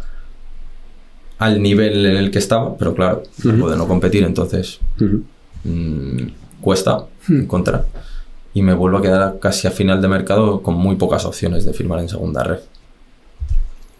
al 1.39 1.62
nivel 1.62 2.05
en 2.05 2.16
el 2.16 2.31
que 2.33 2.39
estaba, 2.41 2.76
pero 2.76 2.95
claro, 2.95 3.22
Ujú. 3.45 3.59
puedo 3.61 3.76
no 3.76 3.87
competir, 3.87 4.24
entonces 4.24 4.81
Ujú. 5.01 5.22
mm, 5.64 6.22
cuesta 6.61 7.07
Hmm. 7.29 7.43
encontrar. 7.43 7.87
Y 8.55 8.62
me 8.62 8.74
vuelvo 8.74 8.99
a 8.99 9.03
quedar 9.03 9.39
casi 9.39 9.68
a 9.68 9.70
final 9.70 10.03
de 10.03 10.09
mercado 10.09 10.62
con 10.62 10.74
muy 10.74 10.97
pocas 10.97 11.24
opciones 11.24 11.64
de 11.64 11.72
firmar 11.72 12.01
en 12.01 12.09
segunda 12.09 12.43
red. 12.43 12.59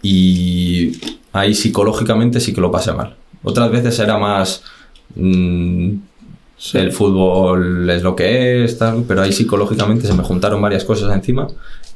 Y 0.03 0.99
ahí 1.33 1.55
psicológicamente 1.55 2.41
sí 2.41 2.53
que 2.53 2.61
lo 2.61 2.70
pasé 2.70 2.93
mal. 2.93 3.16
Otras 3.43 3.70
veces 3.70 3.99
era 3.99 4.18
más. 4.18 4.62
Mm, 5.17 5.93
Sí. 6.61 6.77
El 6.77 6.91
fútbol 6.91 7.89
es 7.89 8.03
lo 8.03 8.17
que 8.17 8.65
es, 8.65 8.77
tal, 8.79 9.05
pero 9.07 9.23
ahí 9.23 9.33
psicológicamente 9.33 10.09
se 10.09 10.13
me 10.13 10.25
juntaron 10.25 10.61
varias 10.61 10.83
cosas 10.83 11.15
encima 11.15 11.47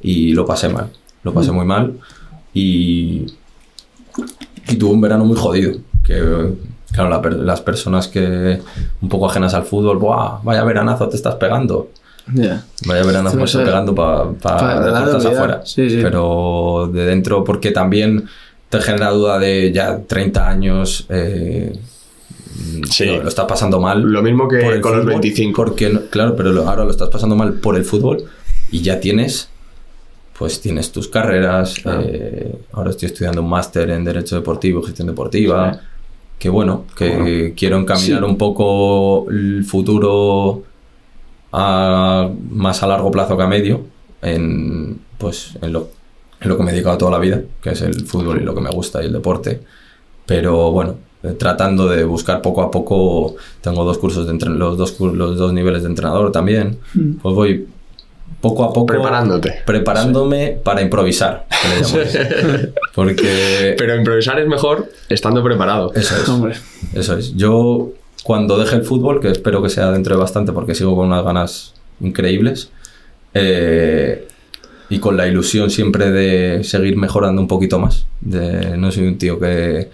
y 0.01 0.35
lo 0.35 0.47
pasé 0.47 0.69
mal. 0.69 0.87
Lo 1.25 1.35
pasé 1.35 1.51
muy 1.51 1.65
mal 1.67 1.95
y, 2.55 3.27
y 4.69 4.77
tuve 4.79 4.93
un 4.93 5.01
verano 5.01 5.25
muy 5.25 5.37
jodido. 5.37 5.79
Que, 6.05 6.53
claro, 6.93 7.11
la 7.11 7.31
las 7.45 7.61
personas 7.61 8.07
que 8.07 8.61
un 9.01 9.09
poco 9.09 9.27
ajenas 9.29 9.53
al 9.55 9.65
fútbol, 9.65 9.99
¡buah! 9.99 10.39
Vaya 10.45 10.63
veranazo 10.63 11.09
te 11.09 11.17
estás 11.17 11.35
pegando. 11.35 11.91
Ya. 12.33 12.65
Vaya 12.87 13.03
veranazo 13.05 13.37
me 13.37 13.49
sé. 13.49 13.65
pegando 13.65 13.93
para 13.97 14.31
Pa- 14.31 14.79
afuera. 15.17 15.63
Sí, 15.65 15.91
sí. 15.91 15.99
Pero 16.01 16.89
de 16.93 17.05
dentro, 17.05 17.43
porque 17.43 17.73
también 17.73 18.29
te 18.69 18.81
genera 18.81 19.11
duda 19.11 19.41
de 19.41 19.73
ya 19.73 19.99
30 20.07 20.49
años. 20.49 21.05
eh, 21.09 21.77
Sí. 22.91 23.07
lo, 23.07 23.23
lo 23.23 23.29
estás 23.29 23.47
pasando 23.47 23.81
mal. 23.81 24.03
Lo 24.03 24.23
mismo 24.23 24.47
que 24.49 24.59
por 24.59 24.75
el 24.75 24.81
con 24.81 24.93
los 24.93 25.01
fútbol, 25.05 25.21
25. 25.21 25.57
Porque, 25.65 25.91
claro, 26.11 26.37
pero 26.37 26.53
lo- 26.53 26.69
ahora 26.69 26.85
lo 26.85 26.91
estás 26.91 27.09
pasando 27.09 27.35
mal 27.37 27.55
por 27.55 27.77
el 27.77 27.85
fútbol 27.85 28.25
y 28.71 28.81
ya 28.83 29.01
tienes, 29.01 29.49
pues 30.39 30.61
tienes 30.61 30.93
tus 30.93 31.09
carreras. 31.09 31.75
Claro. 31.83 32.03
eh, 32.05 32.55
ahora 32.73 32.91
estoy 32.91 33.07
estudiando 33.07 33.43
un 33.43 33.49
máster 33.49 33.91
en 33.91 34.05
Derecho 34.05 34.37
Deportivo 34.37 34.81
y 34.81 34.87
Gestión 34.87 35.09
Deportiva. 35.09 35.75
Sí. 35.75 35.81
Que 36.39 36.49
bueno, 36.49 36.87
que 36.97 37.09
Bueno. 37.17 37.55
quiero 37.57 37.77
encaminar 37.79 38.19
Sí. 38.19 38.25
un 38.25 38.37
poco 38.37 39.31
el 39.31 39.65
futuro 39.65 40.65
a, 41.53 42.31
más 42.51 42.83
a 42.83 42.87
largo 42.87 43.11
plazo 43.11 43.37
que 43.37 43.43
a 43.43 43.47
medio 43.47 43.83
en, 44.23 44.99
pues, 45.19 45.57
en, 45.63 45.73
lo, 45.73 45.89
en 46.41 46.49
lo 46.49 46.57
que 46.57 46.63
me 46.65 46.71
he 46.71 46.75
dedicado 46.75 46.99
toda 46.99 47.11
la 47.13 47.19
vida, 47.19 47.41
que 47.63 47.71
es 47.71 47.83
el 47.83 48.07
fútbol 48.07 48.41
y 48.41 48.45
lo 48.45 48.55
que 48.55 48.61
me 48.61 48.71
gusta 48.71 49.03
y 49.03 49.07
el 49.07 49.13
deporte. 49.13 49.61
Pero 50.27 50.71
bueno, 50.73 50.97
tratando 51.39 51.89
de 51.89 52.05
buscar 52.05 52.43
poco 52.43 52.63
a 52.63 52.71
poco, 52.71 53.37
tengo 53.61 53.85
dos 53.85 53.99
cursos 53.99 54.27
de 54.27 54.33
entren- 54.33 54.57
los, 54.57 54.77
dos, 54.77 54.99
los 55.01 55.37
dos 55.39 55.53
niveles 55.53 55.83
de 55.83 55.89
entrenador 55.89 56.33
también, 56.33 56.79
Mm. 56.95 57.13
pues 57.23 57.35
voy 57.35 57.67
poco 58.41 58.65
a 58.65 58.73
poco 58.73 58.87
Preparándote. 58.87 59.55
preparándome 59.65 60.59
para 60.65 60.83
improvisar, 60.83 61.47
que 61.49 61.69
le 61.69 61.81
llamo. 61.81 62.71
porque 62.95 63.75
Pero 63.79 63.95
improvisar 63.97 64.41
es 64.41 64.49
mejor 64.49 64.89
estando 65.09 65.43
preparado. 65.45 65.93
eso 65.95 66.17
es. 66.17 66.29
Hombre. 66.29 66.55
Eso 66.93 67.17
es. 67.17 67.37
Yo, 67.37 67.91
cuando 68.25 68.59
deje 68.59 68.75
el 68.77 68.83
fútbol, 68.83 69.21
que 69.21 69.29
espero 69.29 69.63
que 69.63 69.69
sea 69.69 69.93
dentro 69.93 70.17
de 70.17 70.21
bastante 70.21 70.53
porque 70.53 70.75
sigo 70.75 70.97
con 70.97 71.07
unas 71.07 71.25
ganas 71.25 71.75
increíbles, 72.01 72.71
eh, 73.35 74.27
y 74.89 74.99
con 74.99 75.17
la 75.17 75.27
ilusión 75.27 75.71
siempre 75.71 76.11
de 76.11 76.65
seguir 76.65 76.97
mejorando 76.97 77.41
un 77.41 77.49
poquito 77.49 77.79
más. 77.79 78.07
De, 78.21 78.77
no 78.77 78.91
soy 78.93 79.07
un 79.07 79.19
tío 79.19 79.39
que, 79.39 79.89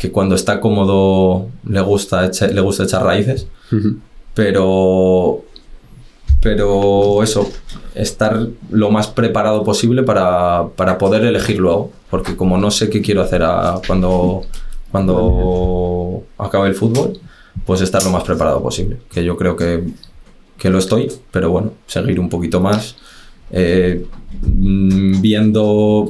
que 0.00 0.10
cuando 0.10 0.34
está 0.34 0.60
cómodo 0.60 1.48
le 1.68 1.80
gusta, 1.82 2.24
echa- 2.26 2.48
le 2.48 2.60
gusta 2.62 2.84
echar 2.84 3.02
raíces, 3.04 3.46
pero, 4.34 5.42
pero 6.42 7.22
eso, 7.22 7.50
estar 7.94 8.46
lo 8.70 8.90
más 8.90 9.08
preparado 9.08 9.62
posible 9.62 10.02
para, 10.02 10.68
para 10.76 10.96
poder 10.96 11.24
elegir 11.24 11.58
luego, 11.58 11.90
porque 12.10 12.34
como 12.36 12.56
no 12.56 12.70
sé 12.70 12.88
qué 12.88 13.02
quiero 13.02 13.20
hacer 13.22 13.42
a- 13.42 13.80
cuando, 13.86 14.42
cuando 14.90 16.22
acabe 16.38 16.68
el 16.68 16.74
fútbol, 16.74 17.18
pues 17.66 17.80
estar 17.82 18.02
lo 18.02 18.10
más 18.10 18.24
preparado 18.24 18.62
posible, 18.62 18.96
que 19.12 19.22
yo 19.22 19.36
creo 19.36 19.54
que, 19.56 19.84
que 20.56 20.70
lo 20.70 20.78
estoy, 20.78 21.12
pero 21.30 21.50
bueno, 21.50 21.72
seguir 21.86 22.18
un 22.18 22.28
poquito 22.30 22.60
más, 22.60 22.96
eh, 23.50 24.06
mm, 24.42 25.20
viendo 25.20 26.08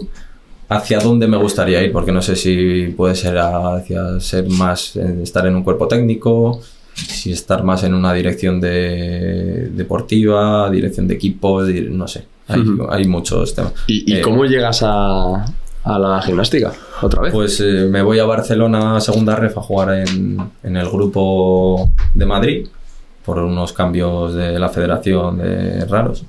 hacia 0.70 1.00
dónde 1.00 1.26
me 1.26 1.36
gustaría 1.36 1.82
ir, 1.82 1.92
porque 1.92 2.12
no 2.12 2.22
sé 2.22 2.36
si 2.36 2.94
puede 2.96 3.16
ser 3.16 3.36
hacia 3.38 4.20
ser 4.20 4.48
más, 4.48 4.96
eh, 4.96 5.18
estar 5.22 5.44
en 5.46 5.56
un 5.56 5.64
cuerpo 5.64 5.88
técnico, 5.88 6.60
si 6.94 7.32
estar 7.32 7.64
más 7.64 7.82
en 7.82 7.92
una 7.92 8.12
dirección 8.14 8.60
de, 8.60 9.68
deportiva, 9.72 10.70
dirección 10.70 11.08
de 11.08 11.14
equipo, 11.14 11.62
no 11.62 12.06
sé. 12.06 12.24
Hay, 12.88 13.04
muchos 13.04 13.54
temas. 13.54 13.72
¿Y, 13.86 14.12
y 14.12 14.16
Eh, 14.16 14.20
cómo 14.22 14.44
llegas 14.44 14.82
a, 14.82 15.44
a 15.84 15.98
la 15.98 16.20
gimnástica 16.22 16.72
otra 17.00 17.22
vez? 17.22 17.32
Pues 17.32 17.60
eh, 17.60 17.86
me 17.88 18.02
voy 18.02 18.18
a 18.18 18.24
Barcelona 18.24 18.96
a 18.96 19.00
segunda 19.00 19.36
ref 19.36 19.56
a 19.58 19.62
jugar 19.62 20.08
en, 20.08 20.50
en 20.62 20.76
el 20.76 20.88
grupo 20.88 21.90
de 22.14 22.26
Madrid 22.26 22.66
por 23.24 23.38
unos 23.38 23.72
cambios 23.72 24.34
de 24.34 24.58
la 24.58 24.68
federación 24.68 25.38
de 25.38 25.84
raros 25.84 26.24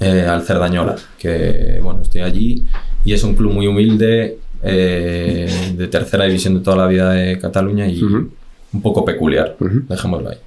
eh, 0.00 0.26
al 0.28 0.42
Cerdañola, 0.42 0.96
que 1.18 1.78
bueno, 1.82 2.02
estoy 2.02 2.20
allí 2.22 2.64
y 3.04 3.12
es 3.12 3.22
un 3.22 3.34
club 3.34 3.52
muy 3.52 3.66
humilde 3.66 4.38
eh, 4.62 5.72
de 5.76 5.88
tercera 5.88 6.24
división 6.24 6.54
de 6.54 6.60
toda 6.60 6.76
la 6.76 6.86
vida 6.86 7.12
de 7.12 7.38
Cataluña 7.38 7.86
y 7.86 8.02
un 8.02 8.82
poco 8.82 9.04
peculiar, 9.04 9.56
Ujú. 9.60 9.82
dejémoslo 9.88 10.30
ahí. 10.30 10.38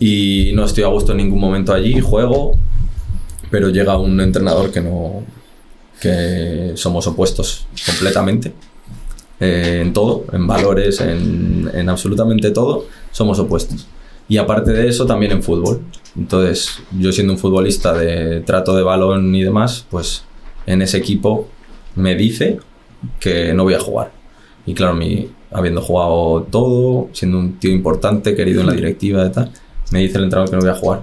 Y 0.00 0.52
no 0.54 0.64
estoy 0.64 0.84
a 0.84 0.88
gusto 0.88 1.12
en 1.12 1.18
ningún 1.18 1.40
momento 1.40 1.72
allí, 1.72 2.00
juego, 2.00 2.56
pero 3.50 3.68
llega 3.70 3.96
un 3.98 4.20
entrenador 4.20 4.70
que 4.70 4.80
no, 4.80 5.22
que 6.00 6.72
somos 6.74 7.06
opuestos 7.06 7.66
completamente. 7.86 8.52
eh, 9.40 9.80
en 9.82 9.92
todo, 9.92 10.24
en 10.32 10.46
valores, 10.48 11.00
en, 11.00 11.70
en 11.72 11.88
absolutamente 11.88 12.50
todo, 12.50 12.86
somos 13.12 13.38
opuestos. 13.38 13.86
Y 14.28 14.36
aparte 14.36 14.72
de 14.72 14.88
eso, 14.88 15.06
también 15.06 15.30
en 15.32 15.42
fútbol. 15.44 15.80
Entonces, 16.18 16.80
yo 16.98 17.12
siendo 17.12 17.32
un 17.32 17.38
futbolista 17.38 17.92
de 17.92 18.40
trato 18.40 18.74
de 18.76 18.82
balón 18.82 19.32
y 19.34 19.42
demás, 19.44 19.86
pues 19.88 20.24
en 20.66 20.82
ese 20.82 20.98
equipo 20.98 21.48
me 21.94 22.14
dice 22.16 22.58
que 23.20 23.54
no 23.54 23.62
voy 23.62 23.74
a 23.74 23.80
jugar. 23.80 24.10
Y 24.66 24.74
claro, 24.74 24.94
mi, 24.94 25.28
habiendo 25.52 25.80
jugado 25.80 26.42
todo, 26.50 27.08
siendo 27.12 27.38
un 27.38 27.58
tío 27.60 27.70
importante, 27.70 28.34
querido 28.34 28.60
en 28.62 28.66
la 28.66 28.72
directiva 28.72 29.24
y 29.26 29.30
tal, 29.30 29.52
me 29.92 30.00
dice 30.00 30.18
el 30.18 30.24
entrenador 30.24 30.50
que 30.50 30.56
no 30.56 30.62
voy 30.62 30.70
a 30.70 30.74
jugar. 30.74 31.02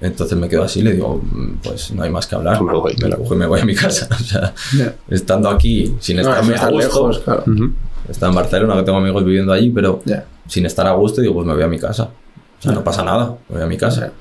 Entonces 0.00 0.36
me 0.38 0.48
quedo 0.48 0.62
así 0.64 0.80
le 0.80 0.94
digo, 0.94 1.20
"Mm, 1.22 1.56
pues 1.62 1.92
no 1.92 2.02
hay 2.02 2.08
más 2.10 2.26
que 2.26 2.34
hablar. 2.34 2.62
Me 2.62 2.72
voy. 2.72 2.96
me 3.02 3.08
la 3.08 3.16
cojo 3.18 3.34
y 3.34 3.36
me 3.36 3.46
voy 3.46 3.60
a 3.60 3.64
mi 3.66 3.74
casa. 3.74 4.08
O 4.18 4.24
sea, 4.24 4.54
Ya. 4.76 4.94
estando 5.10 5.50
aquí, 5.50 5.94
sin 6.00 6.16
No, 6.16 6.22
estar 6.22 6.38
a 6.38 6.40
gusto, 6.70 6.78
lejos, 6.78 7.18
claro. 7.18 7.44
Ujú. 7.46 7.72
está 8.08 8.28
en 8.28 8.34
Barcelona, 8.34 8.76
que 8.76 8.82
tengo 8.82 8.96
amigos 8.98 9.22
viviendo 9.26 9.52
allí, 9.52 9.68
pero 9.70 10.00
Ya. 10.06 10.24
sin 10.48 10.64
estar 10.64 10.86
a 10.86 10.92
gusto, 10.92 11.20
digo, 11.20 11.34
pues 11.34 11.46
me 11.46 11.52
voy 11.52 11.62
a 11.62 11.68
mi 11.68 11.78
casa. 11.78 12.08
O 12.60 12.62
sea, 12.62 12.72
no 12.72 12.84
pasa 12.84 13.02
nada, 13.02 13.38
me 13.48 13.56
voy 13.56 13.64
a 13.64 13.66
mi 13.66 13.78
casa. 13.78 14.12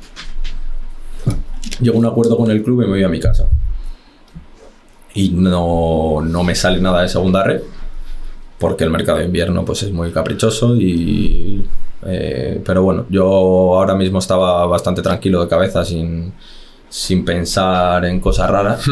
Llego 1.82 1.98
a 1.98 2.00
un 2.00 2.06
acuerdo 2.06 2.38
con 2.38 2.50
el 2.50 2.64
club 2.64 2.84
y 2.84 2.86
me 2.86 2.92
voy 2.92 3.04
a 3.04 3.10
mi 3.10 3.20
casa. 3.20 3.50
Y 5.14 5.32
no, 5.32 6.22
no 6.24 6.44
me 6.44 6.56
sale 6.56 6.80
nada 6.80 7.02
de 7.02 7.10
segunda 7.10 7.44
red, 7.44 7.62
porque 8.58 8.86
el 8.86 8.92
mercado 8.92 9.18
de 9.18 9.26
invierno 9.26 9.66
pues 9.66 9.84
es 9.84 9.92
muy 9.92 10.12
caprichoso 10.12 10.76
y... 10.78 11.66
eh, 12.06 12.62
pero 12.66 12.84
bueno, 12.84 13.06
yo 13.10 13.26
ahora 13.26 13.96
mismo 13.96 14.20
estaba 14.20 14.66
bastante 14.68 15.02
tranquilo 15.02 15.42
de 15.42 15.50
cabeza 15.50 15.84
sin, 15.84 16.32
sin 16.88 17.26
pensar 17.26 18.06
en 18.06 18.22
cosas 18.22 18.50
raras. 18.50 18.86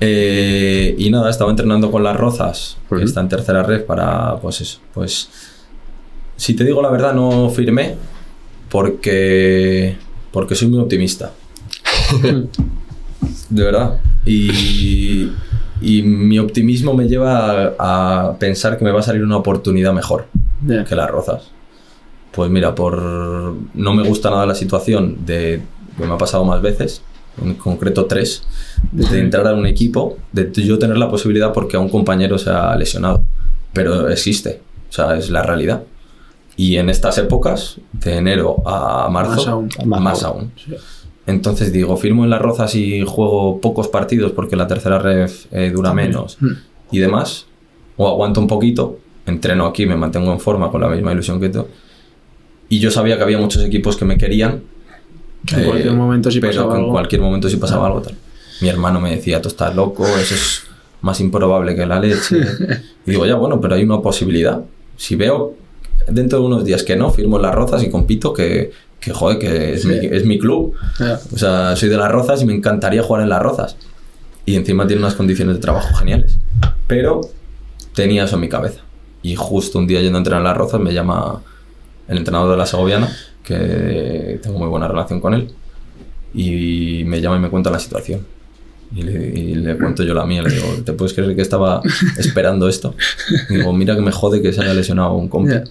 Eh, 0.00 0.94
y 0.98 1.10
nada, 1.10 1.28
estaba 1.28 1.50
entrenando 1.50 1.90
con 1.90 2.02
las 2.02 2.16
Rozas, 2.16 2.78
que 2.88 3.02
está 3.02 3.20
en 3.20 3.28
tercera 3.28 3.62
red, 3.62 3.84
para, 3.84 4.36
pues 4.36 4.62
eso, 4.62 4.80
pues... 4.94 5.28
Si 6.36 6.54
te 6.54 6.64
digo 6.64 6.82
la 6.82 6.90
verdad, 6.90 7.14
no 7.14 7.48
firmé 7.48 7.94
porque, 8.74 9.96
porque 10.32 10.56
soy 10.56 10.66
muy 10.66 10.80
optimista. 10.80 11.30
De 13.48 13.62
verdad. 13.62 14.00
Y, 14.26 15.30
y 15.80 16.02
mi 16.02 16.40
optimismo 16.40 16.92
me 16.92 17.06
lleva 17.06 17.72
a, 17.78 18.26
a 18.26 18.36
pensar 18.36 18.76
que 18.76 18.84
me 18.84 18.90
va 18.90 18.98
a 18.98 19.04
salir 19.04 19.22
una 19.22 19.36
oportunidad 19.36 19.92
mejor 19.92 20.26
que 20.66 20.96
las 20.96 21.08
rozas. 21.08 21.52
Pues 22.32 22.50
mira, 22.50 22.74
por 22.74 23.00
no 23.00 23.94
me 23.94 24.02
gusta 24.02 24.28
nada 24.30 24.44
la 24.44 24.56
situación 24.56 25.24
de 25.24 25.62
que 25.96 26.04
me 26.04 26.12
ha 26.12 26.18
pasado 26.18 26.44
más 26.44 26.60
veces, 26.60 27.00
en 27.40 27.54
concreto 27.54 28.06
tres, 28.06 28.42
de 28.90 29.20
entrar 29.20 29.46
a 29.46 29.54
un 29.54 29.66
equipo, 29.66 30.18
de 30.32 30.50
yo 30.50 30.80
tener 30.80 30.98
la 30.98 31.08
posibilidad 31.08 31.52
porque 31.52 31.76
a 31.76 31.80
un 31.80 31.90
compañero 31.90 32.38
se 32.38 32.50
ha 32.50 32.74
lesionado, 32.74 33.22
pero 33.72 34.08
existe, 34.08 34.60
o 34.90 34.92
sea, 34.92 35.16
es 35.16 35.30
la 35.30 35.44
realidad. 35.44 35.84
Y 36.56 36.76
en 36.76 36.88
estas 36.88 37.18
épocas, 37.18 37.78
de 37.92 38.16
enero 38.18 38.62
a 38.66 39.08
marzo, 39.10 39.62
Más 39.62 39.78
aún. 39.78 40.02
más 40.02 40.22
aún. 40.22 40.52
Sí. 40.56 40.74
Entonces 41.26 41.72
digo, 41.72 41.96
firmo 41.96 42.24
en 42.24 42.30
las 42.30 42.40
rozas 42.40 42.74
y 42.74 43.02
juego 43.02 43.60
pocos 43.60 43.88
partidos 43.88 44.32
porque 44.32 44.56
la 44.56 44.66
tercera 44.66 44.98
ref 44.98 45.46
eh, 45.52 45.70
dura 45.74 45.92
menos 45.94 46.36
Mm. 46.40 46.48
y 46.92 46.98
demás, 46.98 47.46
o 47.96 48.06
aguanto 48.08 48.40
un 48.40 48.46
poquito, 48.46 48.98
entreno 49.26 49.66
aquí, 49.66 49.86
me 49.86 49.96
mantengo 49.96 50.30
en 50.32 50.38
forma 50.40 50.70
con 50.70 50.80
la 50.82 50.88
misma 50.88 51.12
ilusión 51.12 51.40
que 51.40 51.48
tú. 51.48 51.66
Y 52.68 52.78
yo 52.78 52.90
sabía 52.90 53.16
que 53.16 53.22
había 53.22 53.38
muchos 53.38 53.64
equipos 53.64 53.96
que 53.96 54.04
me 54.04 54.18
querían, 54.18 54.62
Que 55.46 55.56
en 55.56 55.64
cualquier 55.64 55.94
momento 55.94 56.30
si 56.30 56.40
pero 56.40 56.52
pasaba 56.52 56.68
que 56.68 56.74
en 56.76 56.80
algo. 56.82 56.92
cualquier 56.92 57.20
momento 57.20 57.48
si 57.48 57.56
pasaba 57.56 57.86
algo 57.86 58.00
tal. 58.02 58.14
Mi 58.60 58.68
hermano 58.68 59.00
me 59.00 59.10
decía, 59.16 59.42
tú 59.42 59.48
estás 59.48 59.74
loco, 59.74 60.06
eso 60.06 60.34
es 60.34 60.62
más 61.02 61.20
improbable 61.20 61.74
que 61.74 61.84
la 61.86 61.98
leche. 62.00 62.36
y 63.06 63.10
digo, 63.10 63.26
ya 63.26 63.34
bueno, 63.34 63.60
pero 63.60 63.74
hay 63.74 63.82
una 63.84 64.00
posibilidad. 64.00 64.62
Si 64.96 65.16
veo 65.16 65.54
dentro 66.08 66.40
de 66.40 66.44
unos 66.46 66.64
días 66.64 66.82
que 66.82 66.96
no, 66.96 67.10
firmo 67.10 67.36
en 67.36 67.42
las 67.42 67.54
rozas 67.54 67.82
y 67.82 67.90
compito, 67.90 68.32
que, 68.32 68.72
que 69.00 69.12
joder, 69.12 69.38
que 69.38 69.74
es, 69.74 69.82
Sí. 69.82 69.88
mi, 69.88 69.96
es 69.96 70.24
mi 70.24 70.38
club. 70.38 70.74
Ya. 70.98 71.18
O 71.32 71.38
sea, 71.38 71.76
soy 71.76 71.88
de 71.88 71.96
las 71.96 72.10
rozas 72.10 72.42
y 72.42 72.46
me 72.46 72.54
encantaría 72.54 73.02
jugar 73.02 73.22
en 73.22 73.28
las 73.28 73.42
rozas. 73.42 73.76
Y 74.46 74.56
encima 74.56 74.86
tiene 74.86 75.00
unas 75.00 75.14
condiciones 75.14 75.56
de 75.56 75.60
trabajo 75.60 75.94
geniales. 75.94 76.38
Pero 76.86 77.20
tenía 77.94 78.24
eso 78.24 78.34
en 78.36 78.40
mi 78.42 78.48
cabeza. 78.48 78.80
Y 79.22 79.36
justo 79.36 79.78
un 79.78 79.86
día 79.86 80.00
yendo 80.02 80.18
a 80.18 80.20
entrenar 80.20 80.40
en 80.40 80.44
las 80.44 80.56
rozas 80.56 80.80
me 80.80 80.92
llama 80.92 81.42
el 82.08 82.18
entrenador 82.18 82.50
de 82.50 82.56
la 82.58 82.66
Segoviana, 82.66 83.08
que 83.42 84.38
tengo 84.42 84.58
muy 84.58 84.68
buena 84.68 84.86
relación 84.88 85.20
con 85.20 85.32
él. 85.34 85.50
Y 86.34 87.04
me 87.06 87.20
llama 87.20 87.36
y 87.36 87.40
me 87.40 87.48
cuenta 87.48 87.70
la 87.70 87.78
situación. 87.78 88.26
Y 88.94 89.02
le, 89.02 89.12
y 89.28 89.54
le 89.54 89.76
cuento 89.78 90.02
yo 90.02 90.12
la 90.14 90.26
mía. 90.26 90.42
Le 90.42 90.50
digo, 90.50 90.66
¿te 90.84 90.92
puedes 90.92 91.14
creer 91.14 91.34
que 91.34 91.42
estaba 91.42 91.80
esperando 92.18 92.68
esto? 92.68 92.94
Y 93.48 93.54
digo, 93.56 93.72
mira 93.72 93.94
que 93.94 94.02
me 94.02 94.12
jode 94.12 94.42
que 94.42 94.52
se 94.52 94.60
haya 94.60 94.74
lesionado 94.74 95.14
un 95.14 95.28
compa. 95.28 95.52
Ya. 95.52 95.64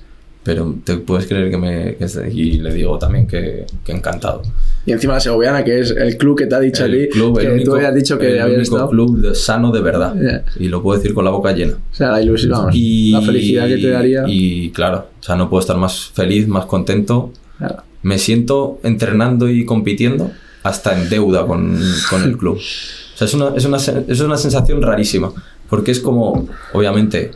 Pero 0.44 0.76
te 0.84 0.98
puedes 0.98 1.26
creer 1.26 1.50
que 1.50 1.58
me... 1.58 1.96
que 1.96 2.06
y 2.34 2.60
le 2.60 2.74
digo 2.74 2.98
también 3.00 3.26
que, 3.28 3.66
que 3.86 3.91
encantado. 3.94 4.41
Y 4.86 4.91
encima 4.91 5.14
la 5.14 5.20
Segoviana, 5.22 5.64
que 5.64 5.80
es 5.80 5.91
el 5.91 6.18
club 6.18 6.38
que 6.38 6.48
te 6.48 6.56
ha 6.56 6.60
dicho 6.60 6.84
a 6.84 6.88
ti, 6.88 6.94
El 7.04 7.10
club, 7.10 7.39
que 7.39 7.46
el 7.46 7.52
único, 7.54 7.72
tú 7.72 7.76
habías 7.78 7.96
dicho 7.96 8.20
que 8.20 8.28
el 8.34 8.41
habías 8.41 8.58
único 8.58 8.76
estado. 8.76 8.89
club 8.89 9.22
de- 9.22 9.36
sano 9.36 9.72
de 9.72 9.82
verdad. 9.82 10.14
Ya. 10.22 10.44
Y 10.60 10.68
lo 10.68 10.84
puedo 10.84 11.00
decir 11.00 11.14
con 11.14 11.24
la 11.24 11.32
boca 11.32 11.54
llena. 11.54 11.74
O 11.91 11.96
sea, 11.96 12.12
la 12.12 12.22
ilusión, 12.22 12.52
vamos, 12.52 12.76
Y, 12.76 13.12
la 13.12 13.22
felicidad 13.22 13.68
que 13.68 13.78
te 13.78 13.89
daría. 13.89 14.24
Y 14.28 14.72
claro, 14.72 15.08
o 15.20 15.24
sea, 15.24 15.36
no 15.38 15.50
puedo 15.50 15.62
estar 15.62 15.78
más 15.78 16.10
feliz, 16.14 16.46
más 16.50 16.66
contento. 16.66 17.32
Claro. 17.58 17.84
Me 18.02 18.18
siento 18.20 18.80
entrenando 18.84 19.50
y 19.50 19.64
compitiendo 19.64 20.30
hasta 20.64 21.02
en 21.02 21.10
deuda 21.10 21.46
con, 21.48 21.80
con 22.10 22.24
el 22.24 22.38
club. 22.38 22.57
O 22.57 23.18
sea, 23.18 23.28
es 23.28 23.34
una, 23.34 23.53
es, 23.56 23.64
una, 23.64 23.78
es 23.78 24.20
una 24.20 24.36
sensación 24.38 24.82
rarísima. 24.82 25.32
Porque 25.70 25.91
es 25.91 26.02
como, 26.02 26.49
obviamente, 26.74 27.32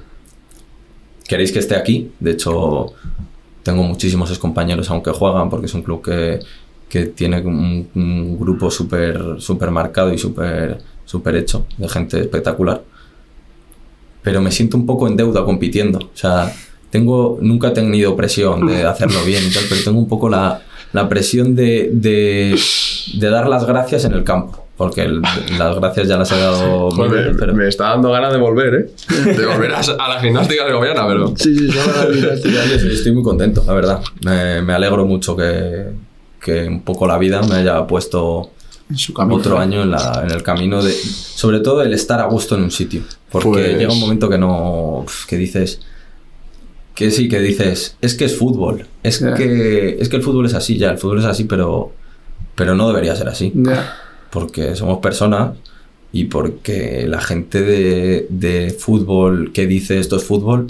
queréis 1.28 1.52
que 1.52 1.60
esté 1.60 1.76
aquí. 1.76 2.12
De 2.20 2.32
hecho, 2.32 2.94
tengo 3.64 3.84
muchísimos 3.84 4.30
excompañeros 4.30 4.90
aunque 4.90 5.12
juegan 5.12 5.50
porque 5.50 5.66
es 5.66 5.74
un 5.74 5.84
club 5.84 6.02
que, 6.04 6.40
que 6.90 7.08
tiene 7.08 7.42
un, 7.42 7.90
un 7.94 8.40
grupo 8.40 8.72
súper 8.72 9.36
super 9.40 9.72
marcado 9.72 10.14
y 10.14 10.18
súper 10.18 10.80
super 11.06 11.36
hecho 11.36 11.66
de 11.78 11.88
gente 11.88 12.20
espectacular. 12.20 12.84
Pero 14.22 14.42
me 14.42 14.52
siento 14.52 14.78
un 14.78 14.86
poco 14.86 15.08
en 15.08 15.16
deuda 15.16 15.46
compitiendo. 15.46 16.00
O 16.00 16.10
sea, 16.18 16.54
tengo, 16.90 17.40
nunca 17.42 17.70
he 17.70 17.72
tenido 17.72 18.16
presión 18.16 18.68
de 18.68 18.84
hacerlo 18.88 19.24
bien 19.26 19.44
y 19.48 19.54
tal, 19.54 19.64
pero 19.70 19.82
tengo 19.84 20.00
un 20.00 20.08
poco 20.08 20.30
la, 20.30 20.62
la 20.94 21.10
presión 21.10 21.56
de, 21.56 21.90
de, 21.94 22.60
de 23.18 23.30
dar 23.30 23.48
las 23.48 23.66
gracias 23.66 24.06
en 24.06 24.14
el 24.14 24.24
campo. 24.24 24.67
Porque 24.78 25.02
el- 25.02 25.22
las 25.58 25.76
gracias 25.76 26.08
ya 26.08 26.18
las 26.18 26.32
he 26.32 26.38
dado 26.38 26.90
pero- 27.40 27.54
me 27.56 27.68
está 27.68 27.90
dando 27.90 28.12
ganas 28.12 28.32
de 28.32 28.38
volver, 28.40 28.76
¿eh? 28.76 28.92
De 29.36 29.46
volver 29.46 29.74
a, 29.74 29.80
a 29.80 30.10
la 30.14 30.20
gimnástica 30.22 30.68
segoviana, 30.68 31.08
pero... 31.08 31.34
Sí, 31.36 31.56
sí, 31.58 31.68
la 31.68 32.14
gimnástica. 32.14 32.64
Estoy 32.94 33.12
muy 33.12 33.24
contento, 33.24 33.64
la 33.66 33.74
verdad. 33.74 34.02
Me, 34.24 34.62
me 34.62 34.74
alegro 34.74 35.06
mucho 35.06 35.36
que, 35.36 35.86
que 36.40 36.68
un 36.68 36.82
poco 36.84 37.08
la 37.08 37.18
vida 37.18 37.42
me 37.42 37.56
haya 37.56 37.88
puesto 37.88 38.52
En 38.90 38.98
su 38.98 39.14
camino. 39.16 39.36
otro 39.38 39.58
año 39.58 39.82
en, 39.82 39.90
la- 39.92 40.22
en 40.24 40.32
el 40.32 40.44
camino 40.44 40.84
de... 40.84 40.94
Sobre 40.94 41.60
todo 41.62 41.82
el 41.82 41.92
estar 41.94 42.20
a 42.20 42.26
gusto 42.26 42.56
en 42.56 42.62
un 42.64 42.72
sitio. 42.72 43.02
Porque 43.32 43.50
Pues- 43.50 43.78
llega 43.80 43.92
un 43.92 44.00
momento 44.00 44.30
que 44.30 44.38
no... 44.38 45.06
que 45.28 45.38
dices... 45.38 45.82
Que 46.94 47.12
sí, 47.12 47.30
que 47.30 47.40
dices, 47.40 47.96
es 48.02 48.16
que 48.16 48.26
es 48.26 48.36
fútbol. 48.36 48.88
Es, 49.04 49.20
que, 49.20 49.98
es 50.00 50.10
que 50.10 50.16
el 50.16 50.24
fútbol 50.24 50.48
es 50.48 50.56
así, 50.56 50.80
ya, 50.80 50.90
el 50.90 50.98
fútbol 50.98 51.20
es 51.20 51.26
así, 51.26 51.44
pero, 51.44 51.92
pero 52.56 52.74
no 52.74 52.88
debería 52.88 53.16
ser 53.16 53.28
así. 53.30 53.52
Ya. 53.54 53.96
Porque 54.32 54.76
somos 54.76 55.00
personas 55.00 55.52
y 56.12 56.26
porque 56.26 57.06
la 57.08 57.22
gente 57.22 57.62
de, 57.62 58.28
de 58.30 58.72
fútbol 58.78 59.52
que 59.54 59.68
dice 59.68 60.00
esto 60.00 60.16
es 60.18 60.24
fútbol, 60.24 60.68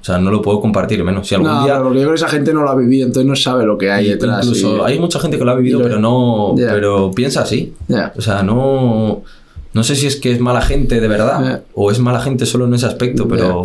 o 0.00 0.04
sea, 0.04 0.18
no 0.18 0.30
lo 0.30 0.40
puedo 0.42 0.60
compartir 0.60 1.02
menos. 1.04 1.26
Si 1.28 1.34
algún 1.34 1.50
No, 1.50 1.64
día... 1.64 1.78
porque 1.82 1.96
yo 1.98 2.02
creo 2.02 2.10
que 2.12 2.16
esa 2.16 2.28
gente 2.28 2.52
no 2.54 2.62
lo 2.62 2.70
ha 2.70 2.76
vivido, 2.76 3.06
entonces 3.06 3.28
no 3.28 3.36
sabe 3.36 3.64
lo 3.66 3.76
que 3.76 3.90
hay 3.90 4.06
Y 4.06 4.10
detrás. 4.10 4.44
Incluso 4.46 4.78
y- 4.78 4.92
hay 4.92 4.98
mucha 4.98 5.18
gente 5.20 5.38
que 5.38 5.44
lo 5.44 5.50
ha 5.50 5.54
vivido, 5.56 5.78
lo- 5.80 5.84
pero 5.84 5.98
no. 5.98 6.54
Ya. 6.56 6.72
Pero 6.72 7.10
piensa 7.12 7.42
así. 7.42 7.74
O 8.16 8.20
sea, 8.20 8.42
no. 8.42 9.22
No 9.74 9.84
sé 9.84 9.94
si 9.96 10.06
es 10.06 10.16
que 10.16 10.32
es 10.32 10.40
mala 10.40 10.62
gente 10.62 10.98
de 10.98 11.06
verdad 11.08 11.62
o 11.74 11.90
es 11.90 11.98
mala 11.98 12.20
gente 12.20 12.46
solo 12.46 12.64
en 12.64 12.74
ese 12.74 12.86
aspecto, 12.86 13.28
pero 13.28 13.64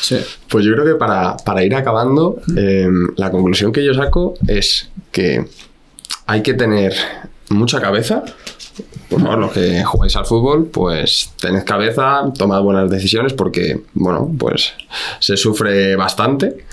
Sí. 0.00 0.16
Pues 0.48 0.64
yo 0.64 0.72
creo 0.72 0.84
que 0.86 0.94
para, 0.94 1.36
para 1.36 1.62
ir 1.64 1.74
acabando, 1.74 2.38
eh, 2.56 2.88
la 3.16 3.30
conclusión 3.30 3.70
que 3.72 3.84
yo 3.84 3.92
saco 3.94 4.34
es 4.48 4.90
que 5.12 5.44
hay 6.26 6.42
que 6.42 6.54
tener 6.54 6.94
mucha 7.54 7.80
cabeza. 7.80 8.22
Por 9.08 9.20
favor, 9.20 9.38
los 9.38 9.52
que 9.52 9.84
jugáis 9.84 10.16
al 10.16 10.26
fútbol, 10.26 10.66
pues 10.66 11.32
tened 11.40 11.64
cabeza, 11.64 12.32
tomad 12.36 12.62
buenas 12.62 12.90
decisiones 12.90 13.32
porque, 13.32 13.80
bueno, 13.94 14.30
pues 14.38 14.72
se 15.20 15.36
sufre 15.36 15.94
bastante. 15.96 16.64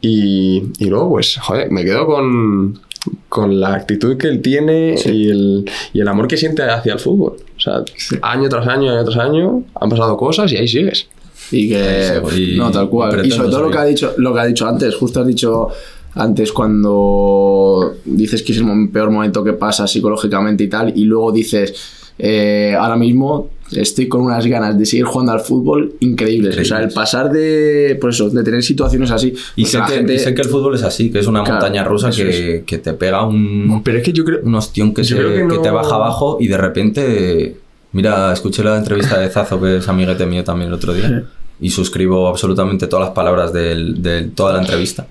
Y, 0.00 0.62
y 0.78 0.86
luego, 0.86 1.10
pues, 1.10 1.38
joder, 1.40 1.70
me 1.70 1.84
quedo 1.84 2.06
con, 2.06 2.80
con 3.28 3.60
la 3.60 3.74
actitud 3.74 4.16
que 4.16 4.28
él 4.28 4.42
tiene 4.42 4.96
y, 5.04 5.28
el, 5.30 5.64
y 5.92 6.00
el 6.00 6.08
amor 6.08 6.28
que 6.28 6.36
siente 6.36 6.62
hacia 6.62 6.94
el 6.94 7.00
fútbol. 7.00 7.36
O 7.56 7.60
sea, 7.60 7.84
año 8.22 8.48
tras 8.48 8.66
año, 8.66 8.90
año 8.90 9.04
tras 9.04 9.18
año, 9.18 9.62
han 9.74 9.88
pasado 9.88 10.16
cosas 10.16 10.52
y 10.52 10.56
ahí 10.56 10.68
sigues. 10.68 11.06
Y 11.50 11.68
que. 11.68 12.22
Y 12.36 12.56
no, 12.56 12.70
tal 12.70 12.88
cual. 12.88 13.24
Y 13.24 13.30
sobre 13.30 13.50
todo 13.50 13.62
lo 13.62 13.70
que, 13.70 13.78
ha 13.78 13.84
dicho, 13.84 14.14
lo 14.16 14.32
que 14.34 14.40
ha 14.40 14.46
dicho 14.46 14.66
antes, 14.66 14.94
justo 14.94 15.20
has 15.20 15.26
dicho 15.26 15.68
antes 16.14 16.52
cuando 16.52 17.94
dices 18.04 18.42
que 18.42 18.52
es 18.52 18.58
el 18.58 18.88
peor 18.92 19.10
momento 19.10 19.42
que 19.44 19.52
pasa 19.52 19.86
psicológicamente 19.86 20.64
y 20.64 20.68
tal, 20.68 20.92
y 20.96 21.04
luego 21.04 21.32
dices, 21.32 21.74
eh, 22.18 22.74
ahora 22.78 22.96
mismo 22.96 23.50
estoy 23.72 24.06
con 24.06 24.20
unas 24.20 24.46
ganas 24.46 24.78
de 24.78 24.86
seguir 24.86 25.04
jugando 25.06 25.32
al 25.32 25.40
fútbol 25.40 25.94
increíbles. 26.00 26.56
O 26.58 26.64
sea, 26.64 26.80
el 26.82 26.90
pasar 26.92 27.32
de, 27.32 27.98
por 28.00 28.10
eso, 28.10 28.30
de 28.30 28.44
tener 28.44 28.62
situaciones 28.62 29.10
así. 29.10 29.34
y 29.56 29.64
sé, 29.64 29.78
la 29.78 29.86
que, 29.86 29.94
gente- 29.94 30.14
y 30.14 30.18
sé 30.18 30.34
que 30.34 30.42
el 30.42 30.48
fútbol 30.48 30.74
es 30.76 30.82
así, 30.84 31.10
que 31.10 31.18
es 31.18 31.26
una 31.26 31.40
Claro, 31.42 31.54
montaña 31.60 31.82
rusa 31.82 32.10
que, 32.10 32.62
que 32.66 32.78
te 32.78 32.92
pega 32.92 33.24
un, 33.26 33.80
Pero 33.82 33.98
es 33.98 34.04
que 34.04 34.12
yo 34.12 34.24
creo. 34.24 34.40
un 34.44 34.54
ostión 34.54 34.94
que, 34.94 35.02
Yo 35.02 35.16
se- 35.16 35.22
creo 35.22 35.30
que 35.34 35.48
que 35.48 35.56
no- 35.56 35.62
te 35.62 35.70
baja 35.70 35.94
abajo 35.96 36.36
y 36.40 36.46
de 36.46 36.56
repente, 36.58 37.56
mira, 37.92 38.32
escuché 38.32 38.62
la 38.62 38.76
entrevista 38.76 39.18
de 39.18 39.28
Zazo, 39.30 39.60
que 39.60 39.78
es 39.78 39.88
amiguete 39.88 40.24
mío 40.26 40.44
también 40.44 40.68
el 40.68 40.74
otro 40.74 40.92
día, 40.92 41.24
y 41.60 41.70
suscribo 41.70 42.28
absolutamente 42.28 42.86
todas 42.86 43.06
las 43.06 43.14
palabras 43.14 43.52
del- 43.52 44.00
de 44.02 44.22
toda 44.24 44.52
la 44.52 44.60
entrevista, 44.60 45.06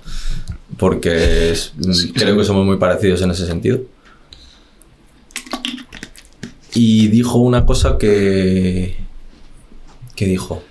porque 0.77 1.51
es- 1.51 1.73
creo 2.13 2.37
que 2.37 2.43
somos 2.43 2.65
muy 2.65 2.77
parecidos 2.77 3.21
en 3.21 3.31
ese 3.31 3.45
sentido. 3.45 3.79
Y 6.73 7.07
dijo 7.09 7.37
una 7.37 7.65
cosa 7.65 7.97
que... 7.97 8.97
¿Qué 10.15 10.25
dijo? 10.25 10.63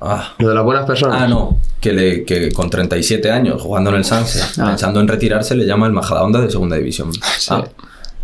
Ah, 0.00 0.34
Lo 0.38 0.48
de 0.48 0.54
las 0.54 0.64
buenas 0.64 0.86
personas. 0.86 1.22
Ah, 1.22 1.28
no. 1.28 1.58
Que, 1.80 1.92
le, 1.92 2.24
que 2.24 2.50
con 2.52 2.70
37 2.70 3.30
años 3.30 3.60
jugando 3.62 3.90
en 3.90 3.96
el 3.96 4.04
Sanse, 4.04 4.40
Ah. 4.58 4.66
pensando 4.70 5.00
en 5.00 5.08
retirarse, 5.08 5.54
le 5.54 5.66
llama 5.66 5.86
el 5.86 5.92
Majadahonda 5.92 6.40
de 6.40 6.50
segunda 6.50 6.76
división. 6.76 7.10
Ah. 7.50 7.64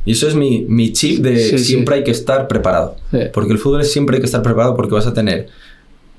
Y 0.04 0.12
eso 0.12 0.28
es 0.28 0.34
mi, 0.34 0.64
mi 0.68 0.92
chip 0.92 1.20
de 1.22 1.36
Sí, 1.50 1.58
sí. 1.58 1.64
siempre 1.64 1.96
hay 1.96 2.04
que 2.04 2.12
estar 2.12 2.46
preparado. 2.48 2.96
Sí. 3.10 3.18
Porque 3.32 3.52
el 3.52 3.58
fútbol 3.58 3.80
es 3.80 3.92
siempre 3.92 4.16
hay 4.16 4.20
que 4.20 4.26
estar 4.26 4.42
preparado 4.42 4.76
porque 4.76 4.94
vas 4.94 5.06
a 5.06 5.12
tener 5.14 5.48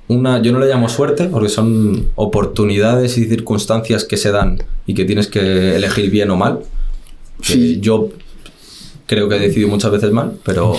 una, 0.10 0.42
yo 0.42 0.52
no 0.52 0.60
le 0.60 0.68
llamo 0.68 0.88
suerte, 0.90 1.26
porque 1.26 1.50
son 1.50 2.08
oportunidades 2.16 3.18
y 3.18 3.26
circunstancias 3.26 4.04
que 4.06 4.18
se 4.18 4.32
dan 4.32 4.64
y 4.86 4.94
que 4.94 5.04
tienes 5.06 5.28
que 5.28 5.76
elegir 5.76 6.10
bien 6.10 6.30
o 6.32 6.38
mal. 6.38 6.60
Sí. 7.42 7.80
yo 7.82 8.10
creo 9.06 9.30
que 9.30 9.36
he 9.36 9.40
decidido 9.40 9.68
muchas 9.70 9.92
veces 9.92 10.12
mal, 10.12 10.34
pero, 10.44 10.74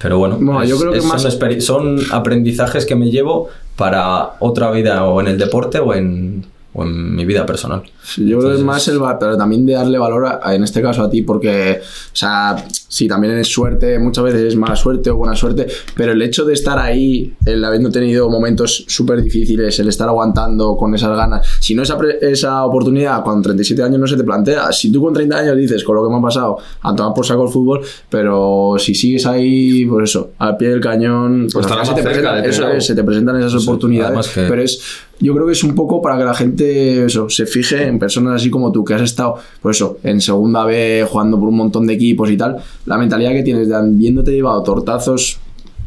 pero 0.00 0.18
bueno, 0.18 0.38
Bueno, 0.40 0.64
yo 0.64 0.78
creo 0.78 0.92
que 0.92 1.00
son, 1.00 1.08
más- 1.10 1.64
son 1.64 1.98
aprendizajes 2.10 2.86
que 2.86 2.96
me 2.96 3.10
llevo 3.10 3.48
para 3.76 4.36
otra 4.40 4.70
vida 4.70 5.04
o 5.04 5.20
en 5.20 5.28
el 5.28 5.38
deporte 5.38 5.78
o 5.78 5.92
en, 5.94 6.46
o 6.72 6.82
en 6.84 7.14
mi 7.14 7.24
vida 7.26 7.44
personal. 7.44 7.82
Yo 8.16 8.38
creo 8.38 8.50
que 8.50 8.54
es 8.56 8.60
Entonces- 8.60 8.64
más 8.64 8.88
el 8.88 9.00
pero 9.18 9.36
también 9.36 9.64
de 9.66 9.72
darle 9.74 9.98
valor 9.98 10.26
a, 10.26 10.40
a- 10.42 10.54
en 10.54 10.62
este 10.64 10.80
caso 10.82 11.02
a 11.02 11.10
ti, 11.10 11.22
porque, 11.22 11.80
o 11.82 12.16
sea, 12.16 12.56
sí, 12.70 13.08
también 13.08 13.36
es 13.36 13.48
suerte, 13.48 13.98
muchas 13.98 14.24
veces 14.24 14.40
es 14.42 14.56
mala 14.56 14.76
suerte 14.76 15.10
o 15.10 15.16
buena 15.16 15.34
suerte, 15.34 15.66
pero 15.94 16.12
el 16.12 16.22
hecho 16.22 16.44
de 16.44 16.54
estar 16.54 16.78
ahí, 16.78 17.34
el 17.44 17.64
habiendo 17.64 17.90
tenido 17.90 18.28
momentos 18.30 18.84
súper 18.88 19.22
difíciles, 19.22 19.78
el 19.80 19.88
estar 19.88 20.08
aguantando 20.08 20.76
con 20.76 20.94
esas 20.94 21.16
ganas, 21.16 21.46
si 21.60 21.74
no 21.74 21.82
esa, 21.82 21.96
esa 22.22 22.64
oportunidad 22.64 23.22
con 23.22 23.42
37 23.42 23.82
años 23.82 24.00
no 24.00 24.06
se 24.06 24.16
te 24.16 24.24
plantea, 24.24 24.72
si 24.72 24.90
tú 24.92 25.02
con 25.02 25.12
30 25.12 25.38
años 25.38 25.56
dices, 25.56 25.82
con 25.84 25.96
lo 25.96 26.04
que 26.04 26.10
me 26.10 26.18
ha 26.18 26.22
pasado, 26.22 26.58
a 26.82 26.94
tomar 26.94 27.12
por 27.14 27.26
saco 27.26 27.44
el 27.44 27.50
fútbol, 27.52 27.80
pero 28.08 28.76
si 28.78 28.94
sigues 28.94 29.26
ahí, 29.26 29.84
pues 29.86 30.10
eso, 30.10 30.30
al 30.38 30.56
pie 30.56 30.68
del 30.70 30.80
cañón, 30.80 31.48
pues, 31.52 31.66
se, 31.84 31.94
te 31.94 32.02
presentan, 32.02 32.44
eso 32.50 32.62
es, 32.76 32.86
se 32.86 32.94
te 32.94 33.04
presentan 33.04 33.36
esas 33.36 33.54
oportunidades, 33.62 34.28
que- 34.28 34.42
pero 34.48 34.62
es 34.62 34.80
yo 35.18 35.32
creo 35.34 35.46
que 35.46 35.52
es 35.52 35.64
un 35.64 35.74
poco 35.74 36.02
para 36.02 36.18
que 36.18 36.24
la 36.24 36.34
gente 36.34 37.06
eso, 37.06 37.30
se 37.30 37.46
fije 37.46 37.86
en 37.86 37.95
personas 37.98 38.34
así 38.40 38.50
como 38.50 38.72
tú, 38.72 38.84
que 38.84 38.94
has 38.94 39.02
estado, 39.02 39.36
pues 39.60 39.76
eso, 39.76 39.98
en 40.02 40.20
segunda 40.20 40.64
B 40.64 41.06
jugando 41.10 41.38
por 41.38 41.48
un 41.48 41.56
montón 41.56 41.86
de 41.86 41.94
equipos 41.94 42.30
y 42.30 42.36
tal. 42.36 42.56
La 42.86 42.96
mentalidad 42.98 43.32
que 43.32 43.42
tienes 43.42 43.68
de 43.68 43.74
habiéndote 43.74 44.30
llevado 44.32 44.62
tortazos 44.62 45.38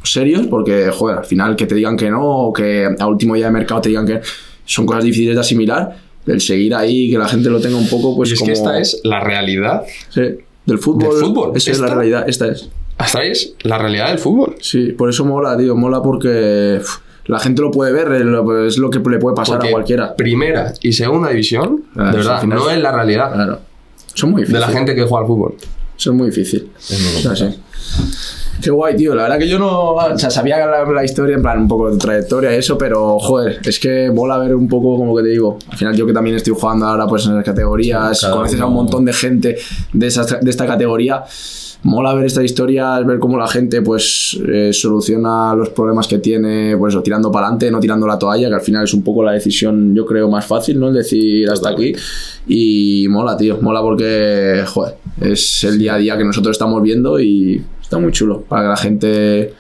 serios, 0.04 0.48
porque, 0.48 0.90
joder, 0.92 1.18
al 1.20 1.26
final 1.26 1.56
que 1.56 1.66
te 1.66 1.76
digan 1.76 1.98
que 1.98 2.10
no, 2.10 2.24
o 2.26 2.54
que 2.54 2.88
a 2.98 3.08
último 3.08 3.36
día 3.36 3.46
de 3.46 3.52
mercado 3.52 3.82
te 3.82 3.90
digan 3.90 4.06
que 4.06 4.22
son 4.66 4.86
cosas 4.86 5.04
difíciles 5.04 5.36
de 5.36 5.42
asimilar, 5.42 5.98
el 6.26 6.42
seguir 6.42 6.76
ahí, 6.76 7.10
que 7.10 7.18
la 7.18 7.28
gente 7.28 7.50
lo 7.50 7.60
tenga 7.60 7.76
un 7.78 7.88
poco, 7.90 8.16
pues 8.16 8.30
y 8.30 8.34
es 8.34 8.40
como... 8.40 8.48
que 8.48 8.54
esta 8.54 8.80
es 8.80 9.02
la 9.04 9.20
realidad. 9.20 9.84
Sí, 10.10 10.22
del 10.66 10.78
fútbol. 10.78 11.16
Del 11.16 11.26
fútbol, 11.26 11.52
Esa 11.56 11.72
es 11.72 11.80
la 11.80 11.86
esta- 11.88 11.96
realidad, 11.98 12.30
esta 12.30 12.48
es. 12.48 12.70
Esta 13.04 13.24
es 13.24 13.54
la 13.64 13.78
realidad 13.78 14.10
del 14.10 14.20
fútbol. 14.20 14.56
Sí, 14.60 14.92
por 14.92 15.10
eso 15.10 15.24
mola, 15.26 15.58
tío, 15.58 15.76
mola 15.76 16.02
porque 16.02 16.82
la 17.30 17.40
gente 17.40 17.62
lo 17.62 17.70
puede 17.72 17.92
ver, 17.94 18.12
es 18.12 18.78
lo- 18.78 18.90
que 18.90 19.00
le 19.00 19.20
puede 19.20 19.36
pasar 19.36 19.56
Porque 19.58 19.70
a 19.70 19.72
cualquiera. 19.72 20.16
Primera 20.16 20.74
y 20.82 20.94
segunda 20.94 21.30
división, 21.30 21.84
Claro, 21.94 22.12
de 22.12 22.20
eso 22.20 22.28
verdad, 22.30 22.42
final 22.42 22.58
no 22.58 22.70
es- 22.70 22.82
la 22.82 22.92
realidad 22.92 23.34
Claro. 23.34 23.60
Son 24.16 24.32
muy 24.32 24.42
de 24.42 24.48
difíciles. 24.48 24.68
la 24.68 24.76
gente 24.78 24.96
que 24.96 25.04
juega 25.04 25.22
al 25.22 25.28
fútbol. 25.28 25.56
Eso 25.98 26.10
es 26.12 26.16
muy 26.18 26.28
difícil. 26.30 26.72
Es 26.78 27.00
muy 27.00 27.50
Qué 28.62 28.70
guay, 28.72 28.96
tío. 28.96 29.16
La 29.16 29.24
verdad 29.24 29.40
que 29.40 29.48
yo 29.48 29.58
no. 29.58 29.92
O 29.94 30.18
sea, 30.18 30.30
sabía 30.30 30.58
la, 30.66 30.84
la 30.86 31.04
historia, 31.06 31.36
en 31.36 31.42
plan, 31.42 31.60
un 31.60 31.68
poco 31.68 31.90
de 31.92 31.98
trayectoria 31.98 32.54
y 32.54 32.58
eso, 32.58 32.78
pero 32.78 33.18
joder, 33.20 33.60
es 33.64 33.80
que 33.80 34.12
mola 34.14 34.38
ver 34.38 34.54
un 34.56 34.68
poco, 34.68 34.98
como 34.98 35.16
que 35.16 35.24
te 35.24 35.30
digo. 35.30 35.58
Al 35.70 35.78
final, 35.78 35.96
yo 35.96 36.06
que 36.06 36.14
también 36.14 36.36
estoy 36.36 36.54
jugando 36.60 36.86
ahora 36.86 37.08
pues 37.08 37.26
en 37.26 37.36
las 37.36 37.46
categorías, 37.46 38.22
conoces 38.32 38.60
a 38.60 38.66
un 38.66 38.74
montón 38.74 39.06
de 39.06 39.14
gente 39.14 39.58
de, 39.94 40.08
esas- 40.08 40.40
de 40.42 40.50
esta 40.50 40.66
categoría. 40.66 41.24
Mola 41.82 42.14
ver 42.14 42.26
estas 42.26 42.44
historias, 42.44 43.06
ver 43.06 43.20
cómo 43.20 43.38
la 43.38 43.48
gente 43.48 43.82
pues 43.82 44.38
eh, 44.46 44.72
soluciona 44.74 45.56
los 45.56 45.70
problemas 45.70 46.10
que 46.10 46.18
tiene, 46.18 46.76
pues 46.78 46.94
o 46.94 47.02
tirando 47.02 47.32
para 47.32 47.46
adelante, 47.46 47.72
no 47.72 47.80
tirando 47.80 48.06
la 48.06 48.20
toalla, 48.20 48.50
que 48.50 48.56
al 48.56 48.60
final 48.62 48.84
es 48.84 48.94
un 48.94 49.02
poco 49.02 49.24
la 49.24 49.32
decisión, 49.32 49.96
yo 49.96 50.06
creo, 50.06 50.30
más 50.30 50.46
fácil, 50.46 50.78
¿no? 50.78 50.90
El 50.90 50.96
decir 50.96 51.50
hasta 51.50 51.70
aquí. 51.70 51.94
Y 52.50 53.08
mola, 53.10 53.38
tío, 53.38 53.60
mola 53.62 53.82
porque, 53.82 54.62
joder, 54.68 54.96
es 55.22 55.64
el 55.64 55.80
día 55.80 55.94
a 55.94 55.98
día 55.98 56.18
que 56.18 56.26
nosotros 56.26 56.54
estamos 56.54 56.84
viendo 56.84 57.18
y 57.18 57.64
está 57.90 57.98
muy 57.98 58.12
chulo 58.12 58.42
para 58.48 58.62
que 58.62 58.68
la 58.70 58.78
gente 58.78 59.54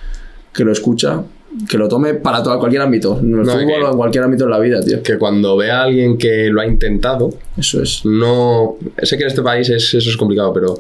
que 0.54 0.64
lo 0.64 0.72
escucha, 0.72 1.24
que 1.68 1.78
lo 1.80 1.88
tome 1.88 2.14
para 2.14 2.44
todo, 2.44 2.60
cualquier 2.60 2.84
ámbito, 2.84 3.18
en 3.20 3.32
el 3.40 3.42
No, 3.44 3.52
fútbol 3.54 3.66
que- 3.68 3.84
o 3.84 3.92
en 3.92 3.98
cualquier 3.98 4.24
ámbito 4.24 4.44
de 4.46 4.52
la 4.52 4.60
vida, 4.60 4.82
tío. 4.82 5.02
Que 5.02 5.18
cuando 5.18 5.58
vea 5.58 5.80
a 5.80 5.84
alguien 5.86 6.16
que 6.18 6.48
lo 6.52 6.62
ha 6.62 6.68
intentado, 6.68 7.32
Eso 7.58 7.82
es. 7.82 8.06
no. 8.06 8.76
Sé 9.02 9.18
que 9.18 9.24
en 9.24 9.30
este 9.30 9.42
país 9.42 9.68
es, 9.70 9.94
eso 9.96 10.10
es 10.10 10.16
complicado, 10.18 10.54
pero 10.54 10.78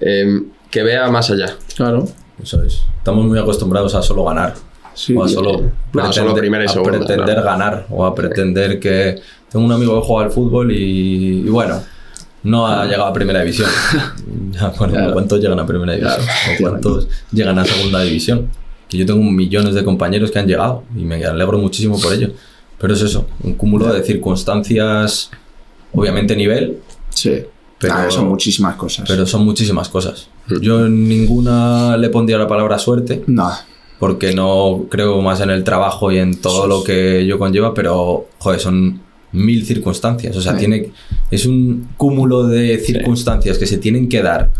eh, 0.00 0.42
que 0.68 0.82
vea 0.82 1.08
más 1.10 1.30
allá. 1.30 1.54
Claro. 1.76 2.06
Eso 2.42 2.60
es. 2.64 2.82
Estamos 2.98 3.24
muy 3.24 3.38
acostumbrados 3.38 3.94
a 3.94 4.02
solo 4.02 4.24
ganar. 4.24 4.54
Sí, 4.94 5.14
o 5.16 5.22
a 5.22 5.28
solo, 5.28 5.62
No, 5.92 6.12
solo 6.12 6.34
primera 6.34 6.64
y 6.64 6.66
a 6.66 6.70
segunda, 6.70 6.98
pretender 6.98 7.26
claro. 7.36 7.44
ganar. 7.44 7.86
O 7.90 8.04
a 8.04 8.14
pretender 8.14 8.80
que. 8.80 9.16
Tengo 9.50 9.64
un 9.64 9.72
amigo 9.72 10.00
que 10.00 10.06
juega 10.06 10.24
al 10.26 10.30
fútbol 10.32 10.72
y, 10.72 11.42
y 11.46 11.48
bueno, 11.48 11.80
no 12.42 12.66
ha 12.66 12.84
llegado 12.84 13.04
a 13.06 13.12
primera 13.12 13.40
división. 13.40 13.68
Ya, 14.52 14.68
bueno, 14.78 14.94
Claro. 14.94 15.12
¿cuántos 15.12 15.40
llegan 15.40 15.58
a 15.60 15.66
primera 15.66 15.92
división? 15.94 16.16
Claro, 16.24 16.32
¿O 16.52 16.62
cuántos 16.62 17.08
llegan 17.32 17.58
a 17.58 17.64
segunda 17.64 18.02
división? 18.02 18.48
Que 18.88 18.98
yo 18.98 19.06
tengo 19.06 19.22
millones 19.22 19.74
de 19.74 19.84
compañeros 19.84 20.30
que 20.32 20.38
han 20.40 20.46
llegado 20.48 20.82
y 20.96 21.04
me 21.04 21.24
alegro 21.24 21.56
muchísimo 21.58 22.00
por 22.00 22.12
ello. 22.12 22.30
Pero 22.78 22.94
es 22.94 23.00
eso, 23.02 23.26
un 23.44 23.54
cúmulo 23.54 23.92
de 23.92 24.02
circunstancias, 24.02 25.30
obviamente 25.92 26.34
nivel, 26.36 26.78
Sí. 27.10 27.42
Pero- 27.78 27.94
Ah, 27.94 28.06
son 28.10 28.28
muchísimas 28.28 28.76
cosas. 28.76 29.06
pero 29.08 29.24
son 29.26 29.44
muchísimas 29.44 29.88
cosas. 29.88 30.28
Yo 30.60 30.84
en 30.86 31.08
ninguna 31.08 31.96
le 31.96 32.08
pondría 32.10 32.36
la 32.38 32.46
palabra 32.48 32.78
suerte, 32.78 33.22
no. 33.26 33.50
porque 33.98 34.34
no 34.34 34.86
creo 34.90 35.20
más 35.22 35.40
en 35.40 35.50
el 35.50 35.62
trabajo 35.64 36.10
y 36.12 36.18
en 36.18 36.40
todo 36.40 36.66
lo 36.66 36.82
que 36.84 37.20
ello 37.20 37.38
conlleva, 37.38 37.72
pero 37.74 38.26
joder, 38.38 38.58
son 38.60 39.00
mil 39.32 39.64
circunstancias. 39.64 40.36
O 40.36 40.40
sea, 40.40 40.52
Sí. 40.52 40.58
tiene, 40.60 40.90
es 41.30 41.46
un 41.46 41.88
cúmulo 41.96 42.44
de 42.46 42.78
circunstancias 42.78 43.58
que 43.58 43.66
se 43.66 43.78
tienen 43.78 44.08
que 44.08 44.22
dar 44.22 44.50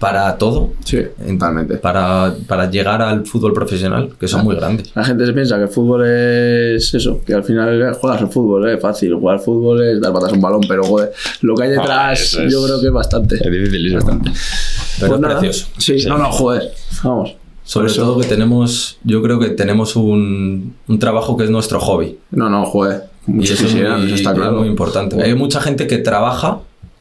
para 0.00 0.36
todo, 0.36 0.72
Sí, 0.84 0.98
en- 1.26 1.38
totalmente. 1.38 1.76
para, 1.76 2.34
para 2.46 2.68
llegar 2.70 3.00
al 3.00 3.24
fútbol 3.24 3.54
profesional, 3.54 4.10
que 4.18 4.28
son 4.28 4.44
muy 4.44 4.54
grandes. 4.56 4.90
La 4.94 5.04
gente 5.04 5.24
se 5.24 5.32
piensa 5.32 5.56
que 5.56 5.62
el 5.62 5.68
fútbol 5.68 6.04
es 6.06 6.92
eso, 6.92 7.20
que 7.24 7.32
al 7.32 7.44
final 7.44 7.94
juegas 8.00 8.20
al 8.20 8.28
fútbol, 8.28 8.68
es 8.68 8.80
fácil. 8.82 9.14
Jugar 9.14 9.36
al 9.36 9.40
fútbol 9.40 9.82
es 9.82 10.00
dar 10.00 10.12
patas 10.12 10.32
a 10.32 10.34
un 10.34 10.42
balón, 10.42 10.60
pero 10.68 10.82
joder, 10.84 11.12
lo 11.42 11.54
que 11.54 11.62
hay 11.62 11.70
detrás 11.70 11.88
Ah, 11.90 12.12
es- 12.12 12.52
yo 12.52 12.64
creo 12.64 12.80
que 12.80 12.86
es 12.88 12.92
bastante. 12.92 13.36
Es 13.36 13.50
dificilísimo. 13.50 14.20
Pero 15.00 15.08
Pues 15.08 15.20
nada. 15.20 15.38
precioso. 15.38 15.68
Sí, 15.78 15.98
Sí. 16.00 16.08
no, 16.08 16.18
no, 16.18 16.30
joder. 16.30 16.70
Vamos. 17.02 17.36
Sobre 17.62 17.90
todo 17.92 18.20
que 18.20 18.26
tenemos, 18.26 18.98
yo 19.04 19.22
creo 19.22 19.38
que 19.38 19.48
tenemos 19.50 19.96
un, 19.96 20.74
un 20.86 20.98
trabajo 20.98 21.34
que 21.36 21.44
es 21.44 21.50
nuestro 21.50 21.80
hobby. 21.80 22.18
No, 22.30 22.50
no, 22.50 22.66
joder. 22.66 23.04
Y 23.26 23.32
Muchos 23.32 23.50
eso, 23.52 23.64
es 23.64 23.72
quisieran, 23.72 23.98
muy, 24.00 24.06
eso 24.06 24.14
está 24.16 24.30
es 24.32 24.36
claro. 24.36 24.52
muy 24.58 24.68
importante. 24.68 25.22
Hay 25.22 25.34
mucha 25.34 25.60
gente 25.60 25.86
que 25.86 25.98
trabaja 25.98 26.60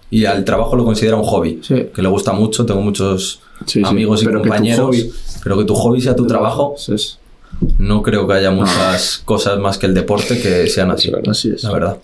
y 0.10 0.26
al 0.26 0.46
trabajo 0.46 0.76
lo 0.76 0.86
considera 0.86 1.16
un 1.18 1.24
hobby, 1.24 1.60
Sí. 1.64 1.88
que 1.94 2.02
le 2.02 2.08
gusta 2.08 2.32
mucho, 2.34 2.66
tengo 2.66 2.82
muchos 2.82 3.42
Sí, 3.66 3.80
sí, 3.80 3.82
amigos 3.86 4.22
y 4.22 4.26
pero 4.26 4.42
que 4.42 4.50
compañeros, 4.50 4.90
hobby- 4.96 5.12
pero 5.44 5.58
que 5.58 5.66
tu 5.66 5.76
hobby 5.76 6.02
sea 6.02 6.16
tu 6.16 6.26
trabajo, 6.28 6.76
Eso 6.78 6.94
es. 6.96 7.18
no 7.78 8.02
creo 8.04 8.28
que 8.28 8.34
haya 8.34 8.52
muchas 8.52 9.20
cosas 9.26 9.58
más 9.60 9.78
que 9.78 9.86
el 9.88 9.94
deporte 9.94 10.40
que 10.42 10.68
sean 10.68 10.92
así, 10.92 11.12
Así 11.30 11.50
es. 11.52 11.64
la 11.64 11.72
verdad. 11.72 11.98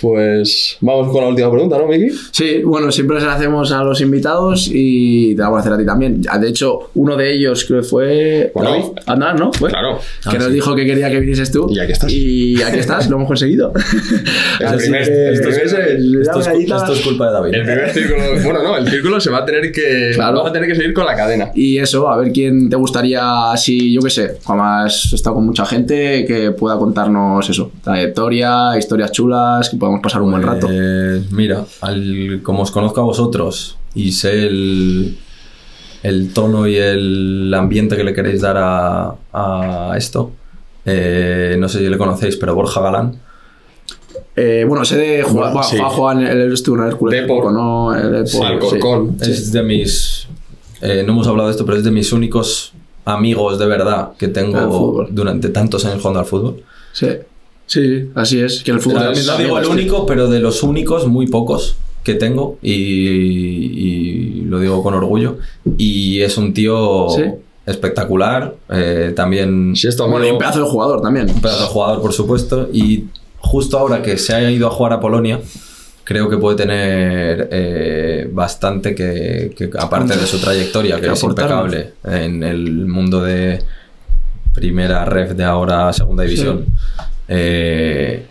Pues 0.00 0.76
vamos 0.80 1.08
con 1.12 1.22
la 1.22 1.28
última 1.28 1.50
pregunta, 1.50 1.76
¿no, 1.78 1.86
Miki? 1.86 2.10
Sí, 2.32 2.62
bueno, 2.64 2.90
siempre 2.90 3.20
se 3.20 3.26
la 3.26 3.34
hacemos 3.34 3.70
a 3.72 3.82
los 3.84 4.00
invitados 4.00 4.68
y 4.72 5.34
te 5.34 5.38
la 5.42 5.44
vamos 5.48 5.58
a 5.58 5.60
hacer 5.60 5.72
a 5.74 5.78
ti 5.78 5.84
también. 5.86 6.22
Ah, 6.28 6.38
De 6.38 6.48
hecho, 6.48 6.90
uno 6.94 7.16
de 7.16 7.34
ellos 7.34 7.64
creo 7.66 7.82
que 7.82 7.86
fue 7.86 8.52
Bueno. 8.54 8.94
Andar, 9.06 9.38
¿no? 9.38 9.52
Fue. 9.52 9.68
Claro. 9.70 9.98
Que 10.22 10.30
Ah, 10.36 10.38
nos 10.38 10.46
sí. 10.46 10.52
dijo 10.54 10.74
que 10.74 10.86
quería 10.86 11.10
que 11.10 11.20
vinieses 11.20 11.50
tú. 11.50 11.66
Y 11.70 11.78
aquí 11.78 11.92
estás. 11.92 12.12
Y 12.12 12.62
aquí 12.62 12.78
estás, 12.78 13.08
lo 13.10 13.16
hemos 13.16 13.28
conseguido. 13.28 13.72
el 14.60 14.76
primer- 14.76 15.02
esto 15.02 16.92
es 16.92 17.00
culpa 17.02 17.26
de 17.26 17.32
David. 17.32 17.54
El 17.54 17.62
primer 17.62 17.90
círculo. 17.90 18.20
Bueno, 18.44 18.62
no, 18.62 18.76
el 18.76 18.88
círculo 18.88 19.20
se 19.20 19.30
va 19.30 19.38
a 19.38 19.44
tener 19.44 19.70
que. 19.72 20.12
Claro. 20.14 20.36
Vamos 20.38 20.50
a 20.50 20.52
tener 20.52 20.68
que 20.68 20.74
seguir 20.74 20.92
con 20.94 21.04
la 21.06 21.14
cadena. 21.14 21.50
Y 21.54 21.78
eso, 21.78 22.08
a 22.08 22.16
ver 22.16 22.32
quién 22.32 22.68
te 22.68 22.76
gustaría, 22.76 23.22
si 23.56 23.92
yo 23.92 24.00
qué 24.00 24.10
sé, 24.10 24.38
como 24.44 24.64
has 24.64 25.12
estado 25.12 25.36
con 25.36 25.46
mucha 25.46 25.64
gente, 25.66 26.24
que 26.24 26.52
pueda 26.52 26.78
contarnos 26.78 27.48
eso, 27.48 27.70
trayectoria, 27.82 28.76
historias 28.78 29.12
chulas, 29.12 29.68
que 29.68 29.76
podamos 29.76 29.89
pasar 30.00 30.22
un 30.22 30.30
buen 30.30 30.42
rato. 30.42 30.66
Pues, 30.68 31.30
mira, 31.32 31.64
al- 31.80 32.40
como 32.42 32.62
os 32.62 32.70
conozco 32.70 33.00
a 33.00 33.04
vosotros 33.04 33.76
y 33.94 34.12
sé 34.12 34.46
el, 34.46 35.18
el 36.02 36.32
tono 36.32 36.66
y 36.66 36.76
el 36.76 37.52
ambiente 37.54 37.96
que 37.96 38.04
le 38.04 38.14
queréis 38.14 38.40
dar 38.40 38.56
a, 38.58 39.14
a 39.32 39.94
esto, 39.96 40.30
eh, 40.86 41.56
no 41.58 41.68
sé 41.68 41.78
si 41.80 41.88
le 41.88 41.98
conocéis, 41.98 42.36
pero 42.36 42.54
Borja 42.54 42.80
Galán, 42.80 43.20
Eh, 44.36 44.64
bueno, 44.66 44.84
sé 44.84 44.96
de 44.96 45.22
jugar, 45.22 45.52
Bueno, 45.52 45.68
sí. 45.68 45.76
jugar, 45.76 45.92
jugar 45.92 46.16
en 46.20 46.26
el 46.40 46.52
estuvo 46.52 46.76
en 46.76 46.82
el 46.84 46.88
Hércules, 46.90 47.26
¿no? 47.52 47.94
El 47.94 48.26
Sí, 48.26 48.40
Alcorcón. 48.42 49.16
sí. 49.20 49.30
es 49.30 49.52
de 49.52 49.62
mis... 49.62 50.26
eh, 50.80 51.02
no 51.04 51.12
hemos 51.12 51.26
hablado 51.26 51.48
de 51.48 51.52
esto, 51.52 51.66
pero 51.66 51.76
es 51.76 51.84
de 51.84 51.90
mis 51.90 52.12
únicos 52.12 52.72
amigos 53.04 53.58
de 53.58 53.66
verdad 53.66 54.12
que 54.18 54.28
tengo 54.28 55.06
durante 55.10 55.48
tantos 55.48 55.84
años 55.84 55.98
jugando 56.00 56.20
al 56.20 56.26
fútbol. 56.26 56.62
Sí, 56.92 57.08
sí, 57.70 57.82
sí, 58.00 58.10
así 58.14 58.40
es. 58.40 58.62
Que 58.62 58.70
el 58.72 58.80
fútbol 58.80 58.98
No 59.00 59.04
también 59.06 59.26
da 59.26 59.36
digo 59.38 59.58
el 59.58 59.66
único, 59.66 60.06
pero 60.06 60.28
de 60.28 60.40
los 60.40 60.62
únicos, 60.62 61.06
muy 61.06 61.26
pocos 61.26 61.76
que 62.02 62.14
tengo 62.14 62.58
y, 62.62 62.72
y 62.74 64.40
lo 64.46 64.58
digo 64.58 64.82
con 64.82 64.94
orgullo. 64.94 65.38
Y 65.76 66.20
es 66.22 66.36
un 66.38 66.52
tío 66.54 67.08
Sí. 67.10 67.22
espectacular, 67.66 68.54
eh, 68.70 69.12
también 69.14 69.74
Si 69.76 69.86
esto, 69.86 70.08
Bueno, 70.08 70.26
y 70.26 70.30
un 70.30 70.38
pedazo 70.38 70.60
de 70.64 70.64
jugador 70.70 71.00
también. 71.02 71.30
un 71.30 71.40
pedazo 71.40 71.62
de 71.62 71.68
jugador, 71.68 72.00
por 72.02 72.12
supuesto. 72.12 72.68
Y 72.72 73.04
justo 73.38 73.78
ahora 73.78 74.02
que 74.02 74.16
se 74.18 74.34
ha 74.34 74.50
ido 74.50 74.66
a 74.66 74.70
jugar 74.70 74.92
a 74.94 75.00
Polonia, 75.00 75.40
creo 76.04 76.28
que 76.28 76.36
puede 76.38 76.56
tener 76.56 77.48
eh, 77.52 78.28
bastante 78.32 78.94
que, 78.94 79.52
que, 79.56 79.70
aparte 79.78 80.16
de 80.16 80.26
su 80.26 80.38
trayectoria, 80.40 80.96
que 80.96 81.02
Que 81.02 81.12
es 81.12 81.18
aportarnos. 81.22 81.66
impecable 81.72 81.92
en 82.26 82.42
el 82.42 82.86
mundo 82.86 83.20
de 83.22 83.62
primera 84.52 85.04
ref 85.04 85.32
de 85.32 85.44
ahora 85.44 85.92
segunda 85.92 86.24
división. 86.24 86.64
Eh, 87.32 88.26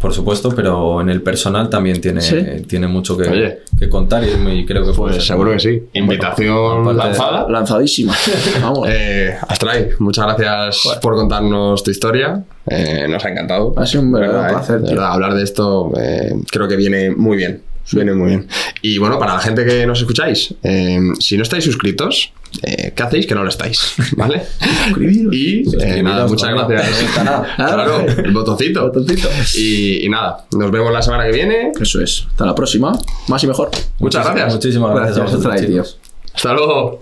por 0.00 0.12
supuesto, 0.12 0.50
pero 0.54 1.00
en 1.00 1.08
el 1.08 1.22
personal 1.22 1.70
también 1.70 1.98
tiene, 2.00 2.20
Sí. 2.20 2.36
tiene 2.68 2.86
mucho 2.86 3.16
que, 3.16 3.58
contar 3.88 4.22
y, 4.24 4.28
es 4.30 4.38
muy- 4.38 4.66
creo 4.66 4.82
que 4.84 4.92
puede 4.92 5.12
Pues 5.12 5.14
ser 5.16 5.22
seguro 5.34 5.52
que 5.52 5.60
sí. 5.60 5.82
Invitación 5.94 6.94
lanzada. 6.96 7.46
Lanzadísima. 7.48 8.14
Vamos. 8.60 8.86
Eh, 8.90 9.34
Astray, 9.48 9.90
muchas 10.00 10.26
gracias 10.26 10.98
por 11.00 11.14
contarnos 11.14 11.82
tu 11.82 11.90
historia. 11.90 12.44
Eh, 12.66 13.06
nos 13.08 13.24
ha 13.24 13.28
encantado. 13.30 13.72
Ha 13.78 13.86
sido 13.86 14.02
un 14.02 14.12
verdadero 14.12 14.38
¿Verdad, 14.42 14.50
eh? 14.50 14.54
placer, 14.58 14.80
De 14.80 14.90
verdad, 14.90 15.12
hablar 15.12 15.34
de 15.34 15.42
esto 15.42 15.92
eh, 15.98 16.34
creo 16.50 16.68
que 16.68 16.76
viene 16.76 17.10
muy 17.10 17.36
bien. 17.38 17.62
Viene 17.92 18.14
muy 18.14 18.28
bien. 18.28 18.48
Y 18.82 18.98
bueno, 18.98 19.18
para 19.18 19.34
la 19.34 19.40
gente 19.40 19.64
que 19.64 19.86
nos 19.86 20.00
escucháis, 20.00 20.54
eh, 20.62 21.00
si 21.20 21.36
no 21.36 21.42
estáis 21.42 21.64
suscritos, 21.64 22.32
eh, 22.62 22.92
¿qué 22.94 23.02
hacéis 23.02 23.26
que 23.26 23.34
no 23.34 23.42
lo 23.42 23.48
estáis? 23.48 23.94
¿Vale? 24.16 24.42
Suscribiros. 24.86 25.34
Y 25.34 25.64
eh, 25.80 26.02
nada, 26.02 26.26
muchas 26.26 26.50
gracias. 26.50 27.24
Nada. 27.24 27.46
Claro, 27.56 28.06
el 28.06 28.32
botoncito. 28.32 28.82
Botoncito. 28.82 29.28
Y, 29.56 30.04
y 30.04 30.08
nada, 30.08 30.46
nos 30.56 30.70
vemos 30.70 30.92
la 30.92 31.02
semana 31.02 31.24
que 31.26 31.32
viene. 31.32 31.72
Eso 31.78 32.00
es. 32.00 32.26
Hasta 32.30 32.46
la 32.46 32.54
próxima. 32.54 32.92
Más 33.28 33.42
y 33.42 33.46
mejor. 33.46 33.70
Muchas 33.98 34.24
gracias. 34.24 34.54
Muchísimas 34.54 34.94
gracias, 34.94 35.34
a 35.34 35.48
Gracias. 35.48 35.98
Hasta 36.34 36.52
luego. 36.52 37.00